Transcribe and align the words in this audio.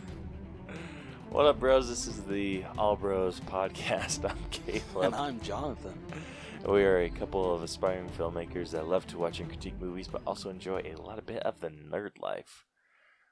What 1.31 1.47
up, 1.47 1.61
bros? 1.61 1.89
This 1.89 2.07
is 2.07 2.25
the 2.25 2.63
All 2.77 2.95
Bros 2.95 3.41
podcast. 3.41 4.29
I'm 4.31 4.37
Caleb. 4.51 5.05
and 5.07 5.15
I'm 5.15 5.41
Jonathan. 5.41 5.99
We 6.69 6.85
are 6.85 6.99
a 6.99 7.09
couple 7.09 7.55
of 7.55 7.63
aspiring 7.63 8.11
filmmakers 8.11 8.73
that 8.73 8.87
love 8.87 9.07
to 9.07 9.19
watch 9.19 9.41
and 9.41 9.49
critique 9.49 9.81
movies, 9.81 10.09
but 10.09 10.21
also 10.27 10.51
enjoy 10.51 10.83
a 10.85 11.01
lot 11.01 11.19
of 11.19 11.25
bit 11.25 11.43
of 11.43 11.61
the 11.61 11.71
nerd 11.71 12.21
life. 12.21 12.67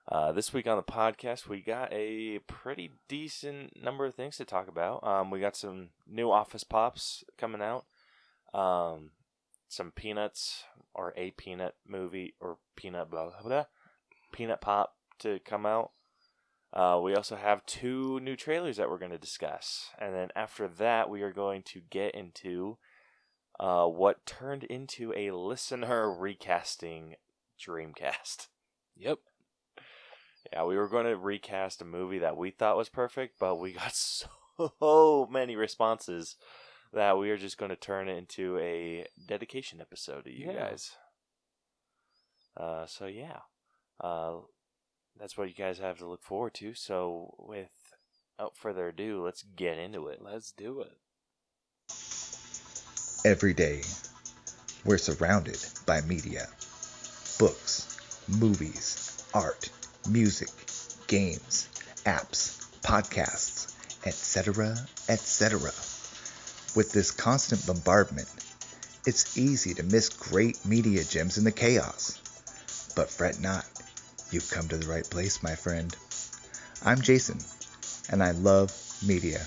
Uh, 0.08 0.32
this 0.32 0.54
week 0.54 0.66
on 0.66 0.78
the 0.78 0.82
podcast, 0.82 1.46
we 1.46 1.60
got 1.60 1.92
a 1.92 2.38
pretty 2.46 2.92
decent 3.06 3.80
number 3.80 4.06
of 4.06 4.14
things 4.14 4.38
to 4.38 4.46
talk 4.46 4.66
about. 4.66 5.06
Um, 5.06 5.30
we 5.30 5.38
got 5.38 5.54
some 5.56 5.90
new 6.10 6.30
Office 6.30 6.64
Pops 6.64 7.22
coming 7.36 7.60
out, 7.60 7.84
um, 8.58 9.10
some 9.68 9.90
Peanuts 9.90 10.64
or 10.94 11.12
a 11.18 11.32
Peanut 11.32 11.74
movie 11.86 12.34
or 12.40 12.56
Peanut 12.76 13.10
blah 13.10 13.24
blah 13.28 13.42
blah, 13.42 13.64
Peanut 14.32 14.60
Pop 14.60 14.94
to 15.20 15.38
come 15.40 15.66
out. 15.66 15.90
Uh, 16.72 17.00
we 17.02 17.14
also 17.14 17.34
have 17.36 17.66
two 17.66 18.20
new 18.20 18.36
trailers 18.36 18.76
that 18.76 18.88
we're 18.88 18.98
going 18.98 19.10
to 19.10 19.18
discuss, 19.18 19.90
and 19.98 20.14
then 20.14 20.28
after 20.36 20.68
that, 20.68 21.10
we 21.10 21.22
are 21.22 21.32
going 21.32 21.62
to 21.64 21.80
get 21.90 22.14
into 22.14 22.78
uh, 23.58 23.86
what 23.86 24.24
turned 24.24 24.62
into 24.64 25.12
a 25.16 25.32
listener 25.32 26.12
recasting 26.12 27.16
Dreamcast. 27.60 28.48
Yep. 28.96 29.18
Yeah, 30.52 30.64
we 30.64 30.76
were 30.76 30.88
going 30.88 31.06
to 31.06 31.16
recast 31.16 31.80
a 31.80 31.86
movie 31.86 32.18
that 32.18 32.36
we 32.36 32.50
thought 32.50 32.76
was 32.76 32.90
perfect, 32.90 33.38
but 33.38 33.56
we 33.56 33.72
got 33.72 33.94
so 34.58 35.26
many 35.30 35.56
responses 35.56 36.36
that 36.92 37.16
we 37.16 37.30
are 37.30 37.38
just 37.38 37.56
going 37.56 37.70
to 37.70 37.76
turn 37.76 38.08
it 38.10 38.18
into 38.18 38.58
a 38.58 39.06
dedication 39.26 39.80
episode 39.80 40.24
to 40.24 40.30
you 40.32 40.48
Yeah. 40.48 40.52
guys. 40.70 40.90
Uh, 42.56 42.84
so 42.84 43.06
yeah, 43.06 43.38
uh, 44.00 44.34
that's 45.18 45.36
what 45.36 45.48
you 45.48 45.54
guys 45.54 45.78
have 45.78 45.98
to 45.98 46.06
look 46.06 46.22
forward 46.22 46.54
to. 46.54 46.74
So 46.74 47.34
without 47.38 48.56
further 48.56 48.88
ado, 48.88 49.22
let's 49.24 49.42
get 49.42 49.78
into 49.78 50.08
it. 50.08 50.20
Let's 50.22 50.52
do 50.52 50.80
it. 50.80 50.96
Every 53.24 53.52
day, 53.52 53.82
we're 54.84 54.98
surrounded 54.98 55.58
by 55.84 56.00
media 56.02 56.48
books, 57.38 57.98
movies, 58.28 59.24
art, 59.34 59.70
music, 60.08 60.48
games, 61.06 61.68
apps, 62.06 62.66
podcasts, 62.82 63.74
etc., 64.06 64.76
etc. 65.08 65.60
With 66.76 66.92
this 66.92 67.10
constant 67.10 67.66
bombardment, 67.66 68.28
it's 69.06 69.36
easy 69.36 69.74
to 69.74 69.82
miss 69.82 70.08
great 70.08 70.64
media 70.64 71.04
gems 71.04 71.36
in 71.36 71.44
the 71.44 71.52
chaos. 71.52 72.18
But 72.96 73.10
fret 73.10 73.40
not, 73.40 73.64
you've 74.32 74.50
come 74.50 74.68
to 74.68 74.76
the 74.76 74.86
right 74.86 75.08
place, 75.08 75.42
my 75.42 75.54
friend. 75.54 75.94
I'm 76.84 77.00
Jason, 77.00 77.38
and 78.08 78.22
I 78.22 78.30
love 78.30 78.72
media. 79.04 79.44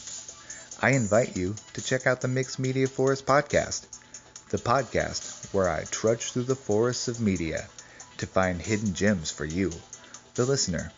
I 0.82 0.92
invite 0.92 1.38
you 1.38 1.56
to 1.74 1.82
check 1.82 2.06
out 2.06 2.22
the 2.22 2.28
Mixed 2.28 2.60
Media 2.60 2.88
Forest 2.88 3.26
podcast, 3.26 3.86
the 4.50 4.58
podcast 4.58 5.54
where 5.54 5.70
I 5.70 5.86
trudge 5.86 6.32
through 6.32 6.44
the 6.44 6.56
forests 6.56 7.08
of 7.08 7.22
media 7.22 7.68
to 8.18 8.28
find 8.28 8.62
hidden 8.62 8.94
gems 8.94 9.32
for 9.32 9.46
you, 9.46 9.72
the 10.36 10.46
listener. 10.46 10.92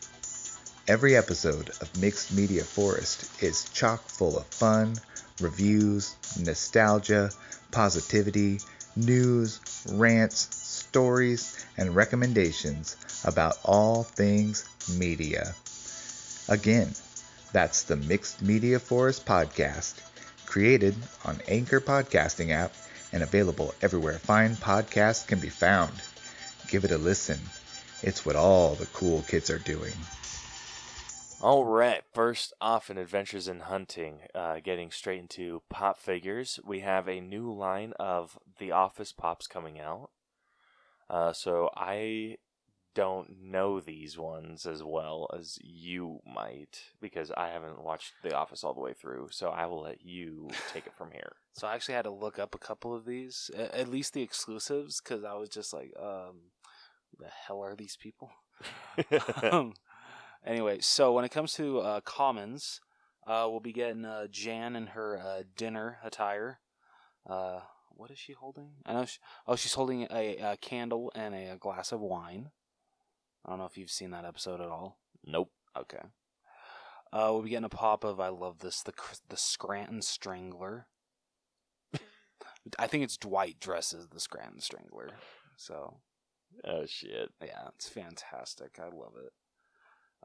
Every 0.88 1.16
episode 1.16 1.69
of 1.81 2.02
Mixed 2.02 2.34
Media 2.34 2.63
Forest 2.63 3.44
is 3.44 3.69
chock 3.69 4.03
full 4.07 4.38
of 4.38 4.47
fun, 4.47 4.96
reviews, 5.40 6.16
nostalgia, 6.40 7.29
positivity, 7.72 8.59
news, 8.96 9.59
rants, 9.91 10.56
stories, 10.56 11.66
and 11.78 11.96
recommendations 11.96 12.96
about 13.25 13.58
all 13.63 14.03
things 14.03 14.69
media. 14.97 15.53
Again, 16.47 16.94
that's 17.52 17.84
the 17.84 17.96
Mixed 17.96 18.41
Media 18.41 18.80
Forest 18.80 19.25
podcast, 19.25 19.96
created 20.46 20.96
on 21.25 21.41
Anchor 21.47 21.81
Podcasting 21.81 22.52
app 22.52 22.74
and 23.12 23.24
available 23.24 23.74
everywhere 23.81 24.19
fine 24.19 24.56
podcasts 24.56 25.25
can 25.25 25.40
be 25.40 25.50
found. 25.50 25.91
Give 26.68 26.84
it 26.85 26.91
a 26.91 26.97
listen. 26.97 27.40
It's 28.02 28.25
what 28.25 28.35
all 28.35 28.75
the 28.75 28.85
cool 28.88 29.24
kids 29.24 29.50
are 29.50 29.59
doing. 29.59 29.94
All 31.41 31.66
right, 31.66 32.02
first 32.14 32.53
off 32.62 32.90
in 32.90 32.97
Adventures 32.97 33.47
in 33.47 33.59
Hunting, 33.59 34.19
uh, 34.34 34.59
getting 34.64 34.90
straight 34.90 35.19
into 35.19 35.62
pop 35.69 35.97
figures, 36.00 36.59
we 36.64 36.80
have 36.80 37.08
a 37.08 37.19
new 37.19 37.53
line 37.53 37.94
of 38.00 38.40
The 38.58 38.72
Office 38.72 39.12
Pops 39.12 39.46
coming 39.46 39.80
out. 39.80 40.09
Uh, 41.09 41.34
so 41.34 41.69
I 41.75 42.38
don't 42.95 43.29
know 43.44 43.79
these 43.79 44.17
ones 44.17 44.66
as 44.66 44.81
well 44.81 45.29
as 45.38 45.59
you 45.61 46.19
might 46.25 46.79
because 47.01 47.31
I 47.35 47.50
haven't 47.50 47.83
watched 47.83 48.13
The 48.23 48.35
Office 48.35 48.63
all 48.63 48.73
the 48.73 48.81
way 48.81 48.94
through. 48.94 49.28
So 49.31 49.50
I 49.50 49.66
will 49.67 49.81
let 49.81 50.03
you 50.03 50.50
take 50.73 50.88
it 50.88 50.95
from 50.97 51.11
here. 51.11 51.34
So 51.57 51.67
I 51.67 51.73
actually 51.73 51.95
had 51.95 52.03
to 52.03 52.11
look 52.11 52.38
up 52.38 52.53
a 52.53 52.57
couple 52.57 52.94
of 52.94 53.05
these, 53.05 53.50
at 53.55 53.88
least 53.88 54.13
the 54.13 54.22
exclusives, 54.22 55.00
because 55.00 55.23
I 55.23 55.35
was 55.35 55.47
just 55.47 55.72
like, 55.72 55.94
um, 55.97 56.51
the 57.17 57.28
hell 57.47 57.61
are 57.61 57.78
these 57.78 57.95
people? 57.95 58.29
um, 59.41 59.72
anyway, 60.45 60.79
so 60.81 61.13
when 61.13 61.23
it 61.23 61.31
comes 61.31 61.53
to 61.53 61.79
uh, 61.79 62.01
commons, 62.01 62.81
uh, 63.25 63.47
we'll 63.50 63.61
be 63.61 63.72
getting 63.72 64.03
uh, 64.03 64.28
Jan 64.29 64.75
in 64.75 64.88
her 64.88 65.17
uh, 65.17 65.44
dinner 65.55 66.00
attire. 66.03 66.59
Uh, 67.25 67.61
what 67.89 68.11
is 68.11 68.19
she 68.19 68.34
holding? 68.34 68.72
I 68.85 68.94
know. 68.94 69.05
She, 69.05 69.19
oh, 69.47 69.55
she's 69.55 69.73
holding 69.73 70.03
a, 70.11 70.38
a 70.38 70.57
candle 70.57 71.11
and 71.16 71.34
a, 71.34 71.55
glass 71.57 71.91
of 71.91 72.01
wine. 72.01 72.51
I 73.45 73.50
don't 73.50 73.59
know 73.59 73.66
if 73.66 73.78
you've 73.78 73.91
seen 73.91 74.11
that 74.11 74.25
episode 74.25 74.59
at 74.61 74.69
all. 74.69 74.97
nope. 75.23 75.51
Okay. 75.78 76.01
Uh, 77.13 77.29
we'll 77.31 77.41
be 77.44 77.50
getting 77.50 77.63
a 77.66 77.69
pop 77.69 78.03
of 78.03 78.19
I 78.19 78.29
love 78.29 78.59
this 78.59 78.81
the 78.81 78.94
the 79.29 79.38
Scranton 79.38 80.01
Strangler. 80.01 80.88
I 82.79 82.88
think 82.88 83.03
it's 83.03 83.17
Dwight 83.17 83.59
dresses 83.59 84.07
the 84.07 84.19
Scranton 84.19 84.59
Strangler. 84.59 85.09
So 85.55 85.97
Oh 86.66 86.85
shit. 86.88 87.29
yeah, 87.44 87.67
it's 87.75 87.88
fantastic. 87.88 88.79
I 88.79 88.85
love 88.85 89.13
it. 89.23 89.34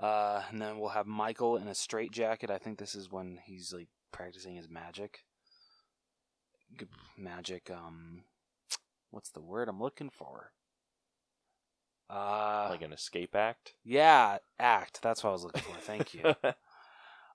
Uh, 0.02 0.42
and 0.50 0.60
then 0.62 0.78
we'll 0.78 0.88
have 0.90 1.06
Michael 1.06 1.56
in 1.58 1.68
a 1.68 1.74
straight 1.74 2.12
jacket. 2.12 2.50
I 2.50 2.56
think 2.58 2.78
this 2.78 2.94
is 2.94 3.10
when 3.10 3.38
he's 3.44 3.72
like 3.74 3.88
practicing 4.12 4.56
his 4.56 4.68
magic. 4.70 5.24
G- 6.78 6.86
Magic. 7.18 7.70
Um, 7.70 8.22
what's 9.10 9.30
the 9.30 9.42
word 9.42 9.68
I'm 9.68 9.80
looking 9.82 10.08
for? 10.10 10.52
Uh, 12.10 12.66
Like 12.70 12.82
an 12.82 12.92
escape 12.92 13.36
act. 13.36 13.74
yeah, 13.84 14.38
act. 14.58 15.00
That's 15.02 15.22
what 15.22 15.30
I 15.30 15.32
was 15.32 15.44
looking 15.44 15.62
for. 15.62 15.76
Thank 15.80 16.14
you. 16.14 16.34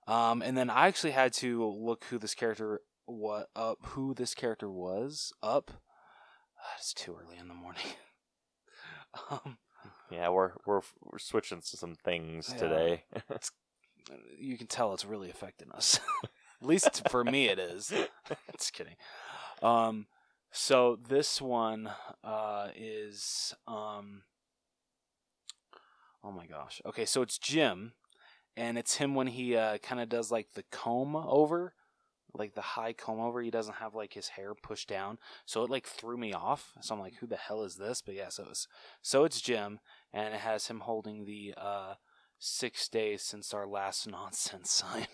Um, 0.08 0.40
and 0.40 0.56
then 0.56 0.70
I 0.70 0.86
actually 0.86 1.10
had 1.10 1.32
to 1.32 1.66
look 1.66 2.04
who 2.04 2.18
this 2.20 2.32
character 2.34 2.80
what 3.06 3.48
up 3.56 3.78
who 3.86 4.14
this 4.14 4.34
character 4.34 4.70
was 4.70 5.32
up. 5.42 5.72
It's 6.78 6.94
too 6.94 7.16
early 7.20 7.36
in 7.38 7.48
the 7.48 7.54
morning. 7.54 7.82
um, 9.30 9.58
yeah, 10.10 10.28
we're 10.28 10.52
we're 10.64 10.82
we're 11.02 11.18
switching 11.18 11.60
to 11.60 11.76
some 11.76 11.96
things 12.04 12.50
Yeah. 12.52 12.60
today. 12.60 13.04
you 14.38 14.56
can 14.56 14.68
tell 14.68 14.94
it's 14.94 15.04
really 15.04 15.28
affecting 15.30 15.72
us. 15.72 15.98
At 16.62 16.68
least 16.68 17.08
for 17.10 17.24
me, 17.24 17.48
it 17.48 17.58
is. 17.58 17.92
Just 18.56 18.72
kidding. 18.74 18.94
Um, 19.60 20.06
so 20.52 20.98
this 21.08 21.42
one 21.42 21.90
uh, 22.22 22.68
is 22.76 23.54
um, 23.66 24.22
oh 26.26 26.32
my 26.32 26.46
gosh. 26.46 26.82
Okay, 26.84 27.04
so 27.04 27.22
it's 27.22 27.38
Jim, 27.38 27.92
and 28.56 28.76
it's 28.76 28.96
him 28.96 29.14
when 29.14 29.28
he 29.28 29.56
uh, 29.56 29.78
kind 29.78 30.00
of 30.00 30.08
does 30.08 30.30
like 30.30 30.52
the 30.54 30.64
comb 30.72 31.14
over, 31.14 31.74
like 32.34 32.54
the 32.54 32.60
high 32.60 32.92
comb 32.92 33.20
over. 33.20 33.40
He 33.40 33.50
doesn't 33.50 33.76
have 33.76 33.94
like 33.94 34.14
his 34.14 34.28
hair 34.28 34.54
pushed 34.54 34.88
down, 34.88 35.18
so 35.44 35.62
it 35.62 35.70
like 35.70 35.86
threw 35.86 36.16
me 36.16 36.32
off. 36.32 36.72
So 36.80 36.94
I'm 36.94 37.00
like, 37.00 37.14
who 37.20 37.26
the 37.26 37.36
hell 37.36 37.62
is 37.62 37.76
this? 37.76 38.02
But 38.02 38.14
yeah, 38.14 38.28
so 38.28 38.46
it's 38.50 38.66
so 39.02 39.24
it's 39.24 39.40
Jim, 39.40 39.78
and 40.12 40.34
it 40.34 40.40
has 40.40 40.66
him 40.66 40.80
holding 40.80 41.24
the 41.24 41.54
uh, 41.56 41.94
six 42.38 42.88
days 42.88 43.22
since 43.22 43.54
our 43.54 43.66
last 43.66 44.06
nonsense 44.10 44.70
sign. 44.70 45.06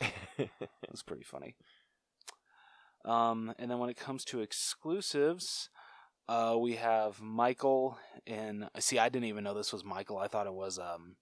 It 0.38 0.92
was 0.92 1.02
pretty 1.02 1.24
funny. 1.24 1.56
Um, 3.04 3.52
and 3.58 3.68
then 3.68 3.80
when 3.80 3.90
it 3.90 3.96
comes 3.96 4.24
to 4.26 4.40
exclusives, 4.40 5.68
uh, 6.28 6.56
we 6.58 6.76
have 6.76 7.20
Michael 7.20 7.98
and 8.26 8.68
see, 8.78 8.98
I 8.98 9.08
didn't 9.08 9.28
even 9.28 9.44
know 9.44 9.54
this 9.54 9.72
was 9.72 9.84
Michael. 9.84 10.18
I 10.18 10.28
thought 10.28 10.46
it 10.46 10.52
was 10.52 10.78
um, 10.78 11.16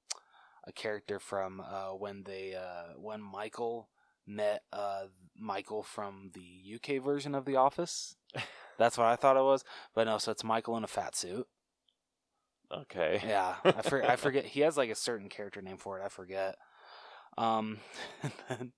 a 0.66 0.72
character 0.72 1.20
from 1.20 1.60
uh, 1.60 1.90
when 1.90 2.24
they 2.24 2.54
uh, 2.54 2.94
when 2.98 3.22
Michael 3.22 3.88
met 4.26 4.62
uh, 4.72 5.04
Michael 5.38 5.84
from 5.84 6.32
the 6.34 6.74
UK 6.74 7.02
version 7.02 7.34
of 7.34 7.44
The 7.44 7.56
Office. 7.56 8.16
That's 8.78 8.98
what 8.98 9.06
I 9.06 9.16
thought 9.16 9.36
it 9.36 9.42
was, 9.42 9.64
but 9.94 10.04
no. 10.04 10.18
So 10.18 10.32
it's 10.32 10.44
Michael 10.44 10.76
in 10.76 10.84
a 10.84 10.88
fat 10.88 11.14
suit. 11.14 11.46
okay. 12.72 13.22
Yeah, 13.24 13.54
I, 13.64 13.70
for, 13.82 14.04
I 14.04 14.16
forget. 14.16 14.44
He 14.44 14.60
has 14.60 14.76
like 14.76 14.90
a 14.90 14.96
certain 14.96 15.28
character 15.28 15.62
name 15.62 15.78
for 15.78 16.00
it. 16.00 16.04
I 16.04 16.08
forget. 16.08 16.56
Um, 17.38 17.78
and 18.22 18.32
then 18.48 18.72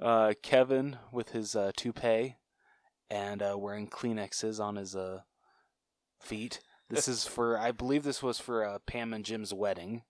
uh, 0.00 0.34
Kevin 0.42 0.98
with 1.12 1.30
his 1.30 1.56
uh, 1.56 1.72
toupee 1.76 2.36
and 3.10 3.42
uh, 3.42 3.56
wearing 3.58 3.88
Kleenexes 3.88 4.60
on 4.60 4.76
his 4.76 4.94
uh, 4.94 5.22
feet. 6.20 6.60
This 6.88 7.06
is 7.06 7.24
for 7.24 7.58
I 7.58 7.70
believe 7.70 8.02
this 8.02 8.22
was 8.22 8.38
for 8.38 8.64
uh, 8.64 8.78
Pam 8.86 9.12
and 9.12 9.24
Jim's 9.24 9.54
wedding. 9.54 10.02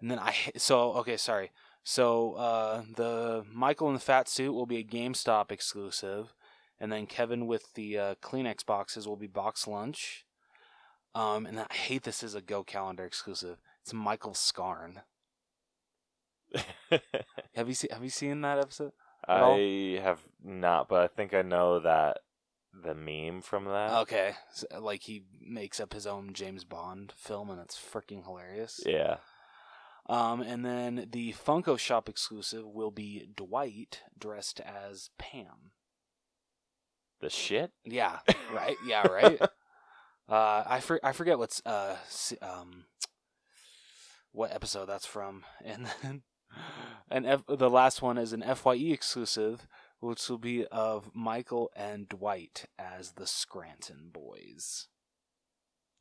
And 0.00 0.10
then 0.10 0.18
I 0.18 0.34
so 0.56 0.92
okay, 0.94 1.16
sorry. 1.16 1.50
So 1.82 2.34
uh, 2.34 2.82
the 2.96 3.44
Michael 3.52 3.88
in 3.88 3.94
the 3.94 4.00
fat 4.00 4.28
suit 4.28 4.52
will 4.52 4.66
be 4.66 4.78
a 4.78 4.84
GameStop 4.84 5.50
exclusive, 5.50 6.34
and 6.78 6.92
then 6.92 7.06
Kevin 7.06 7.46
with 7.46 7.72
the 7.74 7.98
uh, 7.98 8.14
Kleenex 8.22 8.64
boxes 8.64 9.08
will 9.08 9.16
be 9.16 9.28
BoxLunch. 9.28 10.24
Um, 11.14 11.46
and 11.46 11.58
I 11.58 11.72
hate 11.72 12.02
this 12.02 12.22
is 12.22 12.34
a 12.34 12.42
Go 12.42 12.62
Calendar 12.62 13.04
exclusive. 13.04 13.58
It's 13.82 13.94
Michael 13.94 14.34
Scarn. 14.34 15.00
Have 17.54 17.68
you 17.68 17.74
seen 17.74 17.90
Have 17.90 18.04
you 18.04 18.10
seen 18.10 18.40
that 18.42 18.58
episode? 18.58 18.92
All? 19.26 19.54
I 19.54 20.00
have 20.02 20.20
not, 20.42 20.88
but 20.88 21.02
I 21.02 21.08
think 21.08 21.34
I 21.34 21.42
know 21.42 21.80
that 21.80 22.18
the 22.82 22.94
meme 22.94 23.42
from 23.42 23.64
that. 23.64 23.92
Okay, 24.02 24.32
so, 24.52 24.66
like 24.80 25.02
he 25.02 25.24
makes 25.40 25.80
up 25.80 25.92
his 25.92 26.06
own 26.06 26.32
James 26.32 26.64
Bond 26.64 27.12
film, 27.16 27.50
and 27.50 27.60
it's 27.60 27.76
freaking 27.76 28.24
hilarious. 28.24 28.80
Yeah. 28.84 29.16
Um, 30.08 30.40
and 30.40 30.64
then 30.64 31.08
the 31.10 31.34
Funko 31.34 31.78
Shop 31.78 32.08
exclusive 32.08 32.64
will 32.66 32.90
be 32.90 33.28
Dwight 33.34 34.02
dressed 34.18 34.60
as 34.60 35.10
Pam. 35.18 35.72
The 37.20 37.28
shit? 37.28 37.72
Yeah, 37.84 38.20
right. 38.52 38.76
Yeah, 38.86 39.06
right. 39.06 39.40
uh, 40.28 40.64
I 40.66 40.80
for, 40.80 41.00
I 41.02 41.12
forget 41.12 41.38
what's 41.38 41.60
uh 41.66 41.96
um 42.40 42.84
what 44.32 44.52
episode 44.52 44.86
that's 44.86 45.06
from, 45.06 45.44
and 45.64 45.88
then 46.02 46.22
and 47.10 47.26
F- 47.26 47.44
the 47.46 47.70
last 47.70 48.02
one 48.02 48.18
is 48.18 48.32
an 48.32 48.42
Fye 48.54 48.74
exclusive, 48.76 49.66
which 50.00 50.28
will 50.28 50.38
be 50.38 50.64
of 50.66 51.10
Michael 51.14 51.70
and 51.74 52.08
Dwight 52.08 52.66
as 52.78 53.12
the 53.12 53.26
Scranton 53.26 54.10
Boys. 54.12 54.88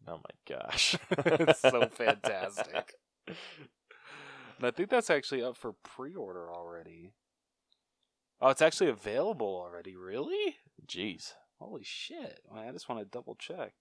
Oh 0.07 0.17
my 0.17 0.55
gosh. 0.55 0.95
it's 1.17 1.61
so 1.61 1.87
fantastic. 1.91 2.93
And 3.27 4.65
I 4.65 4.71
think 4.71 4.89
that's 4.89 5.09
actually 5.09 5.43
up 5.43 5.57
for 5.57 5.73
pre-order 5.83 6.51
already. 6.51 7.11
Oh, 8.39 8.49
it's 8.49 8.61
actually 8.61 8.89
available 8.89 9.47
already. 9.47 9.95
Really? 9.95 10.57
Jeez. 10.85 11.33
Holy 11.59 11.83
shit! 11.83 12.39
I 12.53 12.69
just 12.71 12.87
want 12.87 13.01
to 13.01 13.05
double 13.05 13.35
check. 13.35 13.73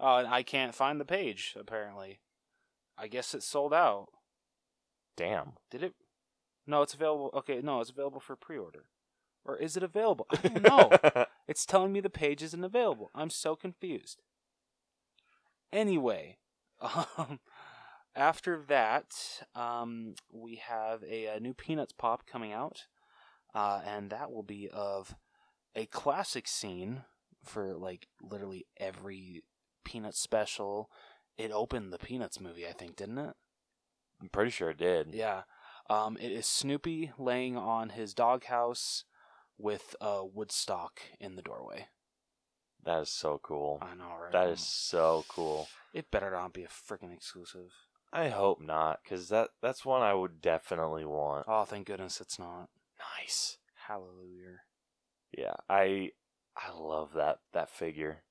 Oh, 0.00 0.16
and 0.16 0.28
I 0.28 0.42
can't 0.42 0.74
find 0.74 0.98
the 0.98 1.04
page. 1.04 1.54
Apparently, 1.58 2.20
I 2.96 3.08
guess 3.08 3.34
it's 3.34 3.44
sold 3.44 3.74
out. 3.74 4.08
Damn. 5.16 5.52
Did 5.70 5.82
it? 5.82 5.94
No, 6.66 6.80
it's 6.80 6.94
available. 6.94 7.30
Okay, 7.34 7.60
no, 7.62 7.80
it's 7.80 7.90
available 7.90 8.20
for 8.20 8.36
pre-order. 8.36 8.86
Or 9.44 9.56
is 9.56 9.76
it 9.76 9.82
available? 9.82 10.26
I 10.30 10.48
don't 10.48 10.62
know. 10.62 11.24
it's 11.48 11.66
telling 11.66 11.92
me 11.92 12.00
the 12.00 12.10
page 12.10 12.42
isn't 12.42 12.64
available. 12.64 13.10
I'm 13.14 13.30
so 13.30 13.56
confused. 13.56 14.22
Anyway, 15.72 16.38
um, 17.18 17.40
after 18.14 18.62
that, 18.68 19.14
um, 19.54 20.14
we 20.30 20.56
have 20.56 21.02
a, 21.02 21.26
a 21.26 21.40
new 21.40 21.54
Peanuts 21.54 21.92
pop 21.92 22.26
coming 22.26 22.52
out, 22.52 22.86
uh, 23.54 23.80
and 23.86 24.10
that 24.10 24.30
will 24.30 24.42
be 24.42 24.68
of 24.72 25.14
a 25.74 25.86
classic 25.86 26.46
scene 26.46 27.02
for 27.42 27.74
like 27.74 28.06
literally 28.22 28.66
every 28.78 29.42
Peanuts 29.84 30.20
special. 30.20 30.90
It 31.38 31.50
opened 31.50 31.92
the 31.92 31.98
Peanuts 31.98 32.40
movie, 32.40 32.66
I 32.66 32.72
think, 32.72 32.96
didn't 32.96 33.18
it? 33.18 33.34
I'm 34.20 34.28
pretty 34.28 34.50
sure 34.50 34.70
it 34.70 34.78
did. 34.78 35.08
Yeah. 35.12 35.42
Um, 35.90 36.16
it 36.20 36.30
is 36.30 36.46
Snoopy 36.46 37.12
laying 37.18 37.56
on 37.56 37.90
his 37.90 38.14
doghouse 38.14 39.04
with 39.62 39.94
a 40.00 40.24
Woodstock 40.26 41.00
in 41.20 41.36
the 41.36 41.42
doorway. 41.42 41.86
That 42.84 43.02
is 43.02 43.10
so 43.10 43.40
cool. 43.42 43.78
I 43.80 43.94
know, 43.94 44.12
right? 44.20 44.32
That 44.32 44.48
is 44.48 44.60
so 44.60 45.24
cool. 45.28 45.68
It 45.94 46.10
better 46.10 46.30
not 46.30 46.52
be 46.52 46.64
a 46.64 46.68
freaking 46.68 47.14
exclusive. 47.14 47.70
I 48.12 48.28
hope 48.28 48.60
not, 48.60 49.00
because 49.02 49.28
that 49.28 49.50
that's 49.62 49.86
one 49.86 50.02
I 50.02 50.14
would 50.14 50.42
definitely 50.42 51.04
want. 51.04 51.46
Oh, 51.48 51.64
thank 51.64 51.86
goodness 51.86 52.20
it's 52.20 52.38
not. 52.38 52.68
Nice. 53.20 53.58
Hallelujah. 53.86 54.60
Yeah, 55.36 55.54
I 55.68 56.10
I 56.56 56.72
love 56.76 57.14
that 57.14 57.38
that 57.52 57.70
figure. 57.70 58.24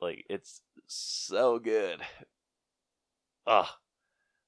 Like 0.00 0.24
it's 0.28 0.62
so 0.86 1.58
good. 1.58 2.00
Ugh. 3.46 3.66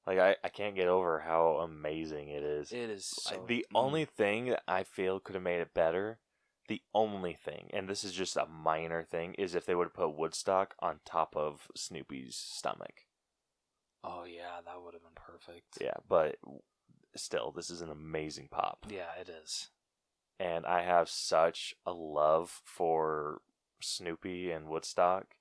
Like 0.09 0.21
I, 0.21 0.37
I 0.43 0.49
can't 0.49 0.75
get 0.75 0.89
over 0.89 1.19
how 1.19 1.59
amazing 1.59 2.29
it 2.31 2.43
is. 2.43 2.73
It 2.73 2.89
is 2.89 3.05
so. 3.05 3.45
the 3.47 3.67
mm. 3.71 3.79
only 3.79 4.07
thing 4.07 4.47
that 4.47 4.63
I 4.67 4.83
feel 4.83 5.21
could 5.21 5.35
have 5.35 5.45
made 5.45 5.61
it 5.61 5.75
better, 5.75 6.19
the 6.67 6.81
only 6.95 7.35
thing, 7.35 7.69
and 7.75 7.87
this 7.87 8.05
is 8.05 8.15
just 8.15 8.35
a 8.35 8.47
minor 8.47 9.03
thing, 9.03 9.35
is 9.35 9.55
if 9.55 9.67
they 9.67 9.75
would 9.75 9.89
have 9.89 9.93
put 9.95 10.17
Woodstock 10.17 10.75
on 10.81 11.01
top 11.05 11.37
of 11.37 11.69
Snoopy's 11.77 12.37
stomach. 12.37 13.05
Oh 14.03 14.25
yeah, 14.25 14.63
that 14.65 14.83
would 14.83 14.95
have 14.95 15.03
been 15.03 15.11
perfect. 15.15 15.77
Yeah, 15.79 15.99
but 16.09 16.37
still, 17.15 17.53
this 17.55 17.69
is 17.69 17.83
an 17.83 17.91
amazing 17.91 18.49
pop. 18.51 18.87
Yeah, 18.89 19.13
it 19.21 19.29
is. 19.29 19.69
and 20.41 20.65
I 20.65 20.85
have 20.85 21.11
such 21.11 21.75
a 21.85 21.93
love 21.93 22.63
for 22.65 23.43
Snoopy 23.83 24.53
and 24.53 24.69
Woodstock. 24.69 25.35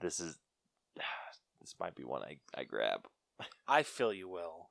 This 0.00 0.18
is 0.18 0.40
this 1.60 1.76
might 1.78 1.94
be 1.94 2.02
one 2.02 2.24
I, 2.24 2.38
I 2.56 2.64
grab. 2.64 3.06
I 3.68 3.82
feel 3.82 4.12
you 4.12 4.28
will. 4.28 4.68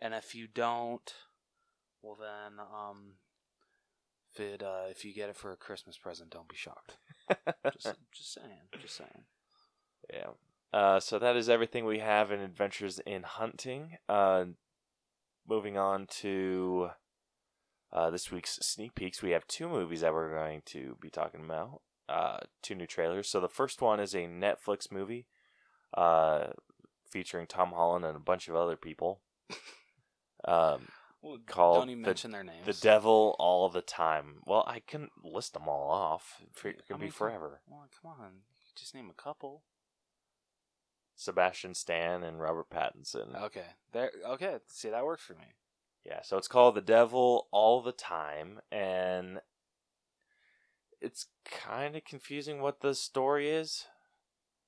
And 0.00 0.14
if 0.14 0.34
you 0.34 0.46
don't, 0.46 1.12
well 2.02 2.16
then, 2.20 2.58
um, 2.60 3.14
if 4.32 4.40
it, 4.40 4.62
uh, 4.62 4.84
if 4.90 5.04
you 5.04 5.12
get 5.12 5.28
it 5.28 5.36
for 5.36 5.52
a 5.52 5.56
Christmas 5.56 5.98
present, 5.98 6.30
don't 6.30 6.48
be 6.48 6.56
shocked. 6.56 6.96
Just, 7.72 7.94
just 8.14 8.34
saying. 8.34 8.68
Just 8.80 8.96
saying. 8.96 9.24
yeah. 10.12 10.28
Uh, 10.72 11.00
so 11.00 11.18
that 11.18 11.36
is 11.36 11.48
everything 11.48 11.84
we 11.84 11.98
have 11.98 12.30
in 12.30 12.40
Adventures 12.40 13.00
in 13.06 13.22
Hunting. 13.22 13.96
Uh, 14.08 14.44
moving 15.48 15.78
on 15.78 16.06
to 16.06 16.90
uh, 17.92 18.10
this 18.10 18.30
week's 18.30 18.58
sneak 18.60 18.94
peeks, 18.94 19.22
we 19.22 19.30
have 19.30 19.46
two 19.46 19.68
movies 19.68 20.02
that 20.02 20.12
we're 20.12 20.34
going 20.34 20.62
to 20.66 20.96
be 21.00 21.08
talking 21.10 21.42
about. 21.44 21.80
Uh, 22.08 22.38
two 22.62 22.74
new 22.74 22.86
trailers. 22.86 23.28
So 23.28 23.40
the 23.40 23.48
first 23.48 23.82
one 23.82 24.00
is 24.00 24.14
a 24.14 24.26
Netflix 24.26 24.90
movie 24.90 25.26
uh, 25.94 26.48
featuring 27.10 27.46
Tom 27.46 27.70
Holland 27.72 28.04
and 28.04 28.16
a 28.16 28.20
bunch 28.20 28.48
of 28.48 28.56
other 28.56 28.76
people. 28.76 29.20
Um, 30.44 30.86
Well, 31.20 31.38
Called 31.48 31.78
don't 31.80 31.90
even 31.90 32.02
the- 32.02 32.08
mention 32.10 32.30
their 32.30 32.44
names. 32.44 32.64
The 32.64 32.72
devil 32.74 33.34
all 33.40 33.68
the 33.68 33.82
time. 33.82 34.36
Well, 34.46 34.62
I 34.68 34.78
can 34.78 35.08
list 35.24 35.52
them 35.54 35.66
all 35.68 35.90
off. 35.90 36.36
It 36.40 36.54
could 36.54 36.76
I 36.90 36.94
be 36.94 37.00
mean, 37.00 37.10
come- 37.10 37.16
forever. 37.16 37.60
Well, 37.66 37.84
come 38.00 38.12
on. 38.12 38.30
Just 38.76 38.94
name 38.94 39.10
a 39.10 39.20
couple. 39.20 39.64
Sebastian 41.16 41.74
Stan 41.74 42.22
and 42.22 42.40
Robert 42.40 42.70
Pattinson. 42.70 43.34
Okay. 43.46 43.66
There. 43.90 44.12
Okay. 44.24 44.58
See, 44.68 44.90
that 44.90 45.04
works 45.04 45.24
for 45.24 45.34
me. 45.34 45.54
Yeah, 46.04 46.22
so 46.22 46.38
it's 46.38 46.46
called 46.48 46.76
The 46.76 46.80
Devil 46.80 47.48
All 47.50 47.82
the 47.82 47.90
Time, 47.92 48.60
and 48.70 49.40
it's 51.00 51.26
kind 51.44 51.96
of 51.96 52.04
confusing 52.04 52.60
what 52.60 52.80
the 52.80 52.94
story 52.94 53.50
is. 53.50 53.86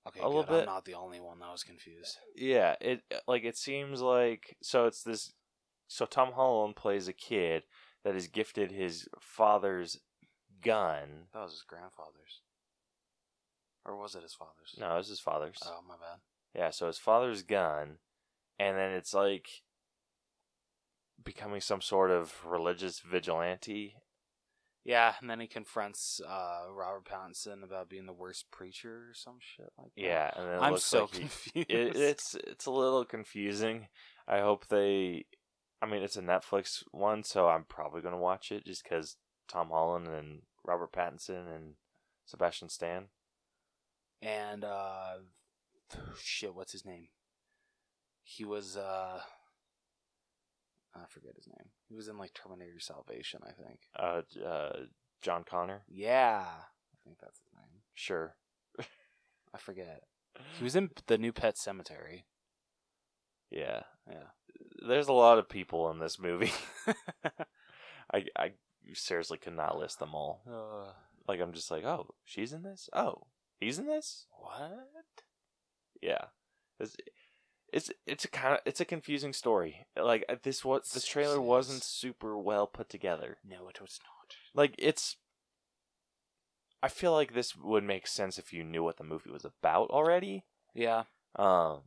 Okay. 0.09 0.21
A 0.21 0.23
good. 0.23 0.29
little 0.29 0.43
bit. 0.45 0.61
I'm 0.61 0.67
not 0.67 0.85
the 0.85 0.95
only 0.95 1.21
one 1.21 1.39
that 1.41 1.53
was 1.53 1.63
confused. 1.63 2.19
Yeah, 2.35 2.75
it 2.81 3.03
like 3.29 3.45
it 3.45 3.57
seems 3.57 4.01
like 4.01 4.57
so 4.63 4.87
it's 4.87 5.03
this 5.03 5.33
so 5.89 6.07
Tom 6.07 6.33
Holland 6.33 6.77
plays 6.77 7.09
a 7.09 7.13
kid 7.13 7.65
that 8.05 8.17
is 8.17 8.29
gifted 8.29 8.71
his 8.71 9.09
father's 9.21 9.99
gun. 10.63 11.27
That 11.35 11.43
was 11.43 11.53
his 11.53 11.65
grandfather's. 11.67 12.41
Or 13.85 13.97
was 13.97 14.15
it 14.15 14.23
his 14.23 14.35
father's? 14.35 14.77
No, 14.79 14.95
it 14.95 14.99
was 14.99 15.09
his 15.09 15.21
father's. 15.21 15.59
Oh, 15.65 15.81
my 15.87 15.95
bad. 15.95 16.21
Yeah, 16.55 16.71
so 16.71 16.87
his 16.87 16.99
father's 16.99 17.43
gun, 17.43 17.99
and 18.59 18.77
then 18.77 18.93
it's 18.93 19.15
like 19.15 19.49
becoming 21.23 21.61
some 21.61 21.81
sort 21.81 22.11
of 22.11 22.35
religious 22.45 23.01
vigilante. 23.01 23.97
Yeah, 24.85 25.13
and 25.21 25.29
then 25.29 25.41
he 25.41 25.47
confronts 25.47 26.21
uh, 26.27 26.73
Robert 26.73 27.05
Pattinson 27.05 27.63
about 27.63 27.91
being 27.91 28.07
the 28.07 28.13
worst 28.15 28.51
preacher 28.51 29.09
or 29.11 29.15
some 29.15 29.37
shit 29.39 29.71
like 29.77 29.93
that. 29.95 30.01
Yeah, 30.03 30.31
and 30.37 30.65
I'm 30.65 30.79
so 30.79 31.03
like 31.03 31.15
he, 31.15 31.21
confused. 31.21 31.71
it, 31.71 31.97
it's 31.97 32.35
it's 32.35 32.67
a 32.67 32.71
little 32.71 33.05
confusing. 33.05 33.89
I 34.27 34.41
hope 34.41 34.69
they. 34.69 35.27
I 35.83 35.87
mean, 35.87 36.03
it's 36.03 36.17
a 36.17 36.23
Netflix 36.23 36.83
one, 36.93 37.25
so 37.25 37.49
I'm 37.49 37.65
probably 37.65 38.01
gonna 38.01 38.19
watch 38.19 38.53
it 38.53 38.65
just 38.65 38.83
because 38.85 39.17
Tom 39.49 39.69
Holland 39.69 40.09
and 40.09 40.43
Robert 40.65 40.93
Pattinson 40.93 41.55
and 41.55 41.75
Sebastian 42.25 42.69
Stan. 42.71 43.09
and 44.23 44.65
uh, 44.65 45.17
shit, 46.19 46.55
what's 46.55 46.73
his 46.73 46.87
name? 46.87 47.09
He 48.23 48.45
was 48.45 48.77
uh, 48.77 49.21
I 50.95 51.07
forget 51.09 51.37
his 51.37 51.47
name. 51.47 51.69
He 51.89 51.95
was 51.95 52.09
in 52.09 52.19
like 52.19 52.35
Terminator 52.35 52.81
Salvation, 52.81 53.41
I 53.45 53.53
think. 53.53 53.81
Uh, 53.99 54.23
uh, 54.45 54.77
John 55.23 55.45
Connor. 55.49 55.83
Yeah, 55.89 56.45
I 56.47 56.97
think 57.05 57.19
that's 57.21 57.39
his 57.39 57.53
name. 57.55 57.83
Sure. 57.95 58.37
I 59.55 59.59
forget. 59.59 60.03
He 60.59 60.65
was 60.65 60.77
in 60.77 60.91
the 61.07 61.19
new 61.19 61.33
Pet 61.33 61.57
Sematary. 61.57 62.23
Yeah. 63.51 63.83
Yeah. 64.09 64.29
There's 64.87 65.09
a 65.09 65.13
lot 65.13 65.39
of 65.39 65.49
people 65.49 65.91
in 65.91 65.99
this 65.99 66.19
movie. 66.19 66.53
I 68.15 68.25
I 68.37 68.53
seriously 68.95 69.39
could 69.39 69.57
not 69.57 69.77
list 69.79 69.99
them 69.99 70.15
all. 70.15 70.43
uh, 70.51 70.93
Like 71.29 71.41
I'm 71.41 71.53
just 71.53 71.71
like, 71.71 71.85
oh, 71.85 72.07
she's 72.25 72.53
in 72.53 72.63
this. 72.63 72.89
Oh, 72.93 73.27
He's 73.61 73.79
in 73.79 73.87
this? 73.87 74.27
What? 74.31 74.89
Yeah. 76.01 76.27
It's 76.79 76.97
it's 77.73 77.91
it's 78.07 78.25
a 78.25 78.29
kind 78.29 78.55
of 78.55 78.61
it's 78.65 78.81
a 78.81 78.85
confusing 78.85 79.33
story. 79.33 79.87
Like 80.01 80.25
uh, 80.29 80.37
this 80.43 80.65
was 80.65 80.91
this 80.93 81.07
trailer 81.07 81.41
wasn't 81.41 81.83
super 81.83 82.37
well 82.39 82.67
put 82.67 82.89
together. 82.89 83.39
No, 83.49 83.69
it 83.69 83.81
was 83.81 83.99
not. 84.03 84.35
Like 84.55 84.75
it's 84.79 85.17
I 86.83 86.89
feel 86.89 87.13
like 87.13 87.35
this 87.35 87.55
would 87.57 87.85
make 87.85 88.07
sense 88.07 88.39
if 88.39 88.53
you 88.53 88.65
knew 88.65 88.83
what 88.83 88.97
the 88.97 89.05
movie 89.05 89.31
was 89.31 89.45
about 89.45 89.91
already. 89.91 90.45
Yeah. 90.75 91.05
Um 91.37 91.81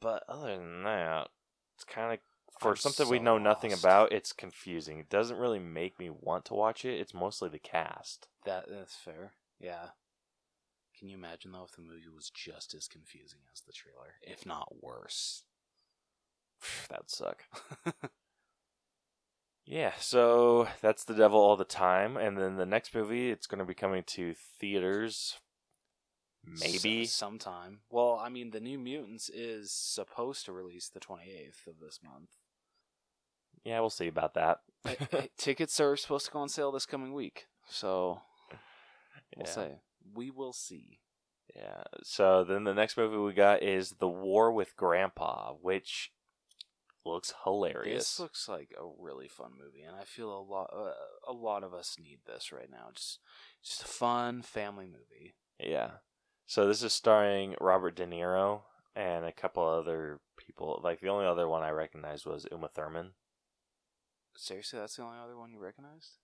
but 0.00 0.22
other 0.28 0.56
than 0.56 0.82
that, 0.84 1.28
it's 1.76 1.84
kind 1.84 2.12
of 2.12 2.18
for 2.60 2.70
I'm 2.70 2.76
something 2.76 3.08
we 3.08 3.18
so 3.18 3.22
know 3.22 3.38
nothing 3.38 3.70
lost. 3.70 3.82
about, 3.82 4.12
it's 4.12 4.32
confusing. 4.32 4.98
It 4.98 5.08
doesn't 5.08 5.38
really 5.38 5.58
make 5.58 5.98
me 5.98 6.08
want 6.10 6.44
to 6.46 6.54
watch 6.54 6.84
it. 6.84 7.00
It's 7.00 7.14
mostly 7.14 7.48
the 7.48 7.58
cast. 7.58 8.28
That 8.44 8.66
that's 8.68 8.94
fair. 8.94 9.32
Yeah. 9.60 9.88
Can 11.04 11.10
you 11.10 11.18
imagine 11.18 11.52
though 11.52 11.64
if 11.64 11.72
the 11.72 11.82
movie 11.82 12.08
was 12.08 12.30
just 12.30 12.72
as 12.72 12.88
confusing 12.88 13.40
as 13.52 13.60
the 13.60 13.74
trailer, 13.74 14.14
if 14.22 14.46
not 14.46 14.82
worse? 14.82 15.42
That'd 16.88 17.10
suck. 17.10 17.44
Yeah, 19.66 19.92
so 19.98 20.68
that's 20.82 21.04
The 21.04 21.14
Devil 21.14 21.40
All 21.40 21.56
the 21.56 21.64
Time. 21.64 22.18
And 22.18 22.36
then 22.36 22.56
the 22.56 22.66
next 22.66 22.94
movie, 22.94 23.30
it's 23.30 23.46
going 23.46 23.60
to 23.60 23.64
be 23.64 23.72
coming 23.72 24.02
to 24.08 24.34
theaters. 24.34 25.38
Maybe. 26.44 27.06
Sometime. 27.06 27.80
Well, 27.90 28.20
I 28.22 28.28
mean, 28.28 28.50
the 28.50 28.60
New 28.60 28.78
Mutants 28.78 29.30
is 29.30 29.72
supposed 29.72 30.44
to 30.44 30.52
release 30.52 30.90
the 30.90 31.00
28th 31.00 31.66
of 31.66 31.80
this 31.80 32.00
month. 32.04 32.28
Yeah, 33.64 33.80
we'll 33.80 33.88
see 33.88 34.08
about 34.08 34.34
that. 34.34 34.58
Hey, 34.84 34.96
hey, 35.10 35.30
tickets 35.38 35.80
are 35.80 35.96
supposed 35.96 36.26
to 36.26 36.32
go 36.32 36.40
on 36.40 36.50
sale 36.50 36.70
this 36.70 36.84
coming 36.84 37.14
week, 37.14 37.46
so 37.66 38.20
we'll 39.34 39.46
yeah. 39.46 39.50
say 39.50 39.72
we 40.14 40.30
will 40.30 40.52
see. 40.52 41.00
yeah. 41.54 41.84
So 42.02 42.44
then 42.44 42.64
the 42.64 42.74
next 42.74 42.96
movie 42.96 43.16
we 43.16 43.32
got 43.32 43.62
is 43.62 43.96
The 43.98 44.08
War 44.08 44.52
with 44.52 44.76
Grandpa, 44.76 45.52
which 45.60 46.12
looks 47.04 47.34
hilarious. 47.44 48.04
This 48.04 48.20
looks 48.20 48.48
like 48.48 48.72
a 48.78 48.86
really 48.98 49.28
fun 49.28 49.52
movie, 49.58 49.82
and 49.82 49.94
I 49.94 50.04
feel 50.04 50.30
a 50.30 50.40
lot 50.40 50.70
uh, 50.74 50.92
a 51.28 51.32
lot 51.32 51.62
of 51.62 51.74
us 51.74 51.96
need 52.02 52.20
this 52.26 52.52
right 52.52 52.70
now. 52.70 52.88
Just 52.94 53.18
just 53.62 53.82
a 53.82 53.86
fun 53.86 54.42
family 54.42 54.86
movie. 54.86 55.34
Yeah. 55.58 55.90
So 56.46 56.66
this 56.66 56.82
is 56.82 56.92
starring 56.92 57.54
Robert 57.60 57.96
De 57.96 58.06
Niro 58.06 58.62
and 58.94 59.24
a 59.24 59.32
couple 59.32 59.62
other 59.66 60.20
people. 60.36 60.80
Like 60.82 61.00
the 61.00 61.08
only 61.08 61.26
other 61.26 61.48
one 61.48 61.62
I 61.62 61.70
recognized 61.70 62.26
was 62.26 62.46
Uma 62.50 62.68
Thurman. 62.68 63.12
Seriously, 64.36 64.78
that's 64.78 64.96
the 64.96 65.02
only 65.02 65.18
other 65.18 65.36
one 65.36 65.52
you 65.52 65.58
recognized? 65.58 66.18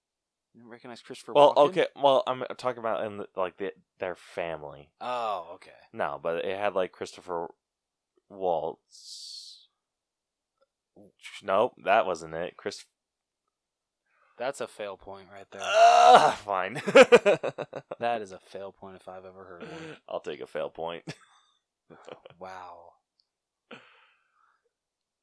You 0.54 0.68
recognize 0.68 1.00
Christopher 1.00 1.32
Well, 1.32 1.54
Walken? 1.54 1.68
okay. 1.68 1.86
Well, 1.96 2.22
I'm 2.26 2.42
talking 2.58 2.80
about 2.80 3.04
in 3.06 3.18
the, 3.18 3.26
like 3.36 3.56
the, 3.58 3.72
their 3.98 4.16
family. 4.16 4.90
Oh, 5.00 5.52
okay. 5.54 5.70
No, 5.92 6.18
but 6.22 6.44
it 6.44 6.58
had 6.58 6.74
like 6.74 6.92
Christopher 6.92 7.48
Waltz. 8.28 9.68
Nope, 11.42 11.74
that 11.84 12.04
wasn't 12.06 12.34
it. 12.34 12.56
Chris. 12.56 12.84
That's 14.38 14.60
a 14.60 14.66
fail 14.66 14.96
point 14.96 15.28
right 15.32 15.46
there. 15.50 15.60
Ah, 15.62 16.38
fine. 16.44 16.74
that 18.00 18.20
is 18.22 18.32
a 18.32 18.38
fail 18.38 18.72
point 18.72 18.96
if 18.96 19.06
I've 19.08 19.24
ever 19.24 19.44
heard 19.44 19.62
one. 19.62 19.96
I'll 20.08 20.20
take 20.20 20.40
a 20.40 20.46
fail 20.46 20.70
point. 20.70 21.04
Wow. 22.38 22.92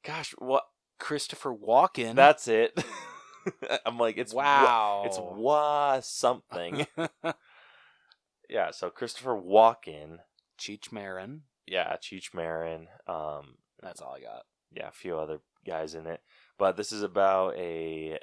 Gosh, 0.04 0.34
what? 0.38 0.64
Christopher 0.98 1.52
Walken. 1.54 2.14
That's 2.14 2.46
it. 2.46 2.78
I'm 3.86 3.98
like, 3.98 4.18
it's 4.18 4.34
wa- 4.34 4.42
wow. 4.42 5.02
it's 5.06 5.18
wa 5.20 6.00
something. 6.00 6.86
yeah. 8.48 8.70
So 8.70 8.90
Christopher 8.90 9.36
Walken. 9.36 10.18
Cheech 10.58 10.90
Marin. 10.90 11.42
Yeah, 11.66 11.96
Cheech 12.02 12.34
Marin. 12.34 12.88
Um, 13.06 13.58
That's 13.82 14.00
all 14.00 14.14
I 14.16 14.20
got. 14.20 14.42
yeah, 14.72 14.88
a 14.88 14.92
few 14.92 15.16
other 15.18 15.40
guys 15.66 15.94
in 15.94 16.06
it. 16.06 16.20
But 16.58 16.76
this 16.76 16.90
is 16.92 17.02
about 17.02 17.56
a 17.56 18.18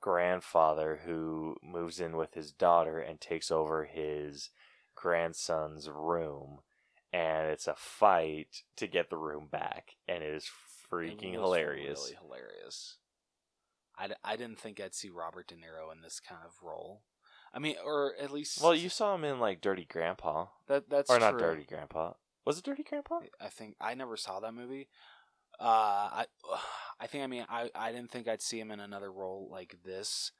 grandfather 0.00 1.00
who 1.04 1.56
moves 1.62 1.98
in 2.00 2.16
with 2.16 2.34
his 2.34 2.52
daughter 2.52 3.00
and 3.00 3.20
takes 3.20 3.50
over 3.50 3.84
his 3.84 4.50
grandson's 4.94 5.88
room. 5.90 6.60
And 7.12 7.48
it's 7.48 7.66
a 7.66 7.74
fight 7.76 8.62
to 8.76 8.86
get 8.86 9.10
the 9.10 9.16
room 9.16 9.48
back. 9.50 9.96
And 10.06 10.22
it 10.22 10.32
is 10.32 10.48
freaking 10.92 11.34
It 11.34 11.40
hilarious. 11.40 12.00
Really 12.04 12.18
hilarious. 12.22 12.96
I, 14.00 14.08
I 14.24 14.36
didn't 14.36 14.58
think 14.58 14.80
I'd 14.80 14.94
see 14.94 15.10
Robert 15.10 15.48
De 15.48 15.54
Niro 15.54 15.92
in 15.94 16.00
this 16.00 16.20
kind 16.20 16.40
of 16.44 16.54
role. 16.62 17.02
I 17.52 17.58
mean, 17.58 17.76
or 17.84 18.14
at 18.20 18.30
least 18.30 18.62
Well, 18.62 18.74
you 18.74 18.88
saw 18.88 19.14
him 19.14 19.24
in 19.24 19.38
like 19.38 19.60
Dirty 19.60 19.84
Grandpa. 19.84 20.46
that 20.68 20.88
that's 20.88 21.10
or 21.10 21.18
not. 21.18 21.38
Dirty 21.38 21.64
Grandpa. 21.64 22.12
Was 22.46 22.58
it 22.58 22.64
Dirty 22.64 22.82
Grandpa? 22.82 23.20
I 23.40 23.48
think 23.48 23.76
I 23.80 23.94
never 23.94 24.16
saw 24.16 24.40
that 24.40 24.54
movie. 24.54 24.88
Uh, 25.58 25.64
I 25.64 26.26
I 27.00 27.06
think 27.06 27.24
I 27.24 27.26
mean 27.26 27.44
I 27.48 27.70
I 27.74 27.92
didn't 27.92 28.10
think 28.10 28.28
I'd 28.28 28.42
see 28.42 28.58
him 28.58 28.70
in 28.70 28.80
another 28.80 29.12
role 29.12 29.48
like 29.50 29.76
this. 29.84 30.32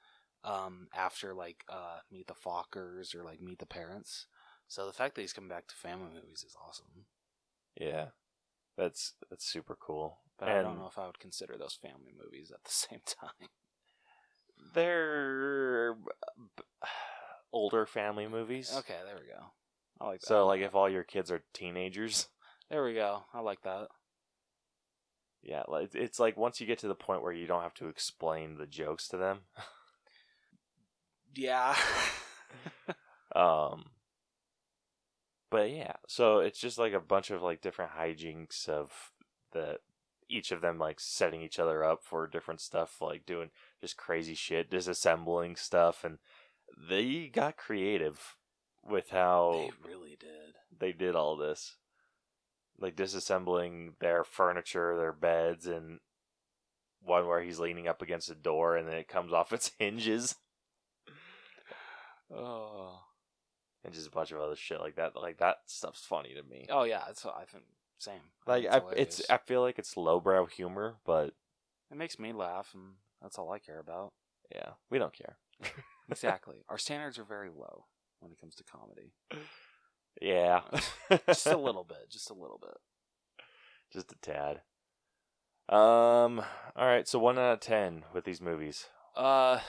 Um, 0.43 0.89
after 0.95 1.35
like 1.35 1.65
uh 1.69 1.99
Meet 2.11 2.29
the 2.29 2.35
Fockers 2.35 3.15
or 3.15 3.25
like 3.25 3.43
Meet 3.43 3.59
the 3.59 3.67
Parents. 3.67 4.27
So 4.69 4.87
the 4.87 4.93
fact 4.93 5.17
that 5.17 5.21
he's 5.21 5.33
coming 5.33 5.51
back 5.51 5.67
to 5.67 5.75
family 5.75 6.11
movies 6.15 6.45
is 6.47 6.57
awesome. 6.67 7.07
Yeah. 7.79 8.07
That's 8.79 9.15
that's 9.29 9.45
super 9.45 9.77
cool. 9.79 10.19
But 10.41 10.49
I 10.49 10.63
don't 10.63 10.79
know 10.79 10.87
if 10.87 10.99
I 10.99 11.07
would 11.07 11.21
consider 11.21 11.57
those 11.59 11.79
family 11.81 12.13
movies 12.19 12.51
at 12.51 12.65
the 12.65 12.71
same 12.73 13.01
time. 13.07 13.49
They're 14.75 15.95
b- 15.95 16.63
older 17.53 17.87
family 17.87 18.27
movies. 18.27 18.73
Okay, 18.79 18.97
there 19.05 19.17
we 19.17 19.29
go. 19.29 19.45
I 20.01 20.07
like 20.07 20.21
that. 20.21 20.27
So 20.27 20.47
like 20.47 20.63
if 20.63 20.75
all 20.75 20.89
your 20.89 21.05
kids 21.05 21.31
are 21.31 21.43
teenagers, 21.53 22.29
there 22.71 22.83
we 22.83 22.95
go. 22.95 23.25
I 23.35 23.41
like 23.41 23.61
that. 23.63 23.89
yeah, 25.43 25.63
it's 25.95 26.19
like 26.19 26.37
once 26.37 26.61
you 26.61 26.67
get 26.67 26.79
to 26.81 26.89
the 26.89 26.95
point 26.95 27.23
where 27.23 27.33
you 27.33 27.47
don't 27.47 27.63
have 27.63 27.75
to 27.75 27.89
explain 27.89 28.57
the 28.57 28.67
jokes 28.67 29.07
to 29.09 29.17
them. 29.17 29.41
Yeah. 31.37 31.77
Um 33.37 33.85
but 35.51 35.71
yeah, 35.71 35.95
so 36.09 36.41
it's 36.41 36.59
just 36.59 36.79
like 36.79 36.93
a 36.93 36.99
bunch 37.01 37.31
of 37.31 37.43
like 37.43 37.61
different 37.61 37.93
hijinks 37.93 38.69
of 38.69 39.13
the 39.53 39.79
each 40.31 40.53
of 40.53 40.61
them 40.61 40.79
like 40.79 41.01
setting 41.01 41.43
each 41.43 41.59
other 41.59 41.85
up 41.85 42.05
for 42.05 42.27
different 42.27 42.61
stuff, 42.61 43.01
like 43.01 43.27
doing 43.27 43.51
just 43.81 43.97
crazy 43.97 44.35
shit, 44.35 44.71
disassembling 44.71 45.59
stuff 45.59 46.05
and 46.05 46.19
they 46.89 47.27
got 47.27 47.57
creative 47.57 48.37
with 48.83 49.11
how 49.11 49.71
they 49.85 49.91
really 49.91 50.17
did. 50.19 50.55
they 50.79 50.93
did 50.93 51.15
all 51.15 51.37
this. 51.37 51.77
Like 52.79 52.97
disassembling 52.97 53.95
their 54.01 54.25
furniture, 54.25 54.97
their 54.97 55.13
beds, 55.13 55.67
and 55.67 56.01
one 57.03 57.27
where 57.27 57.43
he's 57.43 57.59
leaning 57.59 57.89
up 57.89 58.01
against 58.01 58.31
a 58.31 58.35
door 58.35 58.77
and 58.77 58.89
then 58.89 58.97
it 58.97 59.09
comes 59.09 59.33
off 59.33 59.53
its 59.53 59.73
hinges. 59.79 60.37
Oh. 62.35 63.01
And 63.85 63.93
just 63.95 64.07
a 64.07 64.11
bunch 64.11 64.31
of 64.31 64.41
other 64.41 64.57
shit 64.57 64.81
like 64.81 64.97
that. 64.97 65.17
Like 65.17 65.39
that 65.39 65.57
stuff's 65.67 66.05
funny 66.05 66.35
to 66.35 66.43
me. 66.43 66.67
Oh 66.71 66.85
yeah, 66.85 67.03
it's 67.11 67.25
I 67.25 67.45
think 67.51 67.65
same. 68.01 68.21
Like 68.47 68.67
I, 68.67 68.81
it's, 68.97 69.23
I 69.31 69.37
feel 69.39 69.61
like 69.63 69.79
it's 69.79 69.97
lowbrow 69.97 70.47
humor, 70.47 70.97
but 71.05 71.35
it 71.91 71.97
makes 71.97 72.19
me 72.19 72.33
laugh, 72.33 72.71
and 72.75 72.95
that's 73.23 73.39
all 73.39 73.53
I 73.53 73.59
care 73.59 73.79
about. 73.79 74.13
yeah, 74.55 74.71
we 74.91 74.99
don't 74.99 75.13
care. 75.13 75.37
Exactly. 76.11 76.57
Our 76.69 76.77
standards 76.79 77.21
are 77.21 77.25
very 77.25 77.51
low 77.51 77.85
when 78.19 78.33
it 78.33 78.41
comes 78.41 78.57
to 78.57 78.65
comedy. 78.65 79.13
Yeah, 80.21 80.63
Just 81.29 81.47
a 81.47 81.57
little 81.67 81.85
bit. 81.85 82.11
Just 82.11 82.31
a 82.31 82.35
little 82.35 82.59
bit. 82.61 82.77
just 83.93 84.11
a 84.11 84.17
tad. 84.21 84.63
Um. 85.69 86.43
All 86.75 86.87
right. 86.87 87.07
So 87.07 87.21
one 87.21 87.39
out 87.39 87.53
of 87.53 87.61
ten 87.61 88.03
with 88.13 88.25
these 88.25 88.41
movies. 88.41 88.87
Uh, 89.17 89.61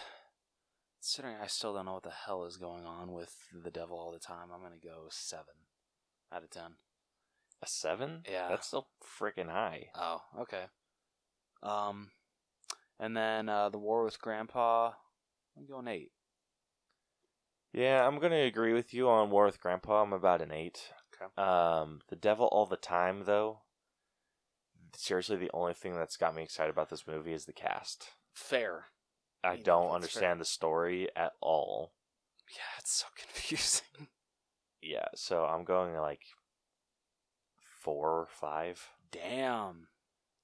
considering 1.00 1.36
I 1.40 1.46
still 1.46 1.76
don't 1.76 1.86
know 1.86 1.94
what 1.94 2.02
the 2.04 2.10
hell 2.26 2.46
is 2.46 2.58
going 2.58 2.86
on 2.88 3.12
with 3.12 3.36
the 3.54 3.70
devil 3.70 4.00
all 4.00 4.12
the 4.12 4.18
time, 4.18 4.48
I'm 4.52 4.64
gonna 4.64 4.76
go 4.84 5.06
seven 5.12 5.54
out 6.34 6.42
of 6.44 6.50
ten. 6.50 6.72
A 7.64 7.68
seven? 7.68 8.24
Yeah. 8.30 8.48
that's 8.50 8.68
still 8.68 8.88
freaking 9.20 9.50
high. 9.50 9.90
Oh, 9.96 10.22
okay. 10.40 10.64
Um, 11.62 12.10
and 13.00 13.16
then 13.16 13.50
uh, 13.50 13.70
the 13.70 13.78
war 13.78 14.04
with 14.04 14.20
Grandpa. 14.20 14.92
I'm 15.58 15.66
going 15.68 15.88
eight. 15.88 16.12
Yeah, 17.74 18.06
I'm 18.06 18.20
gonna 18.20 18.42
agree 18.42 18.74
with 18.74 18.94
you 18.94 19.10
on 19.10 19.30
War 19.30 19.46
with 19.46 19.60
Grandpa. 19.62 20.02
I'm 20.02 20.14
about 20.14 20.42
an 20.42 20.52
eight. 20.52 20.92
Okay. 21.22 21.42
Um, 21.42 22.02
The 22.10 22.16
Devil 22.16 22.48
All 22.48 22.66
the 22.66 22.76
Time, 22.78 23.24
though. 23.26 23.62
Seriously, 24.96 25.38
the 25.38 25.52
only 25.54 25.74
thing 25.74 25.96
that's 25.96 26.18
got 26.18 26.36
me 26.36 26.44
excited 26.44 26.70
about 26.72 26.90
this 26.90 27.08
movie 27.08 27.32
is 27.34 27.46
the 27.46 27.54
cast. 27.54 28.10
Fair. 28.34 28.86
I 29.44 29.54
Yeah, 29.54 29.62
don't 29.64 29.84
that's 29.86 29.96
understand 29.96 30.42
the 30.42 30.46
story 30.46 31.08
at 31.16 31.32
all. 31.42 31.94
Yeah, 32.50 32.80
it's 32.80 32.92
so 32.92 33.06
confusing. 33.16 34.08
Yeah, 34.82 35.06
so 35.16 35.46
I'm 35.46 35.64
going 35.64 35.96
like 35.96 36.22
four 37.82 38.10
or 38.20 38.28
five. 38.30 38.90
Damn. 39.12 39.88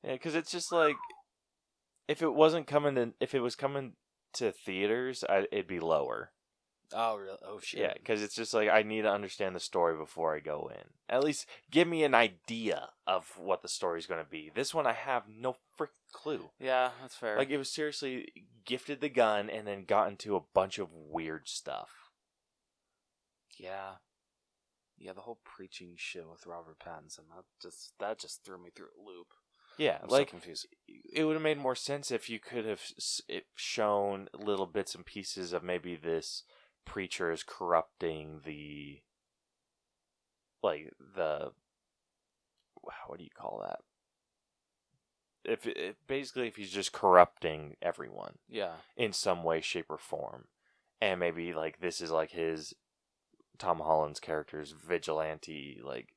Yeah, 0.04 0.14
because 0.14 0.36
it's 0.36 0.52
just 0.52 0.72
like 0.72 0.96
if 2.08 2.22
it 2.22 2.34
wasn't 2.34 2.68
coming 2.68 2.96
to 2.96 3.14
if 3.20 3.34
it 3.34 3.42
was 3.42 3.56
coming 3.56 3.94
to 4.34 4.52
theaters, 4.52 5.24
I, 5.28 5.48
it'd 5.52 5.68
be 5.68 5.80
lower. 5.80 6.32
Oh, 6.94 7.18
really? 7.18 7.38
Oh, 7.46 7.60
shit. 7.62 7.82
Yeah, 7.82 7.94
because 7.96 8.22
it's 8.24 8.36
just 8.36 8.54
like 8.54 8.70
I 8.70 8.82
need 8.82 9.02
to 9.02 9.12
understand 9.12 9.54
the 9.54 9.60
story 9.60 9.98
before 9.98 10.34
I 10.34 10.40
go 10.40 10.72
in. 10.74 10.86
At 11.10 11.24
least 11.24 11.46
give 11.70 11.86
me 11.86 12.04
an 12.06 12.16
idea 12.16 12.90
of 13.06 13.34
what 13.38 13.62
the 13.62 13.68
story's 13.68 14.06
going 14.06 14.24
to 14.24 14.30
be. 14.30 14.52
This 14.56 14.74
one 14.74 14.88
I 14.88 14.94
have 14.94 15.24
no 15.28 15.58
frick 15.76 15.90
clue. 16.14 16.52
Yeah, 16.62 16.92
that's 17.02 17.16
fair. 17.16 17.38
Like 17.38 17.50
it 17.50 17.58
was 17.58 17.70
seriously 17.70 18.32
gifted 18.66 19.02
the 19.02 19.10
gun 19.10 19.50
and 19.50 19.68
then 19.68 19.84
got 19.84 20.08
into 20.10 20.38
a 20.38 20.44
bunch 20.54 20.80
of 20.80 20.88
weird 20.94 21.50
stuff. 21.50 21.90
yeah. 23.58 23.96
Yeah, 24.98 25.14
the 25.14 25.22
whole 25.22 25.40
preaching 25.44 25.94
shit 25.96 26.28
with 26.30 26.46
Robert 26.48 26.80
Pattinson, 26.80 27.28
that 27.36 27.46
just 27.62 27.94
that 28.00 28.20
just 28.20 28.44
threw 28.44 28.58
me 28.62 28.70
through 28.76 28.88
a 29.00 29.04
loop. 29.06 29.28
Yeah, 29.78 30.00
I'm 30.02 30.10
like 30.10 30.30
so 30.30 30.32
confused. 30.32 30.68
it 31.14 31.24
would 31.24 31.34
have 31.34 31.44
made 31.44 31.60
more 31.60 31.76
sense 31.76 32.10
if 32.10 32.30
you 32.32 32.40
could 32.40 32.66
have 32.66 32.82
shown 33.56 34.28
little 34.34 34.66
bits 34.66 34.96
and 34.96 35.06
pieces 35.06 35.54
of 35.54 35.64
maybe 35.64 35.96
this 35.96 36.44
preacher 36.84 37.32
is 37.32 37.44
corrupting 37.44 38.42
the 38.46 39.02
like 40.64 40.92
the 41.16 41.52
what 43.06 43.18
do 43.20 43.24
you 43.24 43.30
call 43.38 43.62
that 43.64 43.80
if, 45.44 45.66
if 45.68 45.96
basically 46.08 46.48
if 46.48 46.56
he's 46.56 46.72
just 46.72 46.92
corrupting 46.92 47.76
everyone 47.82 48.38
Yeah. 48.50 48.74
in 48.96 49.14
some 49.14 49.44
way 49.44 49.62
shape 49.62 49.86
or 49.90 49.98
form 49.98 50.46
and 51.02 51.20
maybe 51.20 51.54
like 51.54 51.80
this 51.80 52.02
is 52.02 52.12
like 52.12 52.32
his 52.32 52.74
tom 53.58 53.80
holland's 53.80 54.20
character's 54.20 54.72
vigilante 54.72 55.80
like 55.84 56.10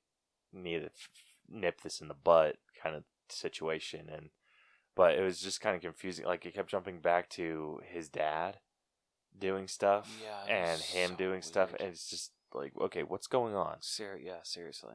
need 0.53 0.81
to 0.81 0.87
f- 0.87 1.09
nip 1.49 1.81
this 1.83 2.01
in 2.01 2.09
the 2.09 2.15
butt 2.15 2.57
kind 2.83 2.95
of 2.97 3.05
situation 3.29 4.09
and 4.13 4.31
but 4.97 5.15
it 5.15 5.23
was 5.23 5.41
just 5.41 5.61
kind 5.61 5.77
of 5.77 5.83
confusing 5.83 6.25
like 6.25 6.45
it 6.45 6.55
kept 6.55 6.71
jumping 6.71 7.01
back 7.01 7.29
to 7.29 7.81
his 7.85 8.09
dad 8.09 8.59
doing 9.39 9.69
stuff 9.69 10.11
Yeah, 10.23 10.53
and 10.53 10.81
him 10.81 11.11
so 11.11 11.17
doing 11.17 11.43
stuff 11.43 11.71
and 11.79 11.89
it's 11.89 12.09
just 12.11 12.33
like 12.53 12.73
okay 12.81 13.03
what's 13.05 13.29
going 13.29 13.55
on 13.55 13.77
Ser- 13.81 14.19
yeah, 14.23 14.41
seriously. 14.43 14.95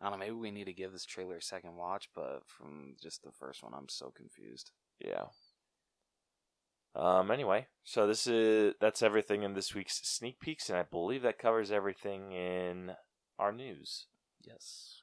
I 0.00 0.04
don't 0.08 0.12
know, 0.12 0.18
maybe 0.26 0.36
we 0.36 0.50
need 0.50 0.66
to 0.66 0.72
give 0.72 0.92
this 0.92 1.04
trailer 1.04 1.36
a 1.38 1.42
second 1.42 1.74
watch, 1.76 2.08
but 2.14 2.42
from 2.46 2.94
just 3.02 3.22
the 3.24 3.32
first 3.32 3.62
one, 3.64 3.74
I'm 3.74 3.88
so 3.88 4.10
confused. 4.16 4.70
yeah 5.04 5.24
um 6.98 7.30
anyway 7.30 7.66
so 7.84 8.06
this 8.06 8.26
is 8.26 8.74
that's 8.80 9.02
everything 9.02 9.42
in 9.42 9.54
this 9.54 9.74
week's 9.74 10.00
sneak 10.02 10.38
peeks 10.40 10.68
and 10.68 10.78
i 10.78 10.82
believe 10.82 11.22
that 11.22 11.38
covers 11.38 11.70
everything 11.70 12.32
in 12.32 12.92
our 13.38 13.52
news 13.52 14.06
Yes. 14.46 15.02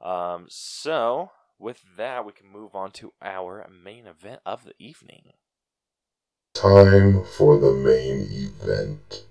Um, 0.00 0.46
so 0.48 1.30
with 1.58 1.82
that, 1.96 2.24
we 2.24 2.32
can 2.32 2.48
move 2.50 2.74
on 2.74 2.92
to 2.92 3.12
our 3.20 3.66
main 3.68 4.06
event 4.06 4.40
of 4.46 4.64
the 4.64 4.74
evening. 4.78 5.32
Time 6.54 7.24
for 7.36 7.58
the 7.58 7.72
main 7.72 8.26
event. 8.30 9.24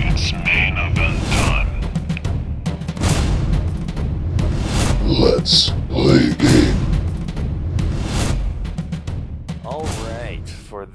It's 0.00 0.32
main 0.32 0.76
event 0.76 1.22
time. 1.32 1.80
Let's 5.06 5.70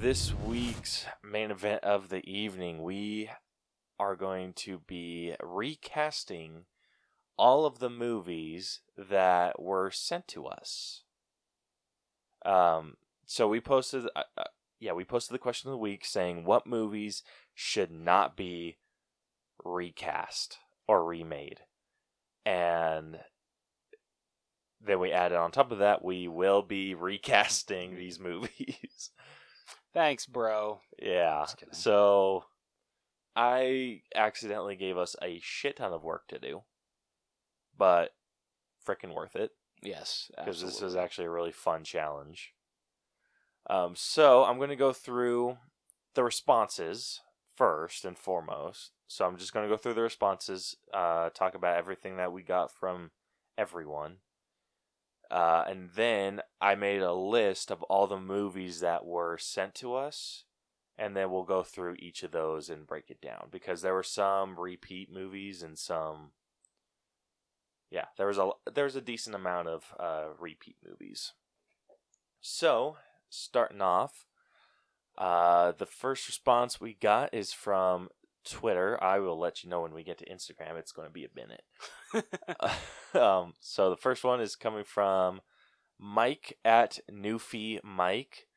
this 0.03 0.33
week's 0.45 1.05
main 1.23 1.49
event 1.49 1.81
of 1.81 2.09
the 2.09 2.29
evening, 2.29 2.83
we 2.83 3.29
are 3.97 4.17
going 4.17 4.51
to 4.51 4.79
be 4.85 5.33
recasting 5.41 6.65
all 7.37 7.65
of 7.65 7.79
the 7.79 7.89
movies 7.89 8.81
that 8.97 9.61
were 9.61 9.89
sent 9.89 10.27
to 10.27 10.45
us. 10.45 11.03
Um, 12.45 12.97
so 13.25 13.47
we 13.47 13.61
posted, 13.61 14.03
uh, 14.13 14.23
uh, 14.37 14.43
yeah, 14.81 14.91
we 14.91 15.05
posted 15.05 15.33
the 15.33 15.39
question 15.39 15.69
of 15.69 15.71
the 15.71 15.77
week 15.77 16.03
saying 16.03 16.43
what 16.43 16.67
movies 16.67 17.23
should 17.55 17.89
not 17.89 18.35
be 18.35 18.75
recast 19.63 20.57
or 20.85 21.05
remade, 21.05 21.61
and 22.45 23.19
then 24.85 24.99
we 24.99 25.13
added 25.13 25.37
on 25.37 25.51
top 25.51 25.71
of 25.71 25.77
that, 25.77 26.03
we 26.03 26.27
will 26.27 26.61
be 26.61 26.93
recasting 26.93 27.95
these 27.95 28.19
movies. 28.19 29.11
Thanks, 29.93 30.25
bro. 30.25 30.79
yeah. 31.01 31.45
So 31.71 32.45
I 33.35 34.01
accidentally 34.15 34.75
gave 34.75 34.97
us 34.97 35.15
a 35.21 35.39
shit 35.41 35.77
ton 35.77 35.93
of 35.93 36.03
work 36.03 36.27
to 36.29 36.39
do, 36.39 36.63
but 37.77 38.11
freaking 38.85 39.13
worth 39.15 39.35
it 39.35 39.51
Yes, 39.81 40.29
because 40.37 40.61
this 40.61 40.71
is 40.71 40.75
absolutely. 40.81 40.99
actually 40.99 41.25
a 41.25 41.31
really 41.31 41.51
fun 41.51 41.83
challenge. 41.83 42.53
Um, 43.69 43.93
so 43.95 44.43
I'm 44.43 44.57
going 44.57 44.69
to 44.69 44.75
go 44.75 44.93
through 44.93 45.57
the 46.15 46.23
responses 46.23 47.21
first 47.55 48.03
and 48.05 48.17
foremost. 48.17 48.91
So 49.07 49.25
I'm 49.25 49.37
just 49.37 49.53
going 49.53 49.67
to 49.67 49.73
go 49.73 49.77
through 49.77 49.93
the 49.93 50.01
responses, 50.01 50.75
uh, 50.93 51.29
talk 51.29 51.55
about 51.55 51.77
everything 51.77 52.17
that 52.17 52.31
we 52.33 52.41
got 52.43 52.71
from 52.71 53.11
everyone. 53.57 54.17
Uh, 55.33 55.63
and 55.67 55.89
then 55.95 56.41
I 56.61 56.75
made 56.75 57.01
a 57.01 57.11
list 57.11 57.71
of 57.71 57.81
all 57.83 58.05
the 58.05 58.19
movies 58.19 58.81
that 58.81 59.03
were 59.03 59.39
sent 59.39 59.73
to 59.75 59.95
us, 59.95 60.43
and 60.95 61.17
then 61.17 61.31
we'll 61.31 61.41
go 61.41 61.63
through 61.63 61.95
each 61.97 62.21
of 62.21 62.29
those 62.29 62.69
and 62.69 62.85
break 62.85 63.09
it 63.09 63.19
down 63.19 63.47
because 63.49 63.81
there 63.81 63.95
were 63.95 64.03
some 64.03 64.59
repeat 64.59 65.11
movies 65.11 65.63
and 65.63 65.79
some 65.79 66.33
yeah, 67.89 68.05
there 68.15 68.27
was 68.27 68.37
a 68.37 68.51
there 68.71 68.83
was 68.83 68.95
a 68.95 69.01
decent 69.01 69.35
amount 69.35 69.69
of 69.69 69.93
uh, 69.99 70.25
repeat 70.39 70.75
movies. 70.87 71.33
So 72.39 72.97
starting 73.29 73.81
off, 73.81 74.27
uh, 75.17 75.71
the 75.71 75.87
first 75.87 76.27
response 76.27 76.79
we 76.79 76.93
got 76.93 77.33
is 77.33 77.53
from 77.53 78.09
Twitter. 78.43 79.01
I 79.03 79.19
will 79.19 79.39
let 79.39 79.63
you 79.63 79.69
know 79.69 79.81
when 79.81 79.93
we 79.93 80.03
get 80.03 80.17
to 80.19 80.29
Instagram. 80.29 80.77
It's 80.77 80.91
going 80.91 81.07
to 81.07 81.13
be 81.13 81.25
a 81.25 81.29
minute. 81.35 81.63
um, 83.21 83.53
so 83.59 83.89
the 83.89 83.97
first 83.97 84.23
one 84.23 84.41
is 84.41 84.55
coming 84.55 84.83
from 84.83 85.41
Mike 85.99 86.57
at 86.63 86.99
Newfie 87.11 87.83
Mike. 87.83 88.47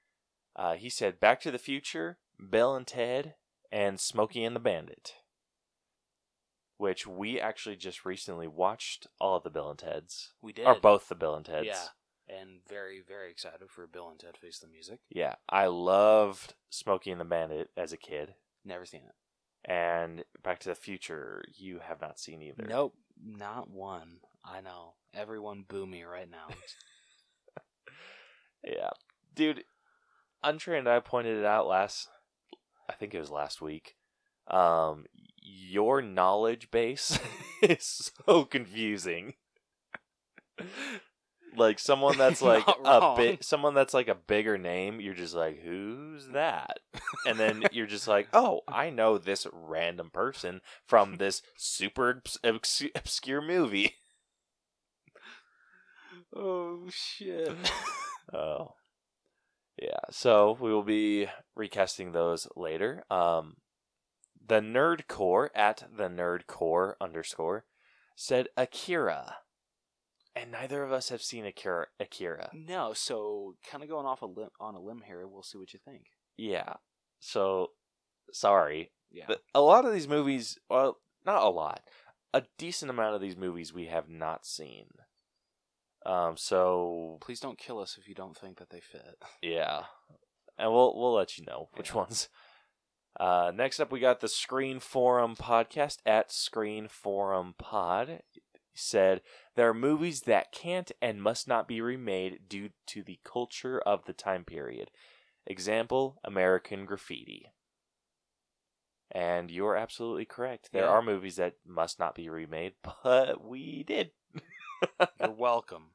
Uh, 0.54 0.74
he 0.74 0.88
said, 0.88 1.20
"Back 1.20 1.40
to 1.42 1.50
the 1.50 1.58
Future, 1.58 2.18
Bill 2.50 2.74
and 2.74 2.86
Ted, 2.86 3.34
and 3.70 4.00
Smokey 4.00 4.44
and 4.44 4.56
the 4.56 4.60
Bandit." 4.60 5.14
Which 6.78 7.06
we 7.06 7.40
actually 7.40 7.76
just 7.76 8.04
recently 8.04 8.46
watched 8.46 9.06
all 9.18 9.36
of 9.36 9.44
the 9.44 9.50
Bill 9.50 9.70
and 9.70 9.78
Teds, 9.78 10.28
we 10.42 10.52
did. 10.52 10.66
or 10.66 10.74
both 10.74 11.08
the 11.08 11.14
Bill 11.14 11.34
and 11.34 11.44
Teds. 11.44 11.64
Yeah, 11.64 11.86
and 12.28 12.60
very, 12.68 13.00
very 13.06 13.30
excited 13.30 13.70
for 13.70 13.86
Bill 13.86 14.10
and 14.10 14.18
Ted 14.18 14.36
Face 14.36 14.58
the 14.58 14.66
Music. 14.66 14.98
yeah. 15.10 15.36
I 15.48 15.66
loved 15.66 16.54
Smokey 16.70 17.10
and 17.10 17.20
the 17.20 17.24
Bandit 17.24 17.70
as 17.76 17.92
a 17.92 17.96
kid, 17.96 18.34
Never 18.64 18.84
seen 18.84 19.02
it. 19.02 19.14
And 19.66 20.24
Back 20.42 20.60
to 20.60 20.68
the 20.68 20.74
Future 20.74 21.44
you 21.56 21.80
have 21.80 22.00
not 22.00 22.18
seen 22.18 22.42
either. 22.42 22.64
Nope, 22.68 22.94
not 23.22 23.70
one. 23.70 24.18
I 24.44 24.60
know. 24.60 24.94
Everyone 25.12 25.64
boo 25.66 25.86
me 25.86 26.04
right 26.04 26.30
now. 26.30 26.48
Yeah, 28.66 28.90
dude. 29.34 29.64
Untrained, 30.42 30.88
I 30.88 31.00
pointed 31.00 31.38
it 31.38 31.44
out 31.44 31.66
last. 31.66 32.08
I 32.88 32.94
think 32.94 33.14
it 33.14 33.20
was 33.20 33.30
last 33.30 33.60
week. 33.62 33.94
Um, 34.48 35.06
your 35.40 36.02
knowledge 36.02 36.70
base 36.70 37.18
is 37.62 38.12
so 38.26 38.44
confusing. 38.44 39.34
Like 41.56 41.78
someone 41.78 42.18
that's 42.18 42.42
like 42.42 42.64
a 42.84 43.14
bit, 43.16 43.44
someone 43.44 43.74
that's 43.74 43.94
like 43.94 44.08
a 44.08 44.14
bigger 44.14 44.58
name. 44.58 45.00
You're 45.00 45.14
just 45.14 45.34
like, 45.34 45.62
who's 45.62 46.28
that? 46.28 46.78
And 47.26 47.38
then 47.38 47.64
you're 47.72 47.86
just 47.86 48.06
like, 48.06 48.28
oh, 48.32 48.60
I 48.68 48.90
know 48.90 49.18
this 49.18 49.46
random 49.52 50.10
person 50.10 50.60
from 50.86 51.16
this 51.16 51.42
super 51.56 52.10
obs- 52.10 52.38
obs- 52.44 52.82
obscure 52.94 53.42
movie. 53.42 53.94
oh 56.34 56.88
shit. 56.90 57.56
Oh. 58.34 58.74
Yeah, 59.80 60.00
so 60.10 60.56
we 60.60 60.72
will 60.72 60.82
be 60.82 61.28
recasting 61.54 62.10
those 62.10 62.48
later. 62.56 63.04
Um 63.08 63.54
the 64.44 64.60
Nerd 64.60 65.06
Corps 65.06 65.50
at 65.54 65.84
the 65.96 66.08
Nerd 66.08 66.48
Corps 66.48 66.96
underscore 67.00 67.66
said 68.16 68.48
Akira. 68.56 69.36
And 70.36 70.52
neither 70.52 70.82
of 70.84 70.92
us 70.92 71.08
have 71.08 71.22
seen 71.22 71.46
Akira 71.46 71.86
Akira. 71.98 72.50
no, 72.52 72.92
so 72.92 73.54
kind 73.68 73.82
of 73.82 73.88
going 73.90 74.04
off 74.06 74.22
a 74.22 74.26
on 74.60 74.74
a 74.74 74.80
limb 74.80 75.02
here. 75.06 75.26
We'll 75.26 75.42
see 75.42 75.56
what 75.58 75.72
you 75.72 75.80
think. 75.82 76.02
Yeah. 76.36 76.74
So 77.20 77.70
sorry. 78.32 78.92
Yeah. 79.10 79.24
But 79.28 79.40
a 79.54 79.60
lot 79.62 79.84
of 79.86 79.92
these 79.94 80.06
movies 80.08 80.58
well, 80.68 80.98
not 81.24 81.42
a 81.42 81.48
lot. 81.48 81.80
A 82.34 82.42
decent 82.58 82.90
amount 82.90 83.14
of 83.14 83.20
these 83.22 83.36
movies 83.36 83.72
we 83.72 83.86
have 83.86 84.08
not 84.10 84.44
seen. 84.44 84.86
Um 86.04 86.36
so 86.36 87.18
Please 87.22 87.40
don't 87.40 87.58
kill 87.58 87.78
us 87.80 87.96
if 87.98 88.06
you 88.06 88.14
don't 88.14 88.36
think 88.36 88.58
that 88.58 88.68
they 88.70 88.80
fit. 88.80 89.16
Yeah, 89.42 89.84
and 90.58 90.70
we'll 90.70 90.94
we'll 90.98 91.14
let 91.14 91.38
you 91.38 91.44
know 91.46 91.70
which 91.74 91.90
Yeah. 91.90 91.96
ones. 91.96 92.28
Uh, 93.18 93.50
next 93.54 93.80
up, 93.80 93.90
we 93.90 93.98
got 93.98 94.20
the 94.20 94.28
Screen 94.28 94.78
Forum 94.78 95.34
podcast 95.36 96.00
at 96.04 96.30
Screen 96.30 96.86
Forum 96.86 97.54
Pod. 97.56 98.20
Said 98.76 99.22
there 99.54 99.68
are 99.68 99.74
movies 99.74 100.22
that 100.22 100.52
can't 100.52 100.92
and 101.02 101.22
must 101.22 101.48
not 101.48 101.66
be 101.66 101.80
remade 101.80 102.40
due 102.48 102.70
to 102.88 103.02
the 103.02 103.18
culture 103.24 103.80
of 103.80 104.04
the 104.04 104.12
time 104.12 104.44
period, 104.44 104.90
Example 105.46 106.20
American 106.24 106.84
Graffiti. 106.84 107.50
And 109.10 109.50
you're 109.50 109.76
absolutely 109.76 110.24
correct. 110.24 110.70
There 110.72 110.82
Yeah. 110.84 110.90
are 110.90 111.02
movies 111.02 111.36
that 111.36 111.54
must 111.64 111.98
not 111.98 112.14
be 112.14 112.28
remade, 112.28 112.74
but 113.04 113.42
we 113.42 113.82
did. 113.84 114.10
You're 115.20 115.30
welcome. 115.30 115.92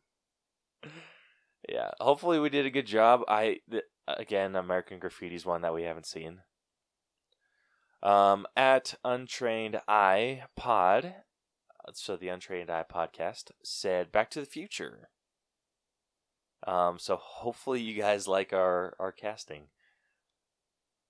Yeah, 1.70 1.92
hopefully 2.00 2.40
we 2.40 2.50
did 2.50 2.66
a 2.66 2.72
good 2.72 2.88
job. 2.88 3.22
I 3.28 3.60
th- 3.70 3.84
again, 4.08 4.56
American 4.56 4.98
Graffiti 5.00 5.36
is 5.36 5.46
one 5.46 5.62
that 5.62 5.74
we 5.74 5.84
haven't 5.84 6.08
seen. 6.08 6.40
Um, 8.02 8.48
at 8.56 8.96
Untrained 9.04 9.80
Eye 9.88 10.44
Pod, 10.56 11.14
so 11.94 12.16
the 12.16 12.30
Untrained 12.30 12.70
Eye 12.70 12.86
podcast 12.90 13.52
said 13.64 14.12
Back 14.12 14.30
to 14.32 14.40
the 14.40 14.46
Future. 14.46 15.10
Um, 16.66 17.00
so 17.00 17.16
hopefully 17.16 17.82
you 17.82 18.00
guys 18.00 18.28
like 18.28 18.54
our 18.54 18.96
our 19.00 19.12
casting. 19.12 19.64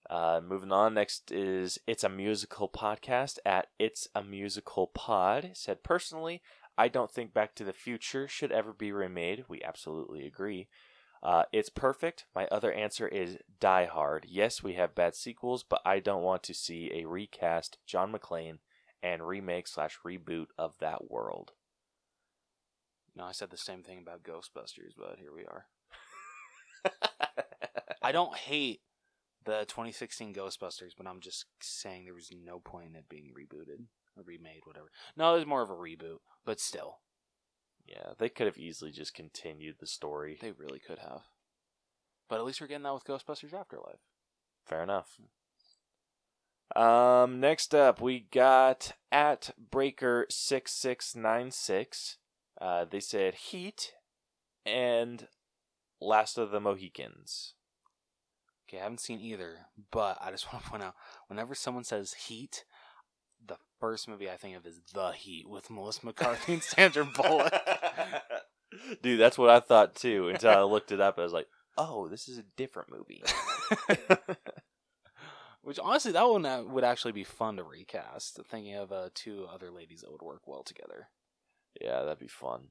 Uh, 0.09 0.41
moving 0.45 0.71
on, 0.71 0.93
next 0.93 1.31
is 1.31 1.79
It's 1.87 2.03
a 2.03 2.09
Musical 2.09 2.67
Podcast 2.67 3.37
at 3.45 3.67
It's 3.79 4.07
a 4.13 4.23
Musical 4.23 4.87
Pod. 4.87 5.51
Said 5.53 5.83
personally, 5.83 6.41
I 6.77 6.87
don't 6.87 7.11
think 7.11 7.33
Back 7.33 7.55
to 7.55 7.63
the 7.63 7.73
Future 7.73 8.27
should 8.27 8.51
ever 8.51 8.73
be 8.73 8.91
remade. 8.91 9.45
We 9.47 9.61
absolutely 9.63 10.25
agree. 10.25 10.67
Uh, 11.23 11.43
it's 11.53 11.69
perfect. 11.69 12.25
My 12.35 12.47
other 12.47 12.73
answer 12.73 13.07
is 13.07 13.37
Die 13.59 13.85
Hard. 13.85 14.25
Yes, 14.27 14.63
we 14.63 14.73
have 14.73 14.95
bad 14.95 15.15
sequels, 15.15 15.63
but 15.63 15.81
I 15.85 15.99
don't 15.99 16.23
want 16.23 16.43
to 16.43 16.53
see 16.53 16.91
a 16.93 17.07
recast 17.07 17.77
John 17.85 18.11
McClane 18.11 18.57
and 19.03 19.25
remake 19.25 19.67
slash 19.67 19.97
reboot 20.05 20.47
of 20.57 20.75
that 20.79 21.09
world. 21.09 21.51
No, 23.15 23.25
I 23.25 23.31
said 23.31 23.49
the 23.49 23.57
same 23.57 23.83
thing 23.83 23.99
about 23.99 24.23
Ghostbusters, 24.23 24.93
but 24.97 25.17
here 25.19 25.33
we 25.33 25.43
are. 25.43 25.65
I 28.01 28.11
don't 28.11 28.35
hate 28.35 28.81
the 29.43 29.65
2016 29.67 30.33
Ghostbusters, 30.33 30.91
but 30.97 31.07
I'm 31.07 31.19
just 31.19 31.45
saying 31.61 32.05
there 32.05 32.13
was 32.13 32.31
no 32.31 32.59
point 32.59 32.89
in 32.89 32.95
it 32.95 33.09
being 33.09 33.33
rebooted 33.37 33.85
or 34.15 34.23
remade, 34.23 34.61
whatever. 34.65 34.91
No, 35.17 35.33
it 35.33 35.39
was 35.39 35.45
more 35.45 35.61
of 35.61 35.69
a 35.69 35.73
reboot, 35.73 36.19
but 36.45 36.59
still, 36.59 36.99
yeah, 37.85 38.13
they 38.17 38.29
could 38.29 38.47
have 38.47 38.57
easily 38.57 38.91
just 38.91 39.13
continued 39.13 39.75
the 39.79 39.87
story. 39.87 40.37
they 40.39 40.51
really 40.51 40.79
could 40.79 40.99
have. 40.99 41.23
But 42.29 42.39
at 42.39 42.45
least 42.45 42.61
we're 42.61 42.67
getting 42.67 42.83
that 42.83 42.93
with 42.93 43.03
Ghostbusters 43.03 43.53
Afterlife. 43.53 43.99
Fair 44.65 44.83
enough. 44.83 45.15
Hmm. 45.17 45.25
Um, 46.75 47.39
next 47.39 47.75
up, 47.75 48.01
we 48.01 48.27
got 48.31 48.93
at 49.11 49.51
Breaker 49.71 50.25
six 50.29 50.71
six 50.71 51.15
nine 51.15 51.51
six. 51.51 52.17
Uh, 52.59 52.85
they 52.89 52.99
said 52.99 53.35
Heat 53.35 53.93
and 54.65 55.27
Last 55.99 56.37
of 56.37 56.51
the 56.51 56.59
Mohicans. 56.59 57.53
Okay, 58.67 58.79
I 58.79 58.83
haven't 58.83 59.01
seen 59.01 59.19
either, 59.19 59.67
but 59.91 60.17
I 60.21 60.31
just 60.31 60.51
want 60.53 60.63
to 60.63 60.69
point 60.69 60.83
out 60.83 60.95
whenever 61.27 61.55
someone 61.55 61.83
says 61.83 62.13
Heat, 62.13 62.63
the 63.45 63.57
first 63.79 64.07
movie 64.07 64.29
I 64.29 64.37
think 64.37 64.55
of 64.55 64.65
is 64.65 64.79
The 64.93 65.11
Heat 65.11 65.49
with 65.49 65.69
Melissa 65.69 66.05
McCarthy 66.05 66.53
and 66.53 66.63
Sandra 66.63 67.05
Bullock. 67.05 67.53
Dude, 69.01 69.19
that's 69.19 69.37
what 69.37 69.49
I 69.49 69.59
thought 69.59 69.95
too 69.95 70.29
until 70.29 70.51
I 70.51 70.61
looked 70.61 70.91
it 70.91 71.01
up. 71.01 71.19
I 71.19 71.23
was 71.23 71.33
like, 71.33 71.47
oh, 71.77 72.07
this 72.07 72.29
is 72.29 72.37
a 72.37 72.45
different 72.55 72.89
movie. 72.89 73.23
Which 75.63 75.79
honestly, 75.79 76.11
that 76.11 76.27
one 76.27 76.45
uh, 76.45 76.63
would 76.63 76.83
actually 76.83 77.11
be 77.11 77.23
fun 77.23 77.57
to 77.57 77.63
recast. 77.63 78.39
Thinking 78.49 78.75
of 78.75 78.91
uh, 78.91 79.09
two 79.13 79.47
other 79.51 79.69
ladies 79.69 80.01
that 80.01 80.11
would 80.11 80.21
work 80.21 80.47
well 80.47 80.63
together. 80.63 81.09
Yeah, 81.79 82.01
that'd 82.01 82.19
be 82.19 82.27
fun. 82.27 82.69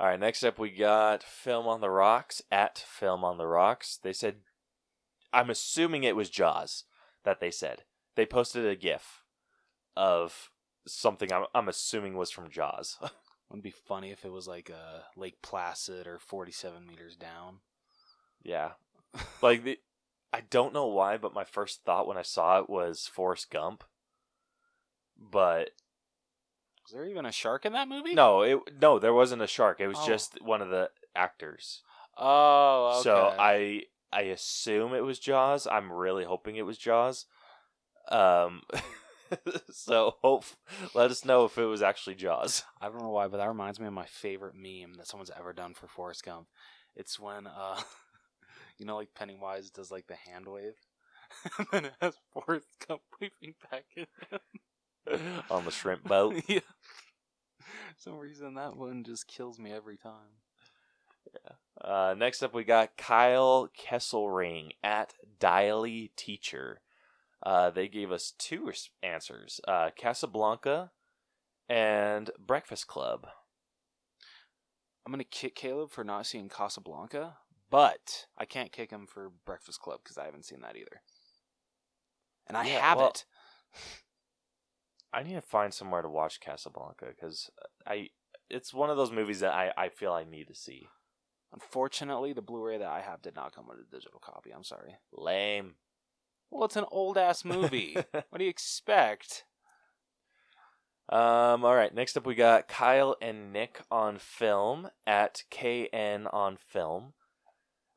All 0.00 0.06
right, 0.06 0.18
next 0.18 0.44
up 0.44 0.58
we 0.58 0.70
got 0.70 1.22
Film 1.22 1.66
on 1.66 1.80
the 1.80 1.90
Rocks 1.90 2.42
at 2.52 2.78
Film 2.78 3.24
on 3.24 3.38
the 3.38 3.46
Rocks. 3.46 3.98
They 4.00 4.12
said, 4.12 4.36
I'm 5.32 5.50
assuming 5.50 6.04
it 6.04 6.16
was 6.16 6.30
Jaws 6.30 6.84
that 7.24 7.40
they 7.40 7.50
said. 7.50 7.82
They 8.14 8.26
posted 8.26 8.66
a 8.66 8.76
GIF 8.76 9.22
of 9.96 10.50
something 10.86 11.32
I'm, 11.32 11.44
I'm 11.54 11.68
assuming 11.68 12.16
was 12.16 12.30
from 12.30 12.50
Jaws. 12.50 12.98
Wouldn't 13.48 13.64
be 13.64 13.70
funny 13.70 14.10
if 14.10 14.24
it 14.24 14.32
was 14.32 14.46
like 14.46 14.70
uh, 14.70 15.00
Lake 15.16 15.40
Placid 15.42 16.06
or 16.06 16.18
47 16.18 16.86
meters 16.86 17.16
down. 17.16 17.58
yeah, 18.42 18.72
like 19.42 19.64
the, 19.64 19.78
I 20.32 20.40
don't 20.42 20.74
know 20.74 20.86
why, 20.86 21.16
but 21.16 21.34
my 21.34 21.44
first 21.44 21.84
thought 21.84 22.06
when 22.06 22.18
I 22.18 22.22
saw 22.22 22.58
it 22.60 22.68
was 22.70 23.06
Forrest 23.06 23.50
Gump. 23.50 23.84
But 25.16 25.70
Was 26.84 26.92
there 26.92 27.04
even 27.06 27.26
a 27.26 27.32
shark 27.32 27.64
in 27.66 27.72
that 27.72 27.88
movie? 27.88 28.14
no, 28.14 28.42
it 28.42 28.58
no, 28.80 28.98
there 28.98 29.14
wasn't 29.14 29.42
a 29.42 29.46
shark. 29.46 29.80
It 29.80 29.88
was 29.88 29.98
Oh. 30.00 30.06
just 30.06 30.40
one 30.42 30.62
of 30.62 30.68
the 30.70 30.90
actors. 31.14 31.82
Oh, 32.16 32.92
okay. 32.96 33.02
So 33.04 33.34
I 33.38 33.82
I 34.12 34.22
assume 34.22 34.94
it 34.94 35.00
was 35.04 35.18
Jaws. 35.18 35.66
I'm 35.66 35.92
really 35.92 36.24
hoping 36.24 36.56
it 36.56 36.66
was 36.66 36.78
Jaws. 36.78 37.26
Um, 38.10 38.62
so 39.70 40.16
hope 40.22 40.44
let 40.94 41.10
us 41.10 41.24
know 41.24 41.44
if 41.44 41.58
it 41.58 41.64
was 41.66 41.82
actually 41.82 42.14
Jaws. 42.16 42.64
I 42.80 42.88
don't 42.88 42.98
know 43.02 43.10
why, 43.10 43.28
but 43.28 43.36
that 43.38 43.48
reminds 43.48 43.78
me 43.78 43.86
of 43.86 43.92
my 43.92 44.06
favorite 44.06 44.54
meme 44.54 44.94
that 44.94 45.06
someone's 45.06 45.30
ever 45.38 45.52
done 45.52 45.74
for 45.74 45.88
Forrest 45.88 46.24
Gump. 46.24 46.48
It's 46.96 47.18
when, 47.20 47.46
uh, 47.46 47.80
you 48.78 48.86
know, 48.86 48.96
like 48.96 49.14
Pennywise 49.14 49.70
does 49.70 49.90
like 49.90 50.06
the 50.06 50.14
hand 50.14 50.46
wave, 50.46 50.74
and 51.58 51.66
then 51.72 51.84
it 51.86 51.94
has 52.00 52.14
Forrest 52.32 52.68
Gump 52.86 53.02
waving 53.20 53.54
back 53.70 53.84
at 53.96 54.08
him 54.30 55.20
on 55.50 55.64
the 55.64 55.70
shrimp 55.70 56.04
boat. 56.08 56.42
yeah. 56.46 56.60
For 57.58 58.00
some 58.10 58.18
reason, 58.18 58.54
that 58.54 58.76
one 58.76 59.04
just 59.04 59.26
kills 59.26 59.58
me 59.58 59.72
every 59.72 59.96
time. 59.96 60.38
Uh, 61.80 62.14
next 62.16 62.42
up, 62.42 62.54
we 62.54 62.64
got 62.64 62.96
Kyle 62.96 63.68
Kesselring 63.78 64.70
at 64.82 65.14
Diley 65.38 66.10
Teacher. 66.16 66.80
Uh, 67.44 67.70
they 67.70 67.88
gave 67.88 68.10
us 68.10 68.32
two 68.38 68.72
answers: 69.02 69.60
uh, 69.68 69.90
Casablanca 69.96 70.90
and 71.68 72.30
Breakfast 72.38 72.86
Club. 72.86 73.26
I'm 75.04 75.12
gonna 75.12 75.24
kick 75.24 75.54
Caleb 75.54 75.90
for 75.90 76.04
not 76.04 76.26
seeing 76.26 76.48
Casablanca, 76.48 77.36
but 77.70 78.26
I 78.36 78.44
can't 78.44 78.72
kick 78.72 78.90
him 78.90 79.06
for 79.06 79.30
Breakfast 79.44 79.80
Club 79.80 80.00
because 80.02 80.18
I 80.18 80.24
haven't 80.24 80.44
seen 80.46 80.60
that 80.62 80.76
either. 80.76 81.02
And 82.46 82.56
I 82.56 82.66
Yeah, 82.66 82.80
have 82.80 82.98
well- 82.98 83.08
it. 83.08 83.24
I 85.12 85.22
need 85.22 85.34
to 85.34 85.40
find 85.40 85.72
somewhere 85.72 86.02
to 86.02 86.08
watch 86.08 86.38
Casablanca 86.40 87.06
because 87.06 87.50
I 87.86 88.10
it's 88.50 88.74
one 88.74 88.90
of 88.90 88.96
those 88.98 89.10
movies 89.12 89.40
that 89.40 89.54
I, 89.54 89.72
I 89.76 89.88
feel 89.88 90.12
I 90.12 90.24
need 90.24 90.48
to 90.48 90.54
see. 90.54 90.88
Unfortunately, 91.52 92.34
the 92.34 92.42
Blu-ray 92.42 92.76
that 92.78 92.88
I 92.88 93.00
have 93.00 93.22
did 93.22 93.34
not 93.34 93.54
come 93.54 93.66
with 93.68 93.78
a 93.78 93.90
digital 93.90 94.20
copy. 94.20 94.50
I'm 94.50 94.64
sorry. 94.64 94.96
Lame. 95.12 95.74
Well, 96.50 96.64
it's 96.66 96.76
an 96.76 96.84
old 96.90 97.16
ass 97.16 97.42
movie. 97.44 97.94
what 98.12 98.36
do 98.38 98.44
you 98.44 98.50
expect? 98.50 99.44
Um, 101.10 101.64
all 101.64 101.74
right. 101.74 101.94
Next 101.94 102.16
up, 102.18 102.26
we 102.26 102.34
got 102.34 102.68
Kyle 102.68 103.16
and 103.22 103.50
Nick 103.52 103.80
on 103.90 104.18
film 104.18 104.90
at 105.06 105.44
KN 105.50 106.26
on 106.30 106.58
film. 106.58 107.14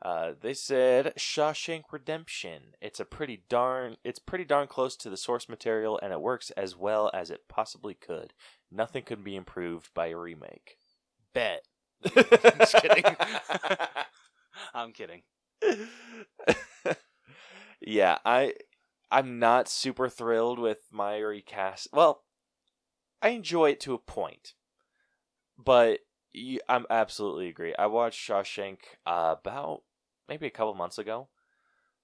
Uh, 0.01 0.31
they 0.39 0.53
said 0.53 1.13
Shawshank 1.15 1.83
Redemption. 1.91 2.75
It's 2.81 2.99
a 2.99 3.05
pretty 3.05 3.43
darn. 3.49 3.97
It's 4.03 4.17
pretty 4.17 4.45
darn 4.45 4.67
close 4.67 4.95
to 4.97 5.09
the 5.09 5.17
source 5.17 5.47
material, 5.47 5.99
and 6.01 6.11
it 6.11 6.21
works 6.21 6.49
as 6.51 6.75
well 6.75 7.11
as 7.13 7.29
it 7.29 7.47
possibly 7.47 7.93
could. 7.93 8.33
Nothing 8.71 9.03
could 9.03 9.23
be 9.23 9.35
improved 9.35 9.93
by 9.93 10.07
a 10.07 10.17
remake. 10.17 10.77
Bet. 11.33 11.61
I'm 12.03 12.11
just 12.59 12.75
kidding. 12.75 13.03
I'm 14.73 14.91
kidding. 14.91 15.21
yeah, 17.81 18.17
I 18.25 18.53
I'm 19.11 19.37
not 19.37 19.69
super 19.69 20.09
thrilled 20.09 20.57
with 20.57 20.79
my 20.91 21.19
recast. 21.19 21.89
Well, 21.93 22.23
I 23.21 23.29
enjoy 23.29 23.71
it 23.71 23.79
to 23.81 23.93
a 23.93 23.99
point, 23.99 24.53
but 25.57 25.99
you, 26.33 26.59
I'm 26.67 26.87
absolutely 26.89 27.49
agree. 27.49 27.75
I 27.77 27.85
watched 27.85 28.27
Shawshank 28.27 28.79
uh, 29.05 29.35
about 29.37 29.83
maybe 30.31 30.47
a 30.47 30.49
couple 30.49 30.73
months 30.73 30.97
ago, 30.97 31.27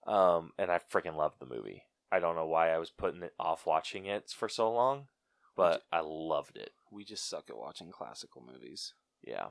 um, 0.06 0.52
and 0.60 0.70
I 0.70 0.80
freaking 0.92 1.16
loved 1.16 1.40
the 1.40 1.46
movie. 1.46 1.84
I 2.12 2.20
don't 2.20 2.36
know 2.36 2.46
why 2.46 2.72
I 2.72 2.78
was 2.78 2.90
putting 2.90 3.24
it 3.24 3.34
off 3.40 3.66
watching 3.66 4.06
it 4.06 4.34
for 4.36 4.50
so 4.50 4.70
long, 4.70 5.08
but 5.56 5.84
I 5.94 6.02
loved 6.04 6.58
it. 6.58 6.72
We 6.92 7.06
just 7.06 7.30
suck 7.30 7.46
at 7.50 7.58
watching 7.58 7.90
classical 7.90 8.44
movies. 8.46 8.94
Yeah. 9.26 9.48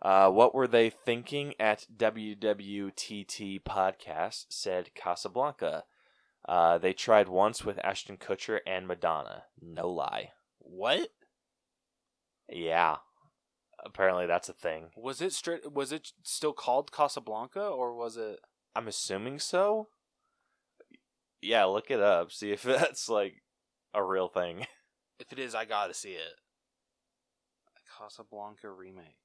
Uh, 0.00 0.30
what 0.30 0.54
were 0.54 0.66
they 0.66 0.88
thinking 0.88 1.52
at 1.60 1.86
WWTT 1.94 3.62
podcast? 3.62 4.46
Said 4.48 4.94
Casablanca. 4.94 5.84
Uh, 6.48 6.78
they 6.78 6.94
tried 6.94 7.28
once 7.28 7.66
with 7.66 7.84
Ashton 7.84 8.16
Kutcher 8.16 8.60
and 8.66 8.86
Madonna. 8.86 9.44
No 9.60 9.90
lie. 9.90 10.30
What 10.58 11.10
Yeah. 12.48 12.96
Apparently 13.84 14.26
that's 14.26 14.48
a 14.48 14.52
thing. 14.54 14.86
was 14.96 15.20
it? 15.20 15.32
Straight? 15.32 15.70
Was 15.72 15.92
it 15.92 16.12
still 16.22 16.52
called 16.52 16.90
Casablanca, 16.92 17.60
or 17.66 17.94
was 17.94 18.16
it? 18.16 18.40
I'm 18.74 18.88
assuming 18.88 19.38
so. 19.38 19.88
Yeah, 21.42 21.64
look 21.64 21.90
it 21.90 22.00
up. 22.00 22.32
See 22.32 22.50
if 22.52 22.62
that's 22.64 23.08
like 23.08 23.42
a 23.94 24.02
real 24.02 24.28
thing. 24.28 24.66
If 25.18 25.32
it 25.32 25.38
is, 25.38 25.54
I 25.54 25.64
gotta 25.64 25.94
see 25.94 26.10
it. 26.12 26.34
Casablanca 27.98 28.68
remake. 28.70 29.16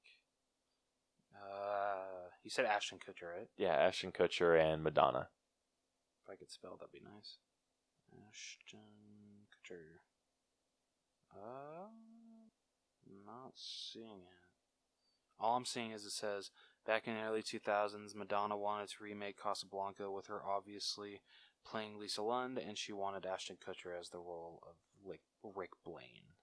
Uh, 1.36 2.30
You 2.44 2.50
said 2.50 2.64
Ashton 2.66 2.98
Kutcher, 2.98 3.28
right? 3.38 3.50
Yeah, 3.58 3.74
Ashton 3.74 4.14
Kutcher 4.14 4.58
and 4.58 4.84
Madonna. 4.84 5.28
If 6.24 6.32
I 6.32 6.36
could 6.38 6.50
spell, 6.50 6.78
that'd 6.78 6.94
be 6.94 7.02
nice. 7.04 7.40
Ashton 8.30 8.80
Kutcher. 9.52 10.00
Uh, 11.36 11.88
not 13.26 13.54
seeing 13.56 14.22
it. 14.24 14.42
All 15.40 15.56
I'm 15.56 15.66
seeing 15.66 15.92
is 15.92 16.06
it 16.06 16.12
says 16.12 16.52
back 16.86 17.08
in 17.08 17.16
the 17.16 17.22
early 17.22 17.42
2000s, 17.42 18.16
Madonna 18.16 18.58
wanted 18.58 18.90
to 18.90 19.04
remake 19.04 19.42
Casablanca 19.42 20.12
with 20.12 20.28
her 20.28 20.42
obviously 20.44 21.22
playing 21.66 22.00
Lisa 22.00 22.22
Lund, 22.22 22.58
and 22.58 22.78
she 22.78 22.94
wanted 22.94 23.26
Ashton 23.26 23.58
Kutcher 23.58 24.00
as 24.00 24.10
the 24.10 24.20
role 24.20 24.62
of 24.64 24.76
like 25.08 25.22
Rick 25.44 25.72
Blaine. 25.84 26.36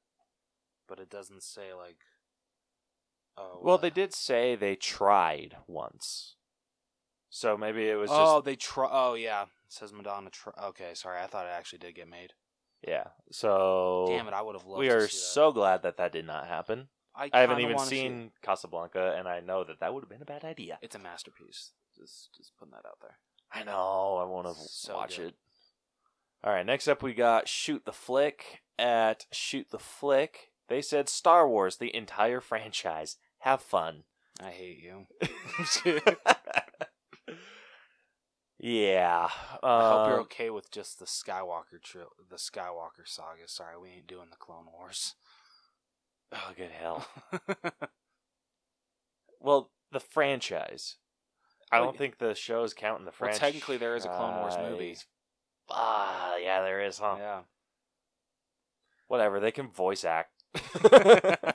But 0.89 0.99
it 0.99 1.11
doesn't 1.11 1.43
say 1.43 1.75
like. 1.75 1.99
Oh, 3.37 3.61
Well, 3.63 3.77
uh, 3.77 3.79
they 3.79 3.91
did 3.91 4.15
say 4.15 4.57
they 4.57 4.75
tried 4.75 5.57
once. 5.67 6.35
So 7.31 7.57
maybe 7.57 7.89
it 7.89 7.95
was 7.97 8.11
just 8.11 8.21
Oh, 8.21 8.41
they 8.41 8.57
try. 8.57 8.89
Oh, 8.91 9.15
yeah. 9.15 9.43
It 9.43 9.49
says 9.69 9.93
Madonna. 9.93 10.31
Try- 10.31 10.55
okay, 10.69 10.95
sorry. 10.95 11.21
I 11.21 11.27
thought 11.27 11.47
it 11.47 11.53
actually 11.53 11.81
did 11.81 11.95
get 11.95 12.09
made. 12.09 12.33
Yeah. 12.87 13.05
So 13.31 14.07
Damn 14.09 14.29
it! 14.29 14.35
I 14.35 14.43
would 14.43 14.55
have 14.57 14.67
loved. 14.67 14.81
we 14.81 14.89
to 14.89 14.97
are 14.97 15.01
see 15.09 15.17
that. 15.19 15.23
so 15.25 15.53
glad 15.53 15.83
that 15.83 15.97
that 15.99 16.13
did 16.13 16.27
not 16.27 16.47
happen. 16.47 16.89
I, 17.15 17.31
I 17.33 17.41
haven't 17.41 17.61
even 17.61 17.77
wanna 17.77 17.89
see 17.89 18.01
seen. 18.01 18.31
Casablanca, 18.43 19.15
and 19.19 19.27
I 19.27 19.41
know 19.41 19.65
that 19.65 19.81
that 19.81 19.93
would 19.93 20.03
have 20.05 20.09
been 20.11 20.23
a 20.23 20.25
bad 20.25 20.45
idea. 20.45 20.79
It's 20.83 20.95
a 20.95 21.01
masterpiece. 21.01 21.73
Just, 21.97 22.31
just 22.37 22.57
putting 22.57 22.73
that 22.73 22.87
out 22.87 22.99
there. 23.01 23.17
I 23.53 23.65
know. 23.65 24.19
I 24.21 24.25
want 24.25 24.47
to 24.47 24.55
So 24.69 24.95
watch 24.95 25.17
good. 25.17 25.29
it. 25.29 25.35
All 26.45 26.53
right. 26.53 26.65
Next 26.65 26.87
up, 26.87 27.03
we 27.03 27.13
got 27.15 27.49
Shoot 27.49 27.85
the 27.85 27.93
Flick 27.93 28.61
at 28.79 29.27
Shoot 29.33 29.71
the 29.71 29.81
Flick. 29.81 30.53
They 30.69 30.81
said 30.81 31.09
Star 31.09 31.49
Wars, 31.49 31.79
the 31.79 31.93
entire 31.97 32.41
franchise. 32.43 33.17
Have 33.41 33.61
fun. 33.63 34.05
I 34.41 34.51
hate 34.51 34.79
you. 34.81 35.07
yeah. 38.59 39.29
I 39.63 39.89
hope 39.89 40.09
you're 40.09 40.17
um, 40.17 40.23
okay 40.23 40.51
with 40.51 40.71
just 40.71 40.99
the 40.99 41.07
Skywalker 41.07 41.81
tri- 41.83 42.03
the 42.29 42.37
Skywalker 42.37 43.07
saga. 43.07 43.47
Sorry, 43.47 43.79
we 43.81 43.89
ain't 43.91 44.07
doing 44.07 44.29
the 44.31 44.37
Clone 44.37 44.67
Wars. 44.77 45.15
Oh, 46.33 46.53
good 46.57 46.71
hell. 46.71 47.07
Well, 49.41 49.71
the 49.93 50.01
franchise. 50.01 50.97
I 51.71 51.79
don't 51.79 51.97
think 51.97 52.19
the 52.19 52.35
shows 52.35 52.75
count 52.75 52.99
in 52.99 53.05
the 53.05 53.11
well, 53.11 53.31
franchise. 53.31 53.39
technically 53.39 53.77
there 53.77 53.95
is 53.95 54.05
a 54.05 54.09
Clone 54.09 54.37
Wars 54.41 54.55
movie. 54.59 54.97
Ah, 55.71 56.37
yeah, 56.37 56.63
there 56.63 56.81
is, 56.81 56.99
huh? 56.99 57.17
Yeah. 57.19 57.41
Whatever, 59.07 59.39
they 59.39 59.53
can 59.53 59.69
voice 59.71 60.05
act. 60.05 60.33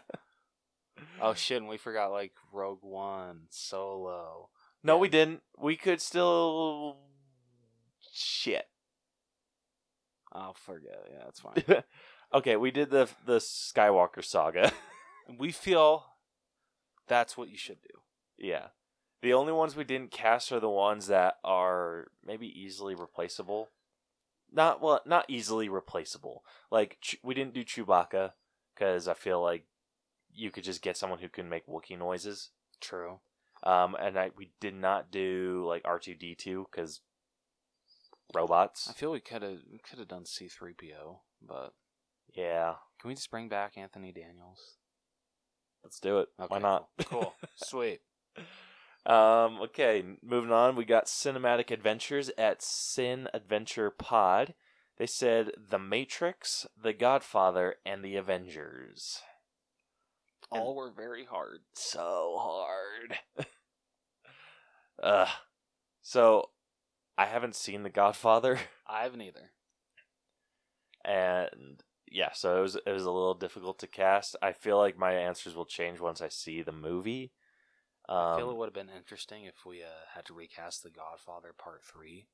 Oh 1.22 1.34
shit! 1.34 1.58
And 1.58 1.70
we 1.70 1.78
forgot 1.78 2.12
like 2.12 2.34
Rogue 2.52 2.82
One, 2.84 3.44
Solo. 3.50 4.50
No, 4.84 4.98
we 4.98 5.10
didn't. 5.10 5.42
We 5.58 5.76
could 5.76 6.02
still. 6.02 6.98
Shit. 8.14 8.68
I'll 10.32 10.54
forget. 10.54 11.06
Yeah, 11.12 11.24
that's 11.26 11.40
fine. 11.40 11.84
okay, 12.34 12.56
we 12.56 12.72
did 12.72 12.90
the 12.90 13.10
the 13.26 13.38
Skywalker 13.38 14.24
saga. 14.24 14.72
we 15.40 15.52
feel 15.52 16.06
that's 17.08 17.38
what 17.38 17.50
you 17.50 17.58
should 17.58 17.82
do. 17.82 18.00
yeah. 18.38 18.68
The 19.22 19.34
only 19.34 19.54
ones 19.54 19.78
we 19.78 19.86
didn't 19.86 20.12
cast 20.12 20.52
are 20.52 20.60
the 20.60 20.70
ones 20.70 21.08
that 21.08 21.36
are 21.46 22.08
maybe 22.26 22.48
easily 22.48 22.94
replaceable. 22.94 23.70
Not 24.52 24.82
well, 24.82 25.00
not 25.06 25.26
easily 25.30 25.70
replaceable. 25.70 26.44
Like 26.70 26.98
Ch- 27.02 27.20
we 27.24 27.34
didn't 27.34 27.54
do 27.54 27.64
Chewbacca 27.64 28.32
because 28.76 29.08
I 29.08 29.14
feel 29.14 29.42
like 29.42 29.66
you 30.34 30.52
could 30.52 30.66
just 30.66 30.82
get 30.82 30.98
someone 30.98 31.20
who 31.20 31.30
can 31.30 31.48
make 31.48 31.68
Wookiee 31.68 31.98
noises. 31.98 32.50
True. 32.82 33.20
Um, 33.66 33.96
and 34.00 34.18
I 34.20 34.32
we 34.36 34.52
did 34.60 34.76
not 34.76 35.12
do 35.12 35.66
like 35.68 35.84
R 35.86 36.00
two 36.00 36.16
D 36.16 36.36
two 36.36 36.68
because 36.72 37.02
robots. 38.34 38.88
I 38.90 38.94
feel 38.94 39.12
we 39.12 39.20
could 39.22 39.42
have 39.42 39.60
could 39.90 40.00
have 40.00 40.08
done 40.08 40.26
C 40.26 40.48
three 40.48 40.74
PO, 40.74 41.22
but 41.42 41.74
Yeah, 42.34 42.76
can 43.00 43.08
we 43.10 43.16
just 43.16 43.32
bring 43.32 43.48
back 43.50 43.78
Anthony 43.78 44.12
Daniels? 44.12 44.76
let's 45.84 46.00
do 46.00 46.20
it. 46.20 46.30
Why 46.48 46.60
not? 46.60 46.88
Cool. 47.06 47.22
Cool. 47.22 47.34
Sweet. 47.56 48.02
Um, 49.06 49.60
okay, 49.62 50.04
moving 50.24 50.52
on. 50.52 50.76
We 50.78 50.86
got 50.86 51.06
cinematic 51.08 51.72
adventures 51.72 52.32
at 52.38 52.62
Cinadventure 52.62 53.92
Pod. 53.98 54.54
They 54.98 55.08
said 55.08 55.52
The 55.58 55.80
Matrix, 55.80 56.66
The 56.82 56.94
Godfather, 56.94 57.76
and 57.86 58.04
The 58.04 58.16
Avengers. 58.16 59.22
All 60.60 60.76
were 60.76 60.92
very 60.92 61.26
hard. 61.26 61.60
So 61.74 62.36
hard. 62.40 63.18
Ugh. 65.04 65.28
So, 66.02 66.50
I 67.18 67.26
haven't 67.26 67.56
seen 67.56 67.84
The 67.84 67.90
Godfather, 67.90 68.60
I 68.88 69.04
haven't 69.04 69.22
either. 69.22 69.52
and 71.06 71.84
yeah, 72.12 72.30
so 72.34 72.60
it 72.60 72.62
was 72.62 72.76
it 72.86 72.92
was 72.92 73.06
a 73.06 73.12
little 73.12 73.34
difficult 73.34 73.80
to 73.80 73.88
cast. 73.88 74.36
I 74.42 74.52
feel 74.52 74.78
like 74.78 74.98
my 74.98 75.14
answers 75.14 75.56
will 75.56 75.66
change 75.66 76.00
once 76.00 76.22
I 76.22 76.28
see 76.30 76.62
the 76.62 76.72
movie. 76.72 77.32
Um, 78.10 78.18
I 78.18 78.38
feel 78.38 78.52
it 78.52 78.58
would 78.58 78.68
have 78.68 78.74
been 78.74 78.96
interesting 78.96 79.46
if 79.46 79.66
we 79.66 79.82
uh, 79.82 79.88
had 80.14 80.26
to 80.26 80.34
recast 80.34 80.84
The 80.84 80.90
Godfather 80.90 81.54
Part 81.58 81.84
Three. 81.84 82.28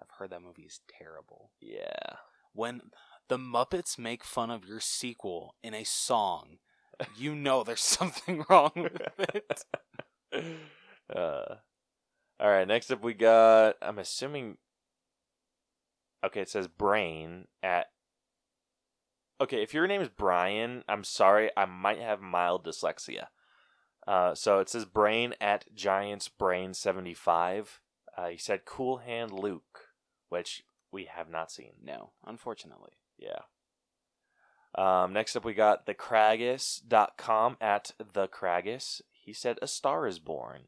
I've 0.00 0.10
heard 0.18 0.30
that 0.30 0.42
movie 0.42 0.62
is 0.62 0.80
terrible. 0.88 1.50
yeah. 1.60 2.16
When 2.52 2.80
the 3.28 3.36
Muppets 3.38 3.98
make 3.98 4.24
fun 4.24 4.50
of 4.50 4.64
your 4.64 4.80
sequel 4.80 5.56
in 5.62 5.74
a 5.74 5.84
song, 5.84 6.56
you 7.16 7.34
know 7.34 7.62
there's 7.62 7.80
something 7.98 8.44
wrong 8.48 8.72
with 8.74 9.00
it. 9.18 9.64
uh, 11.14 11.56
all 12.38 12.50
right. 12.50 12.68
Next 12.68 12.90
up, 12.90 13.02
we 13.02 13.14
got. 13.14 13.76
I'm 13.82 13.98
assuming. 13.98 14.58
Okay, 16.24 16.40
it 16.40 16.48
says 16.48 16.68
Brain 16.68 17.46
at. 17.62 17.86
Okay, 19.40 19.62
if 19.62 19.74
your 19.74 19.86
name 19.86 20.00
is 20.00 20.08
Brian, 20.08 20.82
I'm 20.88 21.04
sorry, 21.04 21.50
I 21.56 21.66
might 21.66 22.00
have 22.00 22.22
mild 22.22 22.64
dyslexia. 22.64 23.26
Uh, 24.06 24.34
so 24.34 24.60
it 24.60 24.68
says 24.70 24.86
Brain 24.86 25.34
at 25.40 25.66
Giants 25.74 26.28
Brain 26.28 26.72
75. 26.72 27.80
Uh, 28.16 28.28
he 28.28 28.38
said 28.38 28.64
Cool 28.64 28.98
Hand 28.98 29.32
Luke, 29.32 29.88
which 30.30 30.62
we 30.90 31.04
have 31.04 31.28
not 31.28 31.50
seen. 31.50 31.72
No, 31.82 32.12
unfortunately. 32.24 32.92
Yeah. 33.18 33.40
Um, 34.76 35.12
next 35.12 35.36
up, 35.36 35.44
we 35.44 35.54
got 35.54 35.86
thecraggus.com 35.86 37.56
at 37.60 37.92
the 38.12 38.28
Craggus. 38.28 39.00
He 39.10 39.32
said, 39.32 39.58
A 39.62 39.66
Star 39.66 40.06
is 40.06 40.18
Born. 40.18 40.62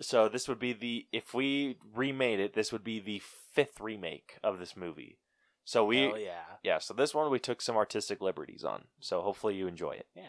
So 0.00 0.28
this 0.28 0.48
would 0.48 0.58
be 0.58 0.72
the, 0.72 1.06
if 1.12 1.34
we 1.34 1.76
remade 1.94 2.40
it, 2.40 2.54
this 2.54 2.72
would 2.72 2.82
be 2.82 2.98
the 2.98 3.20
fifth 3.52 3.80
remake 3.80 4.38
of 4.42 4.58
this 4.58 4.76
movie. 4.76 5.18
So 5.64 5.84
we, 5.84 6.02
Hell 6.02 6.18
yeah. 6.18 6.42
yeah, 6.62 6.78
so 6.78 6.94
this 6.94 7.14
one 7.14 7.30
we 7.30 7.38
took 7.38 7.62
some 7.62 7.76
artistic 7.76 8.20
liberties 8.20 8.64
on. 8.64 8.84
So 8.98 9.20
hopefully 9.20 9.54
you 9.54 9.66
enjoy 9.66 9.92
it. 9.92 10.06
Yeah. 10.14 10.22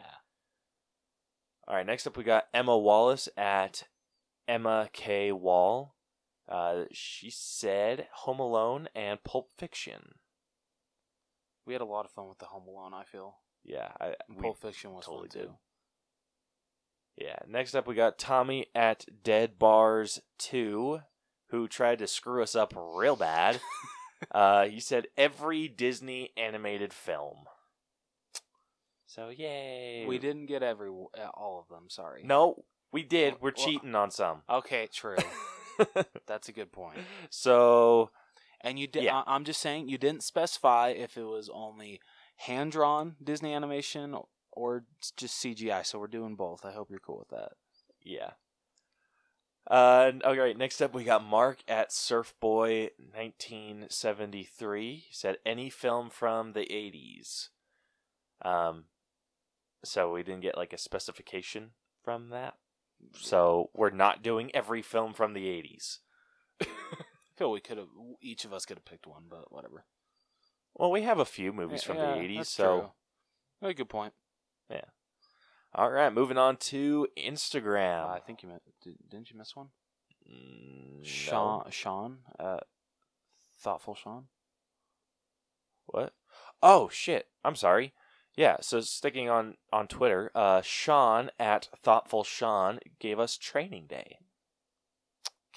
All 1.68 1.76
right, 1.76 1.86
next 1.86 2.06
up 2.06 2.16
we 2.16 2.24
got 2.24 2.48
Emma 2.54 2.78
Wallace 2.78 3.28
at 3.36 3.86
Emma 4.48 4.90
K. 4.94 5.32
Wall. 5.32 5.96
Uh, 6.48 6.84
she 6.92 7.32
said 7.32 8.08
Home 8.14 8.40
Alone 8.40 8.88
and 8.94 9.24
Pulp 9.24 9.50
Fiction. 9.58 10.16
We 11.66 11.74
had 11.74 11.82
a 11.82 11.86
lot 11.86 12.06
of 12.06 12.12
fun 12.12 12.28
with 12.30 12.38
the 12.40 12.46
Home 12.46 12.68
Alone. 12.68 12.94
I 12.94 13.04
feel 13.04 13.38
Yeah, 13.64 13.90
I, 14.00 14.16
Pulp 14.40 14.58
Fiction 14.60 14.94
was 14.94 15.06
totally 15.06 15.30
fun 15.30 15.42
did. 15.42 15.48
too. 15.48 15.54
Yeah. 17.18 17.38
Next 17.48 17.76
up, 17.76 17.88
we 17.88 17.96
got 17.96 18.18
Tommy 18.20 18.68
at 18.76 19.06
Dead 19.24 19.58
Bars 19.58 20.22
Two, 20.38 21.00
who 21.50 21.68
tried 21.68 22.00
to 22.00 22.08
screw 22.08 22.44
us 22.44 22.56
up 22.56 22.74
real 22.76 23.16
bad. 23.16 23.60
uh, 24.32 24.66
he 24.66 24.80
said 24.80 25.08
every 25.18 25.68
Disney 25.68 26.32
animated 26.38 26.94
film. 26.94 27.46
So 29.08 29.30
yay! 29.30 30.06
We 30.08 30.18
didn't 30.20 30.48
get 30.48 30.62
every 30.62 30.90
uh, 30.90 31.28
all 31.34 31.60
of 31.60 31.70
them. 31.74 31.86
Sorry. 31.90 32.22
No, 32.24 32.66
we 32.92 33.02
did. 33.04 33.36
We're 33.40 33.54
Well- 33.56 33.66
cheating 33.66 33.96
on 33.96 34.12
some. 34.12 34.42
Okay, 34.50 34.88
true. 34.92 35.16
That's 36.28 36.50
a 36.50 36.52
good 36.52 36.72
point. 36.74 36.98
so 37.30 38.12
And 38.66 38.78
you 38.80 38.88
did. 38.88 39.04
Yeah. 39.04 39.22
I- 39.26 39.36
I'm 39.36 39.46
just 39.46 39.62
saying 39.62 39.88
you 39.88 39.98
didn't 39.98 40.24
specify 40.24 40.90
if 40.90 41.18
it 41.18 41.24
was 41.24 41.50
only 41.54 42.02
hand 42.38 42.72
drawn 42.74 43.16
Disney 43.24 43.54
animation 43.54 44.18
or 44.52 44.86
just 45.16 45.42
CGI. 45.42 45.86
So 45.86 46.00
we're 46.00 46.08
doing 46.08 46.36
both. 46.36 46.66
I 46.66 46.72
hope 46.74 46.90
you're 46.90 47.00
cool 47.00 47.20
with 47.20 47.30
that. 47.30 47.52
yeah. 48.04 48.32
Uh, 49.68 50.12
all 50.24 50.36
right. 50.36 50.56
Next 50.58 50.80
up, 50.82 50.94
we 50.94 51.04
got 51.04 51.24
Mark 51.24 51.64
at 51.68 51.90
Surfboy 51.90 52.90
1973. 53.00 54.96
He 54.96 55.06
said 55.12 55.38
any 55.46 55.70
film 55.72 56.10
from 56.12 56.54
the 56.54 56.62
80s. 56.72 57.50
Um, 58.44 58.86
so 59.84 60.12
we 60.12 60.22
didn't 60.22 60.42
get 60.42 60.56
like 60.58 60.72
a 60.74 60.78
specification 60.78 61.72
from 62.04 62.30
that. 62.30 62.56
So 63.20 63.72
we're 63.74 63.90
not 63.90 64.22
doing 64.22 64.52
every 64.54 64.82
film 64.84 65.14
from 65.14 65.34
the 65.34 65.46
80s. 65.46 65.98
I 67.36 67.38
feel 67.38 67.52
we 67.52 67.60
could 67.60 67.78
have. 67.78 67.88
Each 68.22 68.46
of 68.46 68.54
us 68.54 68.66
could 68.66 68.78
have 68.78 68.86
picked 68.86 69.08
one, 69.08 69.24
but 69.30 69.52
whatever. 69.52 69.86
Well, 70.74 70.92
we 70.92 71.02
have 71.02 71.20
a 71.20 71.26
few 71.26 71.52
movies 71.52 71.84
from 71.84 71.98
Yeah, 71.98 72.16
the 72.16 72.20
80s, 72.22 72.46
so 72.48 72.80
true. 72.80 73.70
Oh, 73.70 73.74
good 73.74 73.90
point. 73.90 74.14
Yeah. 74.70 74.82
All 75.74 75.92
right, 75.92 76.14
moving 76.14 76.38
on 76.38 76.58
to 76.58 77.08
Instagram. 77.18 78.06
Uh, 78.06 78.14
I 78.14 78.20
think 78.20 78.44
you 78.44 78.50
meant. 78.50 78.62
Did, 78.82 78.96
didn't 79.10 79.32
you 79.32 79.38
miss 79.38 79.56
one? 79.56 79.68
Mm, 80.30 81.00
no. 81.00 81.04
Sean. 81.04 81.66
Sean. 81.72 82.18
Uh, 82.40 82.60
thoughtful 83.60 83.96
Sean. 83.96 84.26
What? 85.88 86.14
Oh 86.64 86.90
shit! 86.90 87.28
I'm 87.44 87.56
sorry. 87.56 87.94
Yeah. 88.36 88.58
So 88.62 88.80
sticking 88.82 89.30
on 89.30 89.56
on 89.74 89.88
Twitter, 89.88 90.32
uh, 90.34 90.62
Sean 90.62 91.30
at 91.38 91.70
thoughtful 91.84 92.24
Sean 92.24 92.80
gave 93.00 93.20
us 93.20 93.38
training 93.38 93.88
day. 93.88 94.20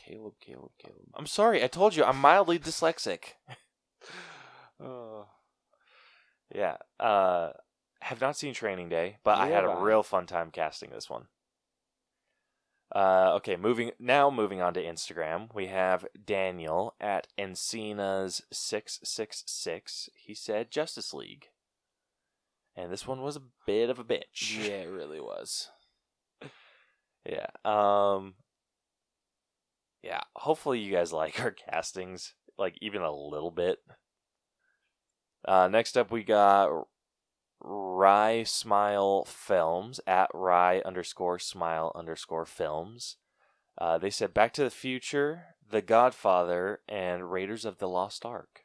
Caleb. 0.04 0.34
Caleb. 0.40 0.70
Caleb. 0.78 1.08
I'm 1.14 1.26
sorry. 1.26 1.62
I 1.62 1.66
told 1.66 1.94
you 1.96 2.04
I'm 2.04 2.18
mildly 2.18 2.58
dyslexic. 2.58 3.34
Uh, 4.82 5.24
Yeah. 6.54 6.76
Uh, 6.98 7.50
have 8.00 8.20
not 8.20 8.36
seen 8.36 8.54
Training 8.54 8.88
Day, 8.88 9.18
but 9.24 9.38
I 9.38 9.48
had 9.48 9.64
a 9.64 9.76
real 9.80 10.02
fun 10.02 10.26
time 10.26 10.50
casting 10.50 10.90
this 10.90 11.10
one. 11.10 11.26
Uh, 12.94 13.32
okay, 13.36 13.56
moving 13.56 13.90
now. 13.98 14.30
Moving 14.30 14.62
on 14.62 14.72
to 14.74 14.82
Instagram, 14.82 15.52
we 15.54 15.66
have 15.66 16.06
Daniel 16.24 16.94
at 17.00 17.26
Encinas 17.38 18.40
six 18.50 18.98
six 19.04 19.44
six. 19.46 20.08
He 20.14 20.32
said 20.32 20.70
Justice 20.70 21.12
League, 21.12 21.48
and 22.74 22.90
this 22.90 23.06
one 23.06 23.20
was 23.20 23.36
a 23.36 23.42
bit 23.66 23.90
of 23.90 23.98
a 23.98 24.04
bitch. 24.04 24.56
yeah, 24.58 24.76
it 24.84 24.90
really 24.90 25.20
was. 25.20 25.68
Yeah. 27.28 27.48
Um. 27.62 28.36
Yeah. 30.02 30.20
Hopefully, 30.36 30.80
you 30.80 30.92
guys 30.92 31.12
like 31.12 31.40
our 31.40 31.50
castings, 31.50 32.34
like 32.58 32.76
even 32.80 33.02
a 33.02 33.12
little 33.12 33.50
bit. 33.50 33.78
Uh, 35.46 35.68
next 35.68 35.96
up, 35.96 36.10
we 36.10 36.22
got 36.22 36.86
Rye 37.60 38.42
Smile 38.44 39.24
Films 39.24 40.00
at 40.06 40.30
Rye 40.34 40.80
underscore 40.84 41.38
Smile 41.38 41.92
underscore 41.94 42.46
Films. 42.46 43.16
Uh, 43.80 43.98
they 43.98 44.10
said 44.10 44.34
Back 44.34 44.52
to 44.54 44.64
the 44.64 44.70
Future, 44.70 45.56
The 45.68 45.82
Godfather, 45.82 46.80
and 46.88 47.30
Raiders 47.30 47.64
of 47.64 47.78
the 47.78 47.88
Lost 47.88 48.24
Ark. 48.24 48.64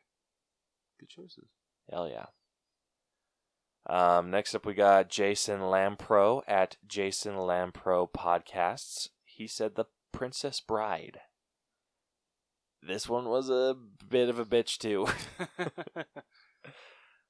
Good 1.00 1.10
choices. 1.10 1.50
Hell 1.90 2.10
yeah. 2.10 2.26
Um, 3.86 4.32
next 4.32 4.56
up, 4.56 4.66
we 4.66 4.74
got 4.74 5.10
Jason 5.10 5.60
Lamproe 5.60 6.42
at 6.48 6.78
Jason 6.88 7.36
Lamproe 7.36 8.10
Podcasts. 8.12 9.10
He 9.26 9.46
said 9.46 9.76
The 9.76 9.86
Princess 10.14 10.62
Bride. 10.62 11.20
This 12.82 13.10
one 13.10 13.26
was 13.26 13.50
a 13.50 13.76
bit 14.10 14.30
of 14.30 14.40
a 14.40 14.46
bitch, 14.46 14.78
too. 14.78 15.08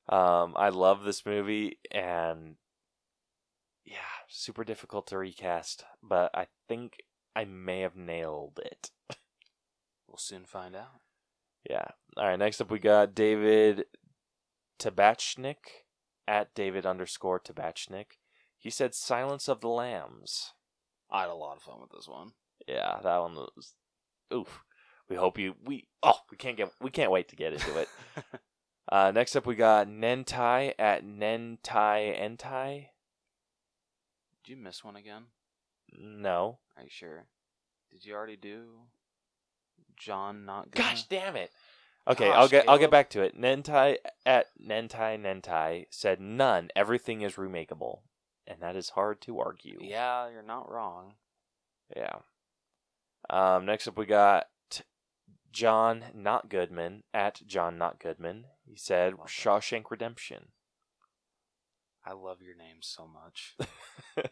um, 0.15 0.53
I 0.55 0.69
love 0.69 1.03
this 1.03 1.25
movie, 1.25 1.79
and 1.91 2.55
yeah, 3.85 3.97
super 4.27 4.63
difficult 4.63 5.07
to 5.07 5.17
recast, 5.17 5.83
but 6.01 6.31
I 6.33 6.47
think 6.67 6.97
I 7.35 7.45
may 7.45 7.81
have 7.81 7.95
nailed 7.95 8.59
it. 8.63 8.91
we'll 10.07 10.17
soon 10.17 10.45
find 10.45 10.75
out. 10.75 11.01
Yeah. 11.69 11.85
All 12.17 12.27
right. 12.27 12.39
Next 12.39 12.61
up, 12.61 12.69
we 12.69 12.79
got 12.79 13.15
David 13.15 13.85
Tabatchnik 14.79 15.85
at 16.27 16.53
David 16.53 16.85
underscore 16.85 17.39
Tabatchnik. 17.39 18.17
He 18.57 18.69
said 18.69 18.93
"Silence 18.93 19.47
of 19.47 19.61
the 19.61 19.69
Lambs." 19.69 20.53
I 21.09 21.21
had 21.21 21.29
a 21.29 21.35
lot 21.35 21.57
of 21.57 21.63
fun 21.63 21.79
with 21.81 21.91
this 21.91 22.07
one. 22.07 22.31
Yeah, 22.67 22.99
that 23.03 23.17
one 23.19 23.35
was. 23.35 23.73
Oof. 24.33 24.63
We 25.09 25.15
hope 25.15 25.37
you. 25.37 25.55
We 25.63 25.87
oh, 26.01 26.19
we 26.31 26.37
can't 26.37 26.57
get. 26.57 26.71
We 26.81 26.89
can't 26.89 27.11
wait 27.11 27.29
to 27.29 27.35
get 27.35 27.53
into 27.53 27.77
it. 27.77 27.89
uh, 28.91 29.11
next 29.11 29.35
up, 29.35 29.45
we 29.45 29.55
got 29.55 29.87
Nentai 29.87 30.73
at 30.79 31.05
Nentai 31.05 32.19
Entai. 32.19 32.87
Did 34.43 34.51
you 34.51 34.57
miss 34.57 34.83
one 34.83 34.95
again? 34.95 35.23
No. 35.91 36.59
Are 36.77 36.83
you 36.83 36.89
sure? 36.89 37.25
Did 37.91 38.05
you 38.05 38.13
already 38.13 38.37
do 38.37 38.65
John? 39.97 40.45
Not 40.45 40.71
gonna? 40.71 40.89
Gosh 40.89 41.03
damn 41.03 41.35
it. 41.35 41.51
Okay, 42.07 42.25
Gosh, 42.25 42.35
I'll 42.35 42.47
get 42.49 42.67
I'll 42.67 42.77
get 42.77 42.91
back 42.91 43.09
to 43.11 43.21
it. 43.21 43.39
Nentai 43.39 43.97
at 44.25 44.47
Nentai 44.61 45.19
Nentai 45.19 45.85
said 45.89 46.19
none. 46.19 46.69
Everything 46.75 47.21
is 47.21 47.35
remakeable, 47.35 47.99
and 48.47 48.59
that 48.61 48.75
is 48.75 48.89
hard 48.89 49.21
to 49.21 49.39
argue. 49.39 49.77
Yeah, 49.81 50.29
you're 50.29 50.41
not 50.43 50.69
wrong. 50.69 51.13
Yeah. 51.95 52.15
Um, 53.29 53.65
next 53.65 53.87
up, 53.87 53.97
we 53.97 54.05
got 54.05 54.47
John 55.51 56.05
Not 56.13 56.49
Goodman 56.49 57.03
at 57.13 57.41
John 57.45 57.77
Not 57.77 57.99
Goodman. 57.99 58.45
He 58.65 58.75
said. 58.75 59.13
Shawshank 59.27 59.83
Redemption. 59.89 60.47
I 62.05 62.13
love 62.13 62.41
your 62.41 62.55
name 62.55 62.77
so 62.81 63.07
much. 63.07 63.55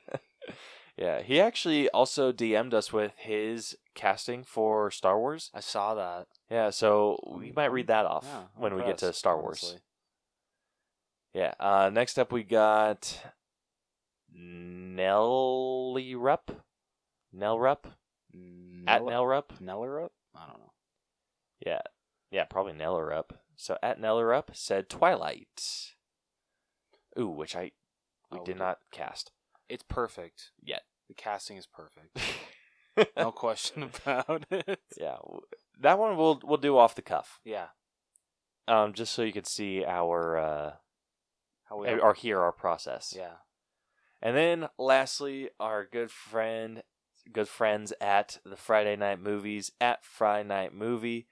yeah, 0.98 1.22
he 1.22 1.40
actually 1.40 1.90
also 1.90 2.34
DM'd 2.34 2.74
us 2.74 2.92
with 2.92 3.14
his 3.18 3.78
casting 3.96 4.44
for 4.44 4.92
Star 4.92 5.18
Wars. 5.18 5.50
I 5.54 5.62
saw 5.62 5.94
that. 5.96 6.28
Yeah, 6.50 6.70
so 6.72 7.18
we 7.34 7.54
might 7.56 7.72
read 7.72 7.88
that 7.88 8.06
off 8.06 8.26
Yeah, 8.28 8.44
when 8.58 8.76
we 8.76 8.84
get 8.84 8.98
to 9.00 9.14
Star 9.14 9.40
Wars. 9.40 9.62
honestly. 9.64 9.80
Yeah. 11.34 11.54
Uh, 11.60 11.90
next 11.94 12.20
up, 12.20 12.32
we 12.34 12.44
got 12.44 13.22
Nelly 14.34 16.16
Rupp. 16.16 16.64
Nell 17.32 17.58
Rupp 17.58 17.88
at 18.88 19.02
Nella- 19.04 19.10
Nell 19.60 19.80
Nellerup? 19.80 20.10
I 20.36 20.48
don't 20.48 20.60
know. 20.60 20.74
Yeah, 21.65 21.82
yeah, 22.32 22.46
probably 22.46 22.74
Nellerup. 22.74 23.32
So 23.56 23.78
at 23.84 24.00
Nellerup 24.00 24.56
said 24.56 24.89
Twilight. 24.89 25.94
Ooh, 27.20 27.28
which 27.28 27.56
I 27.56 27.72
we 28.32 28.39
Oh, 28.39 28.44
did 28.46 28.58
not 28.58 28.80
cast 28.91 29.32
It's 29.70 29.84
perfect. 29.84 30.52
yet. 30.62 30.84
The 31.10 31.13
casting 31.13 31.58
is 31.58 31.67
perfect. 31.67 32.17
no 33.17 33.32
question 33.32 33.84
about 33.84 34.46
it. 34.50 34.80
yeah, 34.98 35.17
that 35.80 36.00
one 36.00 36.15
we'll 36.17 36.39
we'll 36.44 36.58
do 36.58 36.78
off 36.78 36.96
the 36.96 37.02
cuff, 37.02 37.39
Yeah. 37.44 37.67
um, 38.67 38.94
just 38.94 39.12
so 39.13 39.22
you 39.24 39.34
can 39.34 39.44
see 39.44 39.84
our 39.86 40.38
uh, 40.38 40.72
How 41.65 41.78
we 41.78 41.89
or 41.89 42.13
hear 42.13 42.39
our 42.39 42.52
process. 42.54 43.13
Yeah. 43.15 43.36
And 44.22 44.38
then 44.38 44.70
lastly, 44.78 45.50
our 45.60 45.84
good 45.86 46.12
friend, 46.12 46.84
good 47.32 47.48
friends 47.48 47.94
at 48.00 48.40
the 48.46 48.56
Friday 48.56 48.96
Night 48.96 49.20
Movies 49.20 49.72
at 49.80 50.04
Friday 50.04 50.48
Night 50.48 50.74
Movie, 50.74 51.28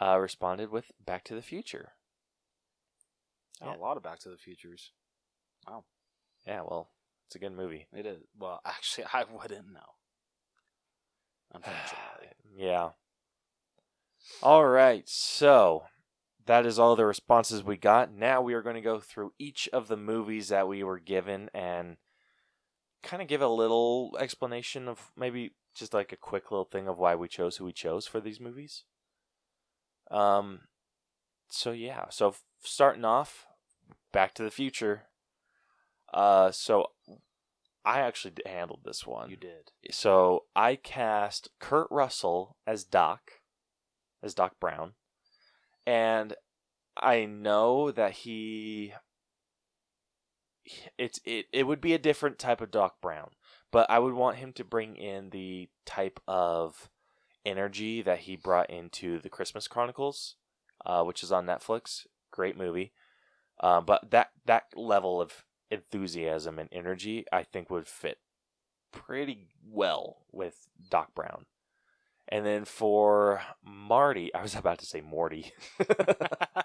uh, 0.00 0.18
responded 0.18 0.70
with 0.70 0.92
Back 1.04 1.24
to 1.24 1.34
the 1.34 1.42
Future. 1.42 1.92
Yeah. 3.60 3.76
A 3.76 3.78
lot 3.78 3.96
of 3.96 4.02
Back 4.02 4.18
to 4.20 4.30
the 4.30 4.36
Futures. 4.36 4.92
Wow. 5.66 5.84
Yeah, 6.46 6.62
well, 6.62 6.90
it's 7.26 7.36
a 7.36 7.38
good 7.38 7.52
movie. 7.52 7.86
It 7.92 8.06
is. 8.06 8.22
Well, 8.38 8.60
actually, 8.66 9.04
I 9.12 9.24
wouldn't 9.30 9.72
know. 9.72 9.80
Unfortunately. 11.52 12.28
yeah. 12.56 12.90
All 14.42 14.66
right, 14.66 15.08
so 15.08 15.84
that 16.46 16.66
is 16.66 16.78
all 16.78 16.96
the 16.96 17.06
responses 17.06 17.62
we 17.62 17.76
got. 17.76 18.12
Now 18.12 18.42
we 18.42 18.54
are 18.54 18.62
going 18.62 18.74
to 18.74 18.80
go 18.80 19.00
through 19.00 19.32
each 19.38 19.68
of 19.72 19.88
the 19.88 19.96
movies 19.96 20.48
that 20.48 20.68
we 20.68 20.82
were 20.82 20.98
given 20.98 21.48
and 21.54 21.96
kind 23.02 23.22
of 23.22 23.28
give 23.28 23.40
a 23.40 23.48
little 23.48 24.16
explanation 24.18 24.88
of 24.88 25.10
maybe 25.16 25.52
just 25.74 25.94
like 25.94 26.12
a 26.12 26.16
quick 26.16 26.50
little 26.50 26.64
thing 26.64 26.88
of 26.88 26.98
why 26.98 27.14
we 27.14 27.28
chose 27.28 27.56
who 27.56 27.64
we 27.64 27.72
chose 27.72 28.06
for 28.06 28.20
these 28.20 28.40
movies. 28.40 28.84
Um, 30.10 30.60
so 31.48 31.70
yeah, 31.72 32.06
so 32.10 32.28
f- 32.28 32.42
starting 32.62 33.04
off, 33.04 33.46
Back 34.12 34.34
to 34.34 34.42
the 34.42 34.50
Future. 34.50 35.02
Uh, 36.12 36.50
so 36.50 36.88
I 37.84 38.00
actually 38.00 38.34
handled 38.44 38.80
this 38.84 39.06
one. 39.06 39.30
you 39.30 39.36
did. 39.36 39.70
So 39.90 40.44
I 40.54 40.76
cast 40.76 41.48
Kurt 41.60 41.88
Russell 41.90 42.56
as 42.66 42.84
Doc, 42.84 43.32
as 44.22 44.34
Doc 44.34 44.54
Brown, 44.60 44.94
and 45.86 46.34
I 46.96 47.24
know 47.24 47.90
that 47.90 48.12
he, 48.12 48.92
it's 50.98 51.20
it 51.24 51.46
it 51.52 51.66
would 51.66 51.80
be 51.80 51.94
a 51.94 51.98
different 51.98 52.38
type 52.38 52.60
of 52.60 52.70
Doc 52.70 53.00
Brown, 53.00 53.30
but 53.70 53.90
I 53.90 53.98
would 53.98 54.14
want 54.14 54.36
him 54.36 54.52
to 54.54 54.64
bring 54.64 54.96
in 54.96 55.30
the 55.30 55.68
type 55.84 56.20
of 56.26 56.90
energy 57.44 58.02
that 58.02 58.20
he 58.20 58.36
brought 58.36 58.70
into 58.70 59.18
the 59.18 59.28
Christmas 59.28 59.68
Chronicles, 59.68 60.36
uh, 60.84 61.02
which 61.02 61.22
is 61.22 61.32
on 61.32 61.46
Netflix. 61.46 62.06
Great 62.30 62.56
movie, 62.56 62.92
uh, 63.60 63.80
but 63.80 64.10
that 64.10 64.30
that 64.46 64.64
level 64.76 65.20
of 65.20 65.44
enthusiasm 65.70 66.58
and 66.58 66.68
energy, 66.72 67.24
I 67.32 67.42
think, 67.42 67.70
would 67.70 67.86
fit 67.86 68.18
pretty 68.92 69.48
well 69.64 70.18
with 70.32 70.68
Doc 70.90 71.14
Brown. 71.14 71.46
And 72.28 72.46
then 72.46 72.64
for 72.64 73.42
Marty, 73.64 74.32
I 74.34 74.42
was 74.42 74.54
about 74.54 74.78
to 74.78 74.86
say 74.86 75.00
Morty. 75.00 75.52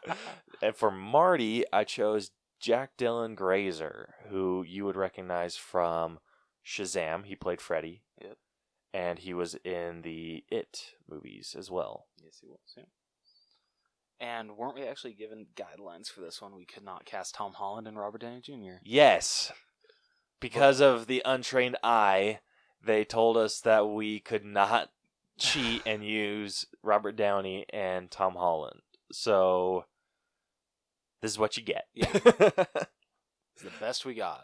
and 0.61 0.75
for 0.75 0.91
Marty, 0.91 1.63
I 1.73 1.83
chose 1.83 2.31
Jack 2.65 2.97
Dylan 2.97 3.35
Grazer, 3.35 4.15
who 4.31 4.65
you 4.67 4.85
would 4.85 4.95
recognize 4.95 5.55
from 5.55 6.17
Shazam. 6.65 7.23
He 7.25 7.35
played 7.35 7.61
Freddy. 7.61 8.01
Yep. 8.19 8.37
And 8.91 9.19
he 9.19 9.35
was 9.35 9.53
in 9.63 10.01
the 10.01 10.43
It 10.49 10.93
movies 11.07 11.55
as 11.55 11.69
well. 11.69 12.07
Yes, 12.23 12.39
he 12.41 12.47
was. 12.47 12.57
Yeah. 12.75 12.85
And 14.19 14.57
weren't 14.57 14.73
we 14.73 14.81
actually 14.81 15.13
given 15.13 15.45
guidelines 15.55 16.07
for 16.07 16.21
this 16.21 16.41
one? 16.41 16.55
We 16.55 16.65
could 16.65 16.83
not 16.83 17.05
cast 17.05 17.35
Tom 17.35 17.53
Holland 17.53 17.87
and 17.87 17.99
Robert 17.99 18.21
Downey 18.21 18.41
Jr. 18.41 18.79
Yes. 18.83 19.51
because 20.39 20.81
of 20.81 21.05
the 21.05 21.21
untrained 21.23 21.77
eye, 21.83 22.39
they 22.83 23.05
told 23.05 23.37
us 23.37 23.59
that 23.59 23.87
we 23.87 24.19
could 24.19 24.43
not 24.43 24.89
cheat 25.37 25.83
and 25.85 26.03
use 26.03 26.65
Robert 26.81 27.15
Downey 27.15 27.67
and 27.71 28.09
Tom 28.09 28.33
Holland. 28.33 28.79
So 29.11 29.85
this 31.25 31.31
is 31.31 31.39
what 31.39 31.57
you 31.57 31.63
get. 31.63 31.85
Yeah. 31.93 32.11
It's 33.57 33.63
the 33.63 33.71
best 33.79 34.05
we 34.05 34.13
got. 34.15 34.43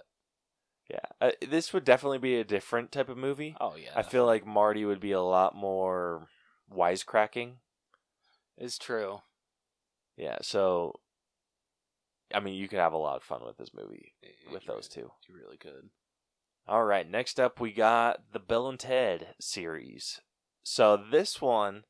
yeah. 0.89 0.99
Uh, 1.19 1.31
this 1.45 1.73
would 1.73 1.83
definitely 1.83 2.17
be 2.19 2.35
a 2.39 2.45
different 2.45 2.93
type 2.93 3.09
of 3.09 3.17
movie. 3.17 3.55
Oh 3.59 3.75
yeah, 3.75 3.89
I 3.93 4.03
feel 4.03 4.25
like 4.25 4.45
Marty 4.45 4.85
would 4.85 5.01
be 5.01 5.11
a 5.11 5.21
lot 5.21 5.53
more 5.53 6.27
wisecracking. 6.73 7.55
it's 8.57 8.77
true. 8.77 9.19
Yeah, 10.15 10.37
so 10.41 11.01
I 12.33 12.39
mean, 12.39 12.53
you 12.53 12.69
could 12.69 12.79
have 12.79 12.93
a 12.93 12.97
lot 12.97 13.17
of 13.17 13.23
fun 13.23 13.41
with 13.45 13.57
this 13.57 13.73
movie 13.73 14.13
Y- 14.23 14.29
with 14.53 14.63
those 14.65 14.89
really- 14.95 15.07
two. 15.07 15.11
You 15.27 15.35
really 15.35 15.57
could. 15.57 15.89
All 16.67 16.85
right, 16.85 17.09
next 17.09 17.37
up 17.37 17.59
we 17.59 17.73
got 17.73 18.31
the 18.31 18.39
Bill 18.39 18.69
and 18.69 18.79
Ted 18.79 19.35
series. 19.41 20.21
So 20.63 20.95
this 20.95 21.41
one 21.41 21.83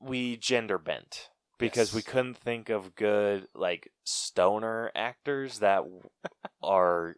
we 0.00 0.36
gender 0.36 0.78
bent 0.78 1.28
because 1.68 1.94
we 1.94 2.02
couldn't 2.02 2.36
think 2.36 2.68
of 2.68 2.94
good 2.94 3.48
like 3.54 3.90
stoner 4.04 4.90
actors 4.94 5.58
that 5.60 5.82
are 6.62 7.16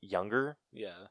younger. 0.00 0.56
Yeah. 0.72 1.08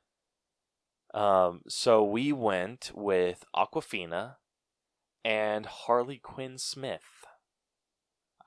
Um 1.13 1.61
so 1.67 2.03
we 2.03 2.31
went 2.31 2.91
with 2.93 3.43
Awkwafina 3.55 4.35
and 5.23 5.65
Harley 5.65 6.17
Quinn 6.17 6.57
Smith. 6.57 7.25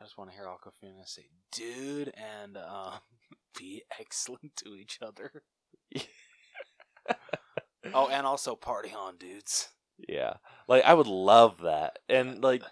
I 0.02 0.04
just 0.04 0.18
want 0.18 0.30
to 0.30 0.36
hear 0.36 0.46
Awkwafina 0.46 1.06
say 1.06 1.26
"dude" 1.52 2.12
and 2.16 2.56
um, 2.56 2.98
be 3.58 3.82
excellent 4.00 4.56
to 4.56 4.74
each 4.74 4.98
other. 5.00 5.44
oh, 7.94 8.08
and 8.08 8.26
also 8.26 8.56
party 8.56 8.92
on, 8.92 9.16
dudes. 9.16 9.68
Yeah. 10.08 10.34
Like 10.66 10.84
I 10.84 10.94
would 10.94 11.06
love 11.06 11.60
that. 11.62 12.00
And 12.08 12.42
like 12.42 12.62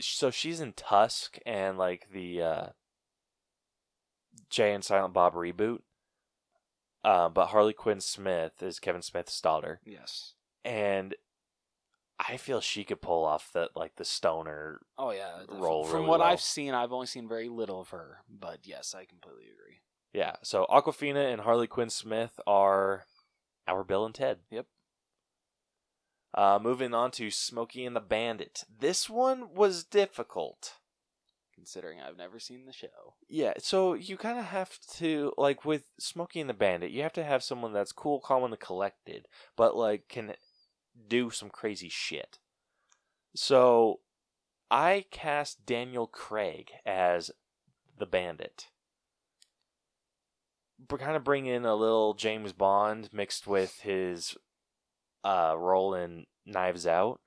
so 0.00 0.30
she's 0.30 0.60
in 0.60 0.72
Tusk 0.72 1.38
and 1.44 1.78
like 1.78 2.08
the 2.12 2.42
uh 2.42 2.66
Jay 4.50 4.72
and 4.72 4.84
Silent 4.84 5.14
Bob 5.14 5.34
reboot. 5.34 5.80
Uh, 7.04 7.28
but 7.28 7.46
Harley 7.48 7.72
Quinn 7.72 8.00
Smith 8.00 8.62
is 8.62 8.78
Kevin 8.78 9.02
Smith's 9.02 9.40
daughter. 9.40 9.80
Yes. 9.84 10.34
And 10.64 11.16
I 12.18 12.36
feel 12.36 12.60
she 12.60 12.84
could 12.84 13.02
pull 13.02 13.24
off 13.24 13.50
that 13.54 13.70
like 13.74 13.96
the 13.96 14.04
stoner 14.04 14.80
Oh 14.96 15.10
yeah. 15.10 15.40
Role 15.48 15.84
From 15.84 15.96
really 15.96 16.08
what 16.08 16.20
well. 16.20 16.28
I've 16.28 16.40
seen, 16.40 16.74
I've 16.74 16.92
only 16.92 17.08
seen 17.08 17.28
very 17.28 17.48
little 17.48 17.80
of 17.80 17.90
her, 17.90 18.18
but 18.30 18.60
yes, 18.62 18.94
I 18.96 19.04
completely 19.04 19.44
agree. 19.44 19.80
Yeah. 20.12 20.36
So 20.42 20.66
Awkwafina 20.70 21.32
and 21.32 21.42
Harley 21.42 21.66
Quinn 21.66 21.90
Smith 21.90 22.38
are 22.46 23.04
our 23.66 23.82
Bill 23.82 24.06
and 24.06 24.14
Ted. 24.14 24.38
Yep. 24.50 24.66
Uh, 26.34 26.58
moving 26.60 26.94
on 26.94 27.10
to 27.12 27.30
Smokey 27.30 27.84
and 27.84 27.94
the 27.94 28.00
Bandit. 28.00 28.64
This 28.80 29.10
one 29.10 29.54
was 29.54 29.84
difficult. 29.84 30.74
Considering 31.54 32.00
I've 32.00 32.16
never 32.16 32.40
seen 32.40 32.64
the 32.66 32.72
show. 32.72 33.14
Yeah, 33.28 33.52
so 33.58 33.92
you 33.94 34.16
kind 34.16 34.38
of 34.38 34.46
have 34.46 34.78
to 34.94 35.32
like 35.36 35.64
with 35.64 35.84
Smokey 35.98 36.40
and 36.40 36.48
the 36.48 36.54
Bandit, 36.54 36.90
you 36.90 37.02
have 37.02 37.12
to 37.12 37.24
have 37.24 37.42
someone 37.42 37.72
that's 37.72 37.92
cool, 37.92 38.18
calm, 38.18 38.44
and 38.44 38.58
collected, 38.58 39.28
but 39.56 39.76
like 39.76 40.08
can 40.08 40.34
do 41.06 41.30
some 41.30 41.50
crazy 41.50 41.88
shit. 41.88 42.38
So 43.34 44.00
I 44.70 45.04
cast 45.10 45.66
Daniel 45.66 46.06
Craig 46.06 46.70
as 46.86 47.30
the 47.98 48.06
Bandit. 48.06 48.68
We're 50.90 50.98
Kind 50.98 51.16
of 51.16 51.22
bring 51.22 51.46
in 51.46 51.64
a 51.64 51.76
little 51.76 52.14
James 52.14 52.52
Bond 52.52 53.10
mixed 53.12 53.46
with 53.46 53.80
his 53.80 54.36
uh, 55.24 55.54
role 55.56 55.94
in 55.94 56.26
Knives 56.46 56.86
Out. 56.86 57.20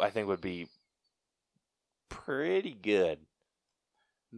I 0.00 0.10
think 0.10 0.28
would 0.28 0.40
be 0.40 0.68
pretty 2.08 2.74
good. 2.74 3.18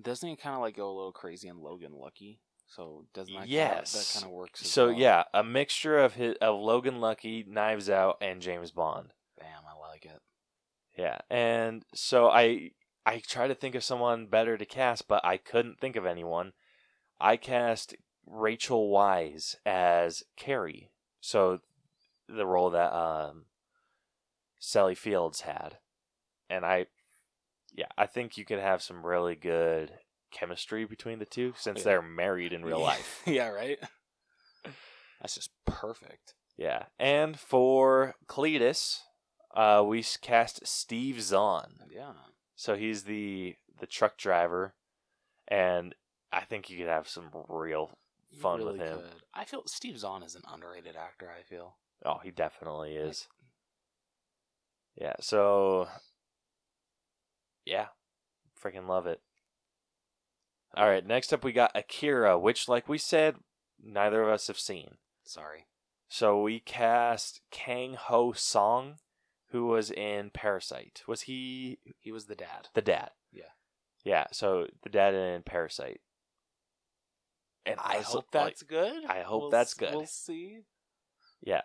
Doesn't 0.00 0.28
he 0.28 0.36
kind 0.36 0.54
of 0.54 0.62
like 0.62 0.76
go 0.76 0.90
a 0.90 0.96
little 0.96 1.12
crazy 1.12 1.48
in 1.48 1.60
Logan 1.60 1.92
Lucky? 1.92 2.40
So 2.66 3.04
doesn't 3.12 3.34
that 3.34 3.48
Yes. 3.48 3.92
kinda, 3.92 4.04
that 4.04 4.12
kind 4.14 4.24
of 4.24 4.38
works? 4.38 4.66
So 4.66 4.86
well? 4.86 4.94
yeah, 4.98 5.24
a 5.34 5.44
mixture 5.44 5.98
of 5.98 6.14
his 6.14 6.36
of 6.40 6.58
Logan 6.58 7.00
Lucky, 7.00 7.44
Knives 7.46 7.90
Out, 7.90 8.16
and 8.22 8.40
James 8.40 8.70
Bond. 8.70 9.12
Bam, 9.38 9.62
I 9.68 9.78
like 9.78 10.06
it. 10.06 10.20
Yeah, 10.96 11.18
and 11.28 11.84
so 11.94 12.28
I 12.28 12.70
I 13.04 13.18
tried 13.18 13.48
to 13.48 13.54
think 13.54 13.74
of 13.74 13.84
someone 13.84 14.26
better 14.26 14.56
to 14.56 14.64
cast, 14.64 15.06
but 15.08 15.22
I 15.24 15.36
couldn't 15.36 15.80
think 15.80 15.96
of 15.96 16.06
anyone. 16.06 16.52
I 17.20 17.36
cast 17.36 17.94
Rachel 18.26 18.90
Weisz 18.90 19.56
as 19.66 20.22
Carrie, 20.36 20.90
so 21.20 21.60
the 22.32 22.46
role 22.46 22.70
that 22.70 22.92
um, 22.92 23.44
Sally 24.58 24.94
Fields 24.94 25.42
had, 25.42 25.78
and 26.50 26.64
I, 26.64 26.86
yeah, 27.72 27.86
I 27.96 28.06
think 28.06 28.36
you 28.36 28.44
could 28.44 28.58
have 28.60 28.82
some 28.82 29.04
really 29.04 29.34
good 29.34 29.92
chemistry 30.30 30.84
between 30.84 31.18
the 31.18 31.26
two 31.26 31.52
since 31.56 31.78
Yeah. 31.80 31.84
they're 31.84 32.02
married 32.02 32.52
in 32.52 32.64
real 32.64 32.80
life. 32.80 33.22
yeah, 33.26 33.48
right. 33.48 33.78
That's 35.20 35.34
just 35.34 35.50
perfect. 35.66 36.34
Yeah, 36.56 36.84
and 36.98 37.38
for 37.38 38.14
Cletus, 38.26 39.00
uh, 39.54 39.82
we 39.86 40.04
cast 40.20 40.66
Steve 40.66 41.20
Zahn. 41.22 41.74
Yeah. 41.90 42.12
So 42.56 42.76
he's 42.76 43.04
the 43.04 43.56
the 43.80 43.86
truck 43.86 44.16
driver, 44.18 44.74
and 45.48 45.94
I 46.32 46.40
think 46.40 46.70
you 46.70 46.78
could 46.78 46.88
have 46.88 47.08
some 47.08 47.30
real 47.48 47.90
fun 48.40 48.58
really 48.58 48.78
with 48.78 48.80
him. 48.80 48.98
could. 48.98 49.22
I 49.34 49.44
feel 49.44 49.62
Steve 49.66 49.98
Zahn 49.98 50.22
is 50.22 50.34
an 50.34 50.42
underrated 50.52 50.94
actor. 50.96 51.30
I 51.36 51.42
feel. 51.42 51.76
Oh, 52.04 52.18
he 52.22 52.30
definitely 52.30 52.96
is. 52.96 53.28
Yeah. 55.00 55.14
So, 55.20 55.88
yeah, 57.64 57.86
freaking 58.62 58.88
love 58.88 59.06
it. 59.06 59.20
All 60.74 60.88
right, 60.88 61.06
next 61.06 61.32
up 61.32 61.44
we 61.44 61.52
got 61.52 61.70
Akira, 61.74 62.38
which, 62.38 62.68
like 62.68 62.88
we 62.88 62.98
said, 62.98 63.36
neither 63.82 64.22
of 64.22 64.28
us 64.28 64.46
have 64.46 64.58
seen. 64.58 64.96
Sorry. 65.22 65.66
So 66.08 66.40
we 66.40 66.60
cast 66.60 67.40
Kang 67.50 67.94
Ho 67.94 68.32
Song, 68.32 68.96
who 69.50 69.66
was 69.66 69.90
in 69.90 70.30
Parasite. 70.30 71.02
Was 71.06 71.22
he 71.22 71.78
He 72.00 72.10
was 72.12 72.24
the 72.26 72.34
dad. 72.34 72.68
the 72.74 72.82
dad? 72.82 73.10
Yeah. 73.32 73.44
Yeah. 74.04 74.26
So 74.32 74.66
the 74.82 74.88
dad 74.90 75.14
in 75.14 75.42
Parasite. 75.42 76.00
And 77.64 77.78
I 77.78 77.98
hope 77.98 78.26
like, 78.34 78.44
that's 78.46 78.62
good. 78.62 79.04
I 79.06 79.20
hope 79.22 79.42
We'll 79.42 79.50
that's 79.50 79.72
s- 79.72 79.74
good. 79.74 79.94
We'll 79.94 80.06
see. 80.06 80.58
Yeah. 81.42 81.62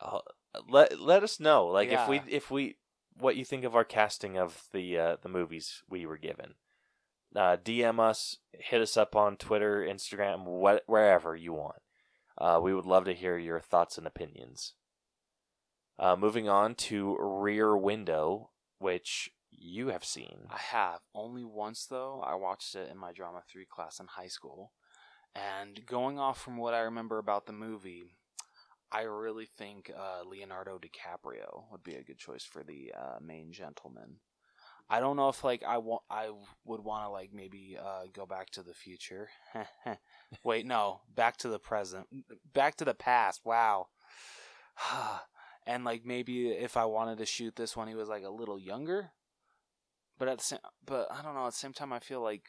Let 0.69 0.99
let 0.99 1.23
us 1.23 1.39
know, 1.39 1.67
like 1.67 1.89
if 1.89 2.07
we 2.07 2.21
if 2.27 2.49
we 2.49 2.77
what 3.19 3.35
you 3.35 3.45
think 3.45 3.63
of 3.63 3.75
our 3.75 3.83
casting 3.83 4.37
of 4.37 4.63
the 4.71 4.97
uh, 4.97 5.17
the 5.21 5.29
movies 5.29 5.83
we 5.89 6.05
were 6.05 6.17
given. 6.17 6.55
Uh, 7.35 7.57
DM 7.57 7.99
us, 7.99 8.37
hit 8.53 8.81
us 8.81 8.95
up 8.95 9.15
on 9.15 9.35
Twitter, 9.35 9.85
Instagram, 9.87 10.45
what, 10.45 10.83
wherever 10.87 11.35
you 11.35 11.53
want. 11.53 11.81
Uh, 12.37 12.59
we 12.61 12.73
would 12.73 12.85
love 12.85 13.05
to 13.05 13.13
hear 13.13 13.37
your 13.37 13.59
thoughts 13.59 13.97
and 13.97 14.07
opinions. 14.07 14.73
Uh, 15.99 16.15
moving 16.15 16.47
on 16.47 16.73
to 16.75 17.17
Rear 17.19 17.75
Window, 17.75 18.51
which 18.79 19.31
you 19.51 19.87
have 19.87 20.05
seen. 20.05 20.47
I 20.49 20.57
have 20.57 20.99
only 21.15 21.43
once 21.43 21.85
though. 21.85 22.23
I 22.25 22.35
watched 22.35 22.75
it 22.75 22.89
in 22.89 22.97
my 22.97 23.11
drama 23.11 23.41
three 23.51 23.65
class 23.65 23.99
in 23.99 24.07
high 24.07 24.27
school, 24.27 24.71
and 25.35 25.85
going 25.85 26.19
off 26.19 26.39
from 26.39 26.57
what 26.57 26.73
I 26.73 26.79
remember 26.79 27.17
about 27.17 27.45
the 27.47 27.53
movie, 27.53 28.17
I 28.91 29.01
really 29.01 29.47
think 29.57 29.91
uh, 29.95 30.23
Leonardo 30.27 30.79
DiCaprio 30.79 31.63
would 31.71 31.83
be 31.83 31.95
a 31.95 32.03
good 32.03 32.17
choice 32.17 32.43
for 32.43 32.63
the 32.63 32.93
uh, 32.97 33.17
main 33.21 33.51
gentleman. 33.51 34.19
I 34.89 35.01
don't 35.01 35.17
know 35.17 35.27
if 35.27 35.43
like 35.43 35.63
I 35.67 35.79
want 35.79 36.03
I 36.09 36.29
would 36.63 36.81
want 36.81 37.03
to 37.03 37.09
like 37.09 37.31
maybe 37.33 37.77
uh, 37.81 38.03
go 38.13 38.25
back 38.25 38.49
to 38.51 38.63
the 38.63 38.73
future. 38.73 39.29
Wait, 40.43 40.65
no, 40.65 41.01
back 41.13 41.35
to 41.37 41.49
the 41.49 41.59
present, 41.59 42.07
back 42.53 42.75
to 42.77 42.85
the 42.85 42.93
past. 42.93 43.41
Wow. 43.43 43.87
and 45.67 45.83
like 45.83 46.05
maybe 46.05 46.49
if 46.49 46.77
I 46.77 46.85
wanted 46.85 47.17
to 47.17 47.25
shoot 47.25 47.57
this 47.57 47.75
when 47.75 47.89
he 47.89 47.95
was 47.95 48.07
like 48.07 48.23
a 48.23 48.29
little 48.29 48.57
younger, 48.57 49.11
but 50.17 50.29
at 50.29 50.37
the 50.37 50.43
same, 50.43 50.59
but 50.85 51.07
I 51.11 51.21
don't 51.21 51.35
know. 51.35 51.47
At 51.47 51.51
the 51.51 51.59
same 51.59 51.73
time, 51.73 51.91
I 51.91 51.99
feel 51.99 52.21
like 52.21 52.45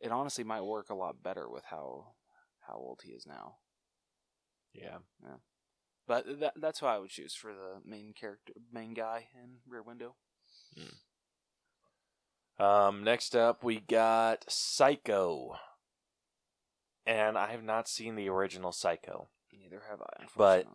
it 0.00 0.12
honestly 0.12 0.44
might 0.44 0.62
work 0.62 0.90
a 0.90 0.94
lot 0.94 1.22
better 1.22 1.50
with 1.50 1.64
how 1.64 2.12
how 2.60 2.74
old 2.74 3.00
he 3.02 3.10
is 3.10 3.26
now. 3.26 3.56
Yeah. 4.72 4.98
Yeah. 5.22 5.36
But 6.06 6.40
that 6.40 6.52
that's 6.56 6.80
who 6.80 6.86
I 6.86 6.98
would 6.98 7.10
choose 7.10 7.34
for 7.34 7.52
the 7.52 7.80
main 7.84 8.12
character, 8.12 8.52
main 8.72 8.94
guy 8.94 9.28
in 9.34 9.56
Rear 9.66 9.82
Window. 9.82 10.14
Um, 12.58 13.04
next 13.04 13.34
up, 13.36 13.62
we 13.62 13.80
got 13.80 14.44
Psycho. 14.48 15.56
And 17.06 17.36
I 17.36 17.50
have 17.50 17.62
not 17.62 17.88
seen 17.88 18.16
the 18.16 18.28
original 18.28 18.72
Psycho. 18.72 19.28
Neither 19.52 19.82
have 19.88 20.00
I. 20.00 20.24
But- 20.36 20.66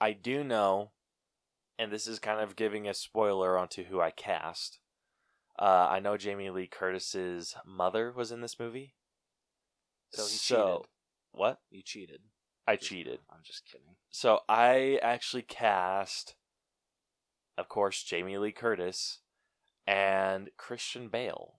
I 0.00 0.12
do 0.14 0.42
know, 0.42 0.90
and 1.78 1.92
this 1.92 2.08
is 2.08 2.18
kind 2.18 2.40
of 2.40 2.56
giving 2.56 2.88
a 2.88 2.94
spoiler 2.94 3.56
onto 3.56 3.84
who 3.84 4.00
I 4.00 4.10
cast. 4.10 4.80
Uh, 5.56 5.86
I 5.88 6.00
know 6.00 6.16
Jamie 6.16 6.50
Lee 6.50 6.66
Curtis's 6.66 7.54
mother 7.64 8.10
was 8.10 8.32
in 8.32 8.40
this 8.40 8.58
movie. 8.58 8.94
So 10.10 10.22
he 10.22 10.28
so 10.30 10.84
what? 11.30 11.60
You 11.70 11.82
cheated. 11.84 12.22
I 12.66 12.74
cheated. 12.74 13.20
I'm 13.30 13.42
just 13.44 13.64
kidding. 13.64 13.94
So 14.12 14.40
I 14.48 14.98
actually 15.02 15.42
cast, 15.42 16.36
of 17.56 17.68
course, 17.68 18.02
Jamie 18.02 18.36
Lee 18.38 18.52
Curtis 18.52 19.20
and 19.86 20.50
Christian 20.58 21.08
Bale, 21.08 21.54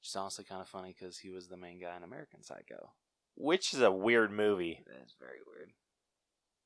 Which 0.00 0.08
is 0.08 0.16
honestly 0.16 0.44
kind 0.44 0.60
of 0.60 0.68
funny 0.68 0.94
because 0.98 1.18
he 1.18 1.30
was 1.30 1.48
the 1.48 1.56
main 1.56 1.80
guy 1.80 1.96
in 1.96 2.02
American 2.02 2.42
Psycho. 2.42 2.90
which 3.36 3.72
is 3.72 3.80
a 3.80 3.90
weird 3.92 4.30
movie. 4.32 4.82
That's 4.86 5.14
very 5.18 5.38
weird. 5.46 5.70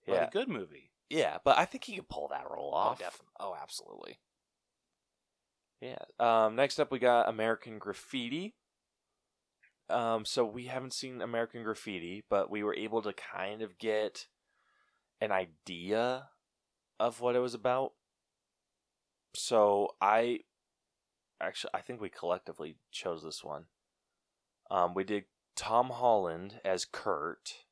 Yeah, 0.07 0.21
But 0.21 0.29
a 0.29 0.31
good 0.33 0.49
movie. 0.49 0.91
yeah, 1.11 1.39
but 1.45 1.59
I 1.59 1.65
think 1.67 1.85
he 1.85 1.97
could 1.97 2.09
pull 2.09 2.29
that 2.29 2.51
role 2.51 2.73
off. 2.73 2.97
Oh, 2.99 3.05
definitely. 3.05 3.33
Oh, 3.39 3.55
absolutely. 3.61 4.19
Yeah. 5.83 5.99
Um, 6.19 6.57
next 6.57 6.81
up, 6.81 6.91
we 6.91 6.99
got 6.99 7.29
American 7.29 7.79
Graffiti. 7.79 8.55
Um, 9.91 10.25
so 10.25 10.45
we 10.45 10.65
haven't 10.67 10.95
seen 10.95 11.21
American 11.21 11.63
Graffiti, 11.63 12.25
but 12.31 12.51
we 12.51 12.63
were 12.65 12.75
able 12.75 13.03
to 13.03 13.13
kind 13.13 13.63
of 13.63 13.79
get 13.79 14.27
an 15.21 15.33
idea 15.33 16.29
of 16.99 17.21
what 17.21 17.37
it 17.37 17.41
was 17.41 17.55
about. 17.55 17.93
So 19.35 19.95
I 20.01 20.41
actually, 21.41 21.71
I 21.75 21.81
think 21.81 22.01
we 22.01 22.09
collectively 22.09 22.77
chose 22.91 23.23
this 23.23 23.45
one. 23.45 23.65
Um, 24.71 24.95
we 24.95 25.05
did 25.05 25.25
Tom 25.55 25.91
Holland 25.91 26.61
as 26.65 26.85
Kurt, 26.85 27.65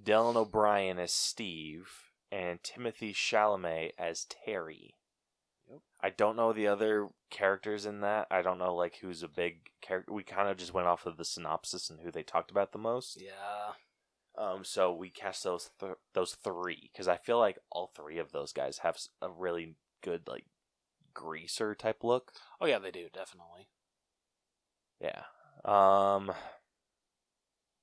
Dylan 0.00 0.36
O'Brien 0.36 0.98
as 0.98 1.12
Steve, 1.12 1.88
and 2.30 2.62
Timothy 2.62 3.12
Chalamet 3.12 3.92
as 3.98 4.24
Terry. 4.24 4.94
I 6.00 6.10
don't 6.10 6.36
know 6.36 6.52
the 6.52 6.66
other 6.66 7.08
characters 7.30 7.84
in 7.84 8.00
that. 8.00 8.26
I 8.30 8.42
don't 8.42 8.58
know 8.58 8.74
like 8.74 8.98
who's 9.00 9.22
a 9.22 9.28
big 9.28 9.70
character. 9.82 10.12
We 10.12 10.22
kind 10.22 10.48
of 10.48 10.56
just 10.56 10.72
went 10.72 10.86
off 10.86 11.06
of 11.06 11.16
the 11.16 11.24
synopsis 11.24 11.90
and 11.90 12.00
who 12.00 12.10
they 12.10 12.22
talked 12.22 12.50
about 12.50 12.72
the 12.72 12.78
most. 12.78 13.20
Yeah. 13.20 13.72
Um, 14.38 14.64
so 14.64 14.92
we 14.94 15.10
cast 15.10 15.42
those 15.42 15.70
th- 15.80 15.94
those 16.14 16.34
three 16.34 16.90
because 16.92 17.08
I 17.08 17.16
feel 17.16 17.38
like 17.38 17.58
all 17.70 17.90
three 17.94 18.18
of 18.18 18.30
those 18.30 18.52
guys 18.52 18.78
have 18.78 18.96
a 19.20 19.28
really 19.28 19.74
good 20.02 20.28
like 20.28 20.44
greaser 21.12 21.74
type 21.74 22.04
look. 22.04 22.32
Oh, 22.60 22.66
yeah, 22.66 22.78
they 22.78 22.92
do, 22.92 23.08
definitely. 23.12 23.68
Yeah. 25.00 25.22
Um. 25.64 26.32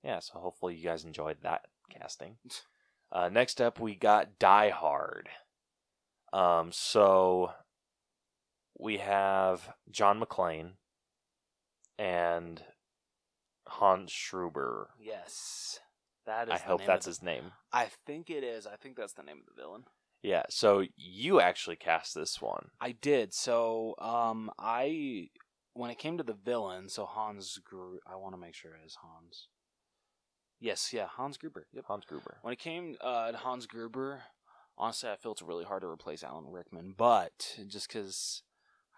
Yeah. 0.04 0.20
So 0.20 0.40
hopefully 0.40 0.76
you 0.76 0.84
guys 0.84 1.04
enjoyed 1.04 1.38
that 1.44 1.66
casting. 1.90 2.38
Uh, 3.12 3.30
next 3.30 3.62
up, 3.62 3.80
we 3.80 3.96
got 3.96 4.40
Die 4.40 4.70
Hard. 4.70 5.30
Um. 6.34 6.72
So 6.72 7.52
we 8.78 8.98
have 8.98 9.74
John 9.92 10.20
McClane 10.20 10.72
and 12.00 12.62
Hans 13.68 14.12
Schruber. 14.12 14.88
Yes. 15.00 15.80
That 16.26 16.48
is 16.48 16.54
I 16.54 16.58
the 16.58 16.64
hope 16.64 16.86
that's 16.86 17.06
of 17.06 17.12
his 17.12 17.22
name. 17.22 17.52
I 17.72 17.88
think 18.06 18.30
it 18.30 18.44
is. 18.44 18.66
I 18.66 18.76
think 18.76 18.96
that's 18.96 19.14
the 19.14 19.24
name 19.24 19.38
of 19.48 19.56
the 19.56 19.62
villain. 19.62 19.84
Yeah. 20.24 20.44
So 20.50 20.84
you 20.98 21.40
actually 21.40 21.76
cast 21.76 22.16
this 22.16 22.42
one. 22.42 22.70
I 22.82 22.94
did. 22.94 23.34
So, 23.34 23.94
um, 24.00 24.50
I 24.58 25.30
when 25.74 25.92
it 25.92 26.00
came 26.00 26.18
to 26.18 26.24
the 26.24 26.34
villain, 26.34 26.90
so 26.90 27.06
Hans 27.06 27.60
Gru 27.64 28.00
I 28.08 28.16
want 28.16 28.34
to 28.34 28.42
make 28.42 28.56
sure 28.56 28.72
it 28.72 28.86
is 28.86 28.98
Hans. 29.04 29.50
Yes, 30.60 30.94
yeah, 30.94 31.06
Hans 31.08 31.38
Gruber. 31.38 31.68
Yep. 31.74 31.86
Hans 31.88 32.06
Gruber. 32.06 32.38
When 32.42 32.54
it 32.54 32.60
came 32.60 32.96
uh, 33.02 33.32
to 33.32 33.38
Hans 33.38 33.68
Gruber, 33.68 34.24
honestly, 34.78 35.10
I 35.10 35.18
feel 35.18 35.34
it's 35.34 35.42
really 35.42 35.66
hard 35.66 35.82
to 35.82 35.88
replace 35.88 36.24
Alan 36.24 36.50
Rickman, 36.50 36.96
but 36.98 37.58
just 37.68 37.88
because 37.88 38.42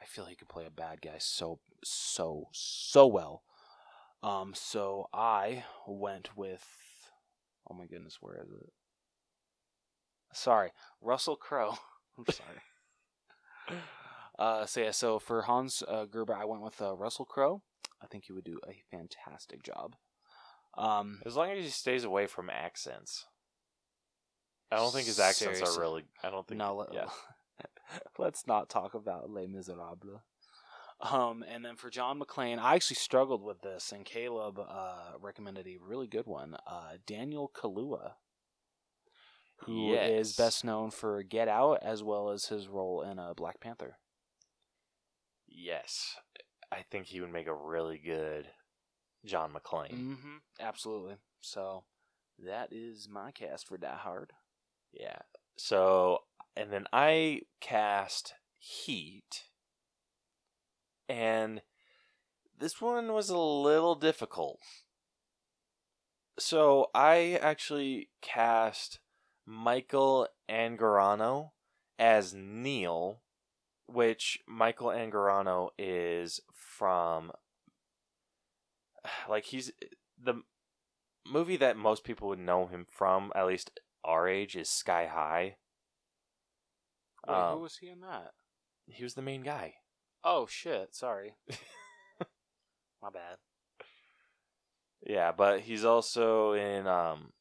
I 0.02 0.06
feel 0.06 0.26
he 0.26 0.36
could 0.36 0.48
play 0.48 0.66
a 0.66 0.72
bad 0.72 1.02
guy 1.02 1.18
so 1.18 1.60
so 1.84 2.46
so 2.54 3.06
well. 3.06 3.44
Um, 4.24 4.54
so 4.56 5.10
I 5.14 5.66
went 5.86 6.38
with. 6.38 6.66
Oh 7.70 7.74
my 7.74 7.86
goodness, 7.86 8.18
where 8.22 8.36
is 8.44 8.52
it? 8.52 8.72
Sorry, 10.34 10.72
Russell 11.02 11.36
Crowe. 11.36 11.78
I'm 12.18 12.26
sorry. 12.34 13.80
Uh, 14.40 14.68
so 14.68 14.82
yeah, 14.82 14.92
so 14.92 15.18
for 15.18 15.42
Hans 15.42 15.82
uh, 15.88 16.06
Gruber, 16.06 16.36
I 16.36 16.46
went 16.46 16.62
with 16.62 16.80
uh, 16.80 16.94
Russell 16.96 17.26
Crowe. 17.26 17.64
I 18.02 18.06
think 18.06 18.26
he 18.26 18.34
would 18.34 18.44
do 18.44 18.60
a 18.70 18.84
fantastic 18.92 19.64
job. 19.64 19.96
Um, 20.78 21.22
As 21.26 21.36
long 21.36 21.50
as 21.50 21.64
he 21.64 21.72
stays 21.72 22.04
away 22.04 22.28
from 22.28 22.50
accents. 22.52 23.26
I 24.72 24.76
don't 24.76 24.94
think 24.94 25.08
his 25.08 25.20
accents 25.20 25.58
Seriously. 25.58 25.78
are 25.78 25.82
really. 25.82 26.04
I 26.24 26.30
don't 26.30 26.48
think. 26.48 26.60
no, 26.60 26.76
let, 26.76 26.94
yeah. 26.94 27.08
let's 28.20 28.46
not 28.46 28.70
talk 28.70 28.94
about 28.94 29.32
Les 29.32 29.48
Miserables. 29.48 30.20
Um, 31.00 31.44
and 31.48 31.64
then 31.64 31.76
for 31.76 31.90
John 31.92 32.20
McClane, 32.20 32.58
I 32.58 32.74
actually 32.76 32.96
struggled 32.96 33.44
with 33.44 33.62
this, 33.62 33.92
and 33.92 34.04
Caleb 34.04 34.60
uh, 34.60 35.12
recommended 35.22 35.68
a 35.68 35.78
really 35.80 36.08
good 36.08 36.26
one. 36.26 36.56
Uh, 36.66 36.94
Daniel 37.06 37.52
Kaluuya, 37.54 38.14
who 39.58 39.94
is 39.94 40.30
Yes. 40.30 40.36
best 40.36 40.66
known 40.66 40.90
for 40.90 41.22
Get 41.22 41.48
Out 41.48 41.80
as 41.84 42.02
well 42.02 42.30
as 42.32 42.46
his 42.48 42.68
role 42.68 43.04
in 43.04 43.20
uh, 43.20 43.34
Black 43.36 43.60
Panther. 43.60 43.98
Yes, 45.48 46.16
I 46.72 46.84
think 46.90 47.08
he 47.08 47.22
would 47.22 47.32
make 47.32 47.48
a 47.48 47.54
really 47.54 48.00
good 48.04 48.48
John 49.26 49.52
McClane. 49.54 49.94
Mm-hmm. 49.94 50.36
Absolutely. 50.60 51.18
So 51.42 51.84
that 52.44 52.70
is 52.72 53.08
my 53.10 53.32
cast 53.32 53.68
for 53.68 53.78
Die 53.78 53.96
Hard. 53.96 54.34
Yeah. 54.92 55.20
So, 55.58 56.20
and 56.56 56.72
then 56.72 56.86
I 56.92 57.42
cast 57.62 58.34
Heat, 58.58 59.44
and 61.10 61.62
this 62.60 62.82
one 62.82 63.14
was 63.14 63.30
a 63.30 63.38
little 63.38 63.96
difficult. 63.96 64.60
So 66.40 66.90
I 66.94 67.40
actually 67.42 68.10
cast 68.22 69.00
Michael 69.46 70.28
Angarano 70.50 71.52
as 71.98 72.34
Neil, 72.34 73.22
which 73.88 74.40
Michael 74.48 74.90
Angarano 74.90 75.70
is 75.78 76.42
from 76.54 77.32
like 79.30 79.46
he's 79.46 79.72
the 80.22 80.44
movie 81.26 81.58
that 81.58 81.78
most 81.78 82.04
people 82.04 82.28
would 82.30 82.40
know 82.40 82.68
him 82.68 82.86
from, 82.90 83.32
at 83.36 83.48
least 83.48 83.80
our 84.04 84.28
age, 84.28 84.56
is 84.56 84.70
Sky 84.70 85.08
High. 85.08 85.58
Wait, 87.28 87.36
Um, 87.36 87.58
who 87.58 87.64
was 87.64 87.78
he 87.78 87.90
in 87.90 88.02
that? 88.02 88.32
He 88.88 89.04
was 89.04 89.16
the 89.16 89.22
main 89.22 89.44
guy. 89.44 89.76
Oh 90.30 90.46
shit! 90.46 90.94
Sorry. 90.94 91.36
my 93.02 93.10
bad. 93.10 93.38
Yeah, 95.02 95.32
but 95.32 95.62
he's 95.62 95.86
also 95.86 96.52
in 96.52 96.86
um 96.86 97.32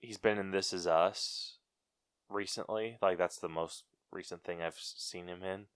he's 0.00 0.18
been 0.18 0.38
in 0.38 0.50
This 0.50 0.72
Is 0.72 0.88
Us 0.88 1.58
recently. 2.28 2.98
Like 3.00 3.16
that's 3.16 3.38
the 3.38 3.48
most 3.48 3.84
recent 4.10 4.42
thing 4.42 4.60
I've 4.60 4.76
seen 4.76 5.28
him 5.28 5.44
in. 5.44 5.66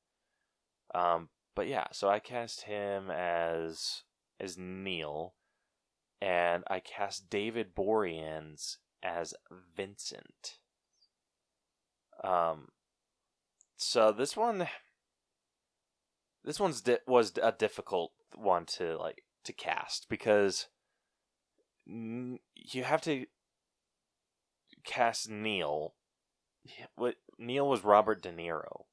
Um 0.92 1.28
but 1.54 1.68
yeah, 1.68 1.86
so 1.92 2.08
I 2.08 2.18
cast 2.18 2.62
him 2.62 3.12
as 3.12 4.02
as 4.40 4.58
Neil 4.58 5.34
and 6.20 6.64
I 6.68 6.80
cast 6.80 7.30
David 7.30 7.76
Boreanaz 7.76 8.78
as 9.04 9.34
Vincent. 9.76 10.58
Um 12.24 12.70
so 13.76 14.10
this 14.10 14.36
one 14.36 14.66
this 16.48 16.58
one's 16.58 16.80
di- 16.80 16.96
was 17.06 17.34
a 17.42 17.52
difficult 17.52 18.10
one 18.34 18.64
to 18.64 18.96
like 18.96 19.22
to 19.44 19.52
cast 19.52 20.08
because 20.08 20.68
n- 21.86 22.38
you 22.54 22.84
have 22.84 23.02
to 23.02 23.26
cast 24.82 25.28
Neil. 25.28 25.92
What 26.96 27.16
Neil 27.38 27.68
was 27.68 27.84
Robert 27.84 28.22
De 28.22 28.32
Niro. 28.32 28.84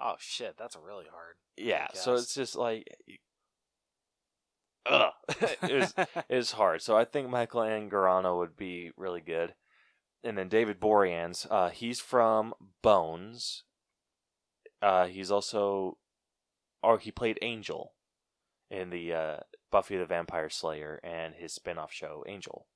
Oh 0.00 0.14
shit! 0.20 0.54
That's 0.56 0.76
really 0.76 1.06
hard. 1.10 1.34
Yeah, 1.56 1.88
so 1.92 2.14
it's 2.14 2.34
just 2.34 2.54
like, 2.54 2.86
ugh, 4.88 5.12
it 5.40 5.74
was 5.74 5.94
it 6.28 6.36
was 6.36 6.52
hard. 6.52 6.82
So 6.82 6.96
I 6.96 7.04
think 7.04 7.28
Michael 7.28 7.62
Angarano 7.62 8.38
would 8.38 8.56
be 8.56 8.92
really 8.96 9.20
good, 9.20 9.54
and 10.22 10.38
then 10.38 10.48
David 10.48 10.78
Boreanaz. 10.78 11.48
Uh, 11.50 11.70
he's 11.70 11.98
from 11.98 12.54
Bones. 12.80 13.64
Uh, 14.82 15.06
he's 15.06 15.30
also, 15.30 15.98
or 16.82 16.98
he 16.98 17.10
played 17.10 17.38
Angel 17.42 17.92
in 18.70 18.90
the 18.90 19.12
uh, 19.12 19.36
Buffy 19.70 19.96
the 19.96 20.06
Vampire 20.06 20.50
Slayer 20.50 21.00
and 21.02 21.34
his 21.34 21.52
spin-off 21.52 21.92
show 21.92 22.24
Angel. 22.26 22.66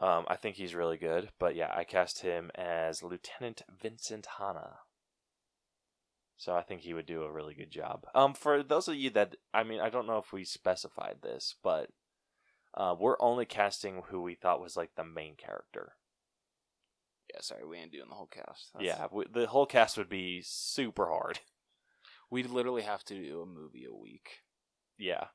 Um, 0.00 0.24
I 0.26 0.36
think 0.36 0.56
he's 0.56 0.74
really 0.74 0.96
good, 0.96 1.30
but 1.38 1.54
yeah, 1.54 1.72
I 1.74 1.84
cast 1.84 2.22
him 2.22 2.50
as 2.56 3.02
Lieutenant 3.02 3.62
Vincent 3.80 4.26
Hanna. 4.38 4.78
So 6.36 6.54
I 6.54 6.62
think 6.62 6.80
he 6.80 6.92
would 6.92 7.06
do 7.06 7.22
a 7.22 7.32
really 7.32 7.54
good 7.54 7.70
job. 7.70 8.06
Um, 8.14 8.34
for 8.34 8.62
those 8.62 8.88
of 8.88 8.96
you 8.96 9.10
that, 9.10 9.36
I 9.54 9.62
mean, 9.62 9.80
I 9.80 9.88
don't 9.88 10.06
know 10.06 10.18
if 10.18 10.32
we 10.32 10.44
specified 10.44 11.18
this, 11.22 11.54
but 11.62 11.90
uh, 12.76 12.96
we're 12.98 13.16
only 13.20 13.46
casting 13.46 14.02
who 14.08 14.20
we 14.20 14.34
thought 14.34 14.60
was 14.60 14.76
like 14.76 14.90
the 14.96 15.04
main 15.04 15.36
character. 15.36 15.92
Yeah, 17.32 17.40
sorry, 17.40 17.64
we 17.66 17.78
ain't 17.78 17.92
doing 17.92 18.08
the 18.08 18.14
whole 18.14 18.26
cast. 18.26 18.72
That's- 18.74 18.98
Yeah, 18.98 19.06
we, 19.12 19.24
the 19.32 19.46
whole 19.46 19.66
cast 19.66 19.96
would 19.96 20.08
be 20.08 20.42
super 20.44 21.06
hard. 21.08 21.40
we'd 22.30 22.50
literally 22.50 22.82
have 22.82 23.04
to 23.04 23.14
do 23.14 23.40
a 23.42 23.46
movie 23.46 23.84
a 23.84 23.94
week. 23.94 24.42
Yeah, 24.98 25.26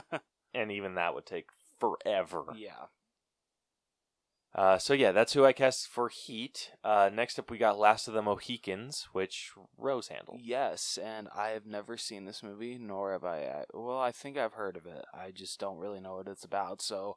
and 0.54 0.70
even 0.72 0.94
that 0.96 1.14
would 1.14 1.26
take 1.26 1.46
forever. 1.78 2.44
Yeah. 2.56 2.86
Uh, 4.54 4.78
so 4.78 4.94
yeah, 4.94 5.12
that's 5.12 5.34
who 5.34 5.44
I 5.44 5.52
cast 5.52 5.86
for 5.88 6.08
Heat. 6.08 6.72
Uh, 6.82 7.10
next 7.12 7.38
up, 7.38 7.50
we 7.50 7.58
got 7.58 7.78
Last 7.78 8.08
of 8.08 8.14
the 8.14 8.22
Mohicans, 8.22 9.06
which 9.12 9.52
Rose 9.76 10.08
handled. 10.08 10.40
Yes, 10.42 10.98
and 11.02 11.28
I 11.36 11.48
have 11.50 11.66
never 11.66 11.96
seen 11.96 12.24
this 12.24 12.42
movie, 12.42 12.78
nor 12.80 13.12
have 13.12 13.24
I. 13.24 13.40
I- 13.42 13.64
Well, 13.74 13.98
I 13.98 14.10
think 14.10 14.36
I've 14.38 14.54
heard 14.54 14.76
of 14.76 14.86
it. 14.86 15.04
I 15.14 15.30
just 15.30 15.60
don't 15.60 15.78
really 15.78 16.00
know 16.00 16.16
what 16.16 16.28
it's 16.28 16.44
about. 16.44 16.80
So, 16.80 17.16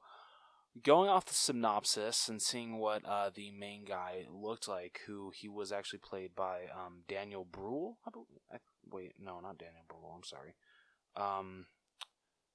going 0.84 1.10
off 1.10 1.26
the 1.26 1.34
synopsis 1.34 2.30
and 2.30 2.42
seeing 2.42 2.78
what 2.78 3.06
uh, 3.06 3.30
the 3.34 3.52
main 3.52 3.84
guy 3.86 4.26
looked 4.32 4.68
like, 4.68 5.02
who 5.06 5.32
he 5.36 5.48
was 5.50 5.72
actually 5.72 6.00
played 6.00 6.36
by 6.36 6.62
um, 6.74 7.04
Daniel 7.08 7.46
Bruhl. 7.46 7.98
I 8.06 8.10
believe. 8.10 8.40
I, 8.52 8.58
wait, 8.90 9.14
no, 9.20 9.40
not 9.40 9.58
Daniel 9.58 9.84
Bruhl. 9.88 10.14
I'm 10.16 10.24
sorry. 10.24 10.56
Um, 11.16 11.66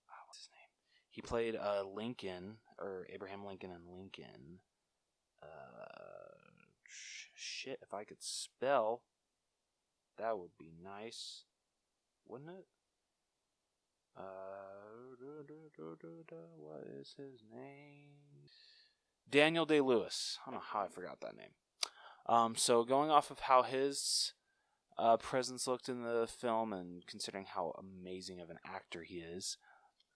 ah, 0.09 0.23
what's 0.27 0.39
his 0.39 0.49
name? 0.51 0.71
He 1.11 1.23
played 1.23 1.57
uh, 1.57 1.85
Lincoln 1.85 2.57
or 2.79 3.07
Abraham 3.13 3.45
Lincoln 3.45 3.71
and 3.71 3.87
Lincoln. 3.87 4.61
Uh, 5.43 6.67
sh- 6.89 7.29
shit, 7.35 7.79
if 7.83 7.93
I 7.93 8.05
could 8.05 8.23
spell, 8.23 9.03
that 10.19 10.39
would 10.39 10.57
be 10.59 10.73
nice, 10.83 11.45
wouldn't 12.27 12.51
it? 12.51 12.67
What 16.59 16.87
is 17.01 17.15
his 17.17 17.43
name? 17.53 18.17
Daniel 19.29 19.67
Day 19.67 19.81
Lewis. 19.81 20.39
I 20.47 20.51
don't 20.51 20.61
know 20.61 20.65
how 20.65 20.81
I 20.81 20.89
forgot 20.89 21.21
that 21.21 21.37
name. 21.37 21.51
Um, 22.27 22.55
so 22.57 22.85
going 22.85 23.11
off 23.11 23.31
of 23.31 23.41
how 23.41 23.63
his 23.63 24.33
uh, 24.99 25.17
presence 25.17 25.67
looked 25.67 25.89
in 25.89 26.03
the 26.03 26.27
film, 26.27 26.73
and 26.73 27.07
considering 27.07 27.47
how 27.47 27.75
amazing 27.79 28.41
of 28.41 28.51
an 28.51 28.59
actor 28.65 29.03
he 29.03 29.17
is, 29.17 29.59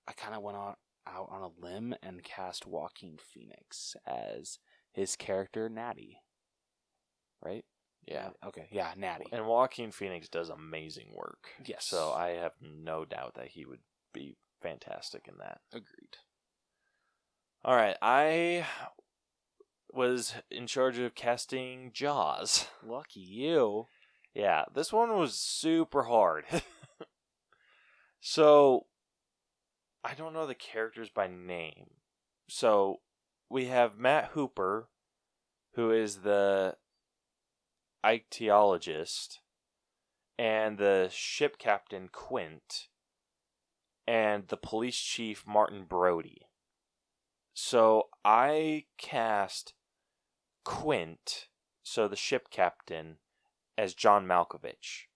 I 0.08 0.12
kind 0.12 0.34
of 0.34 0.42
went 0.42 0.56
on, 0.56 0.74
out 1.06 1.28
on 1.30 1.42
a 1.42 1.64
limb 1.64 1.94
and 2.02 2.22
cast 2.22 2.66
Joaquin 2.66 3.18
Phoenix 3.18 3.96
as 4.06 4.58
his 4.92 5.16
character 5.16 5.68
Natty. 5.68 6.18
Right? 7.42 7.64
Yeah. 8.06 8.30
Okay. 8.46 8.68
Yeah, 8.70 8.92
Natty. 8.96 9.26
And 9.32 9.46
Joaquin 9.46 9.92
Phoenix 9.92 10.28
does 10.28 10.48
amazing 10.48 11.12
work. 11.14 11.48
Yes. 11.64 11.84
So 11.84 12.12
I 12.12 12.30
have 12.30 12.52
no 12.60 13.04
doubt 13.04 13.34
that 13.34 13.48
he 13.48 13.64
would 13.64 13.80
be 14.12 14.36
fantastic 14.62 15.26
in 15.28 15.38
that. 15.38 15.60
Agreed. 15.72 16.16
All 17.64 17.76
right, 17.76 17.96
I 18.00 18.66
was 19.92 20.34
in 20.50 20.66
charge 20.66 20.98
of 20.98 21.14
casting 21.14 21.90
Jaws. 21.92 22.66
Lucky 22.86 23.20
you. 23.20 23.86
Yeah, 24.34 24.64
this 24.74 24.92
one 24.92 25.16
was 25.18 25.34
super 25.34 26.04
hard. 26.04 26.44
so, 28.20 28.86
I 30.04 30.14
don't 30.14 30.32
know 30.32 30.46
the 30.46 30.54
characters 30.54 31.10
by 31.10 31.26
name. 31.26 31.90
So, 32.48 33.00
we 33.48 33.66
have 33.66 33.98
Matt 33.98 34.30
Hooper, 34.32 34.88
who 35.74 35.90
is 35.90 36.18
the 36.18 36.76
ichthyologist, 38.04 39.38
and 40.38 40.78
the 40.78 41.08
ship 41.12 41.58
captain 41.58 42.08
Quint, 42.10 42.86
and 44.10 44.48
the 44.48 44.56
police 44.56 44.98
chief 44.98 45.44
Martin 45.46 45.84
Brody. 45.84 46.48
So, 47.54 48.08
I 48.24 48.86
cast 48.98 49.74
Quint, 50.64 51.46
so 51.84 52.08
the 52.08 52.16
ship 52.16 52.48
captain, 52.50 53.18
as 53.78 53.94
John 53.94 54.26
Malkovich. 54.26 55.06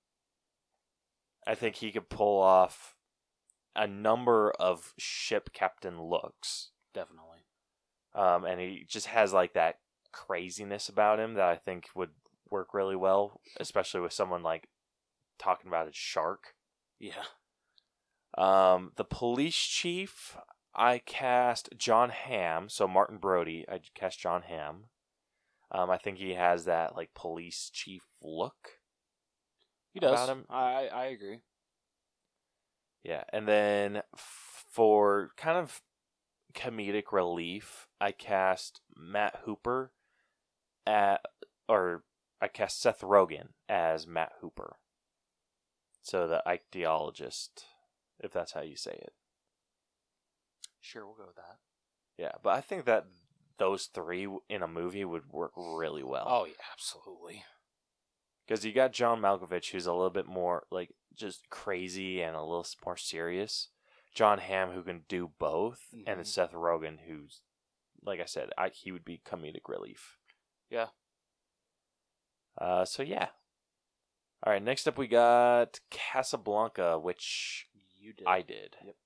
I 1.44 1.56
think 1.56 1.76
he 1.76 1.90
could 1.90 2.08
pull 2.08 2.40
off 2.40 2.94
a 3.74 3.88
number 3.88 4.52
of 4.60 4.94
ship 4.96 5.50
captain 5.52 6.00
looks. 6.00 6.70
Definitely. 6.94 7.46
Um, 8.14 8.44
and 8.44 8.60
he 8.60 8.86
just 8.88 9.08
has 9.08 9.32
like 9.32 9.54
that 9.54 9.80
craziness 10.12 10.88
about 10.88 11.18
him 11.18 11.34
that 11.34 11.48
I 11.48 11.56
think 11.56 11.86
would 11.96 12.10
work 12.48 12.72
really 12.72 12.94
well, 12.94 13.40
especially 13.58 14.02
with 14.02 14.12
someone 14.12 14.44
like 14.44 14.68
talking 15.36 15.66
about 15.66 15.88
a 15.88 15.92
shark. 15.92 16.54
Yeah. 17.00 17.24
Um, 18.36 18.92
the 18.96 19.04
police 19.04 19.56
chief, 19.56 20.36
I 20.74 20.98
cast 20.98 21.70
John 21.76 22.10
Hamm, 22.10 22.68
so 22.68 22.88
Martin 22.88 23.18
Brody. 23.18 23.64
I 23.68 23.80
cast 23.94 24.18
John 24.18 24.42
Hamm. 24.42 24.86
Um, 25.70 25.90
I 25.90 25.98
think 25.98 26.18
he 26.18 26.34
has 26.34 26.64
that 26.64 26.96
like 26.96 27.14
police 27.14 27.70
chief 27.72 28.02
look. 28.22 28.80
He 29.92 30.00
does. 30.00 30.28
I 30.50 30.88
I 30.92 31.04
agree. 31.06 31.40
Yeah, 33.04 33.24
and 33.32 33.46
then 33.46 34.02
for 34.16 35.30
kind 35.36 35.58
of 35.58 35.82
comedic 36.54 37.12
relief, 37.12 37.86
I 38.00 38.12
cast 38.12 38.80
Matt 38.96 39.40
Hooper 39.44 39.92
at, 40.86 41.20
or 41.68 42.04
I 42.40 42.48
cast 42.48 42.80
Seth 42.80 43.00
Rogen 43.00 43.48
as 43.68 44.06
Matt 44.06 44.32
Hooper. 44.40 44.76
So 46.02 46.26
the 46.26 46.42
ichthyologist, 46.46 47.64
if 48.20 48.32
that's 48.32 48.52
how 48.52 48.62
you 48.62 48.76
say 48.76 48.92
it. 48.92 49.12
Sure, 50.80 51.06
we'll 51.06 51.14
go 51.14 51.26
with 51.26 51.36
that. 51.36 51.58
Yeah, 52.18 52.32
but 52.42 52.50
I 52.50 52.60
think 52.60 52.84
that 52.84 53.06
those 53.58 53.86
three 53.86 54.28
in 54.48 54.62
a 54.62 54.68
movie 54.68 55.04
would 55.04 55.32
work 55.32 55.52
really 55.56 56.02
well. 56.02 56.26
Oh 56.28 56.44
yeah, 56.44 56.52
absolutely. 56.72 57.44
Because 58.46 58.64
you 58.64 58.72
got 58.72 58.92
John 58.92 59.20
Malkovich, 59.20 59.70
who's 59.70 59.86
a 59.86 59.92
little 59.92 60.10
bit 60.10 60.26
more 60.26 60.64
like 60.70 60.90
just 61.16 61.48
crazy 61.50 62.20
and 62.20 62.36
a 62.36 62.42
little 62.42 62.66
more 62.84 62.96
serious. 62.96 63.68
John 64.14 64.38
Hamm, 64.38 64.70
who 64.70 64.82
can 64.82 65.02
do 65.08 65.30
both, 65.38 65.80
and 66.06 66.18
then. 66.18 66.24
Seth 66.24 66.52
Rogen, 66.52 66.98
who's, 67.08 67.40
like 68.04 68.20
I 68.20 68.26
said, 68.26 68.50
I, 68.56 68.68
he 68.68 68.92
would 68.92 69.04
be 69.04 69.20
comedic 69.26 69.68
relief. 69.68 70.18
Yeah. 70.70 70.88
Uh, 72.56 72.84
so 72.84 73.02
yeah. 73.02 73.28
All 74.44 74.52
right. 74.52 74.62
Next 74.62 74.86
up, 74.86 74.98
we 74.98 75.08
got 75.08 75.80
Casablanca, 75.90 76.98
which 76.98 77.66
You 78.04 78.12
did. 78.12 78.26
I 78.26 78.42
did. 78.42 78.76
Yep. 78.84 78.96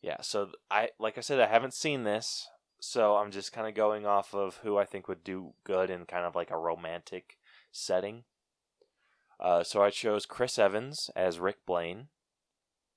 Yeah. 0.00 0.20
So 0.22 0.50
I, 0.70 0.90
like 1.00 1.18
I 1.18 1.22
said, 1.22 1.40
I 1.40 1.46
haven't 1.46 1.74
seen 1.74 2.04
this, 2.04 2.46
so 2.80 3.16
I'm 3.16 3.32
just 3.32 3.52
kind 3.52 3.66
of 3.66 3.74
going 3.74 4.06
off 4.06 4.32
of 4.32 4.58
who 4.58 4.78
I 4.78 4.84
think 4.84 5.08
would 5.08 5.24
do 5.24 5.54
good 5.64 5.90
in 5.90 6.04
kind 6.06 6.24
of 6.24 6.36
like 6.36 6.52
a 6.52 6.56
romantic 6.58 7.38
setting. 7.72 8.22
Uh, 9.40 9.64
so 9.64 9.82
I 9.82 9.90
chose 9.90 10.24
Chris 10.24 10.56
Evans 10.58 11.10
as 11.16 11.40
Rick 11.40 11.66
Blaine, 11.66 12.06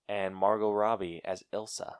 and 0.07 0.36
Margot 0.36 0.72
Robbie 0.72 1.22
as 1.26 1.43
Ilsa. 1.51 1.93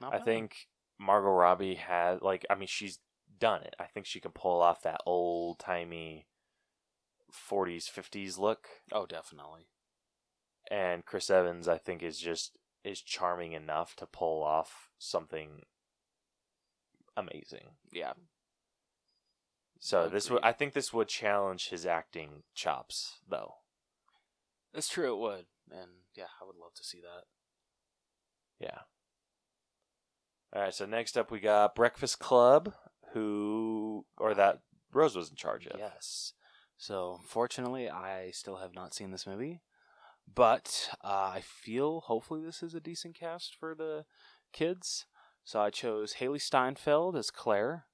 Not 0.00 0.14
I 0.14 0.18
bad. 0.18 0.24
think 0.24 0.68
Margot 0.98 1.30
Robbie 1.30 1.74
had 1.76 2.20
like 2.20 2.44
I 2.50 2.54
mean 2.54 2.68
she's 2.68 2.98
done 3.38 3.62
it. 3.62 3.74
I 3.80 3.84
think 3.84 4.04
she 4.04 4.20
can 4.20 4.32
pull 4.32 4.60
off 4.60 4.82
that 4.82 5.00
old 5.06 5.58
timey 5.58 6.26
40s 7.32 7.90
50s 7.90 8.38
look 8.38 8.66
Oh, 8.92 9.06
definitely. 9.06 9.68
And 10.70 11.04
Chris 11.04 11.30
Evans 11.30 11.68
I 11.68 11.78
think 11.78 12.02
is 12.02 12.18
just 12.18 12.56
is 12.84 13.00
charming 13.02 13.52
enough 13.52 13.94
to 13.96 14.06
pull 14.06 14.42
off 14.42 14.90
something 14.98 15.62
amazing. 17.16 17.72
Yeah. 17.92 18.12
So 19.78 20.08
this 20.08 20.30
would 20.30 20.42
I 20.42 20.52
think 20.52 20.72
this 20.72 20.92
would 20.92 21.08
challenge 21.08 21.70
his 21.70 21.86
acting 21.86 22.42
chops 22.54 23.18
though. 23.28 23.54
That's 24.72 24.88
true. 24.88 25.14
It 25.14 25.18
would, 25.18 25.46
and 25.70 25.90
yeah, 26.14 26.28
I 26.40 26.44
would 26.46 26.56
love 26.56 26.74
to 26.76 26.84
see 26.84 27.00
that. 27.00 27.24
Yeah. 28.64 28.80
All 30.54 30.62
right, 30.62 30.74
so 30.74 30.84
next 30.84 31.16
up 31.16 31.30
we 31.30 31.40
got 31.40 31.74
Breakfast 31.74 32.18
Club 32.18 32.74
who 33.12 34.04
or 34.16 34.34
that 34.34 34.60
Rose 34.92 35.16
was 35.16 35.30
in 35.30 35.36
charge 35.36 35.66
of. 35.66 35.78
Yes. 35.78 36.32
So, 36.76 37.20
fortunately, 37.26 37.90
I 37.90 38.30
still 38.30 38.56
have 38.56 38.74
not 38.74 38.94
seen 38.94 39.10
this 39.10 39.26
movie, 39.26 39.60
but 40.34 40.90
uh, 41.02 41.32
I 41.34 41.42
feel 41.42 42.00
hopefully 42.00 42.42
this 42.44 42.62
is 42.62 42.74
a 42.74 42.80
decent 42.80 43.14
cast 43.14 43.54
for 43.54 43.74
the 43.74 44.04
kids. 44.52 45.06
So 45.44 45.60
I 45.60 45.70
chose 45.70 46.14
Hailee 46.14 46.40
Steinfeld 46.40 47.16
as 47.16 47.30
Claire, 47.30 47.86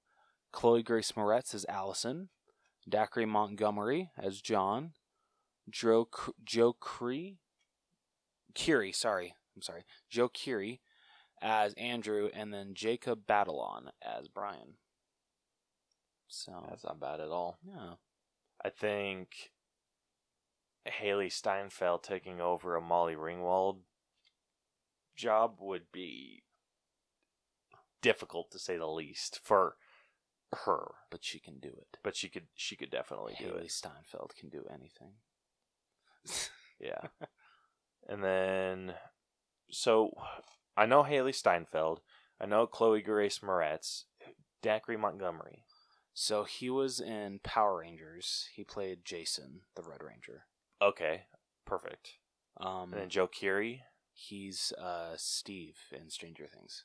Chloe 0.53 0.83
Grace 0.83 1.13
Moretz 1.13 1.55
as 1.55 1.65
Allison, 1.69 2.29
Dacre 2.89 3.27
Montgomery 3.27 4.11
as 4.19 4.41
John, 4.41 4.93
Joe 5.71 6.09
Joe 6.45 6.73
Cree, 6.73 7.39
Keery, 8.55 8.95
sorry, 8.95 9.35
I'm 9.55 9.63
sorry, 9.63 9.85
Joe 10.11 10.29
Keery 10.29 10.81
as 11.43 11.75
Andrew, 11.75 12.29
and 12.33 12.53
then 12.53 12.75
Jacob 12.75 13.27
Batalon 13.27 13.91
as 14.03 14.29
Brian. 14.29 14.75
So 16.29 16.53
That's 16.69 16.85
not 16.85 17.01
bad 17.01 17.21
at 17.21 17.29
all. 17.29 17.59
yeah. 17.65 17.95
I 18.65 18.71
think 18.71 19.51
Hailee 20.87 21.33
Steinfeld 21.33 22.03
taking 22.03 22.41
over 22.41 22.77
a 22.77 22.81
Molly 22.81 23.15
Ringwald 23.15 23.79
job 25.17 25.57
would 25.61 25.91
be 25.93 26.43
difficult 28.03 28.51
to 28.53 28.59
say 28.59 28.77
the 28.77 28.87
least 28.87 29.41
for 29.43 29.77
her, 30.53 30.93
but 31.11 31.25
she 31.25 31.39
can 31.41 31.59
do 31.59 31.69
it. 31.69 31.99
but 32.03 32.15
she 32.17 32.29
could 32.29 32.47
she 32.55 32.77
could 32.77 32.91
definitely 32.91 33.35
do 33.39 33.47
it. 33.47 33.55
Hailee 33.55 33.65
it. 33.65 33.73
Steinfeld 33.73 34.35
can 34.39 34.49
do 34.49 34.65
anything. 34.73 35.13
Yeah. 36.79 37.09
and 38.07 38.23
then 38.23 38.95
so 39.71 40.11
I 40.77 40.85
know 40.85 41.03
Hailee 41.05 41.35
Steinfeld. 41.35 42.01
I 42.39 42.45
know 42.45 42.67
Chloe 42.67 43.01
Grace 43.01 43.39
Moretz. 43.39 44.05
Dacre 44.63 44.99
Montgomery. 44.99 45.65
So 46.13 46.45
he 46.45 46.69
was 46.69 47.01
in 47.01 47.41
Power 47.43 47.79
Rangers. 47.79 48.49
He 48.55 48.63
played 48.65 49.05
Jason, 49.05 49.61
the 49.75 49.83
Red 49.83 50.03
Ranger. 50.03 50.45
Okay, 50.81 51.23
perfect. 51.65 52.19
Um, 52.59 52.93
And 52.93 53.03
then 53.03 53.09
Joe 53.09 53.29
Keery. 53.29 53.81
he's 54.13 54.73
uh, 54.73 55.15
Steve 55.17 55.77
in 55.93 56.11
Stranger 56.11 56.47
Things. 56.47 56.85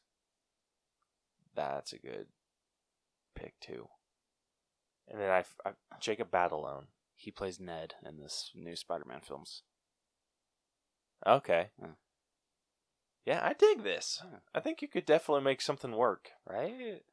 That's 1.56 1.94
a 1.94 1.98
good 2.00 2.28
pick 3.36 3.60
too. 3.60 3.88
And 5.10 5.20
then 5.20 5.30
I, 5.30 5.44
I 5.66 5.72
Jacob 6.00 6.32
Batalon. 6.32 6.86
He 7.16 7.32
plays 7.32 7.60
Ned 7.60 7.96
in 8.06 8.18
this 8.18 8.52
new 8.56 8.76
Spider-Man 8.76 9.22
films. 9.22 9.64
Okay. 11.28 11.70
Yeah, 13.26 13.42
I 13.44 13.54
dig 13.54 13.84
this. 13.84 14.24
I 14.56 14.60
think 14.60 14.82
you 14.82 14.88
could 14.88 15.06
definitely 15.06 15.44
make 15.44 15.62
something 15.62 15.92
work. 15.92 16.32
Right? 16.50 17.04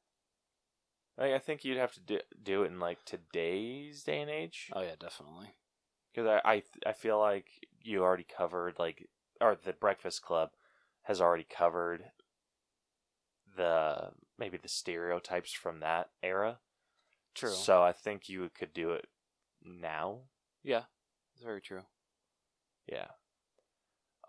Like, 1.19 1.33
I 1.33 1.39
think 1.39 1.65
you'd 1.65 1.79
have 1.79 1.93
to 1.95 2.01
do, 2.01 2.21
do 2.43 2.63
it 2.63 2.69
in 2.69 2.79
like 2.79 3.05
today's 3.05 4.05
day 4.05 4.21
and 4.21 4.31
age 4.31 4.71
Oh 4.73 4.83
yeah, 4.83 4.95
definitely. 4.99 5.57
Because 6.13 6.41
I, 6.45 6.53
I 6.53 6.63
I 6.87 6.93
feel 6.93 7.19
like 7.19 7.47
you 7.83 8.03
already 8.03 8.25
covered 8.25 8.79
like 8.79 9.09
or 9.41 9.57
the 9.63 9.73
Breakfast 9.73 10.23
Club 10.23 10.51
has 11.03 11.21
already 11.21 11.47
covered 11.49 12.05
the 13.57 14.11
maybe 14.39 14.57
the 14.57 14.69
stereotypes 14.69 15.53
from 15.53 15.81
that 15.81 16.11
era. 16.23 16.59
True. 17.35 17.51
So 17.51 17.83
I 17.83 17.93
think 17.93 18.29
you 18.29 18.51
could 18.57 18.73
do 18.73 18.93
it 18.93 19.07
now. 19.63 20.21
yeah, 20.63 20.85
it's 21.35 21.43
very 21.43 21.61
true. 21.61 21.83
Yeah. 22.91 23.09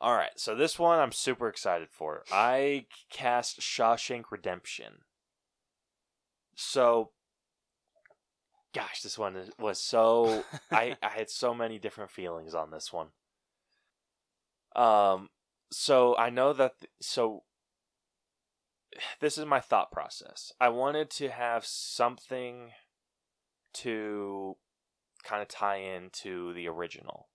All 0.01 0.15
right, 0.15 0.31
so 0.37 0.55
this 0.55 0.79
one 0.79 0.99
I'm 0.99 1.11
super 1.11 1.49
excited 1.49 1.89
for. 1.91 2.23
I 2.31 2.85
cast 3.09 3.59
Shawshank 3.59 4.25
Redemption. 4.31 4.99
So, 6.55 7.11
gosh, 8.73 9.01
this 9.01 9.17
one 9.17 9.35
is- 9.35 9.51
was 9.59 9.79
so 9.79 10.43
I 10.71 10.97
I 11.03 11.09
had 11.09 11.29
so 11.29 11.53
many 11.53 11.79
different 11.79 12.11
feelings 12.11 12.53
on 12.53 12.71
this 12.71 12.91
one. 12.93 13.09
Um, 14.75 15.29
so 15.71 16.15
I 16.17 16.29
know 16.29 16.53
that 16.53 16.73
so 17.01 17.43
this 19.19 19.37
is 19.37 19.45
my 19.45 19.59
thought 19.59 19.91
process. 19.91 20.51
I 20.59 20.69
wanted 20.69 21.09
to 21.11 21.29
have 21.29 21.65
something 21.65 22.71
to 23.73 24.57
kind 25.23 25.41
of 25.41 25.47
tie 25.47 25.77
into 25.77 26.53
the 26.53 26.67
original 26.67 27.29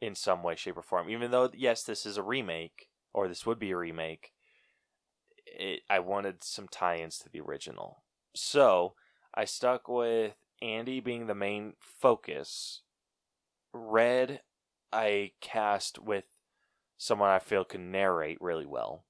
in 0.00 0.14
some 0.14 0.42
way, 0.42 0.56
shape, 0.56 0.76
or 0.76 0.82
form. 0.82 1.08
Even 1.08 1.30
though, 1.30 1.50
yes, 1.54 1.82
this 1.82 2.04
is 2.04 2.16
a 2.16 2.22
remake, 2.22 2.88
or 3.14 3.28
this 3.28 3.46
would 3.46 3.58
be 3.58 3.70
a 3.70 3.76
remake, 3.76 4.32
it, 5.46 5.80
I 5.88 6.00
wanted 6.00 6.44
some 6.44 6.68
tie 6.68 6.96
ins 6.96 7.18
to 7.18 7.30
the 7.30 7.40
original. 7.40 8.02
So 8.34 8.94
I 9.34 9.44
stuck 9.44 9.88
with 9.88 10.34
Andy 10.62 11.00
being 11.00 11.26
the 11.26 11.34
main 11.34 11.74
focus. 11.80 12.82
Red, 13.72 14.40
I 14.92 15.32
cast 15.40 15.98
with 15.98 16.24
someone 16.96 17.28
I 17.28 17.38
feel 17.38 17.64
can 17.64 17.90
narrate 17.90 18.38
really 18.40 18.66
well. 18.66 19.04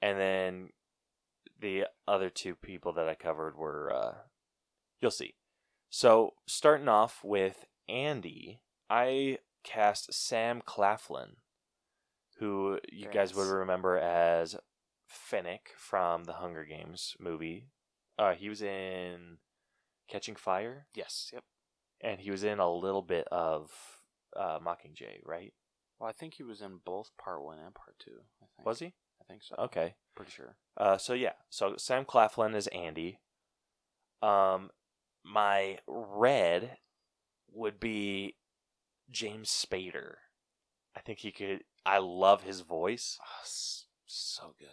And 0.00 0.18
then 0.18 0.68
the 1.60 1.86
other 2.08 2.28
two 2.28 2.54
people 2.54 2.92
that 2.94 3.08
I 3.08 3.14
covered 3.14 3.56
were, 3.56 3.92
uh, 3.94 4.14
you'll 5.00 5.12
see. 5.12 5.34
So 5.90 6.34
starting 6.46 6.88
off 6.88 7.20
with 7.22 7.66
Andy, 7.88 8.60
I 8.90 9.38
cast 9.62 10.12
Sam 10.12 10.62
Claflin, 10.64 11.36
who 12.38 12.78
you 12.90 13.08
guys 13.08 13.34
would 13.34 13.46
remember 13.46 13.96
as 13.96 14.56
Finnick 15.08 15.68
from 15.76 16.24
the 16.24 16.34
Hunger 16.34 16.64
Games 16.64 17.14
movie. 17.20 17.68
Uh, 18.18 18.34
he 18.34 18.48
was 18.48 18.62
in 18.62 19.38
Catching 20.12 20.36
Fire, 20.36 20.86
Yes. 20.94 21.30
Yep. 21.32 21.42
and 22.02 22.20
he 22.20 22.30
was 22.30 22.44
in 22.44 22.58
a 22.58 22.70
little 22.72 23.02
bit 23.02 23.26
of 23.32 23.70
uh, 24.36 24.58
Mockingjay, 24.60 25.20
right? 25.24 25.52
Well, 25.98 26.08
I 26.08 26.12
think 26.12 26.34
he 26.34 26.42
was 26.42 26.60
in 26.60 26.78
both 26.84 27.10
part 27.16 27.42
one 27.42 27.58
and 27.58 27.74
part 27.74 27.96
two. 27.98 28.20
I 28.42 28.46
think. 28.56 28.66
Was 28.66 28.78
he? 28.80 28.86
I 28.86 29.24
think 29.28 29.42
so. 29.42 29.54
Okay. 29.58 29.94
Pretty 30.14 30.32
sure. 30.32 30.56
Uh, 30.76 30.98
so 30.98 31.14
yeah, 31.14 31.32
so 31.48 31.76
Sam 31.78 32.04
Claflin 32.04 32.54
is 32.54 32.66
Andy. 32.68 33.18
Um, 34.20 34.70
my 35.24 35.78
red 35.86 36.76
would 37.52 37.80
be 37.80 38.36
James 39.10 39.48
Spader. 39.50 40.14
I 40.96 41.00
think 41.00 41.20
he 41.20 41.32
could. 41.32 41.64
I 41.86 41.98
love 41.98 42.42
his 42.42 42.60
voice, 42.60 43.18
Oh, 43.20 43.42
so 44.06 44.54
good. 44.58 44.68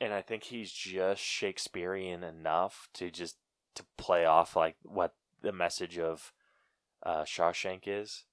and 0.00 0.12
I 0.12 0.20
think 0.22 0.44
he's 0.44 0.72
just 0.72 1.22
Shakespearean 1.22 2.22
enough 2.24 2.88
to 2.94 3.10
just 3.10 3.36
to 3.74 3.84
play 3.96 4.24
off 4.24 4.56
like 4.56 4.76
what 4.82 5.14
the 5.42 5.52
message 5.52 5.98
of 5.98 6.32
uh, 7.04 7.22
Shawshank 7.22 7.82
is. 7.86 8.24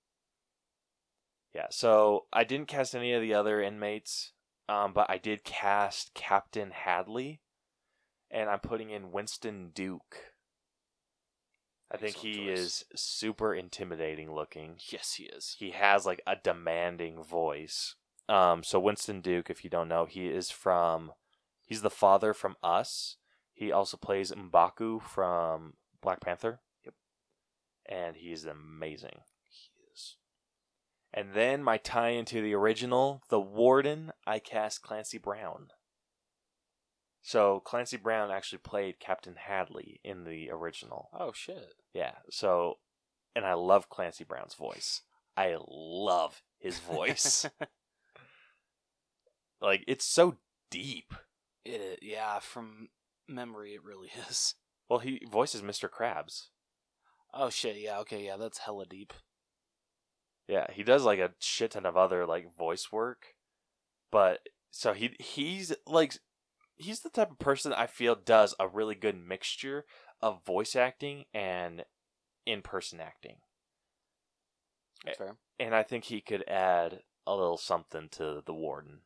Yeah, 1.53 1.67
so 1.71 2.25
I 2.31 2.43
didn't 2.43 2.67
cast 2.67 2.93
any 2.93 3.13
of 3.13 3.21
the 3.21 3.33
other 3.33 3.61
inmates, 3.61 4.33
um, 4.69 4.93
but 4.93 5.09
I 5.09 5.17
did 5.17 5.43
cast 5.43 6.13
Captain 6.13 6.71
Hadley, 6.71 7.41
and 8.29 8.49
I'm 8.49 8.59
putting 8.59 8.89
in 8.89 9.11
Winston 9.11 9.71
Duke. 9.73 10.33
I 11.89 11.97
think 11.97 12.15
Excellent 12.15 12.35
he 12.35 12.45
choice. 12.47 12.59
is 12.59 12.85
super 12.95 13.55
intimidating 13.55 14.33
looking. 14.33 14.75
Yes, 14.89 15.13
he 15.13 15.23
is. 15.23 15.55
He 15.57 15.71
has 15.71 16.05
like 16.05 16.21
a 16.27 16.35
demanding 16.35 17.23
voice. 17.23 17.95
Um, 18.27 18.61
so 18.61 18.77
Winston 18.77 19.21
Duke, 19.21 19.49
if 19.49 19.63
you 19.63 19.69
don't 19.69 19.87
know, 19.87 20.05
he 20.05 20.27
is 20.27 20.51
from, 20.51 21.13
he's 21.65 21.81
the 21.81 21.89
father 21.89 22.33
from 22.33 22.57
Us. 22.61 23.15
He 23.57 23.71
also 23.71 23.97
plays 23.97 24.31
Mbaku 24.31 25.01
from 25.01 25.73
Black 26.03 26.21
Panther. 26.21 26.59
Yep. 26.85 26.93
And 27.89 28.15
he's 28.15 28.45
amazing. 28.45 29.21
He 29.49 29.71
is. 29.91 30.17
And 31.11 31.33
then 31.33 31.63
my 31.63 31.77
tie 31.77 32.09
into 32.09 32.39
the 32.39 32.53
original, 32.53 33.23
the 33.29 33.39
Warden, 33.39 34.11
I 34.27 34.37
cast 34.37 34.83
Clancy 34.83 35.17
Brown. 35.17 35.69
So 37.23 37.59
Clancy 37.61 37.97
Brown 37.97 38.29
actually 38.29 38.59
played 38.59 38.99
Captain 38.99 39.35
Hadley 39.35 40.01
in 40.03 40.23
the 40.23 40.51
original. 40.51 41.09
Oh 41.11 41.31
shit. 41.33 41.73
Yeah. 41.95 42.13
So, 42.29 42.75
and 43.35 43.43
I 43.43 43.55
love 43.55 43.89
Clancy 43.89 44.23
Brown's 44.23 44.53
voice. 44.53 45.01
I 45.35 45.57
love 45.67 46.43
his 46.59 46.77
voice. 46.93 47.47
like 49.61 49.83
it's 49.87 50.05
so 50.05 50.37
deep. 50.69 51.11
It 51.65 51.81
is, 51.81 51.97
yeah, 52.03 52.37
from 52.37 52.89
memory, 53.27 53.73
it 53.73 53.83
really 53.83 54.09
is. 54.29 54.55
Well, 54.89 54.99
he 54.99 55.21
voices 55.29 55.61
Mr. 55.61 55.89
Krabs. 55.89 56.47
Oh 57.33 57.49
shit. 57.49 57.77
Yeah. 57.77 57.99
Okay. 57.99 58.25
Yeah, 58.25 58.37
that's 58.37 58.59
hella 58.59 58.85
deep. 58.85 59.13
Yeah, 60.47 60.67
he 60.71 60.83
does 60.83 61.03
like 61.03 61.19
a 61.19 61.33
shit 61.39 61.71
ton 61.71 61.85
of 61.85 61.97
other 61.97 62.25
like 62.25 62.55
voice 62.57 62.89
work, 62.91 63.35
but 64.11 64.39
so 64.71 64.93
he 64.93 65.13
he's 65.19 65.75
like 65.85 66.17
he's 66.77 67.01
the 67.01 67.09
type 67.09 67.31
of 67.31 67.39
person 67.39 67.73
I 67.73 67.85
feel 67.87 68.15
does 68.15 68.55
a 68.57 68.67
really 68.67 68.95
good 68.95 69.17
mixture 69.17 69.83
of 70.21 70.45
voice 70.45 70.73
acting 70.75 71.25
and 71.33 71.83
in 72.45 72.61
person 72.61 73.01
acting, 73.01 73.37
That's 75.03 75.17
fair. 75.17 75.35
and 75.59 75.75
I 75.75 75.83
think 75.83 76.05
he 76.05 76.21
could 76.21 76.47
add 76.47 77.01
a 77.25 77.35
little 77.35 77.57
something 77.57 78.07
to 78.11 78.41
the 78.45 78.53
warden, 78.53 79.01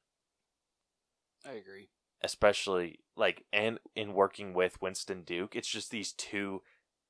I 1.44 1.54
agree. 1.54 1.90
Especially 2.22 3.00
like 3.16 3.46
and 3.52 3.80
in 3.96 4.14
working 4.14 4.54
with 4.54 4.82
Winston 4.82 5.24
Duke. 5.24 5.56
It's 5.56 5.68
just 5.70 5.92
these 5.92 6.12
two 6.12 6.62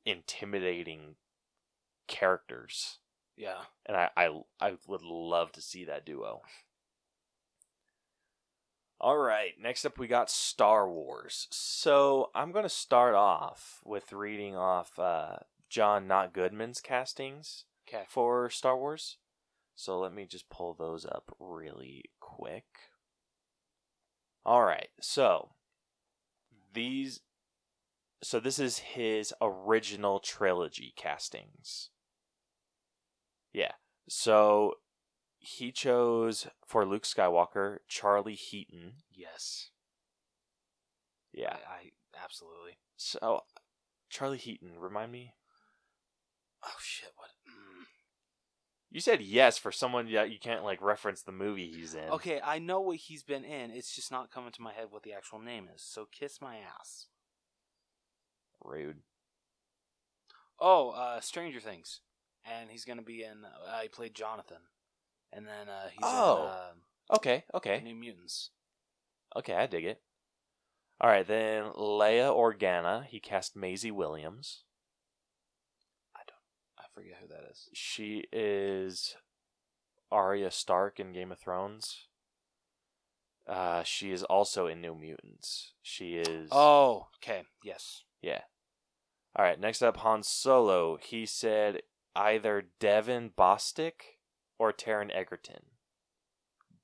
intimidating 0.06 1.16
characters. 2.08 2.98
Yeah. 3.38 3.62
and 3.86 3.96
I, 3.98 4.10
I 4.18 4.30
I 4.60 4.74
would 4.88 5.02
love 5.02 5.52
to 5.54 5.62
see 5.62 5.86
that 5.86 6.06
duo. 6.06 6.42
All 9.00 9.18
right, 9.18 9.54
next 9.60 9.84
up 9.84 9.98
we 9.98 10.06
got 10.08 10.30
Star 10.30 10.88
Wars. 10.88 11.48
So 11.50 12.30
I'm 12.36 12.52
going 12.52 12.64
to 12.66 12.70
start 12.70 13.16
off 13.16 13.80
with 13.84 14.14
reading 14.14 14.56
off 14.56 15.00
uh, 15.00 15.38
John 15.70 16.08
Not 16.08 16.34
Goodman's 16.34 16.80
castings 16.82 17.66
Okay. 17.90 18.04
for 18.08 18.50
Star 18.52 18.78
Wars. 18.78 19.18
So 19.76 19.98
let 20.00 20.14
me 20.14 20.26
just 20.28 20.50
pull 20.52 20.76
those 20.76 21.04
up 21.06 21.36
really 21.40 22.04
quick. 22.20 22.66
All 24.46 24.64
right, 24.64 24.90
so 25.00 25.50
these, 26.74 27.22
so 28.24 28.40
this 28.40 28.60
is 28.60 28.80
his 28.80 29.34
original 29.42 30.20
trilogy 30.20 30.94
castings. 30.96 31.90
Yeah. 33.54 33.74
So 34.08 34.76
he 35.38 35.72
chose 35.72 36.48
for 36.66 36.86
Luke 36.86 37.04
Skywalker 37.04 37.78
Charlie 37.88 38.36
Heaton. 38.36 38.94
Yes. 39.12 39.70
Yeah. 41.34 41.54
I, 41.68 41.74
I 41.74 41.92
absolutely. 42.24 42.78
So 42.98 43.42
Charlie 44.10 44.38
Heaton, 44.38 44.80
remind 44.80 45.12
me. 45.12 45.34
Oh 46.64 46.78
shit. 46.80 47.10
What? 47.16 47.30
You 48.94 49.00
said 49.00 49.22
yes 49.22 49.58
for 49.58 49.72
someone 49.72 50.12
that 50.12 50.32
you 50.32 50.38
can't 50.38 50.66
like 50.66 50.82
reference 50.82 51.22
the 51.22 51.32
movie 51.32 51.72
he's 51.72 51.94
in. 51.96 52.10
Okay, 52.10 52.42
I 52.44 52.60
know 52.60 52.82
what 52.82 52.98
he's 52.98 53.24
been 53.24 53.46
in. 53.46 53.72
It's 53.72 53.96
just 53.96 54.12
not 54.12 54.30
coming 54.32 54.52
to 54.52 54.62
my 54.62 54.74
head 54.74 54.88
what 54.90 55.04
the 55.04 55.14
actual 55.14 55.40
name 55.40 55.70
is. 55.74 55.82
So 55.82 56.08
kiss 56.12 56.42
my 56.42 56.58
ass. 56.58 57.08
Rude. 58.64 58.98
Oh, 60.60 60.90
uh, 60.90 61.22
Stranger 61.22 61.60
Things, 61.62 62.02
and 62.46 62.70
he's 62.70 62.86
gonna 62.86 63.02
be 63.02 63.24
in. 63.24 63.46
Uh, 63.46 63.80
he 63.82 63.88
played 63.88 64.14
Jonathan, 64.14 64.62
and 65.32 65.48
then 65.48 65.70
uh, 65.70 65.88
he's 65.90 66.00
Oh. 66.04 66.44
in 66.44 66.50
uh, 66.50 67.16
Okay, 67.16 67.44
okay. 67.54 67.82
New 67.82 67.96
Mutants. 67.96 68.52
Okay, 69.36 69.54
I 69.56 69.68
dig 69.68 69.86
it. 69.86 70.02
All 71.00 71.10
right, 71.10 71.26
then 71.26 71.64
Leia 71.76 72.30
Organa, 72.32 73.06
he 73.06 73.20
cast 73.20 73.56
Maisie 73.56 73.90
Williams. 73.92 74.64
Forget 76.94 77.18
who 77.22 77.28
that 77.28 77.50
is. 77.50 77.70
She 77.74 78.26
is 78.32 79.16
Arya 80.12 80.52
Stark 80.52 81.00
in 81.00 81.14
Game 81.14 81.32
of 81.32 81.40
Thrones. 81.40 82.08
Uh, 83.48 83.84
she 83.84 84.12
is 84.12 84.24
also 84.24 84.68
in 84.68 84.82
New 84.82 84.96
Mutants. 84.96 85.74
She 85.82 86.16
is. 86.16 86.50
Oh, 86.52 87.08
okay. 87.18 87.44
Yes. 87.64 88.04
yeah. 88.22 88.42
All 89.36 89.46
right, 89.46 89.60
next 89.60 89.82
up, 89.82 89.98
Han 89.98 90.24
Solo. 90.24 90.98
He 91.02 91.26
said 91.26 91.82
either 92.16 92.64
Devon 92.80 93.32
Bostick 93.38 94.18
or 94.60 94.74
Taron 94.74 95.10
Egerton. 95.16 95.64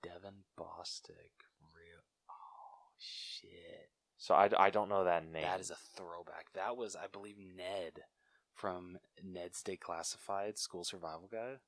Devon 0.02 0.44
Bostick. 0.58 1.44
Real. 1.62 2.04
Oh 2.30 2.92
shit. 2.98 3.90
So 4.18 4.34
I, 4.34 4.50
I 4.58 4.70
don't 4.70 4.90
know 4.90 5.04
that 5.04 5.30
name. 5.30 5.44
That 5.44 5.60
is 5.60 5.72
a 5.72 5.78
throwback. 5.96 6.48
That 6.56 6.78
was, 6.78 6.96
I 6.96 7.08
believe, 7.12 7.36
Ned 7.38 8.04
from 8.58 8.98
Ned's 9.24 9.62
Declassified 9.64 10.58
School 10.58 10.84
Survival 10.84 11.30
Guide. 11.32 11.60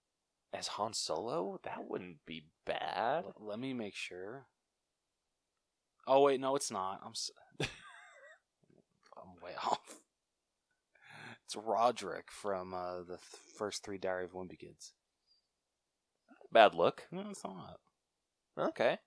as 0.51 0.67
Han 0.69 0.93
Solo. 0.93 1.59
That 1.63 1.87
wouldn't 1.87 2.25
be 2.25 2.45
bad. 2.65 3.25
L- 3.25 3.33
let 3.39 3.59
me 3.59 3.73
make 3.73 3.95
sure. 3.95 4.47
Oh 6.07 6.21
wait, 6.23 6.39
no, 6.39 6.55
it's 6.55 6.71
not. 6.71 7.01
I'm. 7.05 7.11
S- 7.11 7.31
I'm 7.61 9.35
way 9.43 9.51
off. 9.63 9.99
It's 11.45 11.55
Roderick 11.55 12.31
from 12.31 12.73
uh, 12.73 12.99
the 12.99 13.17
th- 13.17 13.19
first 13.57 13.83
three 13.83 13.97
Diary 13.97 14.25
of 14.25 14.33
Wimpy 14.33 14.57
Kids. 14.57 14.93
Bad 16.51 16.73
look. 16.73 17.03
No, 17.11 17.23
it's 17.29 17.43
not. 17.43 17.77
Okay. 18.57 18.97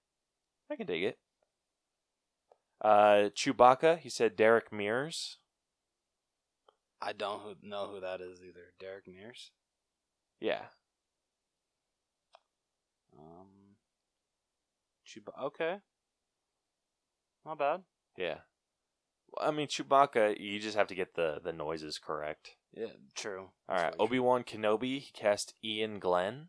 I 0.70 0.76
can 0.76 0.86
dig 0.86 1.02
it. 1.02 1.18
Uh, 2.80 3.30
Chewbacca, 3.34 3.98
he 3.98 4.08
said 4.08 4.36
Derek 4.36 4.72
Mears. 4.72 5.38
I 7.02 7.12
don't 7.12 7.64
know 7.64 7.88
who 7.88 8.00
that 8.00 8.20
is 8.20 8.40
either. 8.42 8.72
Derek 8.78 9.08
Mears. 9.08 9.50
Yeah. 10.40 10.62
Um. 13.18 13.76
Chuba. 15.06 15.46
Okay. 15.46 15.78
Not 17.44 17.58
bad. 17.58 17.82
Yeah. 18.16 18.38
Well, 19.32 19.48
I 19.48 19.50
mean, 19.50 19.66
Chewbacca, 19.66 20.38
you 20.38 20.60
just 20.60 20.76
have 20.76 20.86
to 20.88 20.94
get 20.94 21.14
the, 21.14 21.40
the 21.42 21.52
noises 21.52 21.98
correct. 21.98 22.50
Yeah, 22.72 22.86
true. 23.14 23.48
All 23.68 23.76
right. 23.76 23.94
Obi 23.98 24.18
Wan 24.18 24.44
Kenobi, 24.44 25.00
he 25.00 25.10
cast 25.12 25.54
Iain 25.64 25.98
Glen. 25.98 26.48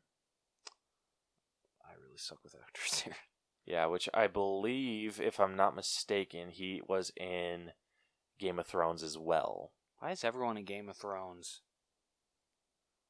I 1.84 1.94
really 1.96 2.18
suck 2.18 2.44
with 2.44 2.56
actors 2.56 3.00
here. 3.02 3.16
Yeah, 3.66 3.86
which 3.86 4.10
I 4.14 4.28
believe, 4.28 5.22
if 5.22 5.40
I'm 5.40 5.56
not 5.56 5.74
mistaken, 5.74 6.50
he 6.50 6.82
was 6.86 7.14
in 7.16 7.72
Game 8.38 8.60
of 8.60 8.68
Thrones 8.68 9.02
as 9.02 9.18
well. 9.18 9.72
Why 10.04 10.12
is 10.12 10.26
everyone 10.26 10.58
in 10.58 10.66
Game 10.66 10.90
of 10.90 10.98
Thrones? 10.98 11.62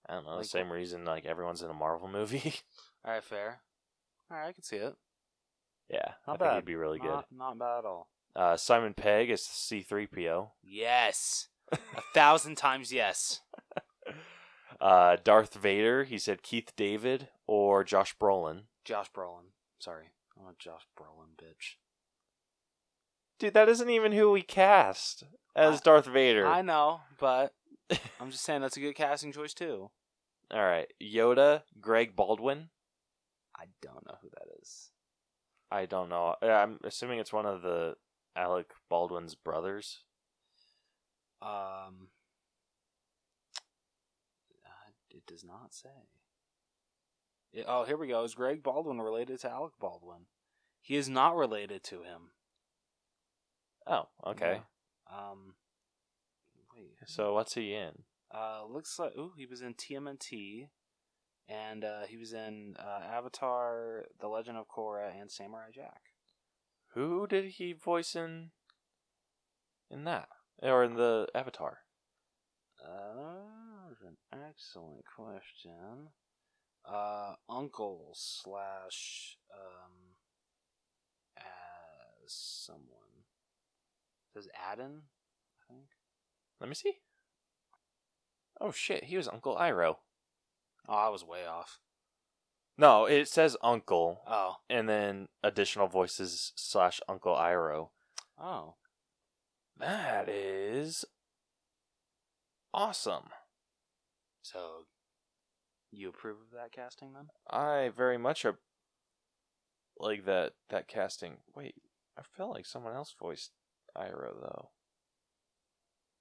I 0.08 0.14
don't 0.14 0.26
know, 0.26 0.36
Like- 0.36 0.44
the 0.44 0.48
same 0.50 0.72
reason 0.72 1.06
like 1.06 1.26
everyone's 1.26 1.64
in 1.64 1.72
a 1.72 1.74
Marvel 1.74 2.08
movie. 2.08 2.54
All 3.04 3.12
right, 3.14 3.24
fair. 3.24 3.62
All 4.30 4.38
right, 4.38 4.50
I 4.50 4.52
can 4.54 4.62
see 4.62 4.76
it. 4.76 4.96
yeah, 5.90 6.14
Not 6.28 6.34
I 6.36 6.38
think 6.38 6.40
bad. 6.52 6.56
he'd 6.58 6.66
be 6.66 6.76
really 6.76 7.00
good. 7.00 7.08
Not, 7.10 7.26
not 7.32 7.58
bad 7.58 7.80
at 7.80 7.86
all. 7.86 8.10
Uh, 8.36 8.58
Simon 8.58 8.94
Pegg 8.94 9.32
is 9.32 9.42
C3PO. 9.42 10.50
Yes, 10.64 11.48
a 11.72 11.78
thousand 12.14 12.58
times 12.58 12.94
yes. 12.94 13.42
Uh, 14.82 15.16
Darth 15.24 15.54
Vader, 15.54 16.04
he 16.04 16.18
said 16.18 16.42
Keith 16.44 16.74
David 16.76 17.30
or 17.48 17.84
Josh 17.86 18.18
Brolin. 18.18 18.64
Josh 18.84 19.10
Brolin. 19.12 19.52
Sorry, 19.80 20.10
I'm 20.38 20.46
a 20.48 20.54
Josh 20.60 20.86
Brolin 21.00 21.38
bitch. 21.42 21.76
Dude, 23.40 23.54
that 23.54 23.70
isn't 23.70 23.90
even 23.90 24.12
who 24.12 24.32
we 24.32 24.42
cast 24.42 25.24
as 25.56 25.78
I- 25.80 25.84
Darth 25.84 26.06
Vader. 26.08 26.46
I 26.48 26.62
know, 26.62 27.02
but 27.20 27.54
I'm 28.20 28.32
just 28.32 28.44
saying 28.44 28.62
that's 28.62 28.78
a 28.78 28.82
good 28.82 28.96
casting 28.96 29.32
choice 29.32 29.54
too. 29.54 29.90
All 30.52 30.64
right, 30.64 30.92
Yoda, 31.02 31.64
Greg 31.82 32.16
Baldwin. 32.16 32.70
I 33.58 33.66
don't 33.82 34.06
know 34.06 34.16
who 34.22 34.30
that 34.30 34.48
is. 34.62 34.92
I 35.72 35.86
don't 35.86 36.10
know. 36.10 36.36
I'm 36.42 36.80
assuming 36.84 37.20
it's 37.20 37.34
one 37.34 37.46
of 37.46 37.62
the 37.62 37.96
Alec 38.36 38.72
Baldwin's 38.90 39.36
brothers. 39.36 40.04
Um, 41.42 42.10
uh, 44.66 44.92
it 45.10 45.26
does 45.26 45.44
not 45.44 45.74
say. 45.74 45.90
It- 47.52 47.66
oh, 47.68 47.84
here 47.86 47.98
we 47.98 48.08
go. 48.08 48.24
Is 48.24 48.36
Greg 48.36 48.64
Baldwin 48.64 49.00
related 49.02 49.40
to 49.42 49.50
Alec 49.52 49.74
Baldwin? 49.80 50.26
He 50.82 50.96
is 50.96 51.10
not 51.10 51.36
related 51.36 51.84
to 51.86 52.04
him. 52.04 52.32
Oh, 53.88 54.08
okay. 54.26 54.54
Yeah. 54.56 54.60
Um, 55.14 55.56
wait. 56.76 56.96
So 57.06 57.34
what's 57.34 57.54
he 57.54 57.74
in? 57.74 58.04
Uh, 58.34 58.64
looks 58.68 58.98
like 58.98 59.16
ooh, 59.18 59.34
he 59.38 59.46
was 59.46 59.62
in 59.62 59.74
TMNT, 59.76 60.68
and 61.48 61.84
uh, 61.84 62.02
he 62.08 62.18
was 62.18 62.34
in 62.34 62.76
uh, 62.80 63.04
Avatar: 63.06 64.06
The 64.20 64.28
Legend 64.28 64.58
of 64.58 64.68
Korra 64.68 65.12
and 65.20 65.32
Samurai 65.32 65.70
Jack. 65.74 66.02
Who 66.94 67.28
did 67.28 67.46
he 67.46 67.74
voice 67.74 68.16
in? 68.16 68.52
In 69.92 70.06
that 70.06 70.30
or 70.62 70.84
in 70.84 70.96
the 70.96 71.28
Avatar? 71.36 71.80
Uh, 72.84 73.54
an 74.04 74.40
excellent 74.50 75.04
question. 75.16 76.10
Uh, 76.86 77.36
uncle 77.50 78.12
slash 78.14 79.38
um, 79.54 80.16
as 81.38 82.34
someone 82.34 83.03
says 84.34 84.48
Adam, 84.70 85.04
I 85.70 85.74
think. 85.74 85.86
Let 86.60 86.70
me 86.70 86.76
see. 86.76 86.94
Oh 88.62 88.72
shit, 88.72 89.06
he 89.06 89.18
was 89.18 89.28
Uncle 89.28 89.56
Iroh. 89.58 89.96
Oh, 90.88 90.94
I 90.94 91.10
was 91.10 91.24
way 91.24 91.46
off. 91.46 91.80
No, 92.78 93.06
it 93.06 93.28
says 93.28 93.56
Uncle, 93.62 94.22
Oh, 94.28 94.56
and 94.70 94.90
then 94.90 95.28
additional 95.44 95.88
voices 95.88 96.54
slash 96.56 97.00
Uncle 97.08 97.36
Iroh. 97.36 97.90
oh, 98.40 98.76
That 99.78 100.28
is 100.28 101.06
awesome. 102.74 103.30
so 104.42 104.86
you 105.92 106.10
approve 106.10 106.38
of 106.38 106.52
that 106.58 106.72
casting 106.72 107.14
then? 107.14 107.28
I 107.50 107.90
very 107.96 108.18
much 108.18 108.46
like 110.00 110.26
that 110.26 110.54
that 110.70 110.88
casting. 110.88 111.38
Wait, 111.56 111.76
I 112.18 112.24
felt 112.36 112.56
like 112.56 112.66
someone 112.66 112.96
else 112.96 113.14
voiced 113.20 113.52
Iroh 113.98 114.40
though. 114.42 114.70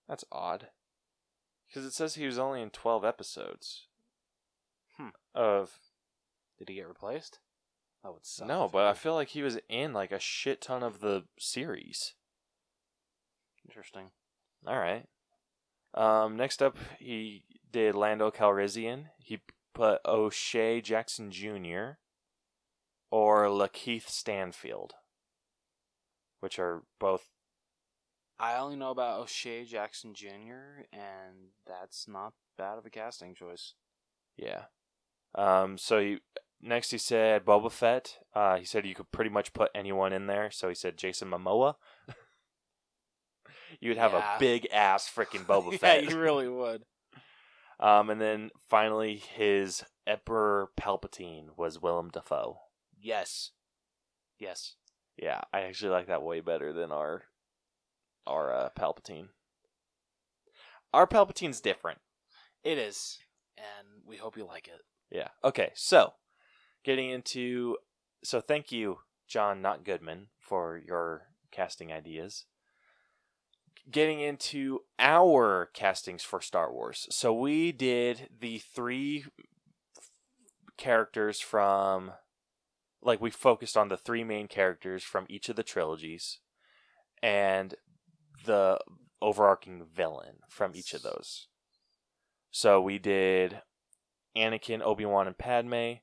That's 0.09 0.25
odd. 0.31 0.69
Because 1.69 1.87
it 1.87 1.93
says 1.93 2.15
he 2.15 2.27
was 2.27 2.39
only 2.39 2.61
in 2.61 2.71
twelve 2.71 3.05
episodes. 3.05 3.87
Hmm. 4.97 5.09
Of 5.35 5.79
Did 6.59 6.69
he 6.69 6.75
get 6.77 6.89
replaced? 6.89 7.39
That 8.03 8.13
would 8.13 8.27
suck. 8.27 8.49
no, 8.49 8.69
but 8.71 8.85
I 8.87 8.95
feel 8.95 9.15
like 9.15 9.29
he 9.29 9.43
was 9.43 9.59
in 9.69 9.93
like 9.93 10.13
a 10.13 10.19
shit 10.19 10.61
ton 10.61 10.83
of 10.83 11.01
the 11.01 11.25
series. 11.39 12.15
interesting. 13.65 14.11
All 14.67 14.79
right. 14.79 15.07
Um, 15.95 16.37
next 16.37 16.63
up, 16.63 16.77
he 16.99 17.45
did 17.71 17.95
Lando 17.95 18.31
Calrissian. 18.31 19.07
He 19.19 19.41
put 19.75 20.01
O'Shea 20.05 20.81
Jackson 20.81 21.31
Jr. 21.31 21.99
or 23.11 23.47
Lakeith 23.47 24.09
Stanfield, 24.09 24.95
which 26.41 26.59
are 26.59 26.83
both. 26.99 27.29
I 28.43 28.57
only 28.59 28.77
know 28.77 28.91
about 28.91 29.21
O'Shea 29.21 29.65
Jackson 29.65 30.15
Jr., 30.15 30.83
and 30.93 31.51
that's 31.67 32.09
not 32.09 32.33
bad 32.59 32.77
of 32.77 32.85
a 32.85 32.91
casting 32.91 33.35
choice. 33.35 33.75
Yeah. 34.37 34.65
Um. 35.35 35.79
So 35.79 36.01
he 36.01 36.19
next 36.61 36.91
he 36.91 36.99
said 36.99 37.45
Boba 37.45 37.71
Fett. 37.71 38.19
Uh, 38.35 38.57
he 38.57 38.65
said 38.65 38.85
you 38.87 38.95
could 38.95 39.13
pretty 39.13 39.31
much 39.31 39.53
put 39.53 39.71
anyone 39.75 40.13
in 40.13 40.27
there. 40.27 40.51
So 40.51 40.69
he 40.69 40.75
said 40.75 40.99
Jason 40.99 41.31
Momoa. 41.31 41.75
you 43.81 43.91
would 43.91 43.99
have 43.99 44.13
Yeah. 44.13 44.37
a 44.37 44.39
big 44.39 44.67
ass 44.73 45.09
freaking 45.09 45.47
Boba 45.47 45.79
Fett. 45.79 46.03
yeah, 46.03 46.09
Fett. 46.09 46.11
you 46.11 46.19
really 46.21 46.49
would. 46.49 46.85
Um, 47.81 48.11
and 48.11 48.21
then 48.21 48.51
finally, 48.69 49.17
his 49.17 49.83
Emperor 50.07 50.69
Palpatine 50.81 51.47
was 51.57 51.83
Willem 51.83 52.11
Dafoe. 52.11 52.59
Yes. 52.97 53.51
Yes. 54.39 54.77
Yeah, 55.17 55.41
I 55.53 55.63
actually 55.63 55.91
like 55.91 56.07
that 56.07 56.23
way 56.23 56.39
better 56.39 56.73
than 56.73 56.93
our 56.93 57.25
our 58.27 58.53
uh, 58.53 58.69
Palpatine. 58.79 59.29
Our 60.93 61.07
Palpatine's 61.07 61.61
different. 61.61 61.99
It 62.63 62.79
is. 62.79 63.19
And 63.57 63.89
we 64.07 64.17
hope 64.17 64.37
you 64.37 64.47
like 64.47 64.69
it. 64.69 64.81
Yeah. 65.11 65.29
Okay. 65.45 65.71
So, 65.75 66.15
getting 66.85 67.11
into 67.11 67.77
so 68.25 68.41
thank 68.41 68.71
you, 68.71 68.99
John, 69.27 69.61
not 69.61 69.85
Goodman, 69.85 70.29
for 70.39 70.81
your 70.85 71.29
casting 71.51 71.93
ideas. 71.93 72.45
Getting 73.91 74.21
into 74.21 74.81
our 74.99 75.69
castings 75.75 76.23
for 76.23 76.41
Star 76.41 76.73
Wars. 76.73 77.09
So 77.11 77.35
we 77.35 77.73
did 77.73 78.29
the 78.41 78.59
three 78.59 79.25
characters 80.77 81.41
from 81.41 82.13
like 83.03 83.21
we 83.21 83.31
focused 83.31 83.77
on 83.77 83.89
the 83.89 83.97
three 83.97 84.23
main 84.23 84.47
characters 84.47 85.03
from 85.03 85.27
each 85.29 85.49
of 85.49 85.57
the 85.57 85.65
trilogies 85.65 86.39
and 87.21 87.75
the 88.45 88.79
overarching 89.21 89.85
villain 89.93 90.39
from 90.49 90.73
each 90.75 90.95
of 90.95 91.03
those. 91.03 91.49
So 92.51 92.81
we 92.81 92.99
did 92.99 93.63
Anakin, 94.37 94.83
Obi 94.83 95.05
Wan, 95.05 95.27
and 95.27 95.39
Padme, 95.39 96.01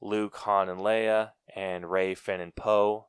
Luke, 0.00 0.36
Han, 0.36 0.68
and 0.68 0.80
Leia, 0.80 1.32
and 1.54 1.90
Rey, 1.90 2.14
Finn, 2.14 2.40
and 2.40 2.54
Poe, 2.54 3.08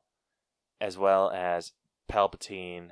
as 0.80 0.98
well 0.98 1.30
as 1.30 1.72
Palpatine, 2.10 2.90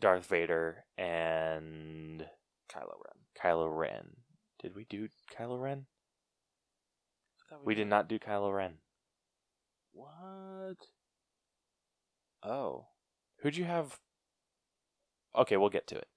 Darth 0.00 0.26
Vader, 0.26 0.84
and 0.96 2.26
Kylo 2.72 2.94
Ren. 3.04 3.18
Kylo 3.42 3.68
Ren. 3.70 4.16
Did 4.62 4.74
we 4.74 4.84
do 4.88 5.08
Kylo 5.36 5.60
Ren? 5.60 5.86
Thought 7.48 7.64
We 7.64 7.74
did 7.74 7.88
not 7.88 8.08
do 8.08 8.18
Kylo 8.18 8.54
Ren. 8.54 8.74
What? 9.92 10.76
Oh. 12.42 12.86
Who'd 13.42 13.56
you 13.56 13.64
have? 13.64 13.98
Okay, 15.36 15.56
we'll 15.56 15.70
get 15.70 15.86
to 15.88 15.96
it. 15.96 16.08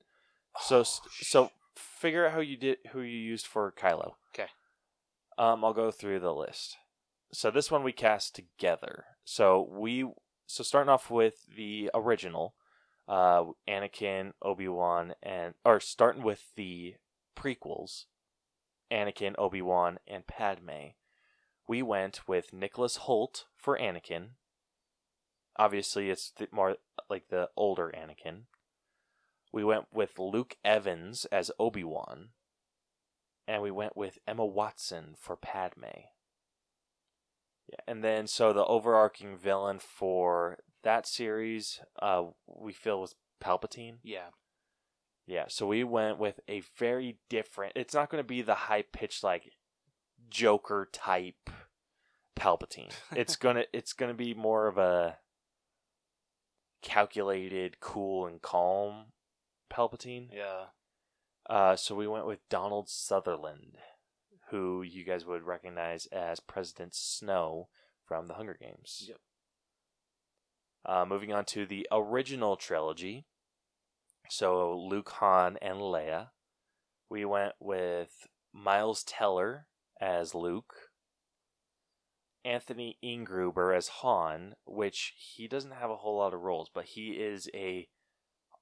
So, 0.60 0.80
Oh, 0.80 0.84
so 1.22 1.52
figure 1.76 2.26
out 2.26 2.34
how 2.34 2.40
you 2.40 2.58
did 2.58 2.78
who 2.92 3.02
you 3.02 3.18
used 3.18 3.48
for 3.48 3.72
Kylo. 3.72 4.14
Okay. 4.34 4.50
Um, 5.38 5.64
I'll 5.64 5.74
go 5.74 5.92
through 5.92 6.20
the 6.20 6.34
list. 6.34 6.78
So 7.34 7.50
this 7.50 7.72
one 7.72 7.84
we 7.84 7.94
cast 7.94 8.36
together. 8.36 9.06
So 9.24 9.68
we 9.72 10.06
so 10.46 10.64
starting 10.64 10.90
off 10.90 11.10
with 11.10 11.46
the 11.56 11.90
original, 11.94 12.56
uh, 13.08 13.46
Anakin, 13.68 14.34
Obi 14.42 14.68
Wan, 14.68 15.14
and 15.24 15.54
or 15.64 15.80
starting 15.80 16.24
with 16.24 16.52
the 16.56 16.96
prequels, 17.38 18.06
Anakin, 18.92 19.36
Obi 19.38 19.62
Wan, 19.62 20.00
and 20.08 20.28
Padme. 20.28 20.94
We 21.68 21.82
went 21.82 22.28
with 22.28 22.52
Nicholas 22.52 22.98
Hoult 23.08 23.46
for 23.56 23.78
Anakin. 23.78 24.32
Obviously, 25.58 26.10
it's 26.10 26.32
the 26.32 26.50
more 26.52 26.76
like 27.10 27.30
the 27.30 27.50
older 27.56 27.94
Anakin. 27.96 28.44
We 29.52 29.64
went 29.64 29.86
with 29.94 30.18
Luke 30.18 30.56
Evans 30.64 31.26
as 31.26 31.52
Obi 31.60 31.84
Wan, 31.84 32.30
and 33.48 33.62
we 33.62 33.72
went 33.72 33.98
with 33.98 34.20
Emma 34.28 34.46
Watson 34.46 35.16
for 35.20 35.36
Padme. 35.36 36.08
Yeah, 37.68 37.80
and 37.88 38.04
then 38.04 38.28
so 38.28 38.54
the 38.54 38.66
overarching 38.66 39.36
villain 39.38 39.80
for 39.80 40.60
that 40.84 41.06
series, 41.06 41.82
uh, 42.02 42.24
we 42.48 42.74
feel 42.74 43.02
was 43.02 43.16
Palpatine. 43.44 43.98
Yeah. 44.04 44.30
Yeah, 45.28 45.46
so 45.48 45.68
we 45.68 45.84
went 45.84 46.18
with 46.18 46.40
a 46.48 46.62
very 46.78 47.18
different. 47.30 47.74
It's 47.76 47.94
not 47.94 48.10
going 48.10 48.24
to 48.24 48.28
be 48.28 48.42
the 48.42 48.56
high 48.56 48.84
pitched 48.84 49.24
like 49.24 49.54
Joker 50.30 50.90
type 50.92 51.50
Palpatine. 52.36 52.92
It's 53.16 53.36
gonna 53.36 53.66
it's 53.74 53.94
gonna 53.94 54.14
be 54.14 54.34
more 54.34 54.68
of 54.68 54.78
a 54.78 55.18
calculated, 56.82 57.80
cool, 57.80 58.26
and 58.26 58.42
calm 58.42 59.06
Palpatine. 59.72 60.30
Yeah. 60.34 60.66
Uh, 61.50 61.76
so 61.76 61.96
we 61.96 62.08
went 62.08 62.28
with 62.28 62.48
Donald 62.50 62.90
Sutherland, 62.90 63.78
who 64.50 64.82
you 64.84 65.04
guys 65.04 65.26
would 65.26 65.44
recognize 65.44 66.06
as 66.08 66.40
President 66.40 66.94
Snow 66.94 67.70
from 68.06 68.28
the 68.28 68.36
Hunger 68.36 68.58
Games. 68.60 69.06
Yep. 69.08 69.18
Uh, 70.86 71.06
moving 71.06 71.32
on 71.32 71.46
to 71.46 71.66
the 71.66 71.88
original 71.92 72.56
trilogy. 72.56 73.26
So 74.30 74.78
Luke, 74.78 75.10
Han, 75.20 75.58
and 75.62 75.78
Leia. 75.78 76.30
We 77.10 77.26
went 77.26 77.54
with 77.60 78.28
Miles 78.54 79.04
Teller 79.04 79.68
as 80.00 80.34
Luke. 80.34 80.74
Anthony 82.44 82.98
Ingruber 83.04 83.76
as 83.76 83.88
Han, 83.88 84.56
which 84.66 85.14
he 85.16 85.48
doesn't 85.48 85.74
have 85.74 85.92
a 85.92 85.98
whole 85.98 86.18
lot 86.18 86.34
of 86.34 86.42
roles, 86.42 86.70
but 86.74 86.86
he 86.86 87.10
is 87.12 87.48
a 87.54 87.88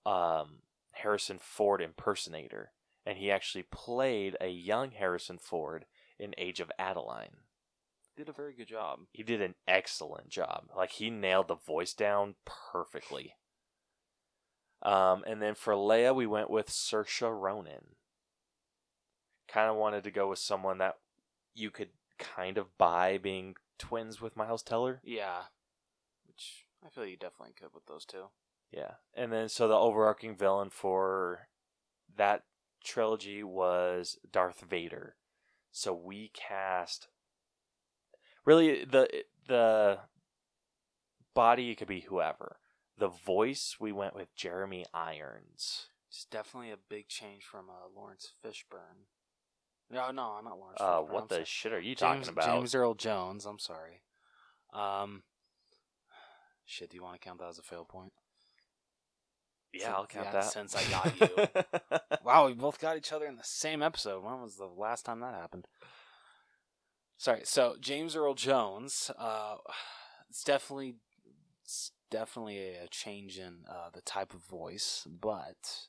um, 0.06 0.60
Harrison 1.02 1.40
Ford 1.40 1.82
impersonator, 1.82 2.72
and 3.06 3.18
he 3.18 3.32
actually 3.32 3.64
played 3.64 4.38
a 4.40 4.50
young 4.50 4.92
Harrison 4.92 5.38
Ford 5.38 5.86
in 6.18 6.34
Age 6.38 6.60
of 6.60 6.72
Adaline. 6.78 7.38
Did 8.16 8.30
a 8.30 8.34
very 8.34 8.54
good 8.54 8.68
job. 8.68 9.00
He 9.14 9.24
did 9.24 9.42
an 9.42 9.56
excellent 9.68 10.30
job. 10.30 10.70
Like 10.76 10.92
he 10.92 11.10
nailed 11.10 11.48
the 11.48 11.56
voice 11.56 11.94
down 11.94 12.36
perfectly. 12.46 13.36
Um, 14.82 15.24
and 15.26 15.42
then 15.42 15.56
for 15.56 15.74
Leia, 15.74 16.14
we 16.14 16.26
went 16.26 16.50
with 16.50 16.70
Saoirse 16.70 17.22
Ronan. 17.22 17.96
Kind 19.48 19.70
of 19.70 19.78
wanted 19.78 20.04
to 20.04 20.12
go 20.12 20.28
with 20.30 20.40
someone 20.40 20.78
that 20.80 20.96
you 21.56 21.72
could 21.72 21.90
kind 22.18 22.58
of 22.58 22.78
buy 22.78 23.18
being 23.18 23.56
twins 23.78 24.22
with 24.22 24.38
Miles 24.38 24.64
Teller. 24.64 25.02
Yeah. 25.04 25.44
Which 26.28 26.66
I 26.86 26.90
feel 26.90 27.06
you 27.06 27.18
definitely 27.18 27.56
could 27.60 27.74
with 27.74 27.86
those 27.86 28.06
two. 28.06 28.26
Yeah. 28.72 28.94
And 29.16 29.32
then 29.32 29.50
so 29.50 29.68
the 29.68 29.74
overarching 29.76 30.36
villain 30.36 30.70
for 30.70 31.48
that 32.16 32.44
trilogy 32.84 33.44
was 33.44 34.18
Darth 34.32 34.62
Vader. 34.70 35.16
So 35.72 35.94
we 35.94 36.32
cast 36.34 37.08
really 38.46 38.84
the 38.86 39.08
the 39.48 40.00
body 41.34 41.74
could 41.76 41.88
be 41.88 42.02
whoever. 42.02 42.58
The 42.98 43.08
voice 43.08 43.78
we 43.80 43.92
went 43.92 44.16
with 44.16 44.36
Jeremy 44.36 44.86
Irons. 44.94 45.88
It's 46.10 46.26
definitely 46.26 46.72
a 46.72 46.78
big 46.90 47.08
change 47.08 47.44
from 47.44 47.70
uh, 47.70 47.88
Laurence 47.96 48.34
Fishburne. 48.44 49.06
No, 49.92 50.12
no, 50.12 50.36
I'm 50.38 50.44
not 50.46 50.58
Laurence. 50.60 50.80
Uh 50.82 51.00
Fishburne. 51.02 51.10
what 51.10 51.22
I'm 51.24 51.28
the 51.28 51.36
sorry. 51.36 51.46
shit 51.46 51.74
are 51.74 51.80
you 51.80 51.96
James, 51.96 52.28
talking 52.28 52.30
about? 52.30 52.46
James 52.46 52.76
Earl 52.76 52.94
Jones. 52.96 53.46
I'm 53.46 53.60
sorry. 53.60 54.02
Um, 54.74 55.24
shit. 56.66 56.90
Do 56.90 56.98
you 56.98 57.04
want 57.04 57.20
to 57.20 57.26
count 57.26 57.40
that 57.40 57.50
as 57.50 57.58
a 57.60 57.64
fail 57.64 57.86
point? 57.86 58.14
Yeah, 59.74 59.94
I'll 59.96 60.06
count 60.08 60.26
Yeah, 60.28 60.32
that. 60.34 60.52
since 60.52 60.76
I 60.76 60.84
got 60.90 61.20
you. 61.20 62.00
Wow, 62.24 62.48
we 62.48 62.54
both 62.54 62.80
got 62.80 62.98
each 62.98 63.12
other 63.12 63.26
in 63.26 63.38
the 63.38 63.44
same 63.44 63.82
episode. 63.82 64.24
When 64.24 64.42
was 64.42 64.56
the 64.56 64.66
last 64.68 65.06
time 65.06 65.22
that 65.22 65.34
happened? 65.34 65.68
Sorry. 67.18 67.42
So 67.44 67.76
James 67.80 68.16
Earl 68.16 68.34
Jones. 68.36 69.10
Uh, 69.18 69.56
it's 70.30 70.44
definitely, 70.44 70.96
it's 71.64 71.92
definitely 72.12 72.60
a 72.76 72.88
change 72.90 73.40
in 73.40 73.60
uh, 73.70 73.90
the 73.94 74.02
type 74.02 74.34
of 74.34 74.42
voice, 74.44 75.08
but 75.10 75.88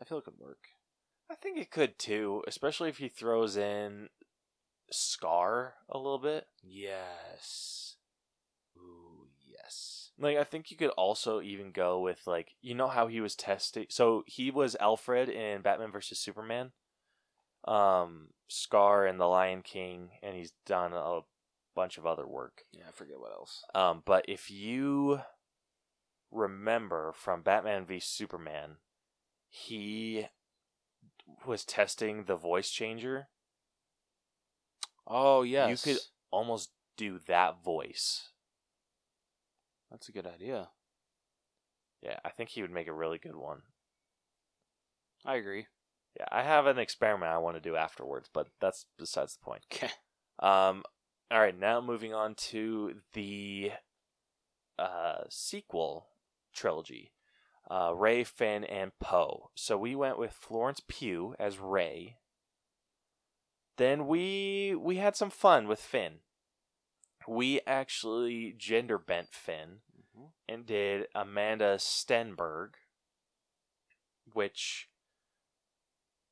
I 0.00 0.04
feel 0.04 0.18
it 0.18 0.24
could 0.24 0.38
work. 0.38 0.68
I 1.30 1.34
think 1.34 1.58
it 1.58 1.70
could 1.70 1.98
too, 1.98 2.42
especially 2.46 2.88
if 2.88 2.96
he 2.98 3.08
throws 3.08 3.56
in 3.56 4.08
Scar 4.90 5.74
a 5.88 5.98
little 5.98 6.18
bit. 6.18 6.46
Yes. 6.62 7.96
Ooh, 8.76 9.28
yes. 9.46 9.99
Like 10.20 10.36
I 10.36 10.44
think 10.44 10.70
you 10.70 10.76
could 10.76 10.90
also 10.90 11.40
even 11.40 11.72
go 11.72 12.00
with 12.00 12.26
like 12.26 12.54
you 12.60 12.74
know 12.74 12.88
how 12.88 13.06
he 13.06 13.20
was 13.20 13.34
testing. 13.34 13.86
So 13.88 14.22
he 14.26 14.50
was 14.50 14.76
Alfred 14.78 15.28
in 15.28 15.62
Batman 15.62 15.90
versus 15.90 16.18
Superman, 16.18 16.72
um, 17.66 18.28
Scar 18.48 19.06
in 19.06 19.16
The 19.18 19.26
Lion 19.26 19.62
King, 19.62 20.10
and 20.22 20.36
he's 20.36 20.52
done 20.66 20.92
a 20.92 21.20
bunch 21.74 21.96
of 21.96 22.06
other 22.06 22.26
work. 22.26 22.62
Yeah, 22.72 22.84
I 22.88 22.92
forget 22.92 23.18
what 23.18 23.32
else. 23.32 23.64
Um, 23.74 24.02
but 24.04 24.26
if 24.28 24.50
you 24.50 25.20
remember 26.30 27.12
from 27.16 27.42
Batman 27.42 27.86
v 27.86 27.98
Superman, 27.98 28.76
he 29.48 30.26
was 31.46 31.64
testing 31.64 32.24
the 32.24 32.36
voice 32.36 32.70
changer. 32.70 33.28
Oh 35.06 35.42
yes, 35.42 35.86
You 35.86 35.94
could 35.94 36.02
almost 36.30 36.70
do 36.96 37.20
that 37.26 37.64
voice. 37.64 38.29
That's 39.90 40.08
a 40.08 40.12
good 40.12 40.26
idea. 40.26 40.68
Yeah, 42.02 42.18
I 42.24 42.30
think 42.30 42.50
he 42.50 42.62
would 42.62 42.70
make 42.70 42.88
a 42.88 42.92
really 42.92 43.18
good 43.18 43.36
one. 43.36 43.62
I 45.24 45.36
agree. 45.36 45.66
Yeah, 46.18 46.26
I 46.30 46.42
have 46.42 46.66
an 46.66 46.78
experiment 46.78 47.30
I 47.30 47.38
want 47.38 47.56
to 47.56 47.60
do 47.60 47.76
afterwards, 47.76 48.28
but 48.32 48.48
that's 48.60 48.86
besides 48.98 49.36
the 49.36 49.44
point. 49.44 49.64
Okay. 49.72 49.90
Um, 50.38 50.84
all 51.30 51.40
right, 51.40 51.58
now 51.58 51.80
moving 51.80 52.14
on 52.14 52.34
to 52.34 52.94
the 53.12 53.72
uh, 54.78 55.24
sequel 55.28 56.06
trilogy, 56.54 57.12
uh, 57.70 57.92
Rey, 57.94 58.24
Finn, 58.24 58.64
and 58.64 58.92
Poe. 58.98 59.50
So 59.54 59.76
we 59.76 59.94
went 59.94 60.18
with 60.18 60.32
Florence 60.32 60.80
Pugh 60.88 61.34
as 61.38 61.58
Rey. 61.58 62.16
Then 63.76 64.06
we 64.06 64.74
we 64.74 64.96
had 64.96 65.16
some 65.16 65.30
fun 65.30 65.68
with 65.68 65.80
Finn. 65.80 66.20
We 67.28 67.60
actually 67.66 68.54
gender 68.58 68.98
bent 68.98 69.28
Finn 69.32 69.80
Mm-hmm. 70.20 70.26
and 70.48 70.66
did 70.66 71.06
Amanda 71.14 71.76
Stenberg, 71.76 72.70
which 74.32 74.88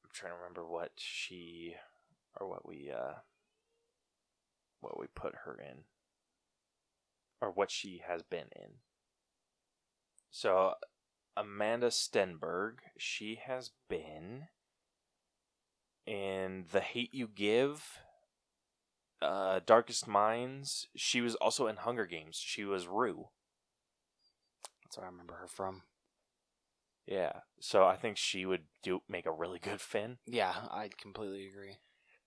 I'm 0.05 0.11
trying 0.13 0.33
to 0.33 0.37
remember 0.37 0.67
what 0.67 0.93
she 0.97 1.77
or 2.39 2.49
what 2.49 2.67
we 2.67 2.91
uh 2.91 3.15
what 4.81 4.99
we 4.99 5.07
put 5.15 5.35
her 5.45 5.59
in 5.61 5.85
or 7.41 7.51
what 7.51 7.71
she 7.71 8.03
has 8.07 8.23
been 8.23 8.47
in. 8.57 8.81
So 10.31 10.75
Amanda 11.37 11.89
Stenberg, 11.89 12.79
she 12.97 13.39
has 13.45 13.71
been 13.89 14.49
in 16.05 16.65
The 16.73 16.81
Hate 16.81 17.15
You 17.15 17.29
Give, 17.29 18.01
uh, 19.23 19.61
Darkest 19.65 20.07
Minds. 20.07 20.89
She 20.97 21.21
was 21.21 21.35
also 21.37 21.67
in 21.67 21.77
Hunger 21.77 22.07
Games. 22.07 22.41
She 22.43 22.65
was 22.65 22.87
Rue. 22.87 23.29
That's 24.85 24.97
where 24.97 25.07
I 25.07 25.11
remember 25.11 25.35
her 25.35 25.49
from. 25.49 25.83
Yeah. 27.07 27.41
So 27.61 27.85
I 27.85 27.97
think 27.97 28.17
she 28.17 28.45
would 28.45 28.65
do 28.83 29.01
make 29.09 29.27
a 29.27 29.33
really 29.33 29.59
good 29.59 29.81
Finn. 29.81 30.19
Yeah, 30.27 30.55
I 30.71 30.91
completely 31.01 31.47
agree. 31.47 31.77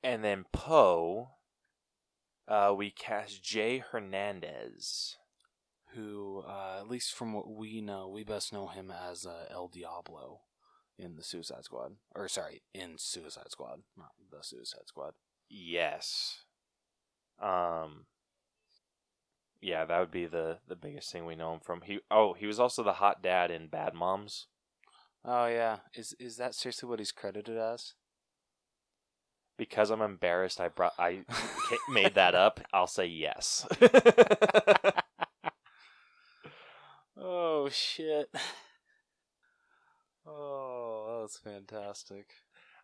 And 0.04 0.24
then 0.24 0.46
Poe, 0.52 1.30
uh, 2.48 2.74
we 2.76 2.92
cast 2.92 3.44
Jay 3.44 3.84
Hernandez. 3.92 5.18
Who, 5.94 6.44
uh, 6.48 6.78
at 6.80 6.88
least 6.88 7.14
from 7.14 7.34
what 7.34 7.50
we 7.50 7.82
know, 7.82 8.08
we 8.08 8.24
best 8.24 8.54
know 8.54 8.68
him 8.68 8.92
as 8.92 9.26
uh, 9.26 9.48
El 9.52 9.68
Diablo 9.68 10.40
in 10.98 11.18
the 11.18 11.24
Suicide 11.24 11.66
Squad. 11.66 11.98
Or, 12.16 12.30
sorry, 12.30 12.62
in 12.74 12.94
Suicide 12.98 13.50
Squad, 13.52 13.82
not 13.98 14.12
the 14.32 14.42
Suicide 14.42 14.88
Squad. 14.88 15.16
Yes. 15.50 16.46
Um. 17.42 18.06
Yeah, 19.62 19.86
that 19.86 20.00
would 20.00 20.12
be 20.12 20.26
the 20.26 20.60
the 20.68 20.76
biggest 20.76 21.12
thing 21.12 21.26
we 21.26 21.36
know 21.36 21.54
him 21.54 21.60
from. 21.60 21.82
He 21.82 22.00
oh 22.10 22.34
he 22.34 22.48
was 22.48 22.60
also 22.60 22.84
the 22.84 22.94
hot 22.94 23.22
dad 23.22 23.52
in 23.52 23.68
Bad 23.68 23.94
Moms. 23.94 24.48
Oh, 25.24 25.46
yeah. 25.46 25.78
Is 25.94 26.16
is 26.20 26.38
that 26.38 26.56
seriously 26.56 26.90
what 26.90 27.00
he's 27.00 27.12
credited 27.12 27.58
as? 27.58 27.94
Because 29.58 29.92
I'm 29.92 30.02
embarrassed, 30.02 30.60
I 30.60 30.70
brought 30.70 30.94
I 30.98 31.22
made 31.90 32.16
that 32.16 32.34
up. 32.34 32.60
I'll 32.74 32.88
say 32.88 33.06
yes. 33.06 33.68
oh, 37.18 37.70
shit. 37.70 38.30
Oh, 40.26 41.06
that 41.08 41.22
was 41.22 41.40
fantastic. 41.44 42.30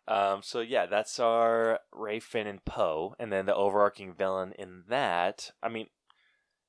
Um, 0.08 0.42
so 0.42 0.60
yeah, 0.60 0.86
that's 0.86 1.20
our 1.20 1.80
Rey 1.92 2.18
Finn 2.18 2.46
and 2.46 2.64
Poe, 2.64 3.14
and 3.18 3.30
then 3.30 3.44
the 3.44 3.54
overarching 3.54 4.14
villain 4.14 4.52
in 4.58 4.84
that. 4.88 5.50
I 5.62 5.68
mean, 5.68 5.88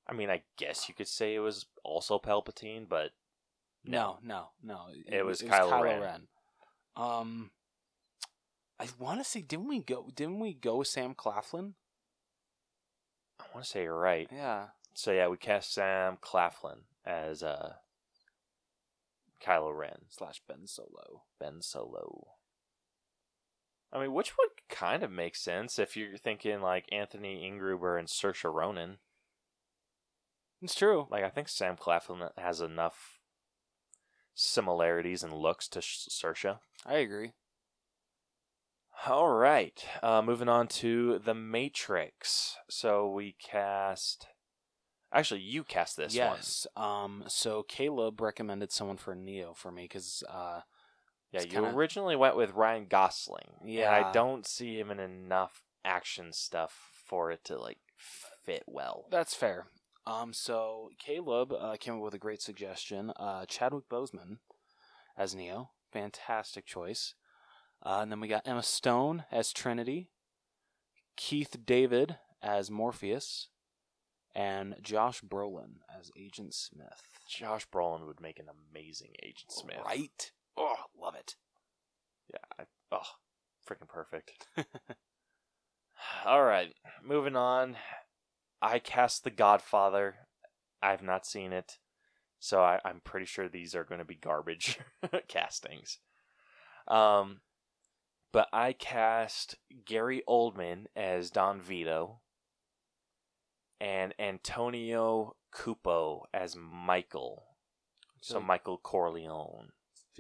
I 0.06 0.14
mean, 0.14 0.30
I 0.30 0.42
guess 0.58 0.90
you 0.90 0.94
could 0.94 1.08
say 1.08 1.36
it 1.36 1.40
was 1.40 1.66
also 1.84 2.20
Palpatine, 2.20 2.88
but 2.90 3.12
No, 3.86 4.20
no, 4.22 4.50
no. 4.62 4.88
It 5.08 5.26
was 5.26 5.42
Kylo 5.42 5.82
Ren. 5.82 6.28
Um, 6.98 7.52
I 8.78 8.88
want 9.00 9.20
to 9.22 9.24
say, 9.24 9.42
didn't 9.42 9.70
we 9.70 9.80
go? 9.80 10.10
Didn't 10.14 10.40
we 10.40 10.54
go 10.54 10.78
with 10.78 10.90
Sam 10.90 11.14
Claflin? 11.14 11.76
I 13.40 13.46
want 13.54 13.66
to 13.66 13.72
say 13.72 13.84
you're 13.84 13.98
right. 13.98 14.28
Yeah. 14.34 14.68
So 14.94 15.14
yeah, 15.14 15.30
we 15.30 15.38
cast 15.38 15.74
Sam 15.74 16.18
Claflin 16.20 16.80
as 17.06 17.42
uh, 17.42 17.74
Kylo 19.42 19.74
Ren, 19.78 20.00
Slash 20.10 20.42
Ben 20.46 20.68
Solo. 20.68 21.24
Ben 21.40 21.62
Solo. 21.62 22.39
I 23.92 24.00
mean, 24.00 24.14
which 24.14 24.38
would 24.38 24.50
kind 24.70 25.04
of 25.04 25.12
make 25.12 25.36
sense 25.36 25.80
if 25.80 25.98
you're 25.98 26.18
thinking 26.18 26.62
like 26.62 26.86
Anthony 26.92 27.50
Ingruber 27.50 27.98
and 27.98 28.08
Saoirse 28.08 28.52
Ronan. 28.52 28.98
It's 30.62 30.76
true. 30.76 31.08
Like, 31.10 31.24
I 31.24 31.30
think 31.30 31.48
Sam 31.48 31.76
Claflin 31.78 32.30
has 32.38 32.62
enough 32.62 33.20
similarities 34.36 35.24
and 35.24 35.34
looks 35.34 35.68
to 35.70 35.80
Saoirse. 35.80 36.60
I 36.86 36.96
agree. 36.96 37.32
All 39.08 39.30
right, 39.30 39.82
uh, 40.04 40.22
moving 40.22 40.50
on 40.50 40.68
to 40.68 41.20
the 41.20 41.34
Matrix. 41.34 42.58
So 42.70 43.10
we 43.10 43.36
cast. 43.42 44.28
Actually, 45.14 45.40
you 45.40 45.64
cast 45.64 45.96
this 45.96 46.14
one. 46.14 46.36
yes. 46.36 46.68
Um. 46.76 47.24
So 47.28 47.64
Caleb 47.64 48.20
recommended 48.20 48.74
someone 48.74 48.98
for 48.98 49.16
Neo 49.16 49.54
for 49.54 49.72
me 49.72 49.84
because 49.84 50.22
uh. 50.30 50.62
Yeah, 51.32 51.41
you 51.41 51.47
kinda- 51.49 51.69
originally 51.75 52.15
went 52.15 52.36
with 52.36 52.51
Ryan 52.51 52.86
Gosling. 52.88 53.59
and 53.97 54.05
I 54.07 54.11
don't 54.11 54.47
see 54.47 54.80
him 54.80 54.89
in 54.91 54.99
enough 54.99 55.63
action 55.86 56.34
stuff 56.34 57.01
for 57.05 57.32
it 57.32 57.43
to 57.45 57.57
like 57.59 57.80
fit 57.97 58.63
well. 58.67 59.05
that's 59.09 59.36
fair. 59.36 59.67
Um. 60.07 60.34
So 60.34 60.89
Caleb 60.97 61.53
uh, 61.53 61.75
came 61.80 61.95
up 61.95 62.01
with 62.01 62.13
a 62.15 62.19
great 62.19 62.41
suggestion. 62.41 63.11
Uh, 63.15 63.45
Chadwick 63.45 63.88
Boseman 63.89 64.38
as 65.17 65.36
Neo, 65.36 65.71
fantastic 65.91 66.65
choice. 66.65 67.13
Uh, 67.84 67.99
and 68.01 68.11
then 68.11 68.19
we 68.19 68.27
got 68.27 68.47
Emma 68.47 68.63
Stone 68.63 69.23
as 69.32 69.53
Trinity, 69.53 70.09
Keith 71.15 71.57
David 71.65 72.17
as 72.41 72.69
Morpheus, 72.71 73.49
and 74.36 74.75
Josh 74.82 75.21
Brolin 75.21 75.77
as 75.97 76.11
Agent 76.17 76.53
Smith. 76.53 77.03
Josh 77.27 77.67
Brolin 77.69 78.05
would 78.07 78.19
make 78.21 78.39
an 78.39 78.47
amazing 78.49 79.11
Agent 79.23 79.51
Smith. 79.51 79.77
Right? 79.86 80.32
Oh, 80.60 80.76
love 80.99 81.16
it. 81.16 81.36
Yeah. 82.32 82.39
I, 82.60 82.64
oh, 82.91 82.99
freaking 83.68 83.88
perfect. 83.88 84.45
All 86.26 86.43
right, 86.43 86.74
moving 87.03 87.36
on. 87.36 87.78
I 88.62 88.80
cast 88.80 89.24
The 89.24 89.30
Godfather. 89.30 90.16
I've 90.82 91.03
not 91.03 91.26
seen 91.26 91.53
it, 91.53 91.78
so 92.39 92.62
I, 92.62 92.80
I'm 92.86 93.01
pretty 93.03 93.26
sure 93.26 93.47
these 93.47 93.76
are 93.76 93.84
going 93.84 93.99
to 93.99 94.05
be 94.05 94.16
garbage 94.16 94.80
castings. 95.28 95.99
Um, 96.88 97.41
but 98.32 98.47
I 98.53 98.74
cast 98.74 99.55
Gary 99.86 100.24
Oldman 100.28 100.86
as 100.95 101.32
Don 101.32 101.62
Vito 101.62 102.20
and 103.82 104.14
Antonio 104.20 105.36
Cupo 105.51 106.26
as 106.34 106.55
Michael. 106.55 107.43
So- 108.22 108.39
Michael 108.41 108.78
Corleone. 108.78 109.70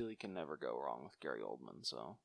You 0.07 0.15
can 0.17 0.33
never 0.33 0.55
go 0.55 0.79
wrong 0.81 1.01
with 1.03 1.19
Gary 1.19 1.41
Oldman. 1.41 1.83
So 1.83 2.17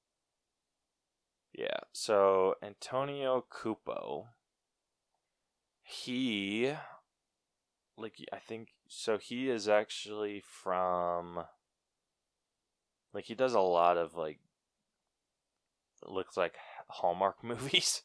Yeah. 1.53 1.78
So 1.93 2.55
Antonio 2.62 3.44
Cupo, 3.49 4.28
he, 5.82 6.73
like 7.97 8.16
I 8.32 8.39
think, 8.39 8.69
so 8.89 9.19
he 9.19 9.49
is 9.49 9.69
actually 9.69 10.43
from, 10.44 11.44
like 13.12 13.24
he 13.27 13.35
does 13.35 13.55
a 13.55 13.61
lot 13.61 13.97
of 13.97 14.15
like, 14.15 14.40
looks 16.07 16.36
like 16.36 16.57
Hallmark 16.89 17.36
movies. 17.44 18.03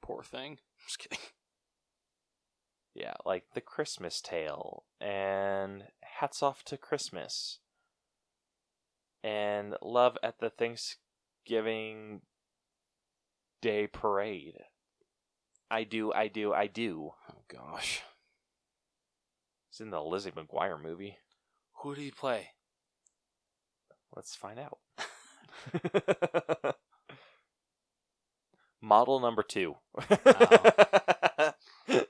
poor 0.00 0.22
thing. 0.22 0.58
Just 0.86 0.98
kidding. 0.98 1.18
Yeah, 2.94 3.14
like 3.26 3.44
The 3.54 3.60
Christmas 3.60 4.20
Tale 4.20 4.84
and 5.00 5.84
Hats 6.20 6.42
Off 6.42 6.62
to 6.64 6.76
Christmas 6.76 7.58
and 9.24 9.74
Love 9.82 10.16
at 10.22 10.38
the 10.38 10.50
Thanksgiving 10.50 12.20
Day 13.62 13.86
Parade. 13.88 14.58
I 15.70 15.82
do, 15.84 16.12
I 16.12 16.28
do, 16.28 16.52
I 16.52 16.66
do. 16.68 17.12
Oh 17.32 17.42
gosh, 17.48 18.02
It's 19.70 19.80
in 19.80 19.90
the 19.90 20.02
Lizzie 20.02 20.30
McGuire 20.30 20.80
movie. 20.80 21.16
who 21.82 21.94
did 21.94 22.02
he 22.02 22.10
play? 22.10 22.50
Let's 24.14 24.36
find 24.36 24.60
out. 24.60 24.78
Model 28.80 29.18
number 29.18 29.42
two. 29.42 29.76
I 30.10 31.54
was 31.88 32.04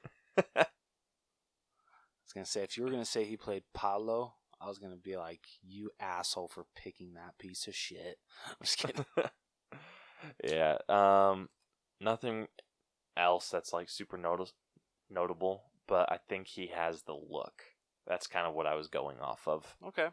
gonna 2.35 2.45
say 2.45 2.63
if 2.65 2.77
you 2.77 2.83
were 2.83 2.91
gonna 2.91 3.05
say 3.05 3.25
he 3.25 3.37
played 3.37 3.63
Pablo, 3.73 4.35
I 4.65 4.69
was 4.69 4.79
gonna 4.79 4.97
be 4.97 5.17
like, 5.17 5.47
you 5.63 5.91
asshole 6.01 6.49
for 6.49 6.65
picking 6.75 7.15
that 7.15 7.39
piece 7.39 7.67
of 7.67 7.75
shit. 7.75 8.19
I'm 8.49 8.57
just 8.63 8.79
kidding. 8.79 9.05
yeah. 10.45 10.79
Um, 10.89 11.49
nothing 12.01 12.47
else 13.17 13.51
that's 13.51 13.73
like 13.73 13.89
super 13.91 14.17
notice 14.17 14.53
notable, 15.11 15.65
but 15.87 16.11
I 16.11 16.19
think 16.29 16.47
he 16.47 16.69
has 16.75 17.03
the 17.03 17.15
look. 17.15 17.63
That's 18.07 18.27
kind 18.27 18.47
of 18.47 18.55
what 18.55 18.67
I 18.67 18.75
was 18.75 18.89
going 18.89 19.19
off 19.21 19.47
of. 19.47 19.77
okay, 19.87 20.09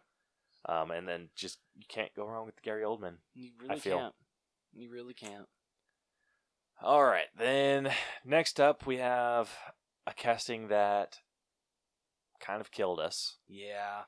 Um, 0.68 0.92
and 0.92 1.08
then 1.08 1.30
just 1.36 1.60
you 1.76 1.86
can't 1.88 2.14
go 2.16 2.26
wrong 2.26 2.46
with 2.46 2.62
Gary 2.62 2.84
Oldman. 2.84 3.16
you 3.34 3.52
really 3.62 3.80
feel- 3.80 3.98
can't. 3.98 4.16
You 4.74 4.90
really 4.90 5.14
can't. 5.14 5.48
All 6.82 7.04
right, 7.04 7.28
then 7.38 7.92
next 8.26 8.60
up 8.60 8.86
we 8.88 8.98
have 8.98 9.50
a 10.08 10.14
casting 10.14 10.70
that 10.70 11.20
kind 12.40 12.60
of 12.62 12.72
killed 12.72 13.00
us. 13.00 13.38
Yeah, 13.48 14.04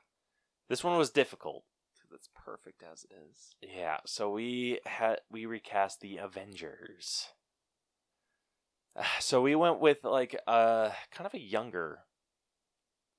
This 0.68 0.82
one 0.84 0.96
was 0.96 1.10
difficult. 1.10 1.64
that's 2.10 2.28
perfect 2.34 2.82
as 2.82 3.04
it 3.04 3.14
is. 3.30 3.56
Yeah, 3.60 3.98
so 4.06 4.30
we 4.30 4.78
had 4.86 5.20
we 5.30 5.46
recast 5.46 6.00
the 6.00 6.18
Avengers. 6.18 7.28
So 9.20 9.42
we 9.42 9.56
went 9.56 9.80
with 9.80 10.04
like 10.04 10.34
a 10.46 10.92
kind 11.10 11.26
of 11.26 11.34
a 11.34 11.40
younger 11.40 12.04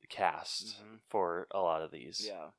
cast 0.07 0.77
Mhm. 0.81 1.01
for 1.09 1.47
a 1.51 1.59
lot 1.59 1.81
of 1.81 1.91
these. 1.91 2.25
Yeah, 2.25 2.51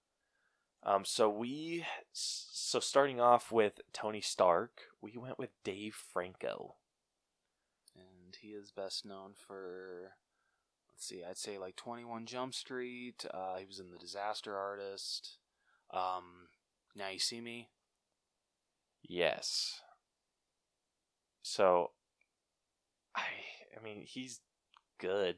Um, 0.82 1.04
so 1.06 1.30
we, 1.30 1.86
so 2.12 2.78
starting 2.80 3.18
off 3.20 3.50
with 3.50 3.80
Tony 3.92 4.20
Stark, 4.20 4.82
we 5.00 5.16
went 5.16 5.38
with 5.38 5.50
Dave 5.64 5.94
Franco. 5.94 6.76
and 7.94 8.36
he 8.36 8.48
is 8.52 8.70
best 8.72 9.06
known 9.06 9.32
for 9.34 10.12
let's 10.96 11.06
see 11.06 11.22
i'd 11.28 11.36
say 11.36 11.58
like 11.58 11.76
21 11.76 12.26
jump 12.26 12.54
street 12.54 13.24
uh, 13.32 13.56
he 13.56 13.66
was 13.66 13.78
in 13.78 13.90
the 13.90 13.98
disaster 13.98 14.56
artist 14.56 15.36
um, 15.92 16.48
now 16.96 17.08
you 17.08 17.18
see 17.18 17.40
me 17.40 17.68
Yes. 19.08 19.80
So, 21.42 21.92
I, 23.14 23.22
I 23.78 23.82
mean, 23.82 24.02
he's 24.04 24.40
good. 24.98 25.36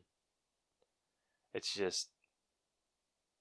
It's 1.54 1.72
just, 1.74 2.08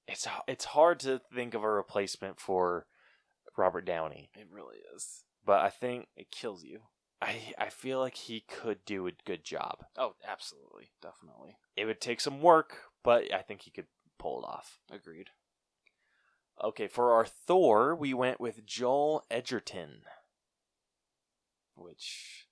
it's 0.07 0.27
it's 0.47 0.65
hard 0.65 0.99
to 1.01 1.21
think 1.33 1.53
of 1.53 1.63
a 1.63 1.69
replacement 1.69 2.39
for 2.39 2.87
Robert 3.57 3.85
Downey, 3.85 4.29
it 4.35 4.47
really 4.51 4.77
is 4.95 5.23
but 5.47 5.61
I 5.61 5.69
think 5.69 6.09
it 6.15 6.29
kills 6.29 6.63
you 6.63 6.81
I 7.21 7.53
I 7.57 7.69
feel 7.69 7.99
like 7.99 8.15
he 8.15 8.41
could 8.41 8.85
do 8.85 9.07
a 9.07 9.11
good 9.25 9.43
job. 9.43 9.85
oh 9.97 10.15
absolutely 10.27 10.89
definitely 11.01 11.57
It 11.75 11.85
would 11.85 11.99
take 12.01 12.21
some 12.21 12.41
work, 12.41 12.77
but 13.03 13.33
I 13.33 13.41
think 13.41 13.61
he 13.61 13.71
could 13.71 13.87
pull 14.19 14.41
it 14.43 14.45
off. 14.47 14.79
agreed 14.91 15.29
Okay, 16.63 16.87
for 16.87 17.13
our 17.13 17.25
Thor, 17.25 17.95
we 17.95 18.13
went 18.15 18.39
with 18.39 18.65
Joel 18.65 19.23
Edgerton. 19.29 20.01
which 21.75 22.47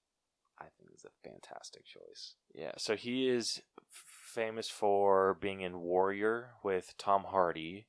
i 0.60 0.66
think 0.78 0.92
is 0.96 1.04
a 1.06 1.28
fantastic 1.30 1.84
choice 1.86 2.36
Yeah, 2.54 2.72
so 2.78 2.96
he 2.96 3.28
is 3.28 3.62
famous 3.90 4.70
for 4.70 5.34
being 5.34 5.62
in 5.62 5.80
Warrior 5.80 6.52
with 6.64 6.94
Tom 6.98 7.24
Hardy. 7.26 7.88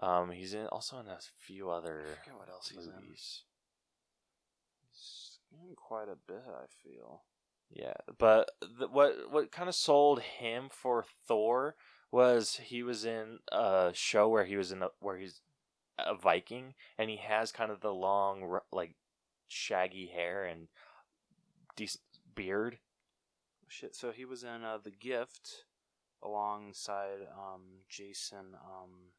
Um, 0.00 0.30
he's 0.30 0.54
in 0.54 0.66
also 0.66 0.98
in 1.00 1.06
a 1.08 1.18
few 1.36 1.70
other 1.70 2.02
I 2.02 2.24
forget 2.24 2.38
what 2.38 2.48
else 2.48 2.70
movies. 2.74 2.86
He's 2.86 2.94
in 2.94 3.08
quite 5.76 6.08
a 6.08 6.16
bit 6.26 6.42
i 6.46 6.66
feel 6.82 7.22
Yeah, 7.70 7.94
but 8.18 8.50
th- 8.60 8.90
what 8.90 9.30
what 9.30 9.52
kind 9.52 9.68
of 9.68 9.74
sold 9.74 10.20
him 10.20 10.68
for 10.70 11.04
Thor 11.26 11.74
was 12.10 12.60
he 12.64 12.82
was 12.82 13.04
in 13.04 13.40
a 13.52 13.90
show 13.92 14.28
where 14.28 14.44
he 14.46 14.56
was 14.56 14.72
in 14.72 14.82
a, 14.82 14.88
where 15.00 15.18
he's 15.18 15.42
a 15.98 16.14
Viking 16.14 16.74
and 16.96 17.10
he 17.10 17.16
has 17.16 17.52
kind 17.52 17.70
of 17.70 17.80
the 17.80 17.92
long 17.92 18.60
like 18.72 18.94
shaggy 19.48 20.06
hair 20.06 20.44
and 20.44 20.68
decent 21.76 22.04
beard. 22.34 22.78
Shit, 23.66 23.94
so 23.94 24.12
he 24.12 24.24
was 24.24 24.42
in 24.44 24.64
uh, 24.64 24.78
The 24.82 24.90
Gift 24.90 25.64
alongside 26.22 27.28
um, 27.36 27.84
Jason. 27.88 28.54
Um, 28.54 29.12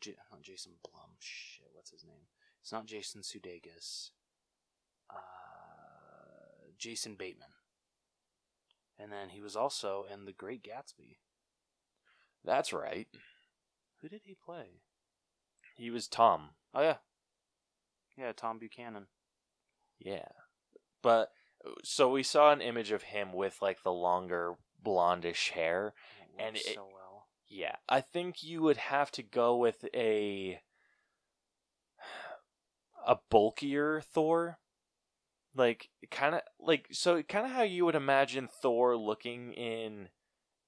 J- 0.00 0.14
not 0.30 0.42
Jason 0.42 0.72
Blum. 0.84 1.10
Shit, 1.18 1.66
what's 1.72 1.90
his 1.90 2.04
name? 2.04 2.28
It's 2.62 2.72
not 2.72 2.86
Jason 2.86 3.22
Sudeikis. 3.22 4.10
Uh, 5.10 6.70
Jason 6.78 7.14
Bateman. 7.14 7.48
And 8.98 9.12
then 9.12 9.28
he 9.30 9.40
was 9.40 9.54
also 9.56 10.04
in 10.12 10.24
The 10.24 10.32
Great 10.32 10.62
Gatsby. 10.62 11.18
That's 12.44 12.72
right. 12.72 13.06
Who 14.00 14.08
did 14.08 14.22
he 14.24 14.34
play? 14.34 14.80
He 15.76 15.90
was 15.90 16.08
Tom. 16.08 16.50
Oh 16.74 16.82
yeah, 16.82 16.96
yeah, 18.16 18.32
Tom 18.32 18.58
Buchanan. 18.58 19.06
Yeah. 19.98 20.28
But 21.02 21.30
so 21.84 22.10
we 22.10 22.22
saw 22.22 22.52
an 22.52 22.60
image 22.60 22.90
of 22.90 23.02
him 23.02 23.32
with 23.32 23.58
like 23.62 23.82
the 23.82 23.92
longer 23.92 24.54
blondish 24.84 25.50
hair. 25.50 25.94
It 26.36 26.42
And 26.42 26.56
it- 26.56 26.74
so 26.74 26.86
well. 26.92 27.28
Yeah, 27.50 27.76
I 27.88 28.00
think 28.02 28.42
you 28.42 28.60
would 28.62 28.76
have 28.76 29.10
to 29.12 29.22
go 29.22 29.56
with 29.56 29.84
a 29.94 30.60
a 33.06 33.16
bulkier 33.30 34.00
Thor. 34.02 34.58
Like 35.58 35.90
kind 36.10 36.36
of 36.36 36.42
like 36.60 36.86
so 36.92 37.22
kind 37.22 37.44
of 37.44 37.52
how 37.52 37.62
you 37.62 37.84
would 37.84 37.96
imagine 37.96 38.48
Thor 38.62 38.96
looking 38.96 39.52
in 39.52 40.08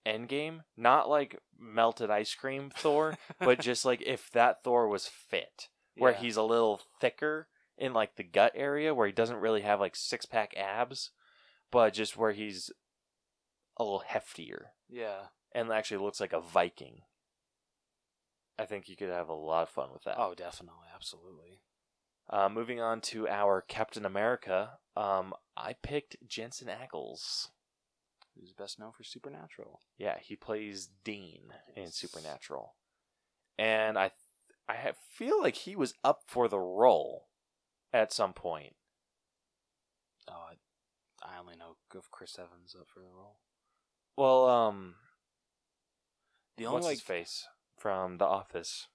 Endgame, 0.07 0.61
not 0.77 1.09
like 1.09 1.39
melted 1.59 2.11
ice 2.11 2.35
cream 2.35 2.71
Thor, 2.75 3.17
but 3.39 3.61
just 3.61 3.85
like 3.85 4.03
if 4.03 4.31
that 4.33 4.65
Thor 4.65 4.89
was 4.89 5.07
fit, 5.07 5.69
where 5.97 6.13
Yeah. 6.13 6.19
he's 6.19 6.37
a 6.37 6.43
little 6.43 6.81
thicker 7.01 7.49
in 7.79 7.93
like 7.93 8.17
the 8.17 8.25
gut 8.25 8.53
area 8.55 8.95
where 8.95 9.07
he 9.07 9.13
doesn't 9.13 9.37
really 9.37 9.63
have 9.63 9.81
like 9.81 9.95
six-pack 9.95 10.55
abs, 10.57 11.11
but 11.71 11.95
just 11.95 12.17
where 12.17 12.33
he's 12.33 12.71
a 13.77 13.85
little 13.85 14.03
heftier 14.11 14.65
yeah. 14.89 15.27
and 15.53 15.71
actually 15.71 16.03
looks 16.03 16.21
like 16.21 16.33
a 16.33 16.41
Viking. 16.41 17.03
I 18.59 18.67
think 18.67 18.89
you 18.89 18.97
could 18.97 19.09
have 19.09 19.29
a 19.31 19.35
lot 19.35 19.63
of 19.63 19.71
fun 19.71 19.91
with 19.93 20.05
that. 20.05 20.17
Oh, 20.19 20.35
definitely, 20.35 20.89
absolutely. 20.95 21.61
Uh, 22.33 22.49
moving 22.49 22.81
on 22.81 23.01
to 23.01 23.27
our 23.29 23.61
Captain 23.61 24.05
America, 24.07 24.79
um, 24.97 25.35
I 25.57 25.75
picked 25.83 26.17
Jensen 26.29 26.69
Ackles. 26.69 27.49
Who's 28.39 28.53
best 28.53 28.79
known 28.79 28.93
for 28.97 29.03
Supernatural? 29.03 29.81
Yeah, 29.99 30.17
he 30.21 30.37
plays 30.37 30.89
Dean 31.03 31.53
in 31.75 31.91
Supernatural, 31.91 32.75
and 33.59 33.99
I, 33.99 34.13
I 34.69 34.93
feel 35.11 35.43
like 35.43 35.57
he 35.57 35.75
was 35.75 35.95
up 36.05 36.21
for 36.29 36.47
the 36.47 36.61
role 36.61 37.27
at 37.93 38.13
some 38.13 38.33
point. 38.33 38.77
Oh, 40.29 40.47
I, 40.51 40.55
I 41.29 41.41
only 41.41 41.57
know 41.57 41.75
if 41.97 42.09
Chris 42.13 42.39
Evans 42.39 42.77
up 42.79 42.87
for 42.89 43.01
the 43.01 43.11
role. 43.13 43.39
Well, 44.17 44.49
um, 44.49 44.95
The 46.57 46.67
only 46.67 46.75
what's 46.77 46.87
like 46.87 46.95
his 46.99 47.03
face 47.03 47.49
from 47.77 48.19
The 48.19 48.27
Office? 48.27 48.87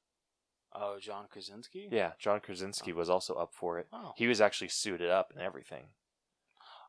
Oh 0.75 0.97
John 0.99 1.25
Krasinski. 1.29 1.87
Yeah, 1.91 2.11
John 2.19 2.39
Krasinski 2.39 2.93
was 2.93 3.09
also 3.09 3.35
up 3.35 3.53
for 3.53 3.79
it. 3.79 3.87
Oh. 3.91 4.13
He 4.15 4.27
was 4.27 4.41
actually 4.41 4.69
suited 4.69 5.09
up 5.09 5.31
and 5.31 5.41
everything. 5.41 5.85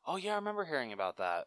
Oh 0.07 0.17
yeah, 0.17 0.33
I 0.33 0.37
remember 0.37 0.65
hearing 0.65 0.93
about 0.93 1.17
that. 1.19 1.47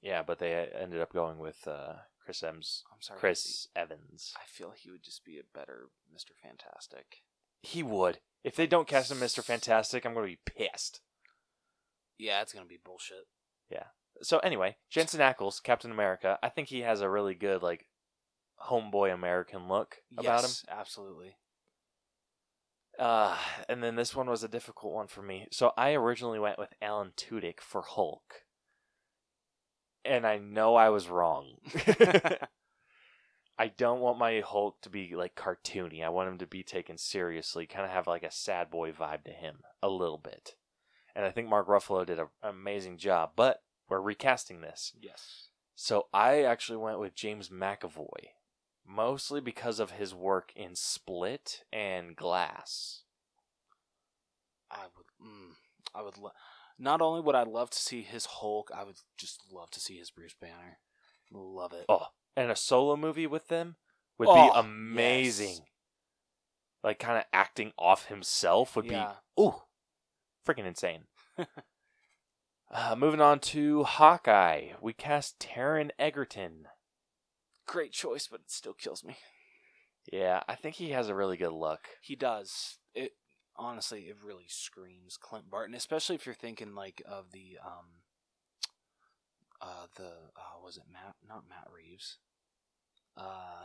Yeah, 0.00 0.22
but 0.22 0.38
they 0.38 0.68
ended 0.78 1.00
up 1.00 1.12
going 1.12 1.38
with 1.38 1.66
uh, 1.66 1.94
Chris 2.22 2.42
Evans. 2.42 2.84
I'm 2.92 3.00
sorry, 3.00 3.20
Chris 3.20 3.68
Evans. 3.74 4.34
I 4.36 4.44
feel 4.46 4.72
he 4.76 4.90
would 4.90 5.02
just 5.02 5.24
be 5.24 5.38
a 5.38 5.58
better 5.58 5.88
Mister 6.12 6.34
Fantastic. 6.42 7.22
He 7.62 7.82
would. 7.82 8.18
If 8.42 8.56
they 8.56 8.66
don't 8.66 8.86
cast 8.86 9.10
him 9.10 9.18
Mr. 9.18 9.42
Fantastic, 9.42 10.04
I'm 10.04 10.12
going 10.12 10.26
to 10.26 10.36
be 10.36 10.66
pissed. 10.68 11.00
Yeah, 12.18 12.42
it's 12.42 12.52
gonna 12.52 12.66
be 12.66 12.78
bullshit. 12.82 13.26
Yeah. 13.70 13.86
So 14.22 14.38
anyway, 14.38 14.76
Jensen 14.90 15.20
Ackles, 15.20 15.62
Captain 15.62 15.90
America, 15.90 16.38
I 16.42 16.48
think 16.48 16.68
he 16.68 16.80
has 16.80 17.00
a 17.00 17.10
really 17.10 17.34
good 17.34 17.62
like 17.62 17.86
homeboy 18.62 19.12
American 19.12 19.68
look 19.68 19.98
about 20.12 20.40
him. 20.40 20.50
yes, 20.50 20.64
absolutely. 20.70 21.36
Uh, 22.98 23.36
and 23.68 23.82
then 23.82 23.96
this 23.96 24.14
one 24.14 24.28
was 24.28 24.44
a 24.44 24.48
difficult 24.48 24.92
one 24.92 25.06
for 25.06 25.22
me. 25.22 25.48
So 25.50 25.72
I 25.76 25.92
originally 25.94 26.38
went 26.38 26.58
with 26.58 26.72
Alan 26.80 27.12
Tudyk 27.16 27.60
for 27.60 27.82
Hulk. 27.82 28.44
And 30.04 30.26
I 30.26 30.38
know 30.38 30.76
I 30.76 30.90
was 30.90 31.08
wrong. 31.08 31.56
I 33.58 33.68
don't 33.68 34.00
want 34.00 34.18
my 34.18 34.40
Hulk 34.40 34.80
to 34.82 34.90
be 34.90 35.14
like 35.14 35.34
cartoony. 35.34 36.04
I 36.04 36.08
want 36.08 36.28
him 36.28 36.38
to 36.38 36.46
be 36.46 36.62
taken 36.62 36.98
seriously, 36.98 37.66
kind 37.66 37.84
of 37.84 37.90
have 37.90 38.06
like 38.06 38.22
a 38.22 38.30
sad 38.30 38.70
boy 38.70 38.92
vibe 38.92 39.24
to 39.24 39.30
him 39.30 39.58
a 39.82 39.88
little 39.88 40.18
bit. 40.18 40.56
And 41.14 41.24
I 41.24 41.30
think 41.30 41.48
Mark 41.48 41.68
Ruffalo 41.68 42.04
did 42.04 42.18
a, 42.18 42.28
an 42.42 42.50
amazing 42.50 42.98
job, 42.98 43.32
but 43.36 43.62
we're 43.88 44.00
recasting 44.00 44.60
this. 44.60 44.92
Yes. 45.00 45.48
So 45.76 46.06
I 46.12 46.42
actually 46.42 46.78
went 46.78 46.98
with 46.98 47.14
James 47.14 47.48
McAvoy, 47.48 48.30
mostly 48.86 49.40
because 49.40 49.80
of 49.80 49.92
his 49.92 50.14
work 50.14 50.52
in 50.56 50.74
Split 50.74 51.62
and 51.72 52.14
Glass. 52.16 53.02
I 54.70 54.84
would. 54.96 55.26
Mm, 55.28 55.54
I 55.94 56.02
would. 56.02 56.18
Lo- 56.18 56.32
Not 56.78 57.00
only 57.00 57.20
would 57.20 57.34
I 57.34 57.44
love 57.44 57.70
to 57.70 57.78
see 57.78 58.02
his 58.02 58.26
Hulk, 58.26 58.70
I 58.74 58.84
would 58.84 58.96
just 59.16 59.42
love 59.52 59.70
to 59.72 59.80
see 59.80 59.96
his 59.98 60.10
Bruce 60.10 60.34
Banner. 60.40 60.78
Love 61.30 61.72
it. 61.72 61.86
Oh, 61.88 62.06
and 62.36 62.50
a 62.50 62.56
solo 62.56 62.96
movie 62.96 63.26
with 63.26 63.48
them 63.48 63.76
would 64.18 64.28
Oh, 64.30 64.34
be 64.34 64.58
amazing. 64.58 65.48
yes. 65.48 65.60
Like 66.82 66.98
kind 66.98 67.18
of 67.18 67.24
acting 67.32 67.72
off 67.78 68.06
himself 68.06 68.76
would 68.76 68.86
Yeah. 68.86 69.14
be 69.36 69.42
ooh, 69.42 69.62
freaking 70.46 70.66
insane. 70.66 71.04
uh, 72.70 72.94
moving 72.96 73.20
on 73.20 73.40
to 73.40 73.84
Hawkeye, 73.84 74.70
we 74.80 74.92
cast 74.92 75.38
Taron 75.38 75.90
Egerton. 75.98 76.68
Great 77.66 77.92
choice, 77.92 78.28
but 78.30 78.40
it 78.40 78.50
still 78.50 78.74
kills 78.74 79.04
me. 79.04 79.16
Yeah, 80.12 80.42
I 80.48 80.54
think 80.54 80.74
he 80.76 80.90
has 80.90 81.08
a 81.08 81.14
really 81.14 81.36
good 81.36 81.52
look. 81.52 81.88
He 82.02 82.14
does. 82.14 82.78
It 82.94 83.12
honestly, 83.56 84.02
it 84.02 84.16
really 84.22 84.46
screams 84.48 85.16
Clint 85.16 85.50
Barton, 85.50 85.74
especially 85.74 86.16
if 86.16 86.26
you're 86.26 86.34
thinking 86.34 86.74
like 86.74 87.00
of 87.06 87.32
the 87.32 87.58
um, 87.64 87.86
uh, 89.60 89.86
the 89.96 90.04
uh, 90.06 90.60
was 90.62 90.76
it 90.76 90.84
Matt? 90.92 91.14
Not 91.26 91.44
Matt 91.48 91.68
Reeves. 91.74 92.18
Uh, 93.16 93.64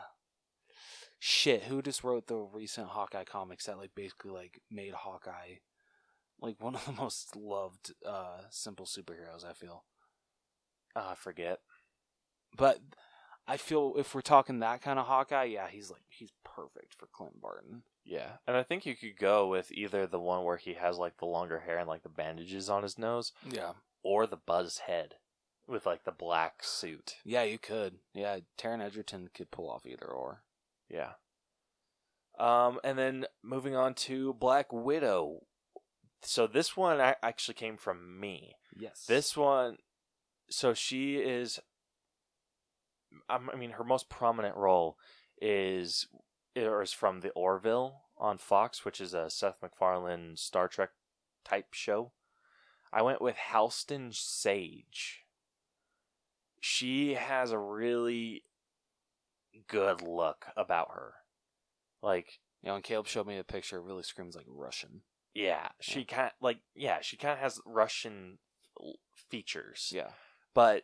shit. 1.19 1.63
Who 1.63 1.81
just 1.81 2.03
wrote 2.03 2.27
the 2.27 2.37
recent 2.37 2.87
Hawkeye 2.87 3.25
comics 3.25 3.65
that 3.65 3.77
like 3.77 3.91
basically 3.95 4.31
like 4.31 4.61
made 4.71 4.93
Hawkeye 4.93 5.55
like 6.41 6.55
one 6.63 6.75
of 6.75 6.85
the 6.85 6.91
most 7.01 7.35
loved 7.35 7.93
uh 8.07 8.41
simple 8.49 8.85
superheroes? 8.85 9.45
I 9.45 9.53
feel. 9.53 9.83
Uh, 10.95 11.09
I 11.11 11.15
forget. 11.15 11.59
But 12.55 12.79
I 13.49 13.57
feel 13.57 13.95
if 13.97 14.13
we're 14.13 14.21
talking 14.21 14.59
that 14.59 14.81
kind 14.81 14.99
of 14.99 15.07
Hawkeye, 15.07 15.45
yeah, 15.45 15.67
he's 15.69 15.89
like 15.89 16.03
he's 16.09 16.31
perfect 16.43 16.93
for 16.97 17.07
Clint 17.07 17.41
Barton. 17.41 17.81
Yeah, 18.05 18.33
and 18.47 18.55
I 18.55 18.63
think 18.63 18.85
you 18.85 18.95
could 18.95 19.17
go 19.19 19.47
with 19.47 19.71
either 19.71 20.07
the 20.07 20.19
one 20.19 20.43
where 20.43 20.57
he 20.57 20.73
has 20.75 20.97
like 20.97 21.17
the 21.17 21.25
longer 21.25 21.59
hair 21.59 21.77
and 21.77 21.87
like 21.87 22.03
the 22.03 22.09
bandages 22.09 22.69
on 22.69 22.83
his 22.83 22.97
nose, 22.97 23.31
Yeah. 23.49 23.73
or 24.03 24.25
the 24.27 24.37
Buzz 24.37 24.79
head 24.87 25.15
with 25.67 25.85
like 25.85 26.03
the 26.05 26.11
black 26.11 26.63
suit. 26.63 27.15
Yeah, 27.23 27.43
you 27.43 27.57
could. 27.59 27.95
Yeah, 28.13 28.39
Taron 28.57 28.81
Egerton 28.83 29.29
could 29.33 29.51
pull 29.51 29.69
off 29.69 29.85
either 29.85 30.07
or. 30.07 30.41
Yeah. 30.89 31.13
Um, 32.39 32.79
and 32.83 32.97
then 32.97 33.25
moving 33.43 33.75
on 33.75 33.93
to 33.95 34.33
Black 34.33 34.71
Widow. 34.71 35.43
So 36.21 36.47
this 36.47 36.75
one 36.77 36.99
actually 36.99 37.53
came 37.55 37.77
from 37.77 38.19
me. 38.19 38.55
Yes. 38.77 39.05
This 39.07 39.35
one, 39.37 39.77
so 40.49 40.73
she 40.73 41.17
is. 41.17 41.59
I 43.29 43.55
mean, 43.55 43.71
her 43.71 43.83
most 43.83 44.09
prominent 44.09 44.55
role 44.55 44.97
is 45.41 46.07
or 46.55 46.81
is 46.81 46.91
from 46.93 47.21
the 47.21 47.29
Orville 47.31 48.01
on 48.17 48.37
Fox, 48.37 48.83
which 48.83 48.99
is 48.99 49.13
a 49.13 49.29
Seth 49.29 49.57
MacFarlane 49.61 50.35
Star 50.35 50.67
Trek 50.67 50.89
type 51.45 51.73
show. 51.73 52.11
I 52.91 53.01
went 53.01 53.21
with 53.21 53.35
Halston 53.35 54.13
Sage. 54.13 55.25
She 56.59 57.13
has 57.13 57.51
a 57.51 57.59
really 57.59 58.43
good 59.67 60.01
look 60.01 60.47
about 60.57 60.89
her. 60.93 61.13
Like, 62.01 62.39
You 62.61 62.67
know, 62.67 62.73
when 62.73 62.81
Caleb 62.81 63.07
showed 63.07 63.27
me 63.27 63.37
the 63.37 63.43
picture, 63.43 63.77
it 63.77 63.83
really 63.83 64.03
screams 64.03 64.35
like 64.35 64.45
Russian. 64.47 65.01
yeah, 65.33 65.69
she 65.79 66.03
kind 66.03 66.31
like 66.41 66.59
yeah, 66.75 66.99
she 67.01 67.15
kind 67.15 67.33
of 67.33 67.39
has 67.39 67.61
Russian 67.65 68.39
features. 69.29 69.91
Yeah. 69.93 70.09
but 70.53 70.83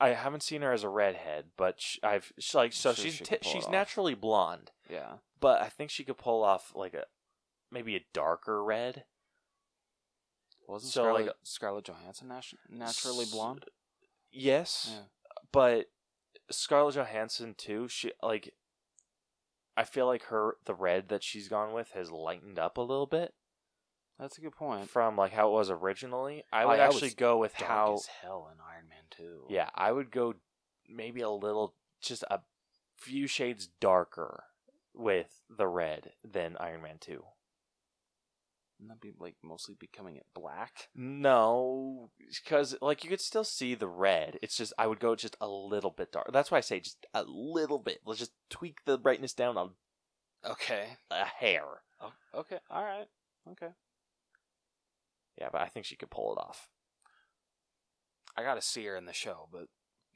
I 0.00 0.08
haven't 0.10 0.42
seen 0.42 0.62
her 0.62 0.72
as 0.72 0.82
a 0.82 0.88
redhead. 0.88 1.50
But 1.56 1.80
sh 1.80 1.98
I've 2.02 2.32
sh 2.38 2.54
like 2.54 2.72
so 2.72 2.92
Sure 2.94 3.04
she's 3.04 3.14
she 3.14 3.24
t- 3.24 3.30
could 3.36 3.40
pull 3.42 3.50
it 3.50 3.54
she's 3.54 3.64
off. 3.66 3.70
naturally 3.72 4.14
blonde, 4.14 4.70
Yeah. 4.88 5.18
but 5.38 5.60
I 5.60 5.68
think 5.68 5.90
she 5.90 6.04
could 6.04 6.18
pull 6.18 6.42
off 6.42 6.72
like 6.74 6.94
a 6.94 7.04
maybe 7.70 7.94
a 7.96 8.06
darker 8.12 8.62
red. 8.64 9.04
Wasn't 10.66 10.92
So, 10.92 11.02
Scarlett, 11.02 11.26
like- 11.26 11.36
Scarlett 11.42 11.84
Johansson 11.86 12.28
natu- 12.28 12.54
naturally 12.68 13.26
blonde? 13.26 13.66
Yes, 14.30 14.88
Yeah. 14.92 15.02
but 15.52 15.86
Scarlett 16.50 16.94
Johansson 16.94 17.54
too. 17.54 17.88
She 17.88 18.12
like. 18.22 18.54
I 19.76 19.84
feel 19.84 20.06
like 20.06 20.24
her 20.24 20.58
the 20.64 20.74
red 20.74 21.08
that 21.08 21.22
she's 21.24 21.48
gone 21.48 21.72
with 21.72 21.92
has 21.92 22.10
lightened 22.10 22.58
up 22.58 22.76
a 22.76 22.82
little 22.82 23.06
bit 23.06 23.34
That's 24.20 24.36
a 24.38 24.40
good 24.42 24.54
point. 24.54 24.88
from 24.90 25.16
like 25.16 25.32
how 25.32 25.48
it 25.48 25.52
was 25.52 25.70
originally. 25.70 26.44
I 26.52 26.66
would 26.66 26.78
it 26.78 26.82
actually 26.82 27.10
go 27.10 27.38
with 27.38 27.56
Dark 27.56 27.70
how 27.70 27.94
as 27.94 28.06
hell 28.06 28.50
in 28.52 28.58
Iron 28.60 28.88
Man 28.88 29.04
2. 29.16 29.46
Yeah, 29.48 29.70
I 29.74 29.90
would 29.92 30.10
go 30.10 30.34
maybe 30.88 31.22
a 31.22 31.30
little, 31.30 31.74
just 32.02 32.22
a 32.30 32.40
few 32.98 33.26
shades 33.26 33.68
darker 33.80 34.44
with 34.94 35.40
the 35.48 35.66
red 35.66 36.12
than 36.22 36.56
Iron 36.60 36.82
Man 36.82 36.96
2. 37.00 37.24
Wouldn't 38.78 39.00
that 39.00 39.00
be 39.00 39.12
like 39.18 39.36
mostly 39.42 39.74
becoming 39.78 40.16
it 40.16 40.26
black? 40.34 40.88
No, 40.94 42.10
because 42.18 42.76
like 42.80 43.04
you 43.04 43.10
could 43.10 43.20
still 43.20 43.44
see 43.44 43.74
the 43.74 43.88
red. 43.88 44.38
It's 44.42 44.56
just 44.56 44.72
I 44.78 44.86
would 44.86 45.00
go 45.00 45.14
just 45.14 45.36
a 45.40 45.48
little 45.48 45.90
bit 45.90 46.12
dark. 46.12 46.30
That's 46.32 46.50
why 46.50 46.58
I 46.58 46.62
say 46.62 46.80
just 46.80 47.06
a 47.12 47.24
little 47.26 47.78
bit. 47.78 48.00
Let's 48.06 48.20
just 48.20 48.32
tweak 48.48 48.78
the 48.86 48.96
brightness 48.96 49.34
down 49.34 49.56
a, 49.58 49.68
Okay. 50.50 50.96
a 51.10 51.24
hair. 51.26 51.64
Oh, 52.00 52.12
okay. 52.34 52.58
All 52.70 52.84
right. 52.84 53.06
Okay. 53.50 53.68
Yeah, 55.38 55.48
but 55.52 55.60
I 55.60 55.66
think 55.66 55.86
she 55.86 55.96
could 55.96 56.10
pull 56.10 56.32
it 56.32 56.38
off. 56.40 56.68
I 58.36 58.42
got 58.42 58.54
to 58.54 58.62
see 58.62 58.84
her 58.86 58.96
in 58.96 59.06
the 59.06 59.12
show, 59.12 59.48
but 59.52 59.66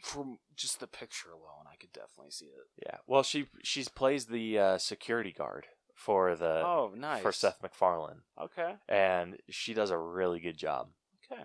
from 0.03 0.39
just 0.57 0.81
the 0.81 0.87
picture 0.87 1.31
alone, 1.31 1.65
I 1.71 1.77
could 1.77 1.93
definitely 1.93 2.31
see 2.31 2.47
it. 2.47 2.67
Yeah. 2.85 2.99
Well, 3.07 3.23
she 3.23 3.47
she's 3.63 3.89
plays 3.89 4.27
the 4.27 4.59
uh, 4.59 4.79
security 4.79 5.33
guard 5.33 5.67
for 5.95 6.37
the 6.37 6.63
oh, 6.65 6.93
nice. 6.97 7.23
for 7.23 7.33
Seth 7.33 7.63
MacFarlane, 7.63 8.23
Okay. 8.41 8.75
and 8.89 9.37
she 9.49 9.75
does 9.75 9.91
a 9.91 9.99
really 9.99 10.41
good 10.41 10.57
job. 10.57 10.89
Okay. 11.31 11.43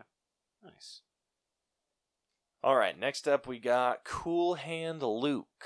Nice. 0.63 1.01
All 2.61 2.75
right, 2.75 2.97
next 2.99 3.27
up 3.27 3.47
we 3.47 3.59
got 3.59 4.03
Cool 4.03 4.55
Hand 4.55 5.01
Luke. 5.01 5.65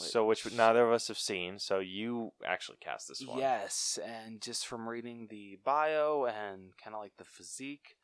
Wait. 0.00 0.10
So 0.10 0.24
which 0.24 0.50
neither 0.52 0.86
of 0.86 0.92
us 0.92 1.08
have 1.08 1.18
seen, 1.18 1.58
so 1.58 1.78
you 1.78 2.32
actually 2.46 2.78
cast 2.80 3.08
this 3.08 3.24
one. 3.26 3.38
Yes, 3.38 3.98
and 4.04 4.40
just 4.40 4.66
from 4.66 4.88
reading 4.88 5.26
the 5.30 5.58
bio 5.64 6.24
and 6.26 6.72
kind 6.82 6.94
of 6.94 7.00
like 7.02 7.12
the 7.18 7.24
physique 7.24 7.96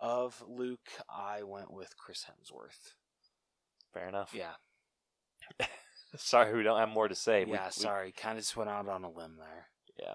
of 0.00 0.42
Luke, 0.46 0.88
I 1.08 1.42
went 1.42 1.72
with 1.72 1.96
Chris 1.96 2.26
Hemsworth. 2.28 2.94
Fair 3.92 4.08
enough. 4.08 4.34
Yeah. 4.34 4.54
Sorry, 6.16 6.56
we 6.56 6.62
don't 6.62 6.78
have 6.78 6.88
more 6.88 7.08
to 7.08 7.14
say. 7.14 7.44
Yeah, 7.48 7.66
we- 7.66 7.70
sorry. 7.72 8.12
Kind 8.12 8.38
of 8.38 8.44
just 8.44 8.56
went 8.56 8.70
out 8.70 8.88
on 8.88 9.04
a 9.04 9.10
limb 9.10 9.36
there. 9.38 9.66
yeah. 9.98 10.14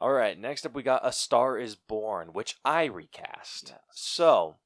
All 0.00 0.10
right, 0.12 0.36
next 0.36 0.66
up 0.66 0.74
we 0.74 0.82
got 0.82 1.06
A 1.06 1.12
Star 1.12 1.56
is 1.56 1.76
Born, 1.76 2.32
which 2.32 2.56
I 2.64 2.84
recast. 2.86 3.68
Yes. 3.68 3.78
So, 3.92 4.56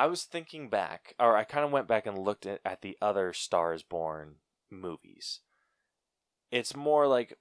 I 0.00 0.06
was 0.06 0.22
thinking 0.22 0.70
back, 0.70 1.14
or 1.20 1.36
I 1.36 1.44
kind 1.44 1.62
of 1.62 1.72
went 1.72 1.86
back 1.86 2.06
and 2.06 2.16
looked 2.16 2.46
at, 2.46 2.62
at 2.64 2.80
the 2.80 2.96
other 3.02 3.34
Stars 3.34 3.82
Born 3.82 4.36
movies. 4.70 5.40
It's 6.50 6.74
more 6.74 7.06
like 7.06 7.36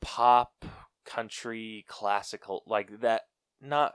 pop, 0.00 0.64
country, 1.04 1.84
classical, 1.86 2.64
like 2.66 3.02
that. 3.02 3.28
Not 3.60 3.94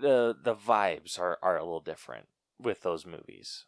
the 0.00 0.34
the 0.42 0.54
vibes 0.54 1.20
are 1.20 1.36
are 1.42 1.58
a 1.58 1.64
little 1.64 1.82
different 1.82 2.28
with 2.58 2.80
those 2.80 3.04
movies, 3.04 3.66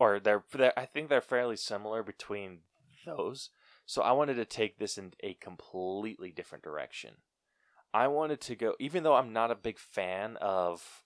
or 0.00 0.18
they're, 0.18 0.42
they're 0.50 0.76
I 0.76 0.86
think 0.86 1.10
they're 1.10 1.20
fairly 1.20 1.56
similar 1.56 2.02
between 2.02 2.62
those. 3.06 3.50
So 3.86 4.02
I 4.02 4.10
wanted 4.10 4.34
to 4.34 4.44
take 4.44 4.78
this 4.78 4.98
in 4.98 5.12
a 5.20 5.34
completely 5.34 6.32
different 6.32 6.64
direction. 6.64 7.18
I 7.92 8.08
wanted 8.08 8.40
to 8.40 8.56
go, 8.56 8.74
even 8.80 9.04
though 9.04 9.14
I'm 9.14 9.32
not 9.32 9.52
a 9.52 9.54
big 9.54 9.78
fan 9.78 10.36
of 10.40 11.03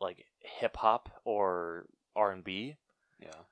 like 0.00 0.26
hip 0.40 0.76
hop 0.76 1.20
or 1.24 1.86
R 2.14 2.32
and 2.32 2.44
B. 2.44 2.76
Yeah. 3.20 3.42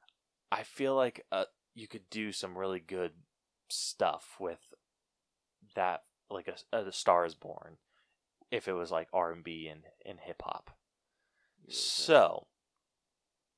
I 0.51 0.63
feel 0.63 0.95
like 0.95 1.25
uh, 1.33 1.45
you 1.75 1.89
could 1.89 2.09
do 2.11 2.33
some 2.33 2.57
really 2.57 2.81
good 2.81 3.13
stuff 3.69 4.37
with 4.39 4.61
that, 5.75 6.03
like 6.31 6.49
a, 6.49 6.77
a 6.77 6.93
Star 6.93 7.25
is 7.25 7.35
Born, 7.35 7.79
if 8.51 8.69
it 8.69 8.75
was 8.75 8.91
like 8.91 9.09
R 9.13 9.33
and 9.33 9.43
B 9.43 9.69
and 9.69 9.83
and 10.07 10.21
hip 10.21 10.43
hop. 10.45 10.71
So, 11.69 12.47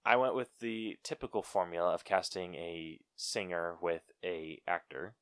I 0.05 0.17
went 0.17 0.37
with 0.37 0.51
the 0.61 0.97
typical 1.03 1.43
formula 1.43 1.93
of 1.93 2.05
casting 2.05 2.55
a 2.55 3.01
singer 3.17 3.77
with 3.83 4.03
a 4.25 4.63
actor. 4.67 5.17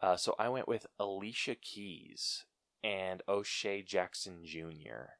Uh, 0.00 0.16
so 0.16 0.34
I 0.38 0.48
went 0.48 0.66
with 0.66 0.86
Alicia 0.98 1.56
Keys 1.56 2.46
and 2.82 3.22
O'Shea 3.28 3.82
Jackson 3.82 4.40
Jr. 4.44 5.10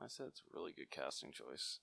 I 0.00 0.06
said 0.08 0.26
it's 0.28 0.40
a 0.40 0.56
really 0.56 0.72
good 0.72 0.90
casting 0.90 1.32
choice. 1.32 1.78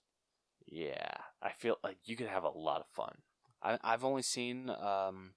Yeah, 0.66 1.14
I 1.42 1.50
feel 1.50 1.76
like 1.82 1.98
you 2.04 2.16
could 2.16 2.28
have 2.28 2.44
a 2.44 2.50
lot 2.50 2.80
of 2.80 2.86
fun. 2.92 3.16
I, 3.62 3.78
I've 3.82 4.04
only 4.04 4.22
seen 4.22 4.70
um, 4.70 5.32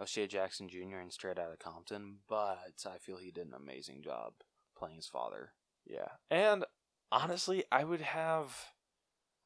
O'Shea 0.00 0.26
Jackson 0.26 0.68
Jr. 0.68 1.00
in 1.02 1.10
Straight 1.10 1.38
Outta 1.38 1.56
Compton, 1.58 2.18
but 2.28 2.58
I 2.86 2.98
feel 2.98 3.18
he 3.18 3.30
did 3.30 3.46
an 3.46 3.54
amazing 3.54 4.02
job 4.02 4.34
playing 4.76 4.96
his 4.96 5.06
father. 5.06 5.50
Yeah, 5.86 6.08
and 6.30 6.64
honestly, 7.12 7.64
I 7.70 7.84
would 7.84 8.00
have, 8.00 8.56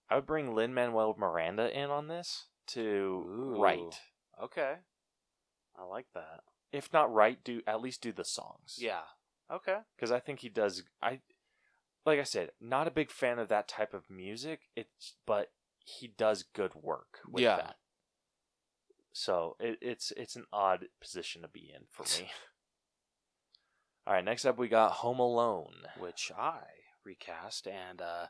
I 0.08 0.16
would 0.16 0.26
bring 0.26 0.54
Lin 0.54 0.72
Manuel 0.72 1.16
Miranda 1.18 1.76
in 1.76 1.90
on 1.90 2.08
this 2.08 2.46
to 2.68 2.80
Ooh. 2.80 3.60
write. 3.60 4.00
Okay. 4.42 4.74
I 5.76 5.84
like 5.84 6.06
that. 6.14 6.40
If 6.72 6.92
not 6.92 7.12
write, 7.12 7.44
do 7.44 7.62
at 7.66 7.80
least 7.80 8.02
do 8.02 8.12
the 8.12 8.24
songs. 8.24 8.76
Yeah. 8.78 9.02
Okay. 9.50 9.78
because 9.96 10.12
I 10.12 10.20
think 10.20 10.40
he 10.40 10.50
does. 10.50 10.82
I 11.00 11.20
like 12.08 12.18
I 12.20 12.24
said, 12.24 12.50
not 12.60 12.86
a 12.88 12.92
big 12.92 13.10
fan 13.10 13.38
of 13.38 13.48
that 13.48 13.68
type 13.68 13.94
of 13.94 14.10
music. 14.10 14.60
It's 14.76 15.14
but 15.26 15.48
he 15.84 16.08
does 16.08 16.42
good 16.54 16.74
work 16.74 17.18
with 17.28 17.42
Yeah. 17.42 17.56
that. 17.56 17.76
So 19.12 19.56
it, 19.58 19.78
it's 19.80 20.12
it's 20.16 20.36
an 20.36 20.44
odd 20.52 20.86
position 21.00 21.42
to 21.42 21.48
be 21.48 21.72
in 21.74 21.82
for 21.90 22.02
me. 22.22 22.30
All 24.06 24.14
right, 24.14 24.24
next 24.24 24.44
up 24.46 24.58
we 24.58 24.68
got 24.68 24.92
Home 24.92 25.18
Alone. 25.18 25.74
Which 25.98 26.32
I 26.36 26.60
recast 27.04 27.66
and 27.66 28.00
uh, 28.00 28.26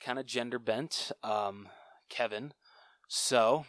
kind 0.00 0.18
of 0.18 0.26
gender 0.26 0.58
bent. 0.58 1.12
Um, 1.22 1.68
Kevin. 2.08 2.52
So, 3.08 3.66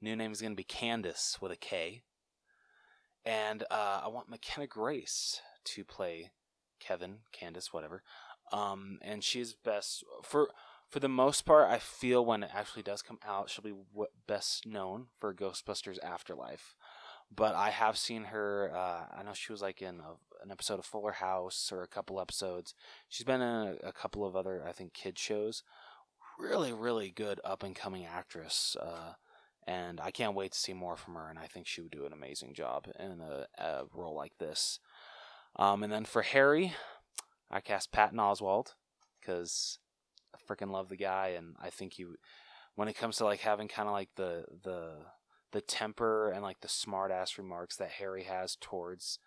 new 0.00 0.16
name 0.16 0.32
is 0.32 0.40
going 0.40 0.52
to 0.52 0.56
be 0.56 0.64
Candace 0.64 1.38
with 1.40 1.52
a 1.52 1.56
K. 1.56 2.02
And 3.24 3.64
uh, 3.70 4.00
I 4.04 4.08
want 4.08 4.28
McKenna 4.30 4.66
Grace 4.66 5.40
to 5.64 5.84
play 5.84 6.30
Kevin, 6.80 7.18
Candace, 7.32 7.72
whatever. 7.72 8.02
Um, 8.52 8.98
and 9.02 9.24
she's 9.24 9.54
best 9.54 10.04
for 10.22 10.48
for 10.88 11.00
the 11.00 11.08
most 11.08 11.44
part. 11.44 11.68
I 11.68 11.78
feel 11.78 12.24
when 12.24 12.42
it 12.42 12.50
actually 12.54 12.82
does 12.82 13.02
come 13.02 13.18
out, 13.26 13.50
she'll 13.50 13.64
be 13.64 13.74
w- 13.92 14.08
best 14.26 14.66
known 14.66 15.06
for 15.18 15.34
Ghostbusters 15.34 15.98
Afterlife. 16.02 16.76
But 17.34 17.56
I 17.56 17.70
have 17.70 17.96
seen 17.96 18.24
her. 18.24 18.70
Uh, 18.74 19.06
I 19.18 19.22
know 19.24 19.32
she 19.34 19.52
was 19.52 19.62
like 19.62 19.82
in 19.82 19.98
a, 19.98 20.14
an 20.44 20.52
episode 20.52 20.78
of 20.78 20.84
Fuller 20.84 21.12
House 21.12 21.70
or 21.72 21.82
a 21.82 21.88
couple 21.88 22.20
episodes. 22.20 22.72
She's 23.08 23.26
been 23.26 23.40
in 23.40 23.78
a, 23.82 23.88
a 23.88 23.92
couple 23.92 24.24
of 24.24 24.36
other, 24.36 24.64
I 24.66 24.70
think, 24.70 24.94
kid 24.94 25.18
shows. 25.18 25.64
really, 26.38 26.72
really 26.72 27.10
good 27.10 27.40
up 27.44 27.62
and 27.62 27.74
coming 27.74 28.06
actress. 28.06 28.76
Uh, 28.80 29.14
and 29.66 30.00
I 30.00 30.10
can't 30.10 30.36
wait 30.36 30.52
to 30.52 30.58
see 30.58 30.72
more 30.72 30.96
from 30.96 31.14
her. 31.14 31.28
And 31.28 31.38
I 31.38 31.46
think 31.46 31.66
she 31.66 31.80
would 31.80 31.90
do 31.90 32.06
an 32.06 32.12
amazing 32.12 32.54
job 32.54 32.86
in 32.98 33.20
a, 33.20 33.46
a 33.60 33.84
role 33.92 34.14
like 34.14 34.38
this. 34.38 34.78
Um, 35.56 35.82
and 35.82 35.92
then 35.92 36.04
for 36.04 36.22
Harry, 36.22 36.74
I 37.50 37.60
cast 37.60 37.92
Patton 37.92 38.18
Oswalt 38.18 38.74
because 39.20 39.78
I 40.34 40.38
freaking 40.52 40.70
love 40.70 40.88
the 40.88 40.96
guy, 40.96 41.28
and 41.28 41.54
I 41.60 41.70
think 41.70 41.94
he, 41.94 42.04
when 42.74 42.88
it 42.88 42.96
comes 42.96 43.16
to 43.16 43.24
like 43.24 43.40
having 43.40 43.68
kind 43.68 43.88
of 43.88 43.92
like 43.92 44.10
the 44.16 44.44
the 44.62 44.96
the 45.52 45.60
temper 45.60 46.30
and 46.30 46.42
like 46.42 46.60
the 46.60 46.68
smart 46.68 47.10
ass 47.10 47.38
remarks 47.38 47.76
that 47.76 47.92
Harry 47.92 48.24
has 48.24 48.56
towards 48.60 49.18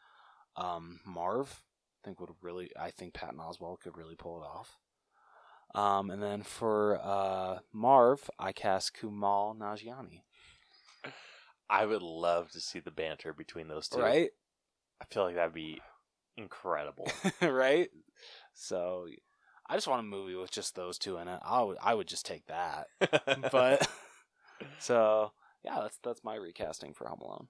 um, 0.56 1.00
Marv, 1.06 1.64
I 2.02 2.06
think 2.06 2.20
would 2.20 2.30
really, 2.41 2.72
I 2.80 2.91
think 2.91 3.14
Patton 3.14 3.40
Oswalt 3.40 3.80
could 3.82 3.98
really 3.98 4.16
pull 4.16 4.41
it 4.41 4.46
off. 4.46 4.78
Um, 5.76 6.10
and 6.10 6.22
then 6.22 6.44
for 6.44 7.00
uh, 7.04 7.60
Marv, 7.74 8.30
I 8.40 8.52
cast 8.52 8.96
Kumail 8.96 9.58
Nanjiani. 9.58 10.22
I 11.70 11.86
would 11.86 12.02
love 12.02 12.52
to 12.52 12.60
see 12.60 12.80
the 12.80 12.91
banter 12.91 13.34
between 13.34 13.68
those 13.68 13.88
two. 13.88 14.02
Right? 14.02 14.32
I 15.00 15.06
feel 15.06 15.24
like 15.24 15.36
that'd 15.36 15.54
be 15.54 15.80
incredible. 16.36 17.08
right? 17.41 17.90
So 18.53 19.07
I 19.67 19.76
just 19.76 19.88
want 19.88 19.99
a 20.01 20.03
movie 20.03 20.35
with 20.35 20.51
just 20.51 20.76
those 20.76 20.97
two 20.97 21.17
in 21.17 21.27
it. 21.27 21.39
I 21.43 21.61
would 21.61 21.77
I 21.81 21.93
would 21.93 22.07
just 22.07 22.26
take 22.26 22.45
that. 22.47 22.88
But 23.51 23.88
so 24.80 25.31
yeah, 25.63 25.80
that's 25.81 25.99
that's 26.03 26.23
my 26.23 26.35
recasting 26.35 26.93
for 26.93 27.07
Home 27.07 27.21
Alone. 27.21 27.47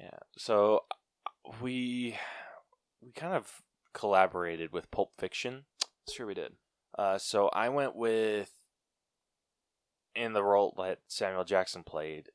yeah. 0.00 0.18
So 0.38 0.84
we 1.60 2.16
we 3.02 3.12
kind 3.12 3.34
of 3.34 3.62
collaborated 3.92 4.72
with 4.72 4.90
Pulp 4.90 5.12
Fiction. 5.18 5.64
Sure, 6.12 6.26
we 6.26 6.34
did. 6.34 6.52
Uh, 6.98 7.18
so 7.18 7.48
I 7.48 7.68
went 7.68 7.94
with 7.96 8.50
in 10.14 10.32
the 10.32 10.42
role 10.42 10.74
that 10.78 11.00
Samuel 11.08 11.44
Jackson 11.44 11.82
played 11.82 12.30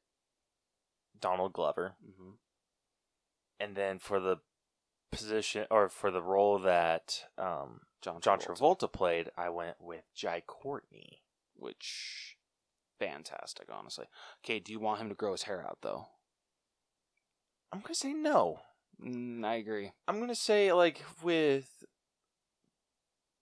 Donald 1.20 1.54
Glover, 1.54 1.96
hmm 2.04 2.32
and 3.60 3.76
then 3.76 4.00
for 4.00 4.20
the 4.20 4.38
position 5.12 5.66
or 5.70 5.88
for 5.90 6.10
the 6.10 6.22
role 6.22 6.58
that 6.60 7.26
um, 7.38 7.82
John 8.02 8.20
John 8.22 8.40
Travolta, 8.40 8.80
Travolta 8.80 8.92
played, 8.92 9.30
I 9.38 9.50
went 9.50 9.78
with 9.80 10.04
Jai 10.16 10.42
Courtney. 10.46 11.22
which 11.56 12.38
fantastic, 13.00 13.68
honestly. 13.72 14.06
Okay, 14.44 14.60
do 14.60 14.72
you 14.72 14.80
want 14.80 15.00
him 15.02 15.10
to 15.10 15.16
grow 15.16 15.32
his 15.34 15.44
hair 15.44 15.64
out 15.68 15.80
though? 15.82 16.08
I'm 17.72 17.82
gonna 17.82 17.94
say 17.96 18.14
no. 18.14 18.60
Mm, 19.04 19.46
I 19.46 19.56
agree. 19.56 19.92
I'm 20.08 20.20
gonna 20.20 20.36
say 20.36 20.74
like 20.74 21.02
with 21.24 21.84